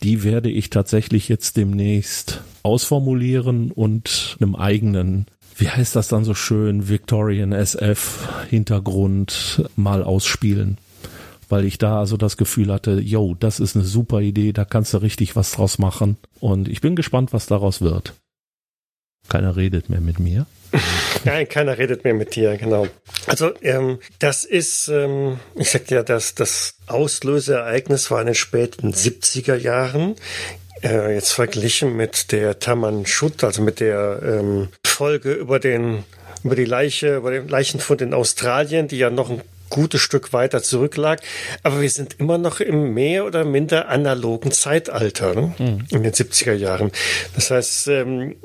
die 0.04 0.24
werde 0.24 0.50
ich 0.50 0.70
tatsächlich 0.70 1.30
jetzt 1.30 1.58
demnächst 1.58 2.42
ausformulieren 2.64 3.72
und 3.72 4.38
einem 4.40 4.56
eigenen, 4.56 5.26
wie 5.56 5.70
heißt 5.70 5.96
das 5.96 6.08
dann 6.08 6.24
so 6.24 6.34
schön, 6.34 6.90
Victorian 6.90 7.52
SF 7.52 8.28
Hintergrund 8.50 9.64
mal 9.76 10.04
ausspielen. 10.04 10.78
Weil 11.50 11.66
ich 11.66 11.78
da 11.78 12.00
also 12.00 12.16
das 12.16 12.38
Gefühl 12.38 12.72
hatte, 12.72 13.02
yo, 13.02 13.36
das 13.38 13.60
ist 13.60 13.76
eine 13.76 13.84
super 13.84 14.22
Idee, 14.22 14.54
da 14.54 14.64
kannst 14.64 14.94
du 14.94 15.00
richtig 15.00 15.36
was 15.36 15.52
draus 15.52 15.80
machen. 15.80 16.16
Und 16.40 16.70
ich 16.70 16.80
bin 16.80 16.96
gespannt, 16.96 17.34
was 17.34 17.46
daraus 17.46 17.82
wird. 17.82 18.14
Keiner 19.30 19.56
redet 19.56 19.90
mehr 19.90 20.02
mit 20.02 20.20
mir. 20.20 20.46
Nein, 21.26 21.48
keiner 21.48 21.78
redet 21.78 22.04
mehr 22.04 22.14
mit 22.14 22.36
dir, 22.36 22.58
genau. 22.58 22.88
Also 23.28 23.52
ähm, 23.62 24.00
das 24.20 24.44
ist, 24.44 24.88
ähm, 24.88 25.40
ich 25.56 25.70
sagte 25.70 25.96
ja, 25.96 26.04
das, 26.04 26.36
das 26.36 26.76
Auslöseereignis 26.88 28.10
war 28.10 28.22
in 28.22 28.28
den 28.28 28.36
späten 28.36 28.94
70er 28.94 29.56
Jahren. 29.56 30.16
Äh, 30.84 31.14
jetzt 31.14 31.34
verglichen 31.34 31.96
mit 31.96 32.32
der 32.32 32.60
Taman 32.60 33.06
Schutt, 33.06 33.44
also 33.44 33.62
mit 33.62 33.80
der 33.80 34.22
ähm, 34.24 34.70
Folge 34.86 35.34
über 35.34 35.60
den 35.60 36.04
über 36.44 36.56
die 36.56 36.66
Leiche, 36.66 37.18
über 37.18 37.30
den 37.32 37.48
Leichenfund 37.48 38.02
in 38.02 38.16
Australien, 38.16 38.88
die 38.88 38.98
ja 38.98 39.12
noch 39.12 39.30
ein 39.30 39.42
gutes 39.72 40.02
Stück 40.02 40.34
weiter 40.34 40.62
zurücklag. 40.62 41.22
Aber 41.64 41.82
wir 41.82 41.90
sind 41.90 42.20
immer 42.20 42.38
noch 42.38 42.60
im 42.60 42.94
mehr 42.94 43.26
oder 43.26 43.44
minder 43.44 43.90
analogen 43.90 44.52
Zeitalter 44.52 45.34
ne? 45.34 45.56
mhm. 45.58 45.86
in 45.90 46.04
den 46.04 46.14
70er 46.14 46.54
Jahren. 46.54 46.92
Das 47.34 47.50
heißt, 47.50 47.88
ähm, 47.88 48.36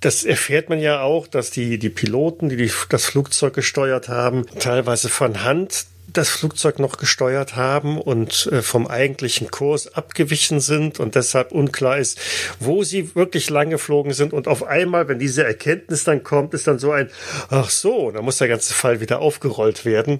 das 0.00 0.24
erfährt 0.24 0.70
man 0.70 0.80
ja 0.80 1.02
auch, 1.02 1.26
dass 1.26 1.50
die, 1.50 1.78
die 1.78 1.90
Piloten, 1.90 2.48
die, 2.48 2.56
die 2.56 2.72
das 2.88 3.04
Flugzeug 3.04 3.52
gesteuert 3.52 4.08
haben, 4.08 4.46
teilweise 4.58 5.10
von 5.10 5.44
Hand 5.44 5.86
das 6.16 6.28
Flugzeug 6.28 6.78
noch 6.78 6.96
gesteuert 6.98 7.56
haben 7.56 8.00
und 8.00 8.48
äh, 8.52 8.62
vom 8.62 8.86
eigentlichen 8.86 9.50
Kurs 9.50 9.94
abgewichen 9.94 10.60
sind 10.60 11.00
und 11.00 11.14
deshalb 11.14 11.52
unklar 11.52 11.98
ist, 11.98 12.18
wo 12.60 12.84
sie 12.84 13.14
wirklich 13.14 13.50
lang 13.50 13.70
geflogen 13.70 14.12
sind. 14.12 14.32
Und 14.32 14.48
auf 14.48 14.64
einmal, 14.64 15.08
wenn 15.08 15.18
diese 15.18 15.44
Erkenntnis 15.44 16.04
dann 16.04 16.22
kommt, 16.22 16.54
ist 16.54 16.66
dann 16.66 16.78
so 16.78 16.92
ein, 16.92 17.10
ach 17.50 17.70
so, 17.70 18.10
da 18.10 18.22
muss 18.22 18.38
der 18.38 18.48
ganze 18.48 18.74
Fall 18.74 19.00
wieder 19.00 19.20
aufgerollt 19.20 19.84
werden. 19.84 20.18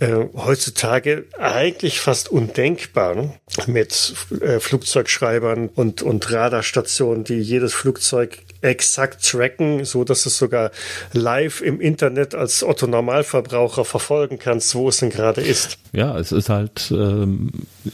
Äh, 0.00 0.26
heutzutage 0.34 1.24
eigentlich 1.38 2.00
fast 2.00 2.30
undenkbar 2.30 3.34
mit 3.66 4.14
äh, 4.40 4.60
Flugzeugschreibern 4.60 5.68
und, 5.68 6.02
und 6.02 6.30
Radarstationen, 6.30 7.24
die 7.24 7.40
jedes 7.40 7.74
Flugzeug 7.74 8.38
exakt 8.60 9.24
tracken, 9.24 9.84
so 9.84 10.04
dass 10.04 10.26
es 10.26 10.36
sogar 10.36 10.70
live 11.12 11.60
im 11.60 11.80
Internet 11.80 12.34
als 12.34 12.62
Otto 12.62 12.86
Normalverbraucher 12.86 13.84
verfolgen 13.84 14.38
kannst, 14.38 14.74
wo 14.74 14.88
es 14.88 14.98
denn 14.98 15.10
gerade 15.10 15.40
ist. 15.40 15.78
Ja, 15.92 16.18
es 16.18 16.32
ist 16.32 16.48
halt, 16.48 16.90
ähm, 16.90 17.50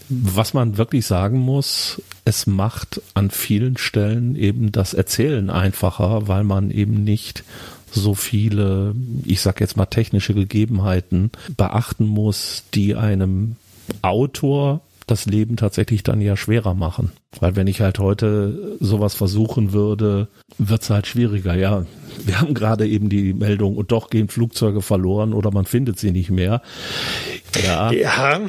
was 0.09 0.55
man 0.55 0.79
wirklich 0.79 1.07
sagen 1.07 1.39
muss, 1.39 2.01
es 2.25 2.47
macht 2.47 3.03
an 3.13 3.31
vielen 3.31 3.77
Stellen 3.77 4.37
eben 4.37 4.73
das 4.73 4.95
Erzählen 4.95 5.51
einfacher, 5.51 6.29
weil 6.29 6.45
man 6.45 6.71
eben 6.71 7.05
nicht 7.05 7.45
so 7.91 8.15
viele, 8.15 8.95
ich 9.25 9.41
sag 9.41 9.61
jetzt 9.61 9.77
mal 9.77 9.87
technische 9.87 10.35
Gegebenheiten 10.35 11.31
beachten 11.57 12.07
muss, 12.07 12.65
die 12.75 12.97
einem 12.97 13.57
Autor 14.03 14.81
das 15.07 15.27
Leben 15.27 15.57
tatsächlich 15.57 16.03
dann 16.03 16.21
ja 16.21 16.37
schwerer 16.37 16.75
machen. 16.75 17.13
Weil 17.41 17.57
wenn 17.57 17.67
ich 17.67 17.81
halt 17.81 17.99
heute 17.99 18.77
sowas 18.81 19.15
versuchen 19.15 19.73
würde, 19.73 20.29
wird's 20.59 20.91
halt 20.91 21.07
schwieriger. 21.07 21.55
Ja, 21.55 21.85
wir 22.25 22.41
haben 22.41 22.55
gerade 22.55 22.87
eben 22.87 23.09
die 23.09 23.35
Meldung, 23.35 23.77
und 23.77 23.93
doch 23.93 24.11
gehen 24.11 24.29
Flugzeuge 24.29 24.83
verloren 24.83 25.33
oder 25.33 25.51
man 25.51 25.65
findet 25.65 25.99
sie 25.99 26.13
nicht 26.13 26.31
mehr. 26.31 26.63
Ja. 27.65 27.93
ja. 27.93 28.41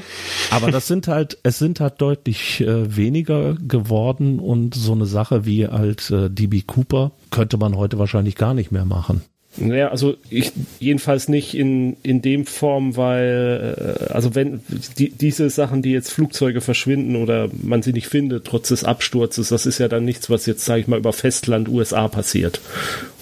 Aber 0.52 0.72
das 0.72 0.88
sind 0.88 1.08
halt, 1.08 1.38
es 1.44 1.60
sind 1.60 1.80
halt 1.80 2.02
deutlich 2.02 2.62
äh, 2.62 2.96
weniger 2.96 3.56
geworden 3.56 4.40
und 4.40 4.76
so 4.76 4.94
eine 4.94 5.06
Sache 5.06 5.46
wie 5.46 5.68
halt 5.68 6.10
äh, 6.12 6.30
DB 6.30 6.62
Cooper 6.62 7.12
könnte 7.32 7.58
man 7.58 7.76
heute 7.76 8.00
wahrscheinlich 8.00 8.36
gar 8.36 8.54
nicht 8.54 8.72
mehr 8.72 8.86
machen. 8.86 9.22
Naja, 9.58 9.88
also 9.88 10.18
ich 10.30 10.52
jedenfalls 10.80 11.30
nicht 11.30 11.54
in, 11.54 11.96
in 12.04 12.22
dem 12.22 12.46
Form, 12.46 12.98
weil, 12.98 13.76
äh, 14.10 14.14
also 14.14 14.36
wenn 14.36 14.62
die, 14.98 15.10
diese 15.10 15.50
Sachen, 15.50 15.82
die 15.82 15.92
jetzt 15.92 16.12
Flugzeuge 16.12 16.60
verschwinden 16.60 17.16
oder 17.16 17.50
man 17.64 17.82
sie 17.82 17.94
nicht 17.94 18.08
findet, 18.08 18.46
trotz 18.46 18.70
des 18.70 18.84
Absturzes, 18.84 19.50
das 19.50 19.66
ist 19.66 19.80
ja 19.80 19.88
dann 19.88 20.04
nichts, 20.04 20.30
was 20.30 20.46
jetzt, 20.46 20.66
sage 20.66 20.82
ich 20.82 20.88
mal, 20.88 21.00
über 21.00 21.14
Festland 21.14 21.70
USA 21.70 22.08
passiert. 22.10 22.60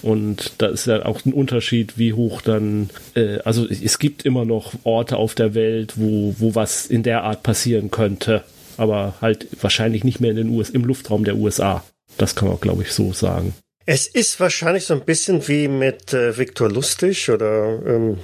Und 0.02 0.54
da 0.58 0.66
ist 0.66 0.86
ja 0.86 1.06
auch 1.06 1.24
ein 1.24 1.32
Unterschied, 1.32 1.98
wie 1.98 2.12
hoch 2.12 2.42
dann, 2.42 2.90
äh, 3.14 3.38
also 3.44 3.66
es 3.68 3.98
gibt 3.98 4.24
immer 4.24 4.44
noch 4.44 4.72
Orte 4.82 5.16
auf 5.16 5.34
der 5.34 5.54
Welt, 5.54 5.94
wo, 5.96 6.34
wo 6.38 6.54
was 6.54 6.86
in 6.86 7.04
der 7.04 7.22
Art 7.22 7.44
passieren 7.44 7.90
könnte, 7.92 8.42
aber 8.76 9.14
halt 9.20 9.46
wahrscheinlich 9.60 10.02
nicht 10.02 10.20
mehr 10.20 10.30
in 10.30 10.36
den 10.36 10.48
US, 10.50 10.70
im 10.70 10.84
Luftraum 10.84 11.24
der 11.24 11.36
USA. 11.36 11.84
Das 12.18 12.34
kann 12.34 12.48
man, 12.48 12.60
glaube 12.60 12.82
ich, 12.82 12.92
so 12.92 13.12
sagen. 13.12 13.54
Es 13.86 14.06
ist 14.06 14.40
wahrscheinlich 14.40 14.86
so 14.86 14.94
ein 14.94 15.02
bisschen 15.02 15.46
wie 15.46 15.68
mit 15.68 16.14
äh, 16.14 16.38
Viktor 16.38 16.70
Lustig 16.70 17.30
oder 17.30 17.80
ähm, 17.86 18.18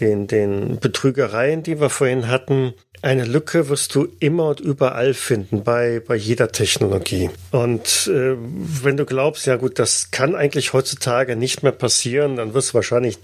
den, 0.00 0.26
den 0.26 0.80
Betrügereien, 0.80 1.62
die 1.62 1.80
wir 1.80 1.88
vorhin 1.88 2.26
hatten. 2.26 2.74
Eine 3.00 3.24
Lücke 3.24 3.68
wirst 3.68 3.94
du 3.94 4.08
immer 4.18 4.48
und 4.48 4.58
überall 4.58 5.14
finden 5.14 5.62
bei, 5.62 6.02
bei 6.04 6.16
jeder 6.16 6.50
Technologie. 6.50 7.30
Und 7.52 8.10
äh, 8.12 8.34
wenn 8.36 8.96
du 8.96 9.04
glaubst, 9.04 9.46
ja 9.46 9.54
gut, 9.54 9.78
das 9.78 10.10
kann 10.10 10.34
eigentlich 10.34 10.72
heutzutage 10.72 11.36
nicht 11.36 11.62
mehr 11.62 11.70
passieren, 11.70 12.34
dann 12.34 12.54
wirst 12.54 12.70
du 12.70 12.74
wahrscheinlich 12.74 13.18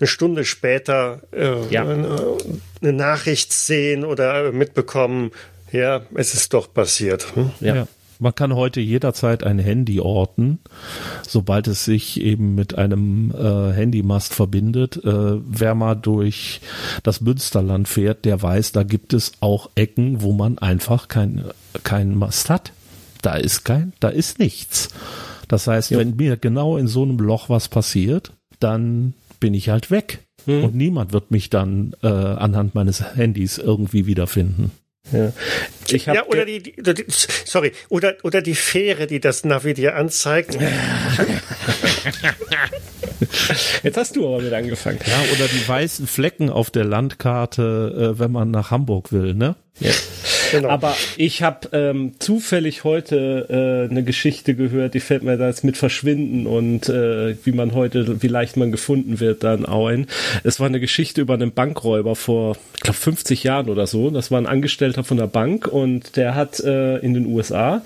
eine 0.00 0.06
Stunde 0.06 0.46
später 0.46 1.20
äh, 1.30 1.66
ja. 1.68 1.82
eine, 1.82 2.38
eine 2.80 2.92
Nachricht 2.94 3.52
sehen 3.52 4.06
oder 4.06 4.50
mitbekommen, 4.50 5.32
ja, 5.72 6.06
es 6.14 6.32
ist 6.32 6.54
doch 6.54 6.72
passiert. 6.72 7.36
Hm? 7.36 7.50
ja. 7.60 7.74
ja. 7.74 7.88
Man 8.22 8.36
kann 8.36 8.54
heute 8.54 8.80
jederzeit 8.80 9.42
ein 9.42 9.58
Handy 9.58 9.98
orten, 9.98 10.60
sobald 11.26 11.66
es 11.66 11.84
sich 11.84 12.20
eben 12.20 12.54
mit 12.54 12.78
einem 12.78 13.32
äh, 13.32 13.72
Handymast 13.72 14.32
verbindet. 14.32 15.04
Äh, 15.04 15.40
wer 15.44 15.74
mal 15.74 15.96
durch 15.96 16.60
das 17.02 17.20
Münsterland 17.20 17.88
fährt, 17.88 18.24
der 18.24 18.40
weiß, 18.40 18.70
da 18.70 18.84
gibt 18.84 19.12
es 19.12 19.32
auch 19.40 19.70
Ecken, 19.74 20.22
wo 20.22 20.32
man 20.32 20.58
einfach 20.58 21.08
kein, 21.08 21.46
kein 21.82 22.16
Mast 22.16 22.48
hat. 22.48 22.70
Da 23.22 23.34
ist 23.34 23.64
kein, 23.64 23.92
da 23.98 24.08
ist 24.08 24.38
nichts. 24.38 24.90
Das 25.48 25.66
heißt, 25.66 25.90
ja. 25.90 25.98
wenn 25.98 26.14
mir 26.14 26.36
genau 26.36 26.76
in 26.76 26.86
so 26.86 27.02
einem 27.02 27.18
Loch 27.18 27.48
was 27.48 27.66
passiert, 27.66 28.32
dann 28.60 29.14
bin 29.40 29.52
ich 29.52 29.68
halt 29.68 29.90
weg. 29.90 30.20
Hm. 30.44 30.62
Und 30.62 30.74
niemand 30.76 31.12
wird 31.12 31.32
mich 31.32 31.50
dann 31.50 31.96
äh, 32.04 32.06
anhand 32.06 32.76
meines 32.76 33.16
Handys 33.16 33.58
irgendwie 33.58 34.06
wiederfinden. 34.06 34.70
Ja. 35.10 35.32
Ich 35.88 36.06
ja, 36.06 36.24
oder 36.26 36.44
die, 36.46 36.62
die, 36.62 36.72
die, 36.80 37.04
sorry, 37.08 37.72
oder, 37.88 38.14
oder 38.22 38.40
die 38.40 38.54
Fähre, 38.54 39.06
die 39.06 39.20
das 39.20 39.44
Navi 39.44 39.74
dir 39.74 39.96
anzeigt. 39.96 40.56
Jetzt 43.82 43.96
hast 43.96 44.16
du 44.16 44.26
aber 44.26 44.44
wieder 44.44 44.56
angefangen. 44.56 44.98
Ja, 45.06 45.20
oder 45.34 45.48
die 45.48 45.66
weißen 45.66 46.06
Flecken 46.06 46.50
auf 46.50 46.70
der 46.70 46.84
Landkarte, 46.84 48.14
äh, 48.14 48.18
wenn 48.18 48.32
man 48.32 48.50
nach 48.50 48.70
Hamburg 48.70 49.12
will, 49.12 49.34
ne? 49.34 49.56
Ja. 49.80 49.90
Genau. 50.52 50.68
Aber 50.68 50.94
ich 51.16 51.42
habe 51.42 51.70
ähm, 51.72 52.12
zufällig 52.18 52.84
heute 52.84 53.46
äh, 53.88 53.90
eine 53.90 54.04
Geschichte 54.04 54.54
gehört, 54.54 54.92
die 54.92 55.00
fällt 55.00 55.22
mir 55.22 55.38
da 55.38 55.48
jetzt 55.48 55.64
mit 55.64 55.78
Verschwinden 55.78 56.46
und 56.46 56.90
äh, 56.90 57.34
wie 57.44 57.52
man 57.52 57.74
heute, 57.74 58.22
wie 58.22 58.28
leicht 58.28 58.58
man 58.58 58.70
gefunden 58.70 59.18
wird 59.18 59.44
da 59.44 59.54
in 59.54 59.66
Auen. 59.66 60.06
Es 60.44 60.60
war 60.60 60.66
eine 60.66 60.78
Geschichte 60.78 61.22
über 61.22 61.34
einen 61.34 61.52
Bankräuber 61.52 62.14
vor, 62.16 62.56
ich 62.76 62.82
glaube, 62.82 62.98
50 62.98 63.44
Jahren 63.44 63.70
oder 63.70 63.86
so. 63.86 64.10
Das 64.10 64.30
war 64.30 64.38
ein 64.38 64.46
Angestellter 64.46 65.04
von 65.04 65.16
der 65.16 65.26
Bank 65.26 65.66
und 65.66 66.16
der 66.16 66.34
hat 66.34 66.60
äh, 66.60 66.98
in 66.98 67.14
den 67.14 67.26
USA 67.26 67.82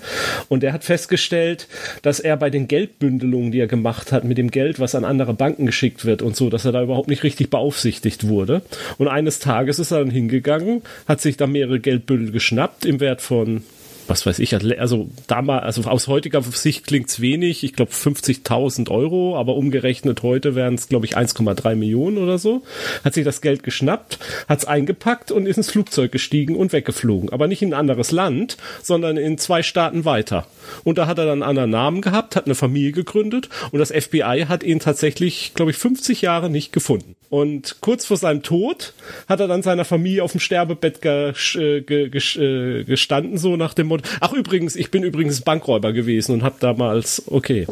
und 0.49 0.61
der 0.61 0.73
hat 0.73 0.83
festgestellt, 0.83 1.67
dass 2.01 2.19
er 2.19 2.35
bei 2.35 2.49
den 2.49 2.67
Geldbündelungen, 2.67 3.53
die 3.53 3.59
er 3.59 3.67
gemacht 3.67 4.11
hat, 4.11 4.25
mit 4.25 4.37
dem 4.37 4.51
Geld, 4.51 4.79
was 4.79 4.93
an 4.93 5.05
andere 5.05 5.33
Banken 5.33 5.65
geschickt 5.65 6.03
wird 6.03 6.21
und 6.21 6.35
so, 6.35 6.49
dass 6.49 6.65
er 6.65 6.73
da 6.73 6.83
überhaupt 6.83 7.07
nicht 7.07 7.23
richtig 7.23 7.49
beaufsichtigt 7.49 8.27
wurde. 8.27 8.61
Und 8.97 9.07
eines 9.07 9.39
Tages 9.39 9.79
ist 9.79 9.91
er 9.91 9.99
dann 9.99 10.11
hingegangen, 10.11 10.81
hat 11.07 11.21
sich 11.21 11.37
da 11.37 11.47
mehrere 11.47 11.76
Geldbündel 11.79 12.31
geschnappt 12.31 12.85
im 12.85 12.99
Wert 12.99 13.21
von 13.21 13.63
was 14.07 14.25
weiß 14.25 14.39
ich, 14.39 14.55
also 14.79 15.09
damals, 15.27 15.63
also 15.63 15.89
aus 15.89 16.07
heutiger 16.07 16.41
Sicht 16.41 16.87
klingt's 16.87 17.19
wenig, 17.19 17.63
ich 17.63 17.73
glaube 17.73 17.91
50.000 17.91 18.89
Euro, 18.89 19.37
aber 19.37 19.55
umgerechnet 19.55 20.23
heute 20.23 20.55
wären 20.55 20.75
es, 20.75 20.89
glaube 20.89 21.05
ich, 21.05 21.17
1,3 21.17 21.75
Millionen 21.75 22.17
oder 22.17 22.37
so. 22.37 22.63
Hat 23.03 23.13
sich 23.13 23.25
das 23.25 23.41
Geld 23.41 23.63
geschnappt, 23.63 24.19
hat's 24.47 24.65
eingepackt 24.65 25.31
und 25.31 25.45
ist 25.45 25.57
ins 25.57 25.71
Flugzeug 25.71 26.11
gestiegen 26.11 26.55
und 26.55 26.73
weggeflogen. 26.73 27.31
Aber 27.31 27.47
nicht 27.47 27.61
in 27.61 27.69
ein 27.69 27.79
anderes 27.79 28.11
Land, 28.11 28.57
sondern 28.81 29.17
in 29.17 29.37
zwei 29.37 29.63
Staaten 29.63 30.05
weiter. 30.05 30.47
Und 30.83 30.97
da 30.97 31.07
hat 31.07 31.17
er 31.17 31.25
dann 31.25 31.43
einen 31.43 31.49
anderen 31.49 31.71
Namen 31.71 32.01
gehabt, 32.01 32.35
hat 32.35 32.45
eine 32.45 32.55
Familie 32.55 32.91
gegründet 32.91 33.49
und 33.71 33.79
das 33.79 33.91
FBI 33.91 34.45
hat 34.47 34.63
ihn 34.63 34.79
tatsächlich, 34.79 35.53
glaube 35.53 35.71
ich, 35.71 35.77
50 35.77 36.21
Jahre 36.21 36.49
nicht 36.49 36.71
gefunden. 36.71 37.15
Und 37.29 37.77
kurz 37.81 38.05
vor 38.05 38.15
seinem 38.15 38.41
Tod 38.41 38.93
hat 39.27 39.41
er 39.41 39.47
dann 39.47 39.61
seiner 39.61 39.83
Familie 39.83 40.23
auf 40.23 40.31
dem 40.31 40.39
Sterbebett 40.39 41.03
äh, 41.03 41.29
äh, 41.31 42.83
gestanden, 42.83 43.37
so 43.37 43.57
nach 43.57 43.73
dem 43.73 43.87
Motto, 43.87 43.96
ach 44.19 44.33
übrigens, 44.33 44.75
ich 44.75 44.91
bin 44.91 45.03
übrigens 45.03 45.41
Bankräuber 45.41 45.93
gewesen 45.93 46.33
und 46.33 46.43
hab 46.43 46.59
damals, 46.59 47.23
okay. 47.27 47.67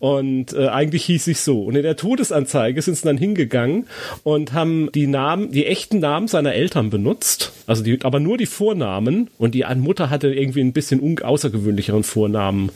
Und 0.00 0.52
äh, 0.52 0.68
eigentlich 0.68 1.04
hieß 1.04 1.26
ich 1.28 1.40
so. 1.40 1.62
Und 1.62 1.76
in 1.76 1.82
der 1.82 1.96
Todesanzeige 1.96 2.80
sind 2.82 2.96
sie 2.96 3.04
dann 3.04 3.18
hingegangen 3.18 3.86
und 4.22 4.52
haben 4.52 4.90
die 4.92 5.06
Namen, 5.06 5.50
die 5.52 5.66
echten 5.66 5.98
Namen 5.98 6.28
seiner 6.28 6.54
Eltern 6.54 6.90
benutzt, 6.90 7.52
also 7.66 7.82
die, 7.82 7.98
aber 8.02 8.20
nur 8.20 8.38
die 8.38 8.46
Vornamen 8.46 9.30
und 9.38 9.54
die 9.54 9.64
Mutter 9.76 10.10
hatte 10.10 10.32
irgendwie 10.32 10.60
ein 10.60 10.72
bisschen 10.72 11.00
außergewöhnlicheren 11.22 12.04
Vornamen. 12.04 12.70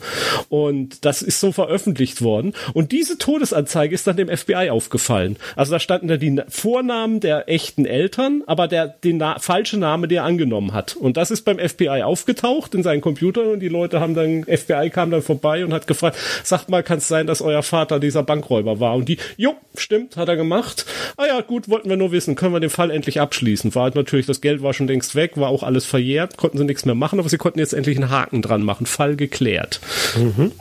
Und 0.49 1.05
das 1.05 1.21
ist 1.21 1.39
so 1.39 1.51
veröffentlicht 1.51 2.21
worden. 2.21 2.53
Und 2.73 2.91
diese 2.91 3.17
Todesanzeige 3.17 3.95
ist 3.95 4.07
dann 4.07 4.17
dem 4.17 4.29
FBI 4.29 4.69
aufgefallen. 4.69 5.37
Also 5.55 5.71
da 5.71 5.79
standen 5.79 6.07
da 6.07 6.17
die 6.17 6.41
Vornamen 6.49 7.19
der 7.19 7.49
echten 7.49 7.85
Eltern, 7.85 8.43
aber 8.45 8.67
der 8.67 8.87
den 8.87 9.17
Na 9.17 9.39
falsche 9.39 9.77
Name, 9.77 10.07
der 10.07 10.21
er 10.21 10.25
angenommen 10.25 10.73
hat. 10.73 10.95
Und 10.95 11.17
das 11.17 11.31
ist 11.31 11.43
beim 11.43 11.59
FBI 11.59 12.03
aufgetaucht 12.03 12.75
in 12.75 12.83
seinen 12.87 13.01
Computern 13.01 13.47
und 13.47 13.59
die 13.59 13.67
Leute 13.67 13.99
haben 13.99 14.15
dann, 14.15 14.45
FBI 14.45 14.89
kam 14.89 15.11
dann 15.11 15.21
vorbei 15.21 15.65
und 15.65 15.73
hat 15.73 15.87
gefragt, 15.87 16.17
sagt 16.43 16.69
mal, 16.69 16.83
kann 16.83 16.99
es 16.99 17.07
sein, 17.09 17.27
dass 17.27 17.41
euer 17.41 17.63
Vater 17.63 17.99
dieser 17.99 18.23
Bankräuber 18.23 18.79
war? 18.79 18.95
Und 18.95 19.09
die, 19.09 19.17
jo, 19.35 19.55
stimmt, 19.75 20.15
hat 20.15 20.29
er 20.29 20.37
gemacht. 20.37 20.85
Ah 21.17 21.25
ja, 21.27 21.41
gut, 21.41 21.67
wollten 21.67 21.89
wir 21.89 21.97
nur 21.97 22.13
wissen, 22.13 22.35
können 22.35 22.53
wir 22.53 22.61
den 22.61 22.69
Fall 22.69 22.91
endlich 22.91 23.19
abschließen. 23.19 23.75
War 23.75 23.83
halt 23.83 23.95
natürlich, 23.95 24.25
das 24.25 24.39
Geld 24.39 24.63
war 24.63 24.73
schon 24.73 24.87
längst 24.87 25.15
weg, 25.15 25.33
war 25.35 25.49
auch 25.49 25.63
alles 25.63 25.85
verjährt, 25.85 26.37
konnten 26.37 26.57
sie 26.57 26.63
nichts 26.63 26.85
mehr 26.85 26.95
machen, 26.95 27.19
aber 27.19 27.27
sie 27.27 27.37
konnten 27.37 27.59
jetzt 27.59 27.73
endlich 27.73 27.97
einen 27.97 28.09
Haken 28.09 28.41
dran 28.41 28.63
machen. 28.63 28.85
Fall 28.85 29.17
geklärt. 29.17 29.81
Mhm. 30.15 30.53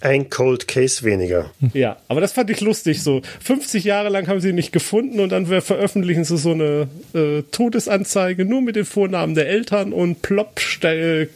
Ein 0.00 0.30
Cold 0.30 0.66
Case 0.68 1.02
weniger. 1.04 1.50
Ja, 1.72 1.96
aber 2.08 2.20
das 2.20 2.32
fand 2.32 2.50
ich 2.50 2.60
lustig. 2.60 3.02
So 3.02 3.20
50 3.40 3.84
Jahre 3.84 4.08
lang 4.08 4.28
haben 4.28 4.40
sie 4.40 4.50
ihn 4.50 4.54
nicht 4.54 4.72
gefunden 4.72 5.20
und 5.20 5.30
dann 5.30 5.46
veröffentlichen 5.46 6.24
sie 6.24 6.38
so 6.38 6.52
eine 6.52 6.88
äh, 7.14 7.42
Todesanzeige 7.50 8.44
nur 8.44 8.62
mit 8.62 8.76
den 8.76 8.84
Vornamen 8.84 9.34
der 9.34 9.48
Eltern 9.48 9.92
und 9.92 10.22
plopp 10.22 10.60
äh, 10.82 11.26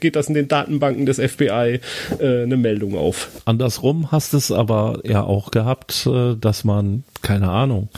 geht 0.00 0.16
das 0.16 0.28
in 0.28 0.34
den 0.34 0.48
Datenbanken 0.48 1.06
des 1.06 1.18
FBI 1.18 1.80
äh, 2.18 2.42
eine 2.42 2.56
Meldung 2.56 2.96
auf. 2.96 3.28
Andersrum 3.44 4.10
hast 4.10 4.34
es 4.34 4.50
aber 4.50 5.00
ja 5.04 5.22
auch 5.22 5.50
gehabt, 5.50 6.06
äh, 6.06 6.34
dass 6.36 6.64
man 6.64 7.04
keine 7.22 7.50
Ahnung, 7.50 7.88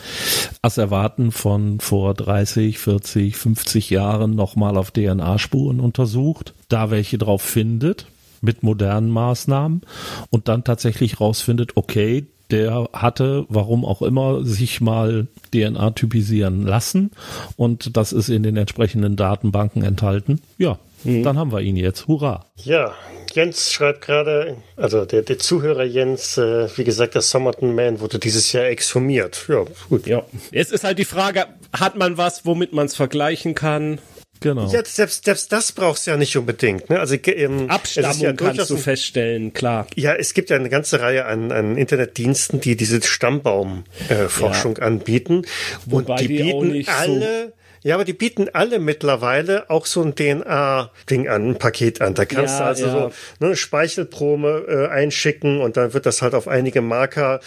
Asservaten 0.61 1.33
von 1.33 1.81
vor 1.81 2.13
30, 2.15 2.79
40, 2.79 3.37
50 3.37 3.91
Jahren 3.91 4.35
nochmal 4.35 4.77
auf 4.77 4.91
DNA-Spuren 4.91 5.81
untersucht, 5.81 6.53
da 6.69 6.91
welche 6.91 7.17
drauf 7.17 7.41
findet 7.41 8.07
mit 8.45 8.63
modernen 8.63 9.11
Maßnahmen 9.11 9.83
und 10.31 10.49
dann 10.49 10.65
tatsächlich 10.65 11.21
rausfindet, 11.21 11.77
okay, 11.77 12.27
der 12.51 12.89
hatte, 12.93 13.47
warum 13.49 13.85
auch 13.85 14.03
immer, 14.03 14.45
sich 14.45 14.81
mal 14.81 15.27
DNA 15.53 15.91
typisieren 15.93 16.63
lassen 16.63 17.11
und 17.57 17.97
das 17.97 18.13
ist 18.13 18.29
in 18.29 18.43
den 18.43 18.57
entsprechenden 18.57 19.17
Datenbanken 19.17 19.83
enthalten. 19.83 20.41
Ja, 20.59 20.79
mhm. 21.05 21.23
dann 21.23 21.39
haben 21.39 21.53
wir 21.53 21.61
ihn 21.61 21.77
jetzt. 21.77 22.07
Hurra! 22.07 22.45
Ja, 22.63 22.95
Jens 23.33 23.73
schreibt 23.73 24.03
gerade, 24.03 24.57
also 24.77 25.05
der, 25.05 25.23
der 25.23 25.39
Zuhörer 25.39 25.85
Jens, 25.85 26.39
äh, 26.39 26.69
wie 26.77 26.85
gesagt, 26.85 27.15
der 27.15 27.23
Somerton 27.23 27.75
Man 27.75 28.01
wurde 28.01 28.19
dieses 28.19 28.53
Jahr 28.53 28.67
exhumiert. 28.67 29.47
Ja, 29.49 29.65
gut. 29.89 30.07
Ja. 30.07 30.23
Jetzt 30.53 30.73
ist 30.73 30.85
halt 30.85 30.99
die 30.99 31.05
Frage, 31.05 31.47
hat 31.73 31.97
man 31.97 32.17
was, 32.19 32.47
womit 32.47 32.73
man 32.73 32.87
es 32.87 32.95
vergleichen 32.95 33.55
kann? 33.55 33.99
Genau. 34.45 34.71
Ja, 34.71 34.85
selbst, 34.85 35.25
selbst 35.25 35.53
das 35.53 35.73
brauchst 35.73 36.07
du 36.07 36.11
ja 36.11 36.19
nicht 36.19 36.37
unbedingt. 36.37 36.91
Ne? 36.91 37.01
Also, 37.01 37.17
ähm, 37.25 37.71
Abstammung 37.71 38.21
ja 38.21 38.33
kannst 38.35 38.69
du 38.69 38.77
feststellen, 38.77 39.55
klar. 39.55 39.87
Ja, 39.97 40.15
es 40.15 40.35
gibt 40.35 40.51
ja 40.51 40.57
eine 40.57 40.69
ganze 40.69 41.01
Reihe 41.01 41.25
an, 41.25 41.51
an 41.51 41.79
Internetdiensten, 41.79 42.61
die 42.61 42.77
diese 42.77 43.01
Stammbaumforschung 43.01 44.77
äh, 44.77 44.81
ja. 44.81 44.87
anbieten. 44.87 45.47
Wobei 45.87 46.13
und 46.13 46.21
die, 46.21 46.29
die 46.29 46.43
bieten 46.43 46.85
alle... 46.91 47.47
So 47.47 47.64
ja, 47.85 47.97
aber 47.97 48.07
die 48.07 48.15
bieten 48.15 48.49
alle 48.53 48.79
mittlerweile 48.79 49.69
auch 49.69 49.85
so 49.85 50.03
ein 50.03 50.15
DNA-Ding 50.15 51.29
an, 51.29 51.51
ein 51.51 51.59
Paket 51.59 52.01
an. 52.01 52.15
Da 52.15 52.25
kannst 52.25 52.55
ja, 52.55 52.61
du 52.61 52.65
also 52.65 52.87
ja. 52.87 53.11
so 53.39 53.47
ne, 53.47 53.57
Speichelprobe 53.57 54.89
äh, 54.91 54.93
einschicken 54.93 55.61
und 55.61 55.77
dann 55.77 55.93
wird 55.93 56.07
das 56.07 56.23
halt 56.23 56.35
auf 56.35 56.49
einige 56.49 56.81
Marker 56.81 57.41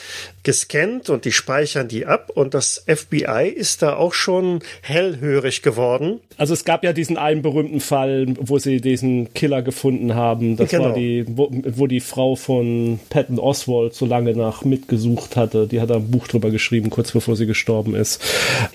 gescannt 0.44 1.10
und 1.10 1.26
die 1.26 1.32
speichern 1.32 1.88
die 1.88 2.06
ab 2.06 2.30
und 2.34 2.54
das 2.54 2.86
FBI 2.86 3.50
ist 3.50 3.82
da 3.82 3.96
auch 3.96 4.14
schon 4.14 4.60
hellhörig 4.82 5.64
geworden. 5.64 6.20
Also 6.38 6.54
es 6.54 6.66
gab 6.66 6.84
ja 6.84 6.94
diesen 6.94 7.18
einen 7.18 7.42
berühmten 7.42 7.80
Fall, 7.80 8.28
wo 8.40 8.60
sie 8.60 8.80
diesen 8.80 9.34
Killer 9.34 9.64
gefunden 9.64 10.14
haben. 10.14 10.56
Das 10.56 10.70
genau. 10.70 10.86
war 10.86 10.94
die, 10.94 11.26
wo, 11.28 11.50
wo 11.52 11.88
die 11.88 12.00
Frau 12.00 12.36
von 12.36 13.00
Patton 13.10 13.40
Oswald 13.40 13.96
so 13.96 14.06
lange 14.06 14.34
nach 14.34 14.64
mitgesucht 14.64 15.36
hatte. 15.36 15.66
Die 15.66 15.82
hat 15.82 15.90
da 15.90 15.96
ein 15.96 16.12
Buch 16.12 16.28
drüber 16.28 16.52
geschrieben, 16.52 16.92
kurz 16.92 17.12
bevor 17.12 17.36
sie 17.36 17.48
gestorben 17.48 17.96
ist. 17.96 18.24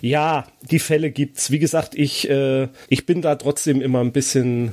Ja, 0.00 0.46
die 0.68 0.80
Fälle 0.80 1.12
gibt's 1.12 1.51
wie 1.52 1.58
gesagt, 1.58 1.94
ich, 1.94 2.28
äh, 2.28 2.68
ich 2.88 3.06
bin 3.06 3.22
da 3.22 3.36
trotzdem 3.36 3.80
immer 3.80 4.00
ein 4.00 4.12
bisschen 4.12 4.72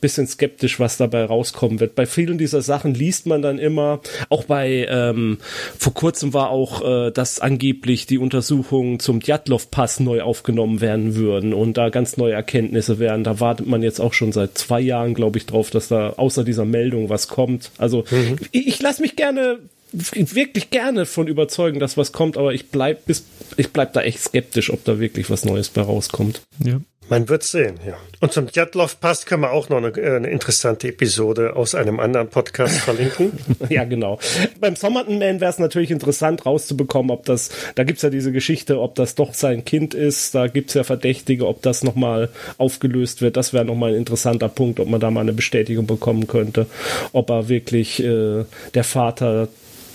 bisschen 0.00 0.26
skeptisch, 0.26 0.80
was 0.80 0.96
dabei 0.96 1.24
rauskommen 1.24 1.80
wird. 1.80 1.94
Bei 1.94 2.06
vielen 2.06 2.38
dieser 2.38 2.62
Sachen 2.62 2.94
liest 2.94 3.26
man 3.26 3.42
dann 3.42 3.58
immer, 3.58 4.00
auch 4.28 4.44
bei, 4.44 4.86
ähm, 4.88 5.38
vor 5.78 5.94
kurzem 5.94 6.32
war 6.32 6.50
auch, 6.50 6.82
äh, 6.82 7.10
dass 7.10 7.40
angeblich 7.40 8.06
die 8.06 8.18
Untersuchungen 8.18 8.98
zum 8.98 9.20
Djatlov-Pass 9.20 10.00
neu 10.00 10.22
aufgenommen 10.22 10.80
werden 10.80 11.16
würden 11.16 11.52
und 11.52 11.76
da 11.76 11.90
ganz 11.90 12.16
neue 12.16 12.32
Erkenntnisse 12.32 12.98
wären. 12.98 13.24
Da 13.24 13.40
wartet 13.40 13.66
man 13.66 13.82
jetzt 13.82 14.00
auch 14.00 14.14
schon 14.14 14.32
seit 14.32 14.56
zwei 14.56 14.80
Jahren, 14.80 15.14
glaube 15.14 15.38
ich, 15.38 15.46
drauf, 15.46 15.70
dass 15.70 15.88
da 15.88 16.14
außer 16.16 16.44
dieser 16.44 16.64
Meldung 16.64 17.08
was 17.08 17.28
kommt. 17.28 17.70
Also 17.78 18.04
mhm. 18.10 18.38
ich, 18.52 18.68
ich 18.68 18.82
lasse 18.82 19.02
mich 19.02 19.16
gerne 19.16 19.58
wirklich 19.92 20.70
gerne 20.70 21.06
von 21.06 21.26
überzeugen, 21.26 21.80
dass 21.80 21.96
was 21.96 22.12
kommt, 22.12 22.36
aber 22.36 22.52
ich 22.54 22.70
bleib 22.70 23.06
bis 23.06 23.24
ich 23.56 23.72
bleib 23.72 23.92
da 23.92 24.02
echt 24.02 24.20
skeptisch, 24.20 24.70
ob 24.70 24.84
da 24.84 25.00
wirklich 25.00 25.30
was 25.30 25.44
Neues 25.44 25.68
bei 25.68 25.82
rauskommt. 25.82 26.42
Ja. 26.64 26.80
Man 27.08 27.28
wird 27.28 27.42
sehen, 27.42 27.74
ja. 27.84 27.96
Und 28.20 28.32
zum 28.32 28.46
Djatlov-Pass 28.46 29.26
können 29.26 29.42
wir 29.42 29.50
auch 29.50 29.68
noch 29.68 29.78
eine, 29.78 29.88
äh, 29.88 30.14
eine, 30.14 30.30
interessante 30.30 30.86
Episode 30.86 31.56
aus 31.56 31.74
einem 31.74 31.98
anderen 31.98 32.28
Podcast 32.28 32.78
verlinken. 32.82 33.32
ja, 33.68 33.82
genau. 33.82 34.20
Beim 34.60 34.76
Somerton 34.76 35.18
Man 35.18 35.40
wäre 35.40 35.50
es 35.50 35.58
natürlich 35.58 35.90
interessant 35.90 36.46
rauszubekommen, 36.46 37.10
ob 37.10 37.24
das, 37.24 37.50
da 37.74 37.82
gibt's 37.82 38.02
ja 38.02 38.10
diese 38.10 38.30
Geschichte, 38.30 38.80
ob 38.80 38.94
das 38.94 39.16
doch 39.16 39.34
sein 39.34 39.64
Kind 39.64 39.92
ist, 39.92 40.36
da 40.36 40.46
gibt's 40.46 40.74
ja 40.74 40.84
Verdächtige, 40.84 41.48
ob 41.48 41.62
das 41.62 41.82
nochmal 41.82 42.28
aufgelöst 42.58 43.22
wird. 43.22 43.36
Das 43.36 43.52
wäre 43.52 43.64
nochmal 43.64 43.90
ein 43.90 43.96
interessanter 43.96 44.48
Punkt, 44.48 44.78
ob 44.78 44.88
man 44.88 45.00
da 45.00 45.10
mal 45.10 45.22
eine 45.22 45.32
Bestätigung 45.32 45.88
bekommen 45.88 46.28
könnte, 46.28 46.66
ob 47.12 47.28
er 47.30 47.48
wirklich 47.48 48.00
äh, 48.04 48.44
der 48.74 48.84
Vater 48.84 49.48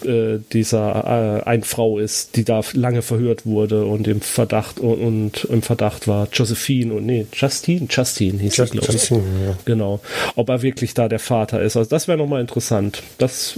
äh, 0.05 0.39
dieser 0.53 1.41
äh, 1.43 1.49
ein 1.49 1.63
Frau 1.63 1.99
ist, 1.99 2.35
die 2.35 2.43
da 2.43 2.61
lange 2.73 3.01
verhört 3.01 3.45
wurde 3.45 3.85
und 3.85 4.07
im 4.07 4.21
Verdacht 4.21 4.79
und, 4.79 4.99
und 4.99 5.45
im 5.45 5.61
Verdacht 5.61 6.07
war 6.07 6.27
Josephine 6.31 6.93
und 6.93 7.05
nee, 7.05 7.25
Justine, 7.33 7.87
Justine 7.89 8.39
hieß 8.39 8.55
Just, 8.57 8.71
sie, 8.71 8.77
glaube 8.77 8.95
ich. 8.95 9.09
Ja. 9.09 9.57
Genau. 9.65 9.99
Ob 10.35 10.49
er 10.49 10.61
wirklich 10.61 10.93
da 10.93 11.09
der 11.09 11.19
Vater 11.19 11.61
ist. 11.61 11.75
Also 11.75 11.89
das 11.89 12.07
wäre 12.07 12.17
nochmal 12.17 12.41
interessant. 12.41 13.03
Das 13.17 13.57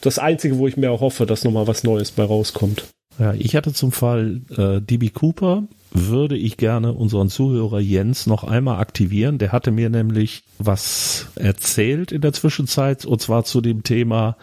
das 0.00 0.18
Einzige, 0.18 0.58
wo 0.58 0.66
ich 0.66 0.76
mir 0.76 0.90
auch 0.90 1.00
hoffe, 1.00 1.26
dass 1.26 1.44
nochmal 1.44 1.66
was 1.66 1.84
Neues 1.84 2.10
bei 2.10 2.24
rauskommt. 2.24 2.84
Ja, 3.18 3.34
ich 3.34 3.56
hatte 3.56 3.72
zum 3.72 3.92
Fall 3.92 4.40
äh, 4.56 4.80
DB 4.80 5.10
Cooper, 5.10 5.64
würde 5.90 6.36
ich 6.36 6.56
gerne 6.56 6.92
unseren 6.92 7.28
Zuhörer 7.28 7.80
Jens 7.80 8.26
noch 8.26 8.44
einmal 8.44 8.80
aktivieren. 8.80 9.38
Der 9.38 9.52
hatte 9.52 9.70
mir 9.70 9.90
nämlich 9.90 10.42
was 10.58 11.28
erzählt 11.36 12.12
in 12.12 12.20
der 12.20 12.32
Zwischenzeit 12.32 13.04
und 13.04 13.20
zwar 13.20 13.44
zu 13.44 13.60
dem 13.60 13.82
Thema 13.82 14.36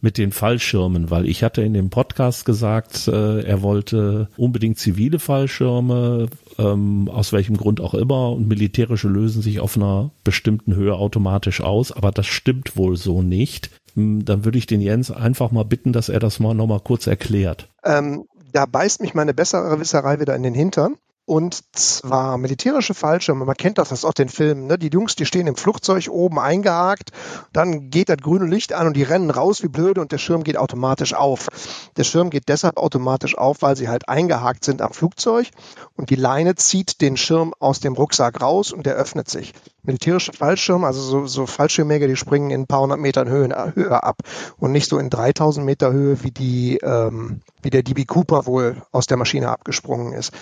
mit 0.00 0.18
den 0.18 0.32
Fallschirmen, 0.32 1.10
weil 1.10 1.26
ich 1.26 1.42
hatte 1.42 1.62
in 1.62 1.74
dem 1.74 1.90
Podcast 1.90 2.44
gesagt, 2.44 3.08
äh, 3.08 3.40
er 3.40 3.62
wollte 3.62 4.28
unbedingt 4.36 4.78
zivile 4.78 5.18
Fallschirme, 5.18 6.28
ähm, 6.58 7.08
aus 7.08 7.32
welchem 7.32 7.56
Grund 7.56 7.80
auch 7.80 7.94
immer 7.94 8.32
und 8.32 8.48
militärische 8.48 9.08
lösen 9.08 9.42
sich 9.42 9.60
auf 9.60 9.76
einer 9.76 10.10
bestimmten 10.22 10.74
Höhe 10.74 10.94
automatisch 10.94 11.60
aus, 11.60 11.92
aber 11.92 12.10
das 12.10 12.26
stimmt 12.26 12.76
wohl 12.76 12.96
so 12.96 13.22
nicht. 13.22 13.70
Hm, 13.94 14.24
dann 14.24 14.44
würde 14.44 14.58
ich 14.58 14.66
den 14.66 14.80
Jens 14.80 15.10
einfach 15.10 15.50
mal 15.50 15.64
bitten, 15.64 15.92
dass 15.92 16.08
er 16.08 16.20
das 16.20 16.40
mal 16.40 16.54
nochmal 16.54 16.80
kurz 16.80 17.06
erklärt. 17.06 17.68
Ähm, 17.84 18.24
da 18.54 18.66
beißt 18.66 19.00
mich 19.00 19.14
meine 19.14 19.34
bessere 19.34 19.80
Wisserei 19.80 20.20
wieder 20.20 20.36
in 20.36 20.44
den 20.44 20.54
Hintern. 20.54 20.96
Und 21.26 21.62
zwar 21.72 22.36
militärische 22.36 22.92
Fallschirme, 22.92 23.46
man 23.46 23.56
kennt 23.56 23.78
das 23.78 24.04
aus 24.04 24.14
den 24.14 24.28
Filmen, 24.28 24.66
ne? 24.66 24.76
die 24.76 24.90
Jungs, 24.90 25.16
die 25.16 25.24
stehen 25.24 25.46
im 25.46 25.56
Flugzeug 25.56 26.08
oben 26.10 26.38
eingehakt, 26.38 27.12
dann 27.54 27.88
geht 27.88 28.10
das 28.10 28.18
grüne 28.18 28.44
Licht 28.44 28.74
an 28.74 28.86
und 28.86 28.94
die 28.94 29.04
rennen 29.04 29.30
raus 29.30 29.62
wie 29.62 29.68
blöde 29.68 30.02
und 30.02 30.12
der 30.12 30.18
Schirm 30.18 30.44
geht 30.44 30.58
automatisch 30.58 31.14
auf. 31.14 31.48
Der 31.96 32.04
Schirm 32.04 32.28
geht 32.28 32.50
deshalb 32.50 32.76
automatisch 32.76 33.38
auf, 33.38 33.62
weil 33.62 33.74
sie 33.74 33.88
halt 33.88 34.06
eingehakt 34.06 34.66
sind 34.66 34.82
am 34.82 34.92
Flugzeug 34.92 35.48
und 35.96 36.10
die 36.10 36.16
Leine 36.16 36.56
zieht 36.56 37.00
den 37.00 37.16
Schirm 37.16 37.54
aus 37.58 37.80
dem 37.80 37.94
Rucksack 37.94 38.42
raus 38.42 38.70
und 38.70 38.84
der 38.84 38.96
öffnet 38.96 39.30
sich. 39.30 39.54
Militärische 39.82 40.34
Fallschirme, 40.34 40.86
also 40.86 41.00
so, 41.00 41.26
so 41.26 41.46
Fallschirmjäger, 41.46 42.06
die 42.06 42.16
springen 42.16 42.50
in 42.50 42.62
ein 42.62 42.66
paar 42.66 42.80
hundert 42.80 43.00
Metern 43.00 43.30
Höhe, 43.30 43.72
Höhe 43.74 44.02
ab 44.02 44.18
und 44.58 44.72
nicht 44.72 44.90
so 44.90 44.98
in 44.98 45.08
3000 45.08 45.64
Meter 45.64 45.90
Höhe, 45.90 46.22
wie 46.22 46.32
die, 46.32 46.76
ähm, 46.82 47.40
wie 47.62 47.70
der 47.70 47.82
DB 47.82 48.04
Cooper 48.04 48.44
wohl 48.44 48.82
aus 48.92 49.06
der 49.06 49.16
Maschine 49.16 49.48
abgesprungen 49.48 50.12
ist. 50.12 50.32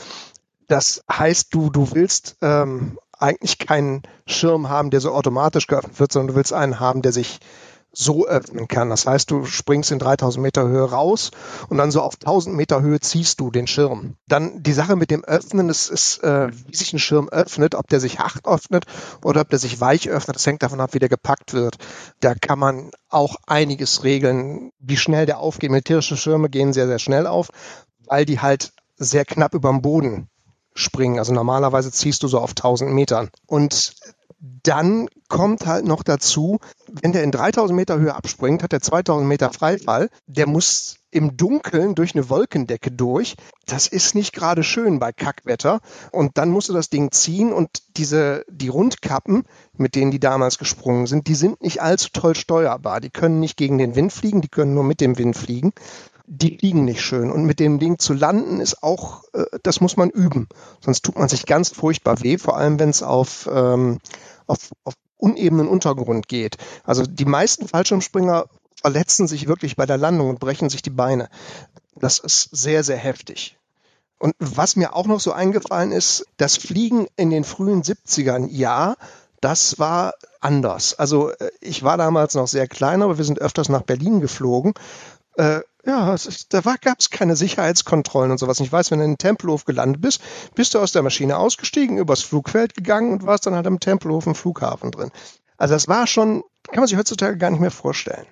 Das 0.73 1.03
heißt, 1.13 1.53
du, 1.53 1.69
du 1.69 1.93
willst 1.93 2.37
ähm, 2.41 2.99
eigentlich 3.19 3.59
keinen 3.59 4.01
Schirm 4.25 4.71
haben, 4.71 4.89
der 4.89 5.03
so 5.03 5.13
automatisch 5.13 5.67
geöffnet 5.67 6.01
wird, 6.01 6.13
sondern 6.13 6.29
du 6.29 6.35
willst 6.35 6.55
einen 6.55 6.81
haben, 6.81 7.03
der 7.03 7.13
sich 7.13 7.41
so 7.93 8.27
öffnen 8.27 8.69
kann. 8.69 8.89
Das 8.89 9.07
heißt, 9.07 9.31
du 9.31 9.45
springst 9.45 9.91
in 9.91 9.99
3000 9.99 10.43
Meter 10.43 10.67
Höhe 10.67 10.91
raus 10.91 11.31
und 11.69 11.77
dann 11.77 11.91
so 11.91 12.01
auf 12.01 12.15
1000 12.15 12.57
Meter 12.57 12.81
Höhe 12.81 13.01
ziehst 13.01 13.39
du 13.39 13.51
den 13.51 13.67
Schirm. 13.67 14.17
Dann 14.29 14.63
die 14.63 14.73
Sache 14.73 14.97
mit 14.97 15.11
dem 15.11 15.25
Öffnen, 15.25 15.69
das 15.69 15.91
ist, 15.91 16.25
äh, 16.25 16.49
wie 16.51 16.75
sich 16.75 16.95
ein 16.95 16.99
Schirm 16.99 17.29
öffnet, 17.29 17.75
ob 17.75 17.89
der 17.89 18.01
sich 18.01 18.19
hart 18.19 18.47
öffnet 18.47 18.87
oder 19.23 19.43
ob 19.43 19.51
der 19.51 19.59
sich 19.59 19.79
weich 19.79 20.09
öffnet, 20.09 20.37
das 20.37 20.47
hängt 20.47 20.63
davon 20.63 20.81
ab, 20.81 20.95
wie 20.95 21.01
der 21.01 21.11
gepackt 21.11 21.53
wird. 21.53 21.77
Da 22.21 22.35
kann 22.35 22.59
man 22.59 22.93
auch 23.11 23.37
einiges 23.47 24.05
regeln, 24.05 24.71
wie 24.79 24.97
schnell 24.97 25.27
der 25.27 25.39
aufgeht. 25.39 25.71
Militärische 25.71 26.17
Schirme 26.17 26.49
gehen 26.49 26.73
sehr, 26.73 26.87
sehr 26.87 26.99
schnell 26.99 27.27
auf, 27.27 27.51
weil 28.07 28.25
die 28.25 28.41
halt 28.41 28.73
sehr 28.97 29.27
knapp 29.27 29.53
über 29.53 29.69
dem 29.69 29.83
Boden 29.83 30.31
springen. 30.75 31.19
Also 31.19 31.33
normalerweise 31.33 31.91
ziehst 31.91 32.23
du 32.23 32.29
so 32.29 32.39
auf 32.39 32.51
1000 32.51 32.93
Metern. 32.93 33.31
Und 33.47 33.95
dann 34.65 35.09
kommt 35.29 35.67
halt 35.67 35.85
noch 35.85 36.03
dazu, 36.03 36.59
wenn 36.89 37.13
der 37.13 37.23
in 37.23 37.31
3000 37.31 37.77
Meter 37.77 37.99
Höhe 37.99 38.15
abspringt, 38.15 38.63
hat 38.63 38.73
er 38.73 38.81
2000 38.81 39.29
Meter 39.29 39.53
Freifall. 39.53 40.11
Der 40.27 40.49
muss 40.49 40.97
im 41.13 41.37
Dunkeln 41.37 41.95
durch 41.95 42.15
eine 42.15 42.29
Wolkendecke 42.29 42.91
durch. 42.91 43.37
Das 43.67 43.87
ist 43.87 44.15
nicht 44.15 44.33
gerade 44.33 44.65
schön 44.65 44.99
bei 44.99 45.13
Kackwetter. 45.13 45.81
Und 46.11 46.39
dann 46.39 46.51
musst 46.51 46.71
du 46.71 46.73
das 46.73 46.91
Ding 46.91 47.13
ziehen 47.13 47.53
und 47.53 47.69
diese, 47.97 48.45
die 48.49 48.69
Rundkappen, 48.69 49.45
mit 49.77 49.95
denen 49.95 50.11
die 50.11 50.21
damals 50.21 50.59
gesprungen 50.59 51.07
sind, 51.07 51.29
die 51.29 51.35
sind 51.35 51.63
nicht 51.63 51.83
allzu 51.83 52.09
toll 52.13 52.35
steuerbar. 52.35 53.01
Die 53.01 53.11
können 53.11 53.41
nicht 53.41 53.57
gegen 53.57 53.79
den 53.79 53.95
Wind 53.95 54.13
fliegen, 54.13 54.41
die 54.41 54.49
können 54.49 54.75
nur 54.75 54.85
mit 54.85 55.01
dem 55.01 55.19
Wind 55.19 55.37
fliegen 55.37 55.73
die 56.27 56.59
liegen 56.61 56.85
nicht 56.85 57.03
schön. 57.03 57.31
Und 57.31 57.45
mit 57.45 57.61
dem 57.61 57.79
Ding 57.79 57.99
zu 57.99 58.13
landen 58.13 58.61
ist 58.61 58.83
auch, 58.83 59.25
äh, 59.33 59.45
das 59.63 59.81
muss 59.81 59.97
man 59.97 60.11
üben. 60.11 60.49
Sonst 60.81 61.03
tut 61.05 61.19
man 61.19 61.29
sich 61.29 61.47
ganz 61.47 61.71
furchtbar 61.71 62.23
weh, 62.23 62.39
vor 62.39 62.57
allem 62.57 62.79
wenn 62.79 62.91
es 62.91 63.03
auf, 63.03 63.49
ähm, 63.53 63.99
auf, 64.47 64.71
auf 64.85 64.95
unebenen 65.17 65.69
Untergrund 65.69 66.29
geht. 66.29 66.57
Also 66.85 67.05
die 67.05 67.25
meisten 67.25 67.69
Fallschirmspringer 67.69 68.47
verletzen 68.81 69.29
sich 69.29 69.47
wirklich 69.47 69.77
bei 69.77 69.87
der 69.87 69.99
Landung 69.99 70.31
und 70.31 70.41
brechen 70.41 70.69
sich 70.69 70.83
die 70.83 70.91
Beine. 70.91 71.29
Das 71.95 72.19
ist 72.19 72.49
sehr, 72.51 72.83
sehr 72.83 72.97
heftig. 72.97 73.57
Und 74.19 74.35
was 74.39 74.77
mir 74.77 74.95
auch 74.95 75.07
noch 75.07 75.21
so 75.21 75.33
eingefallen 75.33 75.93
ist, 75.93 76.27
das 76.37 76.57
Fliegen 76.57 77.07
in 77.17 77.31
den 77.31 77.45
frühen 77.45 77.83
70ern, 77.83 78.49
ja, 78.51 78.97
das 79.41 79.81
war 79.81 80.15
anders. 80.41 80.99
Also 80.99 81.31
äh, 81.31 81.51
ich 81.61 81.83
war 81.83 81.97
damals 81.97 82.35
noch 82.35 82.49
sehr 82.49 82.69
klein, 82.69 83.03
aber 83.03 83.19
wir 83.19 83.25
sind 83.25 83.41
öfters 83.41 83.69
nach 83.69 83.83
Berlin 83.83 84.21
geflogen. 84.21 84.75
Ja, 85.85 86.15
da 86.51 86.61
gab 86.61 87.01
es 87.01 87.11
keine 87.11 87.35
Sicherheitskontrollen 87.35 88.31
und 88.31 88.39
sowas. 88.39 88.61
Ich 88.61 88.71
weiß, 88.71 88.91
wenn 88.91 88.99
du 89.01 89.05
in 89.05 89.13
den 89.13 89.19
Tempelhof 89.19 89.65
gelandet 89.65 90.01
bist, 90.01 90.21
bist 90.55 90.75
du 90.75 90.79
aus 90.79 90.93
der 90.93 91.03
Maschine 91.03 91.39
ausgestiegen, 91.39 91.99
übers 91.99 92.23
Flugfeld 92.23 92.75
gegangen 92.75 93.13
und 93.13 93.27
warst 93.27 93.47
dann 93.47 93.55
halt 93.55 93.67
am 93.67 93.81
Tempelhof 93.81 94.27
im 94.27 94.37
Flughafen 94.37 94.93
drin. 94.93 95.11
Also 95.57 95.75
das 95.75 95.89
war 95.89 96.07
schon, 96.07 96.45
kann 96.69 96.81
man 96.81 96.87
sich 96.87 96.99
heutzutage 96.99 97.37
gar 97.37 97.51
nicht 97.51 97.61
mehr 97.61 97.73
vorstellen. 97.73 98.27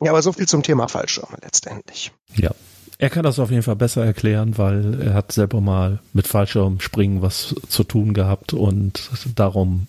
Ja, 0.00 0.10
aber 0.10 0.20
so 0.20 0.32
viel 0.32 0.48
zum 0.48 0.62
Thema 0.62 0.88
Fallschirme 0.88 1.38
letztendlich. 1.42 2.12
Ja. 2.34 2.50
Er 2.98 3.10
kann 3.10 3.24
das 3.24 3.38
auf 3.38 3.50
jeden 3.50 3.62
Fall 3.62 3.76
besser 3.76 4.04
erklären, 4.04 4.56
weil 4.56 5.02
er 5.02 5.14
hat 5.14 5.30
selber 5.30 5.60
mal 5.60 5.98
mit 6.14 6.26
Fallschirmspringen 6.26 7.20
was 7.20 7.54
zu 7.68 7.84
tun 7.84 8.14
gehabt 8.14 8.54
und 8.54 9.10
darum 9.34 9.86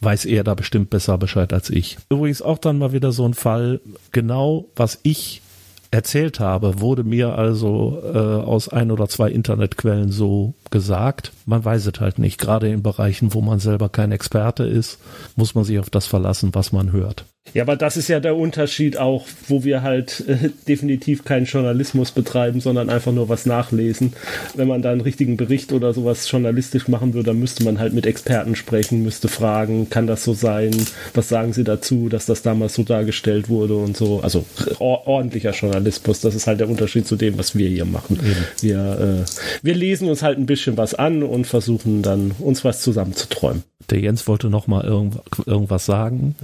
weiß 0.00 0.26
er 0.26 0.44
da 0.44 0.54
bestimmt 0.54 0.90
besser 0.90 1.18
Bescheid 1.18 1.52
als 1.52 1.70
ich. 1.70 1.98
Übrigens 2.08 2.42
auch 2.42 2.58
dann 2.58 2.78
mal 2.78 2.92
wieder 2.92 3.10
so 3.10 3.26
ein 3.26 3.34
Fall, 3.34 3.80
genau 4.12 4.66
was 4.76 5.00
ich 5.02 5.42
erzählt 5.96 6.40
habe, 6.40 6.82
wurde 6.82 7.04
mir 7.04 7.38
also 7.38 8.02
äh, 8.04 8.18
aus 8.18 8.68
ein 8.68 8.90
oder 8.90 9.08
zwei 9.08 9.30
Internetquellen 9.30 10.12
so 10.12 10.52
gesagt. 10.70 11.32
Man 11.46 11.64
weiß 11.64 11.86
es 11.86 12.00
halt 12.00 12.18
nicht. 12.18 12.38
Gerade 12.38 12.68
in 12.68 12.82
Bereichen, 12.82 13.32
wo 13.32 13.40
man 13.40 13.60
selber 13.60 13.88
kein 13.88 14.12
Experte 14.12 14.64
ist, 14.64 15.00
muss 15.36 15.54
man 15.54 15.64
sich 15.64 15.78
auf 15.78 15.88
das 15.88 16.06
verlassen, 16.06 16.50
was 16.52 16.70
man 16.70 16.92
hört. 16.92 17.24
Ja, 17.56 17.62
aber 17.62 17.76
das 17.76 17.96
ist 17.96 18.08
ja 18.08 18.20
der 18.20 18.36
Unterschied 18.36 18.98
auch, 18.98 19.26
wo 19.48 19.64
wir 19.64 19.80
halt 19.80 20.22
äh, 20.28 20.50
definitiv 20.68 21.24
keinen 21.24 21.46
Journalismus 21.46 22.10
betreiben, 22.10 22.60
sondern 22.60 22.90
einfach 22.90 23.12
nur 23.12 23.30
was 23.30 23.46
nachlesen. 23.46 24.12
Wenn 24.54 24.68
man 24.68 24.82
da 24.82 24.90
einen 24.90 25.00
richtigen 25.00 25.38
Bericht 25.38 25.72
oder 25.72 25.94
sowas 25.94 26.30
journalistisch 26.30 26.86
machen 26.86 27.14
würde, 27.14 27.28
dann 27.28 27.38
müsste 27.38 27.64
man 27.64 27.78
halt 27.78 27.94
mit 27.94 28.04
Experten 28.04 28.56
sprechen, 28.56 29.02
müsste 29.02 29.28
fragen, 29.28 29.88
kann 29.88 30.06
das 30.06 30.22
so 30.22 30.34
sein? 30.34 30.76
Was 31.14 31.30
sagen 31.30 31.54
sie 31.54 31.64
dazu, 31.64 32.10
dass 32.10 32.26
das 32.26 32.42
damals 32.42 32.74
so 32.74 32.82
dargestellt 32.82 33.48
wurde 33.48 33.76
und 33.76 33.96
so? 33.96 34.20
Also 34.20 34.44
ordentlicher 34.78 35.52
Journalismus, 35.52 36.20
das 36.20 36.34
ist 36.34 36.46
halt 36.46 36.60
der 36.60 36.68
Unterschied 36.68 37.06
zu 37.06 37.16
dem, 37.16 37.38
was 37.38 37.56
wir 37.56 37.70
hier 37.70 37.86
machen. 37.86 38.18
Mhm. 38.20 38.36
Wir, 38.60 39.24
äh, 39.24 39.30
wir 39.62 39.74
lesen 39.74 40.10
uns 40.10 40.22
halt 40.22 40.36
ein 40.36 40.44
bisschen 40.44 40.76
was 40.76 40.92
an 40.92 41.22
und 41.22 41.46
versuchen 41.46 42.02
dann 42.02 42.32
uns 42.38 42.66
was 42.66 42.82
zusammenzuträumen. 42.82 43.62
Der 43.88 44.00
Jens 44.00 44.28
wollte 44.28 44.50
noch 44.50 44.66
mal 44.66 44.84
irgend, 44.84 45.16
irgendwas 45.46 45.86
sagen 45.86 46.34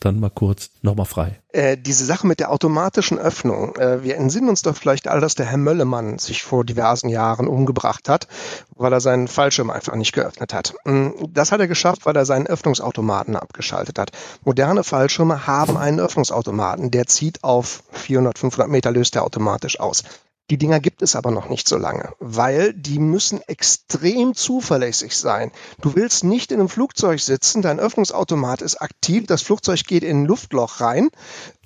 dann 0.00 0.20
mal 0.20 0.30
kurz 0.30 0.70
nochmal 0.82 1.06
frei. 1.06 1.38
Äh, 1.52 1.76
diese 1.76 2.04
Sache 2.04 2.26
mit 2.26 2.40
der 2.40 2.50
automatischen 2.50 3.18
Öffnung. 3.18 3.76
Äh, 3.76 4.02
wir 4.02 4.16
entsinnen 4.16 4.48
uns 4.48 4.62
doch 4.62 4.76
vielleicht 4.76 5.08
all, 5.08 5.20
dass 5.20 5.34
der 5.34 5.46
Herr 5.46 5.58
Möllemann 5.58 6.18
sich 6.18 6.42
vor 6.42 6.64
diversen 6.64 7.08
Jahren 7.08 7.48
umgebracht 7.48 8.08
hat, 8.08 8.28
weil 8.76 8.92
er 8.92 9.00
seinen 9.00 9.28
Fallschirm 9.28 9.70
einfach 9.70 9.94
nicht 9.94 10.12
geöffnet 10.12 10.54
hat. 10.54 10.74
Mm, 10.84 11.10
das 11.28 11.52
hat 11.52 11.60
er 11.60 11.68
geschafft, 11.68 12.06
weil 12.06 12.16
er 12.16 12.24
seinen 12.24 12.46
Öffnungsautomaten 12.46 13.36
abgeschaltet 13.36 13.98
hat. 13.98 14.12
Moderne 14.44 14.84
Fallschirme 14.84 15.46
haben 15.46 15.76
einen 15.76 16.00
Öffnungsautomaten, 16.00 16.90
der 16.90 17.06
zieht 17.06 17.42
auf 17.42 17.82
400, 17.92 18.38
500 18.38 18.68
Meter, 18.70 18.90
löst 18.90 19.16
er 19.16 19.24
automatisch 19.24 19.80
aus. 19.80 20.04
Die 20.50 20.58
Dinger 20.58 20.80
gibt 20.80 21.00
es 21.00 21.14
aber 21.14 21.30
noch 21.30 21.48
nicht 21.48 21.68
so 21.68 21.76
lange, 21.76 22.12
weil 22.18 22.74
die 22.74 22.98
müssen 22.98 23.40
extrem 23.42 24.34
zuverlässig 24.34 25.16
sein. 25.16 25.52
Du 25.80 25.94
willst 25.94 26.24
nicht 26.24 26.50
in 26.50 26.58
einem 26.58 26.68
Flugzeug 26.68 27.20
sitzen, 27.20 27.62
dein 27.62 27.78
Öffnungsautomat 27.78 28.60
ist 28.60 28.82
aktiv, 28.82 29.26
das 29.28 29.42
Flugzeug 29.42 29.84
geht 29.84 30.02
in 30.02 30.22
ein 30.22 30.26
Luftloch 30.26 30.80
rein, 30.80 31.10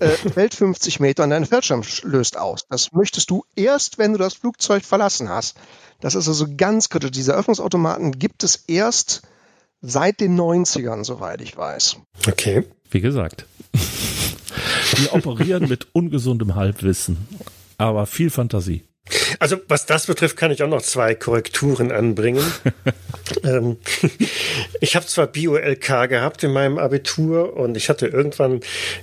äh, 0.01 0.09
fällt 0.35 0.55
50 0.55 1.01
Meter 1.01 1.25
und 1.25 1.31
dein 1.31 1.47
Fallschirm 1.47 1.83
löst 2.03 2.37
aus. 2.37 2.67
Das 2.69 2.93
möchtest 2.93 3.31
du 3.31 3.45
erst, 3.57 3.97
wenn 3.97 4.13
du 4.13 4.19
das 4.19 4.35
Flugzeug 4.35 4.85
verlassen 4.85 5.31
hast. 5.31 5.57
Das 6.01 6.15
ist 6.15 6.29
also 6.29 6.47
ganz 6.55 6.91
kritisch. 6.91 7.13
Diese 7.13 7.33
Öffnungsautomaten 7.33 8.19
gibt 8.19 8.45
es 8.45 8.65
erst 8.67 9.23
seit 9.81 10.21
den 10.21 10.39
90ern, 10.39 11.05
soweit 11.05 11.41
ich 11.41 11.57
weiß. 11.57 11.97
Okay. 12.29 12.65
Wie 12.91 13.01
gesagt. 13.01 13.47
Wir 13.73 15.15
operieren 15.15 15.69
mit 15.69 15.89
ungesundem 15.95 16.55
Halbwissen 16.55 17.27
aber 17.79 18.07
viel 18.07 18.31
Fantasie. 18.31 18.85
Also 19.39 19.59
was 19.69 19.85
das 19.85 20.07
betrifft, 20.07 20.37
kann 20.37 20.51
ich 20.51 20.63
auch 20.63 20.69
noch 20.69 20.81
zwei 20.81 21.15
Korrekturen 21.15 21.93
anbringen. 21.93 22.45
ähm, 23.45 23.77
ich 24.81 24.97
habe 24.97 25.07
zwar 25.07 25.27
Bio-LK 25.27 26.09
gehabt 26.09 26.43
in 26.43 26.53
meinem 26.53 26.79
Abitur 26.79 27.55
und 27.55 27.77
ich 27.77 27.91
hatte 27.91 28.07
irgendwann 28.07 28.61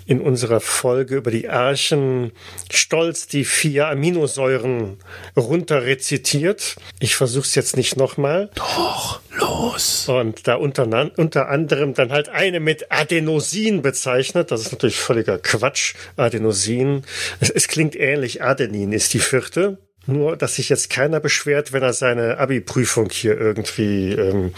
in 0.07 0.19
unserer 0.19 0.59
Folge 0.59 1.17
über 1.17 1.29
die 1.29 1.49
Archen 1.49 2.31
stolz 2.71 3.27
die 3.27 3.45
vier 3.45 3.87
Aminosäuren 3.89 4.97
runterrezitiert. 5.37 6.77
Ich 6.99 7.15
versuche 7.15 7.45
es 7.45 7.53
jetzt 7.53 7.77
nicht 7.77 7.95
nochmal. 7.95 8.49
Doch, 8.55 9.21
los. 9.37 10.07
Und 10.09 10.47
da 10.47 10.55
unter, 10.55 11.11
unter 11.17 11.49
anderem 11.49 11.93
dann 11.93 12.11
halt 12.11 12.29
eine 12.29 12.59
mit 12.59 12.91
Adenosin 12.91 13.83
bezeichnet. 13.83 14.49
Das 14.49 14.61
ist 14.61 14.71
natürlich 14.71 14.97
völliger 14.97 15.37
Quatsch. 15.37 15.93
Adenosin. 16.17 17.03
Es, 17.39 17.51
es 17.51 17.67
klingt 17.67 17.95
ähnlich. 17.95 18.41
Adenin 18.41 18.93
ist 18.93 19.13
die 19.13 19.19
vierte. 19.19 19.77
Nur, 20.07 20.35
dass 20.35 20.55
sich 20.55 20.69
jetzt 20.69 20.89
keiner 20.89 21.19
beschwert, 21.19 21.73
wenn 21.73 21.83
er 21.83 21.93
seine 21.93 22.39
Abi-Prüfung 22.39 23.09
hier 23.11 23.39
irgendwie 23.39 24.13
ähm, 24.13 24.51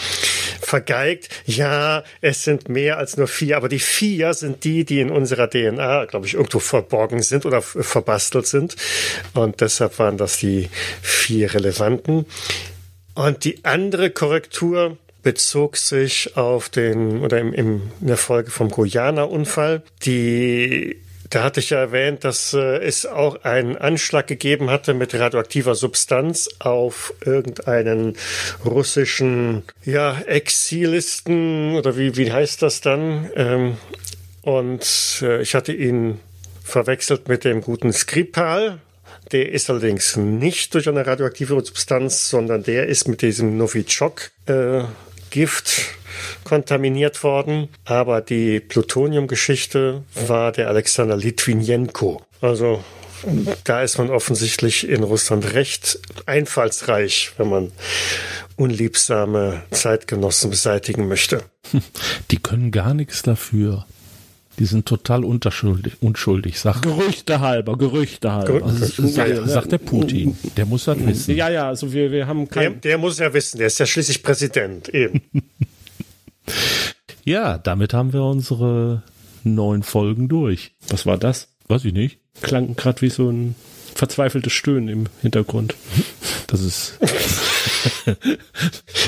vergeigt. 0.62 1.30
Ja, 1.46 2.04
es 2.22 2.46
sind 2.46 2.70
mehr 2.70 2.98
als 2.98 3.18
nur 3.18 3.28
vier, 3.28 3.58
aber 3.58 3.68
die 3.68 3.80
vier 3.80 4.34
sind 4.34 4.64
die, 4.64 4.86
die 4.86 5.02
in 5.02 5.10
unserer 5.10 5.50
DNA, 5.50 6.06
glaube 6.06 6.28
ich, 6.28 6.36
irgendwo 6.36 6.60
verborgen 6.60 7.22
sind 7.22 7.46
oder 7.46 7.62
verbastelt 7.62 8.48
sind. 8.48 8.78
Und 9.34 9.60
deshalb 9.60 10.00
waren 10.00 10.18
das 10.18 10.38
die 10.38 10.70
vier 11.02 11.54
relevanten. 11.54 12.26
Und 13.14 13.44
die 13.44 13.66
andere 13.66 14.12
Korrektur 14.12 14.98
bezog 15.24 15.76
sich 15.78 16.38
auf 16.38 16.70
den, 16.70 17.22
oder 17.22 17.40
im, 17.40 17.54
im, 17.54 17.92
in 18.00 18.08
der 18.08 18.18
Folge 18.18 18.50
vom 18.50 18.70
Guyana-Unfall, 18.70 19.84
die 20.06 21.03
da 21.34 21.44
hatte 21.44 21.60
ich 21.62 21.72
ja 21.72 21.80
erwähnt, 21.80 22.24
dass 22.24 22.54
äh, 22.54 22.78
es 22.78 23.08
auch 23.08 23.44
einen 23.44 23.76
Anschlag 23.76 24.28
gegeben 24.28 24.70
hatte 24.70 24.94
mit 24.94 25.16
radioaktiver 25.16 25.74
Substanz 25.74 26.48
auf 26.60 27.16
irgendeinen 27.26 28.16
russischen 28.64 29.64
ja, 29.84 30.22
Exilisten 30.28 31.76
oder 31.76 31.98
wie, 31.98 32.16
wie 32.18 32.32
heißt 32.32 32.62
das 32.62 32.82
dann? 32.82 33.32
Ähm, 33.36 33.78
und 34.44 35.24
äh, 35.24 35.42
ich 35.42 35.56
hatte 35.56 35.74
ihn 35.74 36.20
verwechselt 36.64 37.28
mit 37.28 37.46
dem 37.46 37.62
guten 37.62 37.92
Skripal. 37.94 38.78
Der 39.32 39.52
ist 39.52 39.72
allerdings 39.72 40.16
nicht 40.16 40.76
durch 40.76 40.88
eine 40.88 41.08
radioaktive 41.08 41.56
Substanz, 41.66 42.30
sondern 42.30 42.62
der 42.62 42.86
ist 42.86 43.08
mit 43.08 43.24
diesem 43.24 43.58
Novichok-Gift 43.58 45.80
äh, 45.80 46.03
kontaminiert 46.44 47.24
worden. 47.24 47.70
Aber 47.86 48.22
die 48.22 48.60
Plutonium-Geschichte 48.60 50.04
war 50.28 50.52
der 50.52 50.68
Alexander 50.68 51.18
Litvinenko. 51.18 52.22
Also 52.42 52.84
da 53.64 53.82
ist 53.82 53.98
man 53.98 54.10
offensichtlich 54.10 54.88
in 54.88 55.04
Russland 55.04 55.54
recht 55.54 56.00
einfallsreich, 56.26 57.32
wenn 57.38 57.50
man 57.50 57.72
unliebsame 58.56 59.64
Zeitgenossen 59.72 60.50
beseitigen 60.50 61.08
möchte. 61.08 61.44
Die 62.32 62.38
können 62.38 62.72
gar 62.72 62.94
nichts 62.94 63.22
dafür. 63.22 63.86
Die 64.60 64.66
sind 64.66 64.86
total 64.86 65.24
unschuldig, 65.24 65.94
unschuldig 66.02 66.60
sagt. 66.60 66.84
Gerüchte 66.84 67.40
halber, 67.40 67.76
Gerüchte 67.76 68.32
halber. 68.32 68.64
Also, 68.64 69.08
sagt, 69.08 69.30
ja, 69.30 69.48
sagt, 69.48 69.72
der 69.72 69.80
Putin. 69.80 70.38
Der 70.56 70.68
muss 70.68 70.86
das 70.86 71.04
wissen. 71.04 71.36
Ja, 71.36 71.50
ja, 71.50 71.68
also 71.68 71.92
wir, 71.92 72.12
wir 72.12 72.28
haben 72.28 72.48
kein. 72.48 72.74
Der, 72.74 72.92
der 72.92 72.98
muss 73.00 73.18
ja 73.18 73.34
wissen, 73.34 73.58
der 73.58 73.68
ist 73.68 73.80
ja 73.80 73.88
schließlich 73.88 74.22
Präsident, 74.22 74.90
eben. 74.90 75.22
Ja, 77.24 77.58
damit 77.58 77.94
haben 77.94 78.14
wir 78.14 78.24
unsere 78.24 79.04
neun 79.44 79.84
Folgen 79.84 80.28
durch. 80.28 80.72
Was 80.90 81.06
war 81.06 81.18
das? 81.18 81.50
Weiß 81.68 81.86
ich 81.86 81.94
nicht. 81.94 82.20
Klang 82.42 82.76
gerade 82.76 83.02
wie 83.02 83.10
so 83.10 83.30
ein 83.30 83.56
verzweifeltes 83.96 84.52
Stöhnen 84.52 84.90
im 84.90 85.06
Hintergrund. 85.22 85.76
Das 86.48 86.62
ist. 86.62 87.00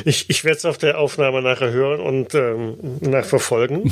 ich 0.06 0.30
ich 0.30 0.44
werde 0.44 0.58
es 0.58 0.66
auf 0.66 0.78
der 0.78 1.00
Aufnahme 1.00 1.42
nachher 1.42 1.72
hören 1.72 2.00
und 2.00 2.34
ähm, 2.36 2.78
nachverfolgen. 3.02 3.92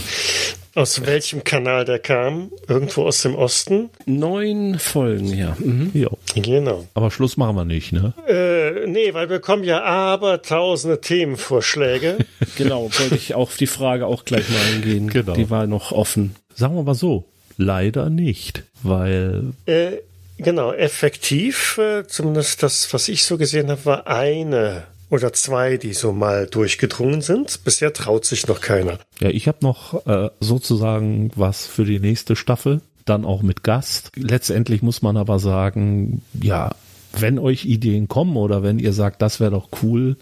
Aus 0.75 1.05
welchem 1.05 1.43
Kanal 1.43 1.85
der 1.85 1.99
kam? 1.99 2.51
Irgendwo 2.67 3.03
aus 3.03 3.21
dem 3.21 3.35
Osten? 3.35 3.91
Neun 4.07 4.79
Folgen, 4.79 5.27
ja. 5.27 5.55
Mhm. 5.59 5.91
ja. 5.93 6.09
Genau. 6.33 6.87
Aber 6.95 7.11
Schluss 7.11 7.37
machen 7.37 7.55
wir 7.55 7.65
nicht, 7.65 7.91
ne? 7.91 8.13
Äh, 8.27 8.87
nee, 8.87 9.13
weil 9.13 9.29
wir 9.29 9.39
kommen 9.39 9.63
ja 9.63 9.83
aber 9.83 10.41
tausende 10.41 10.99
Themenvorschläge. 10.99 12.17
genau, 12.57 12.89
wollte 12.91 13.13
ich 13.13 13.35
auf 13.35 13.55
die 13.55 13.67
Frage 13.67 14.07
auch 14.07 14.25
gleich 14.25 14.49
mal 14.49 14.73
eingehen. 14.73 15.09
Genau. 15.09 15.33
Die 15.33 15.51
war 15.51 15.67
noch 15.67 15.91
offen. 15.91 16.35
Sagen 16.55 16.75
wir 16.75 16.81
mal 16.81 16.95
so, 16.95 17.25
leider 17.57 18.09
nicht, 18.09 18.63
weil... 18.81 19.53
Äh, 19.67 19.97
genau, 20.39 20.73
effektiv, 20.73 21.77
äh, 21.77 22.07
zumindest 22.07 22.63
das, 22.63 22.91
was 22.91 23.09
ich 23.09 23.25
so 23.25 23.37
gesehen 23.37 23.69
habe, 23.69 23.85
war 23.85 24.07
eine 24.07 24.87
oder 25.13 25.31
zwei, 25.31 25.77
die 25.77 25.93
so 25.93 26.11
mal 26.11 26.47
durchgedrungen 26.47 27.21
sind. 27.21 27.63
Bisher 27.63 27.93
traut 27.93 28.25
sich 28.25 28.47
noch 28.47 28.61
keiner. 28.61 28.97
Ja, 29.19 29.29
ich 29.29 29.47
habe 29.47 29.59
noch 29.61 30.07
äh, 30.07 30.31
sozusagen 30.39 31.29
was 31.35 31.67
für 31.67 31.85
die 31.85 31.99
nächste 31.99 32.35
Staffel. 32.35 32.81
dann 33.05 33.25
auch 33.25 33.41
mit 33.41 33.63
Gast. 33.63 34.11
Letztendlich 34.15 34.81
muss 34.81 35.01
man 35.01 35.17
aber 35.17 35.37
sagen, 35.37 36.21
ja, 36.41 36.71
wenn 37.11 37.37
euch 37.37 37.65
Ideen 37.65 38.07
kommen 38.07 38.37
oder 38.37 38.63
wenn 38.63 38.79
ihr 38.79 38.93
sagt, 38.93 39.21
das 39.21 39.39
wäre 39.39 39.51
doch 39.51 39.67
cool, 39.83 40.15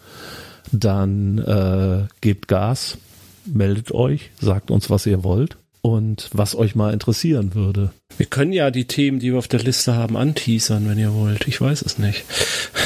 dann 0.72 1.38
äh, 1.38 2.07
gebt 2.22 2.47
Gas, 2.47 2.97
meldet 3.45 3.91
euch, 3.91 4.31
sagt 4.41 4.72
uns, 4.72 4.89
was 4.89 5.05
ihr 5.05 5.23
wollt 5.23 5.57
und 5.82 6.30
was 6.32 6.56
euch 6.56 6.76
mal 6.76 6.94
interessieren 6.94 7.56
würde. 7.56 7.91
Wir 8.18 8.28
können 8.28 8.53
ja 8.53 8.70
die 8.70 8.86
Themen, 8.86 9.20
die 9.20 9.32
wir 9.32 9.40
auf 9.40 9.48
der 9.48 9.62
Liste 9.62 9.95
haben, 9.95 10.16
anteasern, 10.16 10.88
wenn 10.88 10.99
ihr 10.99 11.14
wollt. 11.14 11.48
Ich 11.48 11.60
weiß 11.60 11.82
es 11.82 11.98
nicht. 11.98 12.24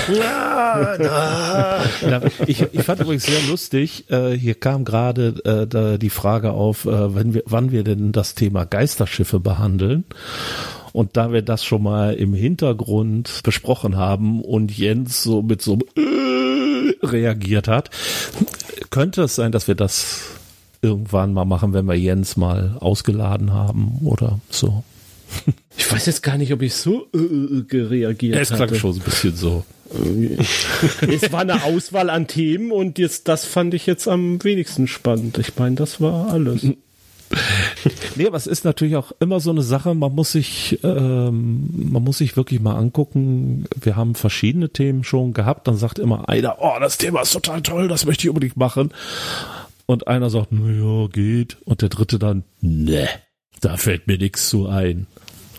Ich, 2.47 2.61
ich 2.73 2.83
fand 2.83 3.01
übrigens 3.01 3.25
sehr 3.25 3.41
lustig, 3.49 4.09
äh, 4.09 4.31
hier 4.31 4.55
kam 4.55 4.85
gerade 4.85 5.67
äh, 5.73 5.97
die 5.97 6.09
Frage 6.09 6.51
auf, 6.51 6.85
äh, 6.85 7.15
wenn 7.15 7.33
wir, 7.33 7.43
wann 7.45 7.71
wir 7.71 7.83
denn 7.83 8.11
das 8.11 8.35
Thema 8.35 8.65
Geisterschiffe 8.65 9.39
behandeln. 9.39 10.05
Und 10.93 11.17
da 11.17 11.33
wir 11.33 11.41
das 11.41 11.65
schon 11.65 11.83
mal 11.83 12.13
im 12.13 12.33
Hintergrund 12.33 13.41
besprochen 13.43 13.97
haben 13.97 14.41
und 14.41 14.77
Jens 14.77 15.23
so 15.23 15.41
mit 15.41 15.61
so 15.61 15.79
äh, 15.97 16.93
reagiert 17.05 17.67
hat, 17.67 17.89
könnte 18.91 19.23
es 19.23 19.35
sein, 19.35 19.51
dass 19.51 19.67
wir 19.67 19.75
das 19.75 20.34
irgendwann 20.85 21.33
mal 21.33 21.45
machen, 21.45 21.73
wenn 21.73 21.85
wir 21.85 21.95
Jens 21.95 22.37
mal 22.37 22.77
ausgeladen 22.79 23.53
haben 23.53 23.99
oder 24.03 24.39
so. 24.49 24.83
Ich 25.77 25.91
weiß 25.91 26.05
jetzt 26.05 26.23
gar 26.23 26.37
nicht, 26.37 26.53
ob 26.53 26.61
ich 26.61 26.73
so 26.73 27.07
äh, 27.13 27.17
äh, 27.17 27.81
reagiert 27.81 28.35
habe. 28.35 28.41
Es 28.43 28.49
klang 28.49 28.73
schon 28.75 28.95
ein 28.95 29.01
bisschen 29.01 29.35
so. 29.35 29.65
es 31.01 31.31
war 31.33 31.41
eine 31.41 31.63
Auswahl 31.63 32.09
an 32.09 32.27
Themen 32.27 32.71
und 32.71 32.97
jetzt, 32.97 33.27
das 33.27 33.43
fand 33.43 33.73
ich 33.73 33.85
jetzt 33.85 34.07
am 34.07 34.41
wenigsten 34.41 34.87
spannend. 34.87 35.37
Ich 35.37 35.57
meine, 35.57 35.75
das 35.75 35.99
war 35.99 36.29
alles. 36.29 36.65
nee, 38.15 38.27
aber 38.27 38.37
es 38.37 38.47
ist 38.47 38.65
natürlich 38.65 38.95
auch 38.95 39.11
immer 39.19 39.39
so 39.39 39.51
eine 39.51 39.61
Sache, 39.61 39.93
man 39.95 40.13
muss 40.13 40.31
sich, 40.31 40.79
ähm, 40.83 41.69
man 41.91 42.03
muss 42.03 42.19
sich 42.19 42.37
wirklich 42.37 42.59
mal 42.61 42.75
angucken. 42.75 43.65
Wir 43.81 43.95
haben 43.95 44.15
verschiedene 44.15 44.69
Themen 44.69 45.03
schon 45.03 45.33
gehabt, 45.33 45.67
dann 45.67 45.77
sagt 45.77 45.99
immer 45.99 46.29
einer, 46.29 46.57
oh, 46.59 46.75
das 46.79 46.97
Thema 46.97 47.21
ist 47.21 47.33
total 47.33 47.61
toll, 47.61 47.87
das 47.87 48.05
möchte 48.05 48.23
ich 48.23 48.29
unbedingt 48.29 48.57
machen. 48.57 48.91
Und 49.85 50.07
einer 50.07 50.29
sagt, 50.29 50.51
naja, 50.51 51.07
geht. 51.07 51.57
Und 51.65 51.81
der 51.81 51.89
dritte 51.89 52.19
dann, 52.19 52.43
ne, 52.61 53.07
da 53.61 53.77
fällt 53.77 54.07
mir 54.07 54.17
nichts 54.17 54.49
zu 54.49 54.67
ein. 54.67 55.07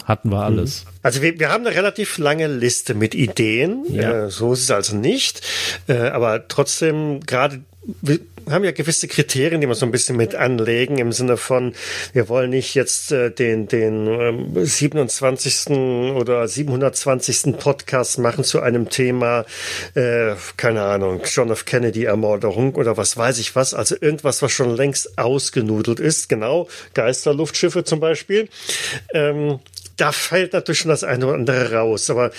Hatten 0.04 0.30
wir 0.30 0.42
alles. 0.42 0.84
Mhm. 0.84 0.90
Also 1.02 1.22
wir, 1.22 1.38
wir 1.40 1.48
haben 1.50 1.66
eine 1.66 1.74
relativ 1.74 2.18
lange 2.18 2.46
Liste 2.46 2.94
mit 2.94 3.14
Ideen. 3.14 3.84
Ja. 3.90 4.26
Äh, 4.26 4.30
so 4.30 4.52
ist 4.52 4.62
es 4.62 4.70
also 4.70 4.96
nicht. 4.96 5.42
Äh, 5.88 5.94
aber 5.94 6.46
trotzdem, 6.46 7.20
gerade 7.20 7.64
wir 8.02 8.18
haben 8.50 8.64
ja 8.64 8.72
gewisse 8.72 9.08
Kriterien, 9.08 9.60
die 9.60 9.68
wir 9.68 9.74
so 9.74 9.86
ein 9.86 9.92
bisschen 9.92 10.16
mit 10.16 10.34
anlegen, 10.34 10.98
im 10.98 11.12
Sinne 11.12 11.36
von, 11.36 11.74
wir 12.12 12.28
wollen 12.28 12.50
nicht 12.50 12.74
jetzt 12.74 13.12
äh, 13.12 13.30
den, 13.30 13.68
den 13.68 14.06
ähm, 14.06 14.64
27. 14.64 15.70
oder 16.14 16.46
720. 16.46 17.58
Podcast 17.58 18.18
machen 18.18 18.44
zu 18.44 18.60
einem 18.60 18.88
Thema, 18.88 19.44
äh, 19.94 20.34
keine 20.56 20.82
Ahnung, 20.82 21.22
John 21.24 21.50
F. 21.50 21.64
Kennedy 21.64 22.04
Ermordung 22.04 22.74
oder 22.74 22.96
was 22.96 23.16
weiß 23.16 23.38
ich 23.38 23.56
was, 23.56 23.74
also 23.74 23.96
irgendwas, 24.00 24.42
was 24.42 24.52
schon 24.52 24.74
längst 24.76 25.18
ausgenudelt 25.18 26.00
ist, 26.00 26.28
genau, 26.28 26.68
Geisterluftschiffe 26.94 27.84
zum 27.84 28.00
Beispiel. 28.00 28.48
Ähm, 29.12 29.60
da 29.96 30.12
fällt 30.12 30.52
natürlich 30.52 30.80
schon 30.80 30.90
das 30.90 31.04
eine 31.04 31.26
oder 31.26 31.34
andere 31.34 31.72
raus. 31.72 32.10
Aber 32.10 32.30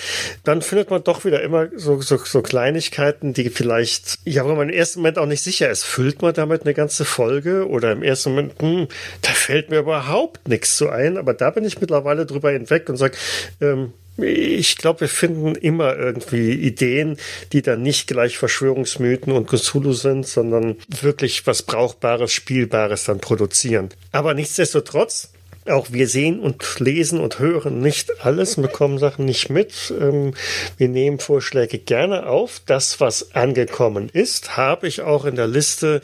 dann 0.44 0.62
findet 0.62 0.90
man 0.90 1.04
doch 1.04 1.24
wieder 1.24 1.42
immer 1.42 1.68
so, 1.74 2.00
so, 2.00 2.16
so 2.18 2.42
Kleinigkeiten, 2.42 3.34
die 3.34 3.50
vielleicht, 3.50 4.18
ja, 4.24 4.44
wo 4.44 4.54
man 4.54 4.68
im 4.68 4.74
ersten 4.74 5.00
Moment 5.00 5.18
auch 5.18 5.26
nicht 5.26 5.42
sicher 5.42 5.70
ist, 5.70 5.84
füllt 5.84 6.22
man 6.22 6.34
damit 6.34 6.62
eine 6.62 6.74
ganze 6.74 7.04
Folge 7.04 7.68
oder 7.68 7.92
im 7.92 8.02
ersten 8.02 8.30
Moment, 8.30 8.52
hm, 8.60 8.88
da 9.22 9.30
fällt 9.30 9.70
mir 9.70 9.80
überhaupt 9.80 10.48
nichts 10.48 10.76
zu 10.76 10.88
ein. 10.88 11.16
Aber 11.16 11.34
da 11.34 11.50
bin 11.50 11.64
ich 11.64 11.80
mittlerweile 11.80 12.26
drüber 12.26 12.50
hinweg 12.50 12.88
und 12.88 12.96
sage, 12.96 13.16
ähm, 13.60 13.92
ich 14.20 14.76
glaube, 14.76 15.02
wir 15.02 15.08
finden 15.08 15.54
immer 15.54 15.96
irgendwie 15.96 16.52
Ideen, 16.52 17.16
die 17.52 17.62
dann 17.62 17.82
nicht 17.82 18.08
gleich 18.08 18.36
Verschwörungsmythen 18.36 19.32
und 19.32 19.48
Cthulhu 19.48 19.92
sind, 19.92 20.26
sondern 20.26 20.76
wirklich 20.88 21.46
was 21.46 21.62
Brauchbares, 21.62 22.32
Spielbares 22.32 23.04
dann 23.04 23.20
produzieren. 23.20 23.90
Aber 24.10 24.34
nichtsdestotrotz, 24.34 25.30
auch 25.70 25.92
wir 25.92 26.08
sehen 26.08 26.40
und 26.40 26.80
lesen 26.80 27.20
und 27.20 27.38
hören 27.38 27.80
nicht 27.80 28.24
alles 28.24 28.56
und 28.56 28.62
bekommen 28.62 28.98
Sachen 28.98 29.24
nicht 29.24 29.50
mit. 29.50 29.92
Ähm, 30.00 30.34
wir 30.76 30.88
nehmen 30.88 31.18
Vorschläge 31.18 31.78
gerne 31.78 32.26
auf. 32.26 32.60
Das, 32.66 33.00
was 33.00 33.34
angekommen 33.34 34.08
ist, 34.12 34.56
habe 34.56 34.88
ich 34.88 35.02
auch 35.02 35.24
in 35.24 35.36
der 35.36 35.46
Liste 35.46 36.00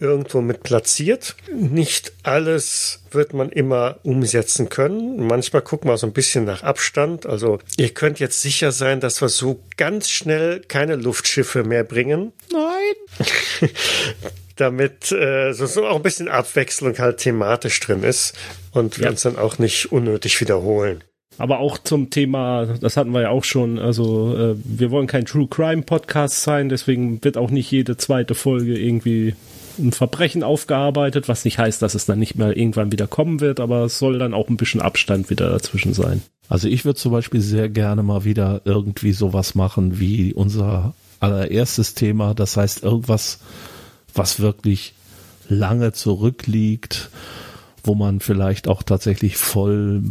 irgendwo 0.00 0.40
mit 0.40 0.62
platziert. 0.62 1.36
Nicht 1.52 2.12
alles 2.22 3.00
wird 3.10 3.32
man 3.32 3.50
immer 3.50 3.98
umsetzen 4.02 4.68
können. 4.68 5.26
Manchmal 5.26 5.62
gucken 5.62 5.88
wir 5.90 5.96
so 5.96 6.06
ein 6.06 6.12
bisschen 6.12 6.44
nach 6.44 6.62
Abstand. 6.62 7.26
Also 7.26 7.58
ihr 7.76 7.90
könnt 7.90 8.18
jetzt 8.18 8.42
sicher 8.42 8.72
sein, 8.72 9.00
dass 9.00 9.20
wir 9.20 9.28
so 9.28 9.60
ganz 9.76 10.10
schnell 10.10 10.60
keine 10.60 10.96
Luftschiffe 10.96 11.64
mehr 11.64 11.84
bringen. 11.84 12.32
Nein. 12.52 13.70
damit 14.56 15.10
äh, 15.10 15.52
so, 15.52 15.66
so 15.66 15.86
auch 15.86 15.96
ein 15.96 16.02
bisschen 16.02 16.28
Abwechslung 16.28 16.96
halt 16.98 17.18
thematisch 17.18 17.80
drin 17.80 18.02
ist 18.02 18.34
und 18.74 18.98
wir 18.98 19.04
ja. 19.04 19.10
uns 19.10 19.22
dann 19.22 19.38
auch 19.38 19.58
nicht 19.58 19.92
unnötig 19.92 20.40
wiederholen. 20.40 21.02
Aber 21.38 21.58
auch 21.58 21.78
zum 21.78 22.10
Thema, 22.10 22.66
das 22.80 22.96
hatten 22.96 23.12
wir 23.12 23.22
ja 23.22 23.30
auch 23.30 23.44
schon, 23.44 23.78
also 23.78 24.36
äh, 24.36 24.56
wir 24.62 24.90
wollen 24.90 25.06
kein 25.06 25.24
True 25.24 25.48
Crime 25.48 25.82
Podcast 25.82 26.42
sein, 26.42 26.68
deswegen 26.68 27.22
wird 27.24 27.36
auch 27.36 27.50
nicht 27.50 27.70
jede 27.70 27.96
zweite 27.96 28.34
Folge 28.34 28.78
irgendwie 28.78 29.34
ein 29.78 29.90
Verbrechen 29.90 30.44
aufgearbeitet, 30.44 31.28
was 31.28 31.44
nicht 31.44 31.58
heißt, 31.58 31.82
dass 31.82 31.96
es 31.96 32.06
dann 32.06 32.20
nicht 32.20 32.36
mehr 32.36 32.56
irgendwann 32.56 32.92
wieder 32.92 33.08
kommen 33.08 33.40
wird, 33.40 33.58
aber 33.58 33.84
es 33.84 33.98
soll 33.98 34.18
dann 34.20 34.34
auch 34.34 34.48
ein 34.48 34.56
bisschen 34.56 34.80
Abstand 34.80 35.30
wieder 35.30 35.50
dazwischen 35.50 35.94
sein. 35.94 36.22
Also 36.48 36.68
ich 36.68 36.84
würde 36.84 36.98
zum 36.98 37.10
Beispiel 37.10 37.40
sehr 37.40 37.68
gerne 37.68 38.04
mal 38.04 38.24
wieder 38.24 38.60
irgendwie 38.64 39.12
sowas 39.12 39.56
machen 39.56 39.98
wie 39.98 40.32
unser 40.32 40.94
allererstes 41.18 41.94
Thema, 41.94 42.34
das 42.34 42.56
heißt 42.56 42.84
irgendwas, 42.84 43.40
was 44.14 44.38
wirklich 44.38 44.94
lange 45.48 45.92
zurückliegt, 45.92 47.10
wo 47.84 47.94
man 47.94 48.20
vielleicht 48.20 48.66
auch 48.68 48.82
tatsächlich 48.82 49.36
voll, 49.36 50.02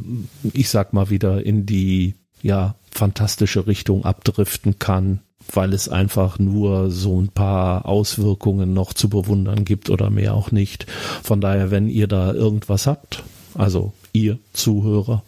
ich 0.53 0.69
sag 0.69 0.93
mal 0.93 1.09
wieder 1.09 1.45
in 1.45 1.65
die, 1.65 2.15
ja, 2.41 2.75
fantastische 2.91 3.67
Richtung 3.67 4.05
abdriften 4.05 4.77
kann, 4.77 5.21
weil 5.51 5.73
es 5.73 5.89
einfach 5.89 6.39
nur 6.39 6.91
so 6.91 7.19
ein 7.19 7.29
paar 7.29 7.85
Auswirkungen 7.85 8.73
noch 8.73 8.93
zu 8.93 9.09
bewundern 9.09 9.65
gibt 9.65 9.89
oder 9.89 10.09
mehr 10.09 10.35
auch 10.35 10.51
nicht. 10.51 10.85
Von 11.23 11.41
daher, 11.41 11.71
wenn 11.71 11.89
ihr 11.89 12.07
da 12.07 12.33
irgendwas 12.33 12.87
habt, 12.87 13.23
also 13.55 13.93
ihr 14.13 14.39
Zuhörer, 14.53 15.23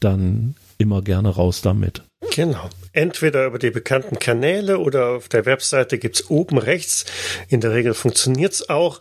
dann 0.00 0.54
immer 0.78 1.02
gerne 1.02 1.30
raus 1.30 1.60
damit. 1.60 2.02
Genau. 2.34 2.70
Entweder 2.94 3.46
über 3.46 3.58
die 3.58 3.70
bekannten 3.70 4.18
Kanäle 4.18 4.78
oder 4.78 5.08
auf 5.08 5.28
der 5.28 5.46
Webseite 5.46 5.98
gibt's 5.98 6.28
oben 6.28 6.58
rechts, 6.58 7.06
in 7.48 7.60
der 7.60 7.72
Regel 7.72 7.94
funktioniert's 7.94 8.68
auch, 8.68 9.00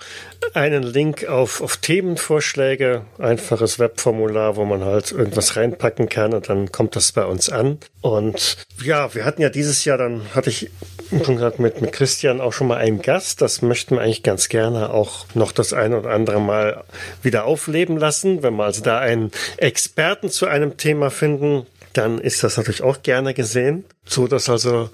einen 0.54 0.84
Link 0.84 1.26
auf, 1.28 1.62
auf 1.62 1.78
Themenvorschläge, 1.78 3.04
einfaches 3.18 3.80
Webformular, 3.80 4.56
wo 4.56 4.66
man 4.66 4.86
halt 4.86 5.12
irgendwas 5.12 5.56
reinpacken 5.56 6.10
kann 6.10 6.34
und 6.34 6.48
dann 6.50 6.72
kommt 6.72 6.96
das 6.96 7.12
bei 7.12 7.26
uns 7.26 7.50
an. 7.50 7.80
Und 8.02 8.58
ja, 8.84 9.14
wir 9.14 9.26
hatten 9.26 9.42
ja 9.42 9.50
dieses 9.50 9.86
Jahr, 9.86 9.98
dann 9.98 10.22
hatte 10.34 10.50
ich 10.50 10.72
schon 11.10 11.36
gesagt, 11.36 11.60
mit, 11.60 11.82
mit 11.82 11.92
Christian 11.92 12.42
auch 12.42 12.54
schon 12.54 12.68
mal 12.68 12.78
einen 12.78 13.02
Gast. 13.02 13.42
Das 13.42 13.62
möchten 13.62 13.96
wir 13.96 14.02
eigentlich 14.02 14.24
ganz 14.24 14.50
gerne 14.50 14.92
auch 14.92 15.26
noch 15.34 15.52
das 15.52 15.74
eine 15.74 16.00
oder 16.00 16.12
andere 16.12 16.40
Mal 16.40 16.84
wieder 17.22 17.46
aufleben 17.46 17.98
lassen. 17.98 18.44
Wenn 18.44 18.56
wir 18.56 18.64
also 18.64 18.82
da 18.82 19.00
einen 19.00 19.32
Experten 19.58 20.30
zu 20.30 20.48
einem 20.48 20.78
Thema 20.78 21.12
finden, 21.12 21.66
dann 21.94 22.20
ist 22.20 22.44
das 22.44 22.58
natürlich 22.58 22.84
auch 22.84 23.04
gerne 23.04 23.34
gesehen, 23.34 23.86
so 24.06 24.28
dass 24.28 24.50
also 24.50 24.90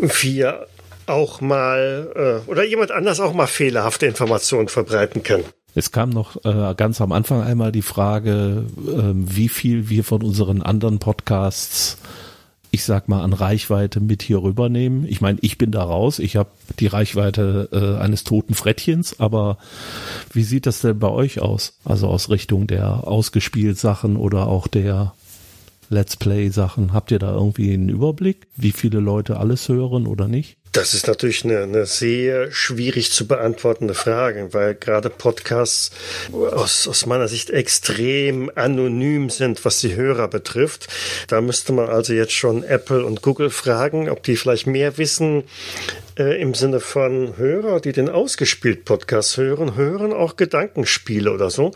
wir 0.00 0.66
auch 1.06 1.40
mal 1.40 2.42
äh, 2.46 2.50
oder 2.50 2.64
jemand 2.64 2.90
anders 2.90 3.20
auch 3.20 3.32
mal 3.32 3.46
fehlerhafte 3.46 4.06
Informationen 4.06 4.68
verbreiten 4.68 5.22
können. 5.22 5.44
Es 5.74 5.92
kam 5.92 6.10
noch 6.10 6.44
äh, 6.44 6.74
ganz 6.76 7.00
am 7.00 7.12
Anfang 7.12 7.42
einmal 7.42 7.72
die 7.72 7.82
Frage, 7.82 8.64
äh, 8.76 9.12
wie 9.14 9.48
viel 9.48 9.88
wir 9.88 10.04
von 10.04 10.22
unseren 10.22 10.62
anderen 10.62 10.98
Podcasts, 10.98 11.98
ich 12.70 12.84
sag 12.84 13.08
mal, 13.08 13.22
an 13.22 13.32
Reichweite 13.32 14.00
mit 14.00 14.22
hier 14.22 14.42
rübernehmen. 14.42 15.06
Ich 15.08 15.20
meine, 15.20 15.38
ich 15.40 15.56
bin 15.56 15.70
da 15.70 15.82
raus, 15.82 16.18
ich 16.18 16.36
habe 16.36 16.50
die 16.80 16.86
Reichweite 16.86 17.68
äh, 17.72 18.02
eines 18.02 18.24
toten 18.24 18.54
Frettchens, 18.54 19.20
aber 19.20 19.58
wie 20.32 20.42
sieht 20.42 20.66
das 20.66 20.80
denn 20.80 20.98
bei 20.98 21.08
euch 21.08 21.40
aus? 21.40 21.78
Also 21.84 22.08
aus 22.08 22.28
Richtung 22.28 22.66
der 22.66 23.06
ausgespielt 23.06 23.78
Sachen 23.78 24.16
oder 24.16 24.48
auch 24.48 24.66
der 24.66 25.14
Let's 25.88 26.16
Play-Sachen. 26.16 26.92
Habt 26.92 27.10
ihr 27.10 27.18
da 27.18 27.32
irgendwie 27.32 27.72
einen 27.72 27.88
Überblick, 27.88 28.46
wie 28.56 28.72
viele 28.72 29.00
Leute 29.00 29.38
alles 29.38 29.68
hören 29.68 30.06
oder 30.06 30.28
nicht? 30.28 30.58
Das 30.72 30.92
ist 30.92 31.06
natürlich 31.06 31.44
eine, 31.44 31.62
eine 31.62 31.86
sehr 31.86 32.52
schwierig 32.52 33.10
zu 33.10 33.26
beantwortende 33.26 33.94
Frage, 33.94 34.52
weil 34.52 34.74
gerade 34.74 35.08
Podcasts 35.08 35.90
aus, 36.32 36.86
aus 36.86 37.06
meiner 37.06 37.26
Sicht 37.26 37.50
extrem 37.50 38.50
anonym 38.54 39.30
sind, 39.30 39.64
was 39.64 39.80
die 39.80 39.96
Hörer 39.96 40.28
betrifft. 40.28 40.88
Da 41.28 41.40
müsste 41.40 41.72
man 41.72 41.88
also 41.88 42.12
jetzt 42.12 42.34
schon 42.34 42.64
Apple 42.64 43.04
und 43.04 43.22
Google 43.22 43.50
fragen, 43.50 44.10
ob 44.10 44.22
die 44.22 44.36
vielleicht 44.36 44.66
mehr 44.66 44.98
wissen 44.98 45.44
äh, 46.18 46.40
im 46.40 46.52
Sinne 46.54 46.80
von 46.80 47.36
Hörer, 47.38 47.80
die 47.80 47.92
den 47.92 48.10
ausgespielt 48.10 48.84
Podcast 48.84 49.38
hören, 49.38 49.74
hören 49.74 50.12
auch 50.12 50.36
Gedankenspiele 50.36 51.32
oder 51.32 51.50
so. 51.50 51.72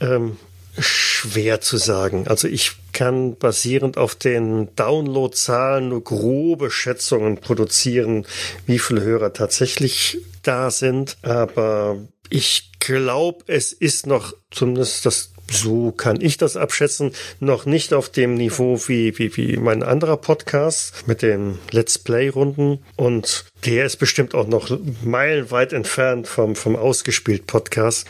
Ähm, 0.00 0.36
schwer 0.78 1.60
zu 1.60 1.76
sagen. 1.76 2.26
Also 2.28 2.48
ich 2.48 2.72
kann 2.92 3.36
basierend 3.36 3.98
auf 3.98 4.14
den 4.14 4.74
Downloadzahlen 4.76 5.88
nur 5.88 6.04
grobe 6.04 6.70
Schätzungen 6.70 7.38
produzieren, 7.38 8.26
wie 8.66 8.78
viele 8.78 9.02
Hörer 9.02 9.32
tatsächlich 9.32 10.18
da 10.42 10.70
sind. 10.70 11.16
Aber 11.22 11.98
ich 12.30 12.72
glaube, 12.78 13.44
es 13.46 13.72
ist 13.72 14.06
noch 14.06 14.34
zumindest 14.50 15.06
das 15.06 15.32
so 15.50 15.92
kann 15.92 16.20
ich 16.20 16.36
das 16.36 16.56
abschätzen, 16.56 17.12
noch 17.40 17.66
nicht 17.66 17.94
auf 17.94 18.08
dem 18.08 18.34
Niveau 18.34 18.80
wie, 18.86 19.18
wie, 19.18 19.36
wie 19.36 19.56
mein 19.56 19.82
anderer 19.82 20.16
Podcast 20.16 21.06
mit 21.06 21.22
den 21.22 21.58
Let's 21.70 21.98
Play-Runden. 21.98 22.78
Und 22.96 23.46
der 23.64 23.86
ist 23.86 23.96
bestimmt 23.96 24.34
auch 24.34 24.46
noch 24.46 24.76
meilenweit 25.04 25.72
entfernt 25.72 26.28
vom, 26.28 26.56
vom 26.56 26.76
ausgespielt 26.76 27.46
Podcast. 27.46 28.06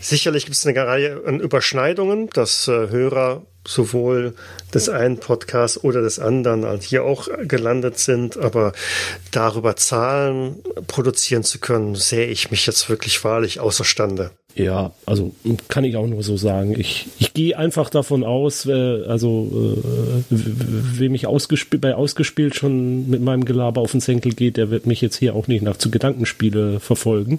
Sicherlich 0.00 0.44
gibt 0.44 0.56
es 0.56 0.66
eine 0.66 0.78
Reihe 0.78 1.22
an 1.26 1.40
Überschneidungen, 1.40 2.30
dass 2.30 2.68
äh, 2.68 2.88
Hörer 2.90 3.42
sowohl 3.66 4.34
des 4.72 4.88
einen 4.88 5.18
Podcasts 5.18 5.82
oder 5.84 6.00
des 6.00 6.18
anderen 6.18 6.80
hier 6.80 7.04
auch 7.04 7.28
gelandet 7.42 7.98
sind, 7.98 8.38
aber 8.38 8.72
darüber 9.30 9.76
Zahlen 9.76 10.62
produzieren 10.86 11.44
zu 11.44 11.58
können, 11.58 11.94
sehe 11.94 12.26
ich 12.26 12.50
mich 12.50 12.66
jetzt 12.66 12.88
wirklich 12.88 13.22
wahrlich 13.24 13.60
außerstande. 13.60 14.30
Ja, 14.54 14.92
also 15.06 15.34
kann 15.68 15.84
ich 15.84 15.96
auch 15.96 16.06
nur 16.06 16.22
so 16.24 16.36
sagen. 16.36 16.74
Ich, 16.78 17.06
ich 17.20 17.32
gehe 17.32 17.56
einfach 17.56 17.90
davon 17.90 18.24
aus, 18.24 18.66
äh, 18.66 19.04
also 19.06 19.76
äh, 19.76 20.24
wem 20.30 21.14
ich 21.14 21.26
ausgespielt, 21.28 21.80
bei 21.80 21.94
ausgespielt 21.94 22.56
schon 22.56 23.08
mit 23.08 23.22
meinem 23.22 23.44
Gelaber 23.44 23.80
auf 23.80 23.92
den 23.92 24.00
Senkel 24.00 24.32
geht, 24.32 24.56
der 24.56 24.70
wird 24.70 24.86
mich 24.86 25.00
jetzt 25.00 25.16
hier 25.16 25.36
auch 25.36 25.46
nicht 25.46 25.62
nach 25.62 25.76
zu 25.76 25.90
Gedankenspiele 25.90 26.80
verfolgen 26.80 27.38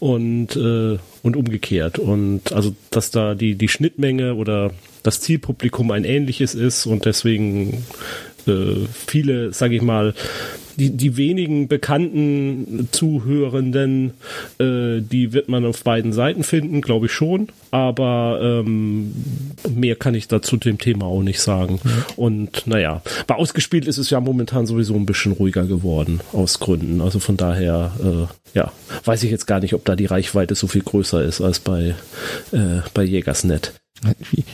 und 0.00 0.56
äh, 0.56 0.98
und 1.22 1.36
umgekehrt. 1.36 2.00
Und 2.00 2.52
also 2.52 2.74
dass 2.90 3.12
da 3.12 3.34
die 3.34 3.54
die 3.54 3.68
Schnittmenge 3.68 4.34
oder 4.34 4.72
das 5.04 5.20
Zielpublikum 5.20 5.92
ein 5.92 6.04
ähnliches 6.04 6.54
ist 6.56 6.86
und 6.86 7.04
deswegen 7.04 7.84
äh, 8.48 8.86
viele, 9.06 9.52
sage 9.52 9.76
ich 9.76 9.82
mal, 9.82 10.14
die, 10.76 10.90
die 10.90 11.16
wenigen 11.16 11.68
bekannten 11.68 12.88
Zuhörenden, 12.92 14.12
äh, 14.58 15.00
die 15.00 15.32
wird 15.32 15.48
man 15.48 15.64
auf 15.64 15.82
beiden 15.82 16.12
Seiten 16.12 16.42
finden, 16.42 16.80
glaube 16.80 17.06
ich 17.06 17.12
schon. 17.12 17.48
Aber 17.70 18.38
ähm, 18.42 19.12
mehr 19.68 19.96
kann 19.96 20.14
ich 20.14 20.28
dazu 20.28 20.56
dem 20.56 20.78
Thema 20.78 21.06
auch 21.06 21.22
nicht 21.22 21.40
sagen. 21.40 21.80
Mhm. 21.82 22.04
Und 22.16 22.66
naja, 22.66 23.02
bei 23.26 23.34
ausgespielt 23.34 23.86
ist 23.86 23.98
es 23.98 24.10
ja 24.10 24.20
momentan 24.20 24.66
sowieso 24.66 24.94
ein 24.94 25.06
bisschen 25.06 25.32
ruhiger 25.32 25.66
geworden, 25.66 26.20
aus 26.32 26.60
Gründen. 26.60 27.00
Also 27.00 27.18
von 27.18 27.36
daher, 27.36 27.92
äh, 28.02 28.56
ja, 28.58 28.72
weiß 29.04 29.22
ich 29.22 29.30
jetzt 29.30 29.46
gar 29.46 29.60
nicht, 29.60 29.74
ob 29.74 29.84
da 29.84 29.96
die 29.96 30.06
Reichweite 30.06 30.54
so 30.54 30.66
viel 30.66 30.82
größer 30.82 31.22
ist 31.22 31.40
als 31.40 31.60
bei, 31.60 31.94
äh, 32.52 32.80
bei 32.94 33.02
Jägersnet. 33.02 33.74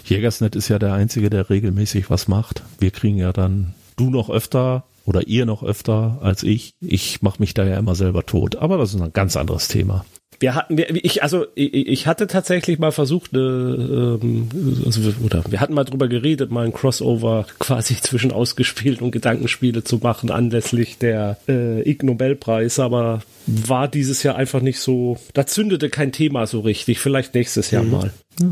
Jägersnet 0.04 0.54
ist 0.54 0.68
ja 0.68 0.78
der 0.78 0.92
Einzige, 0.92 1.28
der 1.28 1.50
regelmäßig 1.50 2.10
was 2.10 2.28
macht. 2.28 2.62
Wir 2.78 2.92
kriegen 2.92 3.18
ja 3.18 3.32
dann 3.32 3.74
du 3.96 4.08
noch 4.10 4.30
öfter 4.30 4.84
oder 5.04 5.26
ihr 5.26 5.46
noch 5.46 5.62
öfter 5.62 6.18
als 6.22 6.42
ich. 6.42 6.74
Ich 6.80 7.22
mache 7.22 7.40
mich 7.40 7.54
da 7.54 7.64
ja 7.64 7.78
immer 7.78 7.94
selber 7.94 8.24
tot. 8.26 8.56
Aber 8.56 8.78
das 8.78 8.94
ist 8.94 9.00
ein 9.00 9.12
ganz 9.12 9.36
anderes 9.36 9.68
Thema. 9.68 10.04
Wir 10.42 10.56
hatten, 10.56 10.76
wir, 10.76 10.90
ich, 11.04 11.22
also 11.22 11.46
ich, 11.54 11.72
ich 11.72 12.06
hatte 12.08 12.26
tatsächlich 12.26 12.80
mal 12.80 12.90
versucht, 12.90 13.32
eine, 13.32 14.18
ähm, 14.20 14.48
also, 14.84 15.00
oder 15.24 15.44
wir 15.48 15.60
hatten 15.60 15.72
mal 15.72 15.84
drüber 15.84 16.08
geredet, 16.08 16.50
mal 16.50 16.64
ein 16.64 16.72
Crossover 16.72 17.46
quasi 17.60 17.96
zwischen 18.00 18.32
ausgespielt 18.32 19.02
und 19.02 19.12
Gedankenspiele 19.12 19.84
zu 19.84 19.98
machen 19.98 20.32
anlässlich 20.32 20.98
der 20.98 21.38
äh, 21.48 21.88
Ig 21.88 22.02
Nobelpreis, 22.02 22.80
aber 22.80 23.22
war 23.46 23.86
dieses 23.86 24.24
Jahr 24.24 24.34
einfach 24.34 24.60
nicht 24.60 24.80
so, 24.80 25.16
da 25.32 25.46
zündete 25.46 25.90
kein 25.90 26.10
Thema 26.10 26.48
so 26.48 26.58
richtig. 26.60 26.98
Vielleicht 26.98 27.34
nächstes 27.34 27.70
Jahr 27.70 27.84
mhm. 27.84 27.90
mal. 27.90 28.12
Ja. 28.40 28.48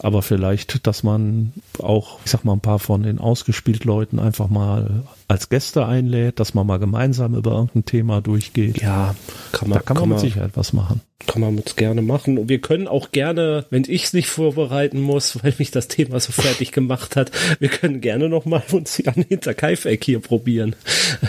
Aber 0.00 0.22
vielleicht, 0.22 0.86
dass 0.86 1.02
man 1.02 1.52
auch, 1.78 2.18
ich 2.24 2.30
sag 2.30 2.44
mal, 2.44 2.52
ein 2.52 2.60
paar 2.60 2.78
von 2.78 3.02
den 3.02 3.18
ausgespielt 3.18 3.84
Leuten 3.84 4.18
einfach 4.18 4.48
mal 4.48 5.04
als 5.26 5.48
Gäste 5.48 5.84
einlädt, 5.84 6.40
dass 6.40 6.54
man 6.54 6.66
mal 6.66 6.78
gemeinsam 6.78 7.34
über 7.34 7.52
irgendein 7.52 7.84
Thema 7.84 8.20
durchgeht. 8.20 8.80
Ja, 8.80 9.14
kann 9.52 9.68
man, 9.68 9.78
da 9.78 9.82
kann, 9.82 9.96
kann 9.96 10.08
man 10.08 10.20
mit 10.20 10.20
Sicherheit 10.20 10.52
was 10.54 10.72
machen. 10.72 11.00
Kann 11.26 11.42
man 11.42 11.54
mit 11.54 11.76
gerne 11.76 12.00
machen. 12.00 12.38
Und 12.38 12.48
wir 12.48 12.60
können 12.60 12.88
auch 12.88 13.10
gerne, 13.12 13.66
wenn 13.70 13.84
ich 13.86 14.04
es 14.04 14.12
nicht 14.12 14.28
vorbereiten 14.28 15.00
muss, 15.00 15.42
weil 15.42 15.54
mich 15.58 15.70
das 15.70 15.88
Thema 15.88 16.20
so 16.20 16.32
fertig 16.32 16.72
gemacht 16.72 17.16
hat, 17.16 17.30
wir 17.58 17.68
können 17.68 18.00
gerne 18.00 18.28
noch 18.28 18.44
mal 18.44 18.62
uns 18.72 18.96
hier 18.96 19.08
an 19.08 19.24
Hinterkaifeck 19.28 20.02
hier 20.02 20.20
probieren. 20.20 20.76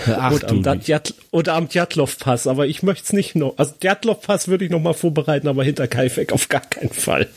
Ach, 0.08 0.32
oder, 0.32 0.50
am 0.50 0.80
Djat, 0.80 1.16
oder 1.32 1.56
am 1.56 1.68
Djatlov-Pass. 1.68 2.48
Aber 2.48 2.68
ich 2.68 2.84
möchte 2.84 3.06
es 3.06 3.14
nicht 3.14 3.36
noch, 3.36 3.58
also 3.58 3.74
Djatlov-Pass 3.82 4.48
würde 4.48 4.66
ich 4.66 4.72
noch 4.72 4.82
mal 4.82 4.94
vorbereiten, 4.94 5.48
aber 5.48 5.64
Hinterkaifeck 5.64 6.32
auf 6.32 6.48
gar 6.48 6.62
keinen 6.62 6.92
Fall. 6.92 7.28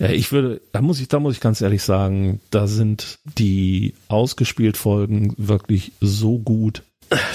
Ja, 0.00 0.08
ich 0.08 0.32
würde, 0.32 0.62
da 0.72 0.80
muss 0.80 0.98
ich, 0.98 1.08
da 1.08 1.20
muss 1.20 1.34
ich 1.34 1.40
ganz 1.40 1.60
ehrlich 1.60 1.82
sagen, 1.82 2.40
da 2.50 2.66
sind 2.66 3.18
die 3.38 3.92
ausgespielt 4.08 4.78
Folgen 4.78 5.34
wirklich 5.36 5.92
so 6.00 6.38
gut. 6.38 6.82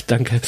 Danke. 0.07 0.41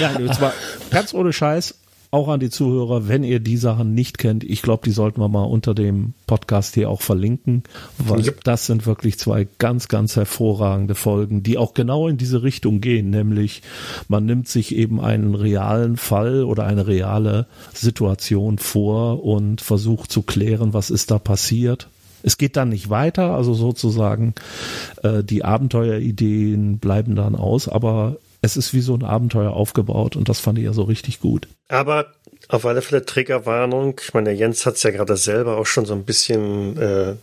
Ja, 0.00 0.16
und 0.16 0.34
zwar 0.34 0.52
ganz 0.90 1.14
ohne 1.14 1.32
Scheiß 1.32 1.74
auch 2.12 2.28
an 2.28 2.40
die 2.40 2.50
Zuhörer, 2.50 3.08
wenn 3.08 3.24
ihr 3.24 3.40
die 3.40 3.56
Sachen 3.56 3.94
nicht 3.94 4.18
kennt, 4.18 4.44
ich 4.44 4.60
glaube, 4.60 4.82
die 4.84 4.90
sollten 4.90 5.18
wir 5.22 5.28
mal 5.28 5.44
unter 5.44 5.74
dem 5.74 6.12
Podcast 6.26 6.74
hier 6.74 6.90
auch 6.90 7.00
verlinken, 7.00 7.62
weil 7.96 8.26
yep. 8.26 8.44
das 8.44 8.66
sind 8.66 8.84
wirklich 8.84 9.18
zwei 9.18 9.48
ganz, 9.56 9.88
ganz 9.88 10.14
hervorragende 10.14 10.94
Folgen, 10.94 11.42
die 11.42 11.56
auch 11.56 11.72
genau 11.72 12.08
in 12.08 12.18
diese 12.18 12.42
Richtung 12.42 12.82
gehen, 12.82 13.08
nämlich 13.08 13.62
man 14.08 14.26
nimmt 14.26 14.46
sich 14.46 14.76
eben 14.76 15.00
einen 15.00 15.34
realen 15.34 15.96
Fall 15.96 16.44
oder 16.44 16.66
eine 16.66 16.86
reale 16.86 17.46
Situation 17.72 18.58
vor 18.58 19.24
und 19.24 19.62
versucht 19.62 20.12
zu 20.12 20.20
klären, 20.20 20.74
was 20.74 20.90
ist 20.90 21.10
da 21.10 21.18
passiert. 21.18 21.88
Es 22.22 22.36
geht 22.36 22.58
dann 22.58 22.68
nicht 22.68 22.90
weiter, 22.90 23.34
also 23.34 23.54
sozusagen 23.54 24.34
äh, 25.02 25.24
die 25.24 25.44
Abenteuerideen 25.44 26.78
bleiben 26.78 27.16
dann 27.16 27.34
aus, 27.34 27.68
aber 27.68 28.18
es 28.42 28.56
ist 28.56 28.74
wie 28.74 28.80
so 28.80 28.94
ein 28.94 29.04
Abenteuer 29.04 29.52
aufgebaut 29.52 30.16
und 30.16 30.28
das 30.28 30.40
fand 30.40 30.58
ich 30.58 30.64
ja 30.64 30.72
so 30.72 30.82
richtig 30.82 31.20
gut. 31.20 31.48
Aber 31.68 32.12
auf 32.48 32.66
alle 32.66 32.82
Fälle 32.82 33.06
Triggerwarnung. 33.06 34.00
Ich 34.02 34.12
meine, 34.14 34.30
der 34.30 34.34
Jens 34.34 34.66
hat 34.66 34.74
es 34.74 34.82
ja 34.82 34.90
gerade 34.90 35.16
selber 35.16 35.56
auch 35.56 35.66
schon 35.66 35.86
so 35.86 35.94
ein 35.94 36.04
bisschen 36.04 36.76
äh, 36.76 37.14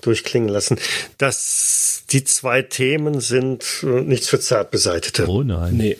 durchklingen 0.00 0.48
lassen, 0.48 0.78
dass 1.18 2.04
die 2.10 2.24
zwei 2.24 2.62
Themen 2.62 3.20
sind 3.20 3.82
äh, 3.82 4.00
nichts 4.02 4.28
für 4.28 4.38
Zartbeseitete. 4.38 5.28
Oh 5.28 5.42
nein. 5.42 5.76
Nee. 5.76 5.98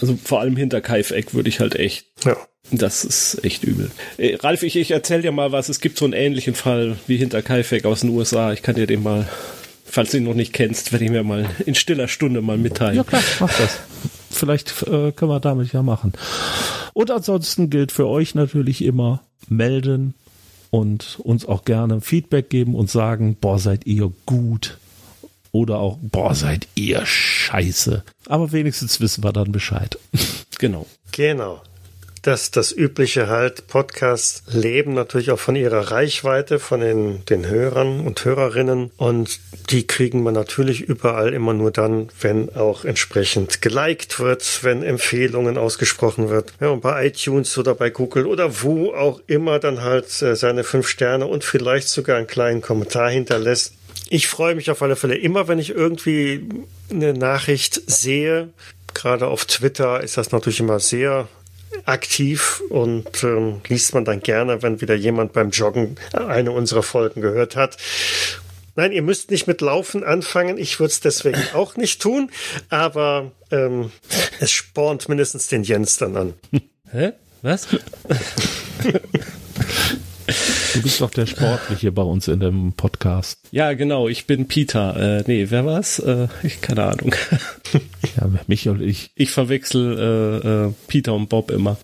Also 0.00 0.18
vor 0.22 0.40
allem 0.40 0.56
hinter 0.56 0.82
Kaifeck 0.82 1.34
würde 1.34 1.48
ich 1.48 1.60
halt 1.60 1.74
echt. 1.74 2.06
Ja. 2.24 2.36
Das 2.70 3.04
ist 3.04 3.42
echt 3.44 3.64
übel. 3.64 3.90
Äh, 4.18 4.36
Ralf, 4.36 4.62
ich, 4.62 4.76
ich 4.76 4.90
erzähl 4.90 5.22
dir 5.22 5.32
mal 5.32 5.52
was. 5.52 5.70
Es 5.70 5.80
gibt 5.80 5.96
so 5.96 6.04
einen 6.04 6.12
ähnlichen 6.12 6.54
Fall 6.54 6.98
wie 7.06 7.16
hinter 7.16 7.40
Kaifeck 7.40 7.86
aus 7.86 8.00
den 8.00 8.10
USA. 8.10 8.52
Ich 8.52 8.62
kann 8.62 8.74
dir 8.74 8.86
den 8.86 9.02
mal 9.02 9.26
Falls 9.90 10.10
du 10.10 10.18
ihn 10.18 10.24
noch 10.24 10.34
nicht 10.34 10.52
kennst, 10.52 10.92
werde 10.92 11.04
ich 11.04 11.10
mir 11.10 11.22
mal 11.22 11.48
in 11.66 11.74
stiller 11.74 12.08
Stunde 12.08 12.42
mal 12.42 12.58
mitteilen. 12.58 12.96
Ja 12.96 13.04
klar, 13.04 13.22
mach 13.40 13.56
das. 13.56 13.78
Vielleicht 14.30 14.82
äh, 14.82 15.12
können 15.12 15.30
wir 15.30 15.40
damit 15.40 15.72
ja 15.72 15.82
machen. 15.82 16.12
Und 16.92 17.10
ansonsten 17.10 17.70
gilt 17.70 17.92
für 17.92 18.06
euch 18.06 18.34
natürlich 18.34 18.84
immer 18.84 19.22
melden 19.48 20.14
und 20.70 21.18
uns 21.22 21.46
auch 21.46 21.64
gerne 21.64 22.00
Feedback 22.00 22.50
geben 22.50 22.74
und 22.74 22.90
sagen, 22.90 23.36
boah, 23.40 23.58
seid 23.58 23.86
ihr 23.86 24.12
gut. 24.26 24.78
Oder 25.50 25.78
auch, 25.78 25.98
boah, 26.02 26.34
seid 26.34 26.68
ihr 26.74 27.06
scheiße. 27.06 28.04
Aber 28.26 28.52
wenigstens 28.52 29.00
wissen 29.00 29.24
wir 29.24 29.32
dann 29.32 29.52
Bescheid. 29.52 29.98
Genau. 30.60 30.86
Genau 31.12 31.62
dass 32.22 32.50
das 32.50 32.72
übliche 32.72 33.28
halt 33.28 33.66
Podcasts 33.66 34.42
leben 34.52 34.94
natürlich 34.94 35.30
auch 35.30 35.38
von 35.38 35.56
ihrer 35.56 35.90
Reichweite, 35.90 36.58
von 36.58 36.80
den, 36.80 37.24
den 37.26 37.46
Hörern 37.46 38.00
und 38.00 38.24
Hörerinnen 38.24 38.90
und 38.96 39.40
die 39.70 39.86
kriegen 39.86 40.22
man 40.22 40.34
natürlich 40.34 40.80
überall 40.80 41.32
immer 41.32 41.54
nur 41.54 41.70
dann, 41.70 42.08
wenn 42.20 42.54
auch 42.54 42.84
entsprechend 42.84 43.62
geliked 43.62 44.20
wird, 44.20 44.62
wenn 44.62 44.82
Empfehlungen 44.82 45.58
ausgesprochen 45.58 46.28
wird. 46.28 46.52
Ja, 46.60 46.68
und 46.70 46.80
bei 46.80 47.06
iTunes 47.06 47.56
oder 47.58 47.74
bei 47.74 47.90
Google 47.90 48.26
oder 48.26 48.62
wo 48.62 48.92
auch 48.94 49.20
immer 49.26 49.58
dann 49.58 49.82
halt 49.82 50.22
äh, 50.22 50.36
seine 50.36 50.64
fünf 50.64 50.88
Sterne 50.88 51.26
und 51.26 51.44
vielleicht 51.44 51.88
sogar 51.88 52.16
einen 52.16 52.26
kleinen 52.26 52.62
Kommentar 52.62 53.10
hinterlässt. 53.10 53.74
Ich 54.10 54.28
freue 54.28 54.54
mich 54.54 54.70
auf 54.70 54.82
alle 54.82 54.96
Fälle 54.96 55.16
immer, 55.16 55.48
wenn 55.48 55.58
ich 55.58 55.70
irgendwie 55.70 56.48
eine 56.90 57.12
Nachricht 57.12 57.82
sehe. 57.86 58.48
Gerade 58.94 59.26
auf 59.26 59.44
Twitter 59.44 60.02
ist 60.02 60.16
das 60.16 60.32
natürlich 60.32 60.60
immer 60.60 60.80
sehr 60.80 61.28
aktiv 61.84 62.62
und 62.68 63.22
ähm, 63.24 63.60
liest 63.68 63.94
man 63.94 64.04
dann 64.04 64.20
gerne, 64.20 64.62
wenn 64.62 64.80
wieder 64.80 64.94
jemand 64.94 65.32
beim 65.32 65.50
Joggen 65.50 65.96
eine 66.12 66.52
unserer 66.52 66.82
Folgen 66.82 67.20
gehört 67.20 67.56
hat. 67.56 67.76
Nein, 68.76 68.92
ihr 68.92 69.02
müsst 69.02 69.30
nicht 69.30 69.48
mit 69.48 69.60
Laufen 69.60 70.04
anfangen. 70.04 70.56
Ich 70.56 70.78
würde 70.78 70.92
es 70.92 71.00
deswegen 71.00 71.42
auch 71.54 71.76
nicht 71.76 72.00
tun, 72.00 72.30
aber 72.68 73.32
ähm, 73.50 73.90
es 74.38 74.52
spornt 74.52 75.08
mindestens 75.08 75.48
den 75.48 75.64
Jens 75.64 75.96
dann 75.96 76.16
an. 76.16 76.34
Hä? 76.90 77.12
Was? 77.42 77.68
Du 80.74 80.82
bist 80.82 81.00
doch 81.00 81.10
der 81.10 81.26
Sportliche 81.26 81.90
bei 81.90 82.02
uns 82.02 82.28
in 82.28 82.40
dem 82.40 82.74
Podcast. 82.74 83.38
Ja, 83.50 83.72
genau. 83.72 84.08
Ich 84.08 84.26
bin 84.26 84.46
Peter. 84.46 85.18
Äh, 85.18 85.24
nee, 85.26 85.46
wer 85.48 85.64
war's? 85.64 85.98
Äh, 85.98 86.28
ich 86.42 86.60
keine 86.60 86.84
Ahnung. 86.84 87.14
Ja, 88.16 88.30
Michael, 88.46 88.80
ich. 88.80 89.10
Ich 89.14 89.30
verwechsel 89.30 89.98
äh, 89.98 90.48
äh, 90.48 90.72
Peter 90.88 91.12
und 91.14 91.28
Bob 91.28 91.50
immer 91.50 91.76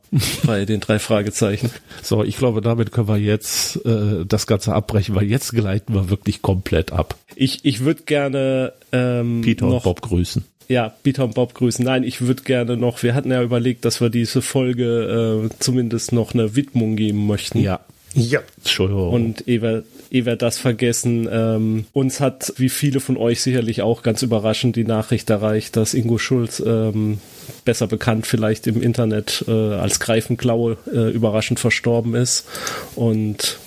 bei 0.45 0.65
den 0.65 0.81
drei 0.81 0.99
Fragezeichen. 0.99 1.71
So, 2.03 2.25
ich 2.25 2.39
glaube, 2.39 2.63
damit 2.63 2.91
können 2.91 3.09
wir 3.09 3.19
jetzt 3.19 3.85
äh, 3.85 4.25
das 4.27 4.47
Ganze 4.47 4.73
abbrechen, 4.75 5.15
weil 5.15 5.25
jetzt 5.25 5.53
gleiten 5.53 5.93
wir 5.93 6.09
wirklich 6.09 6.41
komplett 6.41 6.93
ab. 6.93 7.17
Ich, 7.37 7.65
ich 7.65 7.81
würde 7.81 8.05
gerne 8.05 8.73
ähm, 8.93 9.43
Peter 9.43 9.67
noch, 9.67 9.75
und 9.75 9.83
Bob 9.83 10.01
grüßen. 10.01 10.45
Ja, 10.69 10.95
Peter 11.03 11.25
und 11.25 11.35
Bob 11.35 11.55
grüßen. 11.55 11.85
Nein, 11.85 12.03
ich 12.05 12.23
würde 12.23 12.43
gerne 12.43 12.77
noch, 12.79 13.03
wir 13.03 13.15
hatten 13.15 13.31
ja 13.31 13.43
überlegt, 13.43 13.85
dass 13.85 14.01
wir 14.01 14.09
diese 14.09 14.41
Folge 14.41 15.51
äh, 15.51 15.55
zumindest 15.59 16.13
noch 16.13 16.33
eine 16.33 16.57
Widmung 16.57 16.97
geben 16.97 17.27
möchten. 17.27 17.61
Ja. 17.61 17.81
Ja. 18.15 18.41
Entschuldigung. 18.59 19.13
Und 19.13 19.49
ehe 19.49 19.85
ehe 20.11 20.27
wir 20.27 20.37
das 20.37 20.59
vergessen, 20.59 21.29
ähm, 21.31 21.87
uns 21.93 22.21
hat, 22.21 22.53
wie 22.57 22.69
viele 22.69 23.01
von 23.01 23.17
euch 23.17 23.41
sicherlich 23.41 23.83
auch 23.83 24.03
ganz 24.03 24.23
überraschend, 24.23 24.77
die 24.77 24.85
Nachricht 24.85 25.29
erreicht, 25.31 25.77
dass 25.77 25.95
Ingo 25.95 26.19
Schulz, 26.19 26.63
ähm, 26.65 27.19
besser 27.65 27.87
bekannt 27.87 28.27
vielleicht 28.27 28.67
im 28.67 28.81
Internet 28.81 29.45
äh, 29.49 29.51
als 29.51 30.01
Greifenklaue, 30.01 30.77
äh, 30.93 31.11
überraschend 31.11 31.59
verstorben 31.59 32.15
ist. 32.15 32.47
Und 32.95 33.59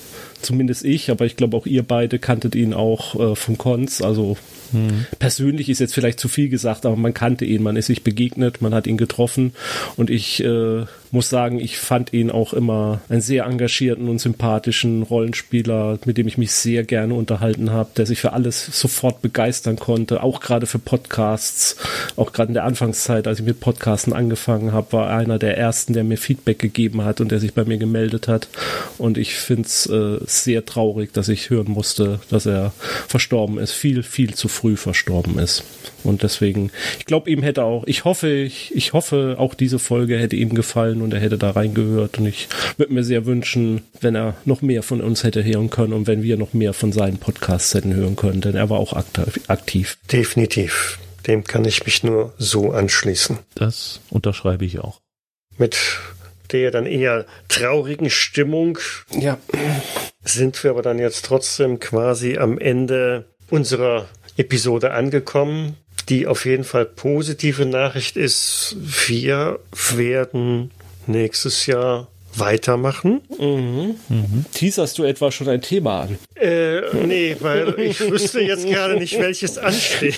zumindest 0.42 0.86
ich, 0.86 1.12
aber 1.12 1.26
ich 1.26 1.36
glaube 1.36 1.58
auch 1.58 1.66
ihr 1.66 1.84
beide 1.84 2.20
kanntet 2.20 2.56
ihn 2.56 2.74
auch 2.74 3.32
äh, 3.32 3.36
von 3.36 3.58
Cons, 3.58 4.02
also 4.02 4.38
hm. 4.72 5.06
Persönlich 5.20 5.70
ist 5.70 5.80
jetzt 5.80 5.94
vielleicht 5.94 6.20
zu 6.20 6.28
viel 6.28 6.50
gesagt, 6.50 6.86
aber 6.86 6.96
man 6.96 7.14
kannte 7.14 7.46
ihn, 7.46 7.64
man 7.64 7.76
ist 7.76 7.88
sich 7.88 8.04
begegnet, 8.04 8.62
man 8.62 8.74
hat 8.74 8.88
ihn 8.88 8.98
getroffen 8.98 9.54
und 9.96 10.10
ich 10.10 10.44
äh, 10.44 10.86
muss 11.18 11.30
sagen, 11.30 11.60
ich 11.60 11.80
fand 11.80 12.14
ihn 12.14 12.30
auch 12.30 12.54
immer 12.54 13.02
einen 13.10 13.22
sehr 13.22 13.46
engagierten 13.46 14.08
und 14.08 14.20
sympathischen 14.20 15.02
Rollenspieler, 15.02 15.98
mit 16.06 16.20
dem 16.20 16.28
ich 16.28 16.38
mich 16.38 16.52
sehr 16.52 16.84
gerne 16.84 17.16
unterhalten 17.16 17.72
habe, 17.72 17.90
der 17.98 18.06
sich 18.06 18.20
für 18.20 18.34
alles 18.34 18.68
sofort 18.68 19.24
begeistern 19.24 19.78
konnte, 19.78 20.22
auch 20.22 20.42
gerade 20.42 20.68
für 20.68 20.78
Podcasts, 20.78 21.76
auch 22.18 22.34
gerade 22.34 22.50
in 22.50 22.54
der 22.54 22.66
Anfangszeit, 22.66 23.26
als 23.26 23.40
ich 23.40 23.46
mit 23.48 23.60
Podcasten 23.60 24.14
angefangen 24.14 24.74
habe, 24.74 24.94
war 24.94 25.10
einer 25.10 25.40
der 25.40 25.58
ersten, 25.58 25.94
der 25.94 26.04
mir 26.04 26.20
Feedback 26.20 26.60
gegeben 26.60 27.04
hat 27.04 27.20
und 27.20 27.32
der 27.32 27.40
sich 27.40 27.56
bei 27.56 27.66
mir 27.66 27.80
gemeldet 27.80 28.28
hat. 28.28 28.48
Und 29.00 29.18
ich 29.18 29.38
finde 29.38 29.64
es 29.64 29.88
äh, 29.88 30.20
sehr 30.28 30.66
traurig, 30.66 31.14
dass 31.14 31.30
ich 31.30 31.50
hören 31.50 31.72
musste, 31.72 32.20
dass 32.30 32.46
er 32.46 32.74
verstorben 33.08 33.58
ist, 33.58 33.72
viel, 33.72 34.04
viel 34.04 34.36
zu 34.36 34.50
früh 34.50 34.78
verstorben 34.78 35.40
ist. 35.40 35.64
Und 36.04 36.22
deswegen, 36.22 36.72
ich 37.00 37.06
glaube, 37.06 37.30
ihm 37.30 37.42
hätte 37.42 37.64
auch, 37.64 37.86
ich 37.88 38.06
hoffe, 38.06 38.30
ich, 38.30 38.76
ich 38.76 38.94
hoffe, 38.94 39.36
auch 39.40 39.56
diese 39.56 39.80
Folge 39.80 40.18
hätte 40.20 40.36
ihm 40.36 40.54
gefallen 40.54 41.02
und 41.08 41.14
er 41.14 41.20
hätte 41.20 41.38
da 41.38 41.52
reingehört. 41.52 42.20
Und 42.20 42.26
ich 42.28 42.48
würde 42.78 42.94
mir 42.94 43.04
sehr 43.04 43.26
wünschen, 43.26 43.84
wenn 44.02 44.16
er 44.16 44.36
noch 44.46 44.62
mehr 44.62 44.84
von 44.84 45.02
uns 45.02 45.24
hätte 45.24 45.44
hören 45.44 45.70
können 45.70 45.94
und 45.94 46.06
wenn 46.08 46.22
wir 46.22 46.38
noch 46.38 46.54
mehr 46.54 46.74
von 46.74 46.92
seinen 46.92 47.18
Podcasts 47.18 47.74
hätten 47.74 47.96
hören 47.96 48.16
können, 48.16 48.42
denn 48.42 48.56
er 48.56 48.70
war 48.70 48.80
auch 48.80 48.94
aktiv. 48.94 49.98
Definitiv. 50.12 51.00
Dem 51.26 51.44
kann 51.44 51.66
ich 51.66 51.86
mich 51.86 52.04
nur 52.04 52.34
so 52.38 52.72
anschließen. 52.72 53.40
Das 53.56 54.02
unterschreibe 54.10 54.66
ich 54.66 54.80
auch. 54.80 55.02
Mit 55.58 55.78
der 56.52 56.72
dann 56.72 56.86
eher 56.86 57.26
traurigen 57.50 58.10
Stimmung. 58.10 58.80
Ja. 59.12 59.38
Sind 60.24 60.64
wir 60.64 60.72
aber 60.72 60.82
dann 60.82 61.00
jetzt 61.00 61.26
trotzdem 61.26 61.80
quasi 61.80 62.38
am 62.38 62.58
Ende 62.58 63.26
unserer 63.50 64.08
Episode 64.38 64.92
angekommen. 64.92 65.78
Die 66.10 66.26
auf 66.26 66.46
jeden 66.46 66.64
Fall 66.64 66.86
positive 66.86 67.66
Nachricht 67.66 68.16
ist, 68.16 68.78
wir 68.80 69.60
werden 69.96 70.72
nächstes 71.08 71.66
Jahr 71.66 72.08
weitermachen. 72.40 73.22
Mhm. 73.40 73.96
Mhm. 74.10 74.46
Teaserst 74.54 74.98
du 74.98 75.04
etwa 75.04 75.32
schon 75.32 75.50
ein 75.50 75.62
Thema 75.62 76.02
an? 76.02 76.18
Äh, 76.36 76.82
nee, 77.06 77.36
weil 77.40 77.80
ich 77.80 78.00
wüsste 78.00 78.42
jetzt 78.42 78.68
gerade 78.68 78.98
nicht, 78.98 79.18
welches 79.20 79.58
ansteht. 79.58 80.18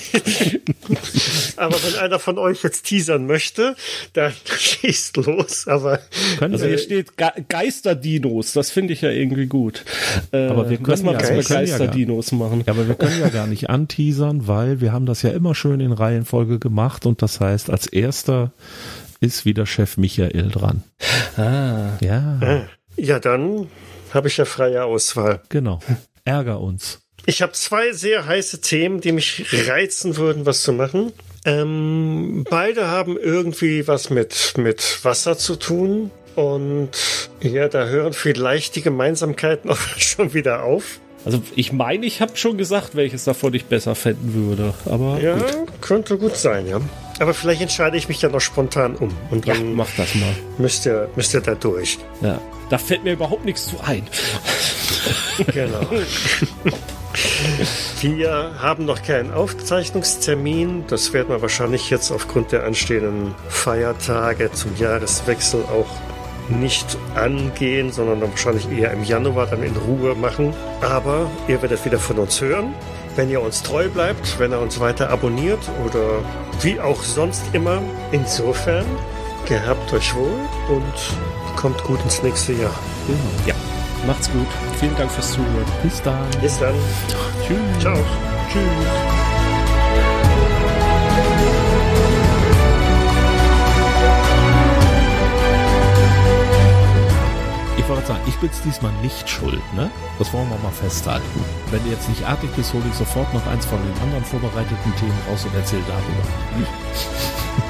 Aber 1.55 1.75
wenn 1.83 1.95
einer 1.99 2.19
von 2.19 2.37
euch 2.37 2.63
jetzt 2.63 2.85
teasern 2.85 3.25
möchte, 3.25 3.75
dann 4.13 4.33
schießt 4.57 5.17
los. 5.17 5.67
Aber 5.67 5.99
also 6.39 6.65
hier 6.65 6.75
äh, 6.75 6.77
steht 6.77 7.17
Ge 7.17 7.27
Geisterdinos, 7.47 8.53
das 8.53 8.71
finde 8.71 8.93
ich 8.93 9.01
ja 9.01 9.11
irgendwie 9.11 9.45
gut. 9.45 9.85
Äh, 10.31 10.47
aber 10.47 10.69
wir 10.69 10.77
können, 10.77 11.05
ja, 11.05 11.19
wir 11.19 11.43
Geisterdinos 11.43 12.31
ja 12.31 12.37
machen. 12.37 12.63
Ja, 12.65 12.73
aber 12.73 12.87
wir 12.87 12.95
können 12.95 13.19
ja 13.19 13.29
gar 13.29 13.47
nicht 13.47 13.69
anteasern, 13.69 14.47
weil 14.47 14.81
wir 14.81 14.91
haben 14.91 15.05
das 15.05 15.21
ja 15.21 15.29
immer 15.31 15.55
schön 15.55 15.79
in 15.79 15.91
Reihenfolge 15.91 16.59
gemacht 16.59 17.05
und 17.05 17.21
das 17.21 17.39
heißt, 17.39 17.69
als 17.69 17.87
erster 17.87 18.51
ist 19.19 19.45
wieder 19.45 19.65
Chef 19.65 19.97
Michael 19.97 20.49
dran. 20.49 20.83
Ah. 21.37 21.97
Ja. 22.01 22.39
Äh, 22.41 22.61
ja, 22.95 23.19
dann 23.19 23.67
habe 24.13 24.27
ich 24.27 24.37
ja 24.37 24.45
freie 24.45 24.83
Auswahl. 24.83 25.41
Genau. 25.49 25.79
Ärger 26.25 26.59
uns. 26.61 26.99
Ich 27.25 27.41
habe 27.41 27.51
zwei 27.53 27.91
sehr 27.91 28.25
heiße 28.25 28.61
Themen, 28.61 29.01
die 29.01 29.11
mich 29.11 29.45
reizen 29.67 30.17
würden, 30.17 30.45
was 30.45 30.63
zu 30.63 30.73
machen. 30.73 31.11
Ähm, 31.45 32.45
beide 32.49 32.87
haben 32.87 33.17
irgendwie 33.17 33.87
was 33.87 34.09
mit, 34.09 34.53
mit 34.57 35.03
Wasser 35.03 35.37
zu 35.37 35.55
tun. 35.55 36.11
Und 36.35 36.91
ja, 37.41 37.67
da 37.67 37.87
hören 37.87 38.13
vielleicht 38.13 38.75
die 38.75 38.81
Gemeinsamkeiten 38.81 39.69
auch 39.69 39.77
schon 39.97 40.33
wieder 40.33 40.63
auf. 40.63 40.99
Also 41.25 41.41
ich 41.55 41.73
meine, 41.73 42.05
ich 42.05 42.21
habe 42.21 42.37
schon 42.37 42.57
gesagt, 42.57 42.95
welches 42.95 43.25
davon 43.25 43.53
ich 43.53 43.65
besser 43.65 43.93
fänden 43.95 44.33
würde. 44.33 44.73
Aber 44.85 45.19
ja, 45.21 45.37
gut. 45.37 45.81
könnte 45.81 46.17
gut 46.17 46.37
sein, 46.37 46.65
ja. 46.67 46.79
Aber 47.19 47.33
vielleicht 47.33 47.61
entscheide 47.61 47.97
ich 47.97 48.07
mich 48.07 48.21
ja 48.21 48.29
noch 48.29 48.39
spontan 48.39 48.95
um. 48.95 49.15
Und 49.29 49.47
dann 49.47 49.57
ja, 49.57 49.75
mach 49.75 49.89
das 49.97 50.15
mal. 50.15 50.33
Müsst 50.57 50.85
ihr, 50.85 51.09
müsst 51.15 51.33
ihr 51.33 51.41
da 51.41 51.55
durch. 51.55 51.99
Ja, 52.21 52.39
da 52.69 52.77
fällt 52.77 53.03
mir 53.03 53.13
überhaupt 53.13 53.45
nichts 53.45 53.67
zu 53.67 53.79
ein. 53.81 54.07
genau. 55.53 55.81
Wir 58.01 58.51
haben 58.59 58.85
noch 58.85 59.01
keinen 59.03 59.33
Aufzeichnungstermin. 59.33 60.85
Das 60.87 61.11
werden 61.11 61.29
wir 61.29 61.41
wahrscheinlich 61.41 61.89
jetzt 61.89 62.11
aufgrund 62.11 62.51
der 62.51 62.63
anstehenden 62.63 63.35
Feiertage 63.49 64.51
zum 64.53 64.75
Jahreswechsel 64.77 65.63
auch 65.63 65.87
nicht 66.49 66.97
angehen, 67.15 67.91
sondern 67.91 68.21
dann 68.21 68.31
wahrscheinlich 68.31 68.69
eher 68.69 68.91
im 68.91 69.03
Januar 69.03 69.47
dann 69.47 69.63
in 69.63 69.75
Ruhe 69.75 70.15
machen. 70.15 70.53
Aber 70.81 71.29
ihr 71.47 71.61
werdet 71.61 71.83
wieder 71.85 71.99
von 71.99 72.17
uns 72.17 72.39
hören. 72.41 72.73
Wenn 73.19 73.29
ihr 73.29 73.41
uns 73.41 73.61
treu 73.63 73.89
bleibt, 73.89 74.39
wenn 74.39 74.53
ihr 74.53 74.59
uns 74.61 74.79
weiter 74.79 75.09
abonniert 75.09 75.59
oder 75.85 76.23
wie 76.61 76.79
auch 76.79 77.03
sonst 77.03 77.43
immer. 77.51 77.81
Insofern, 78.13 78.85
gehabt 79.45 79.91
euch 79.91 80.15
wohl 80.15 80.39
und 80.69 81.57
kommt 81.57 81.83
gut 81.83 82.01
ins 82.05 82.23
nächste 82.23 82.53
Jahr. 82.53 82.79
Ja, 83.45 83.55
macht's 84.07 84.31
gut. 84.31 84.47
Vielen 84.79 84.95
Dank 84.95 85.11
fürs 85.11 85.33
Zuhören. 85.33 85.65
Bis 85.83 86.01
dann. 86.01 86.25
Bis 86.41 86.59
dann. 86.59 86.75
Tschüss. 87.45 87.81
Ciao. 87.81 87.97
Tschüss. 88.53 89.18
Wollte 97.89 98.07
sagen, 98.07 98.21
ich 98.27 98.35
bin 98.37 98.49
es 98.49 98.61
diesmal 98.61 98.91
nicht 99.01 99.27
schuld, 99.27 99.61
ne? 99.73 99.89
Das 100.17 100.31
wollen 100.31 100.49
wir 100.49 100.57
mal 100.59 100.71
festhalten. 100.71 101.25
Wenn 101.71 101.83
du 101.83 101.89
jetzt 101.89 102.07
nicht 102.07 102.23
artig 102.25 102.49
bist, 102.55 102.73
hole 102.73 102.83
ich 102.89 102.95
sofort 102.95 103.33
noch 103.33 103.45
eins 103.47 103.65
von 103.65 103.79
den 103.81 104.01
anderen 104.01 104.23
vorbereiteten 104.23 104.95
Themen 104.95 105.19
raus 105.29 105.45
und 105.45 105.55
erzähl 105.55 105.81
darüber. 105.87 107.67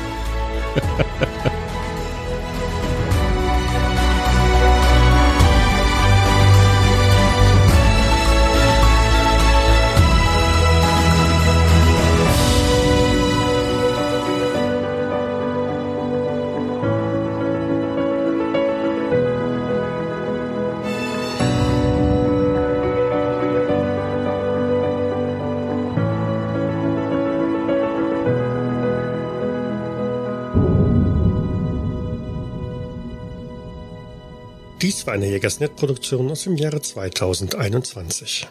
Jägersnet-Produktion 35.40 36.30
aus 36.32 36.44
dem 36.44 36.57
Jahre 36.57 36.82
2021. 36.82 38.49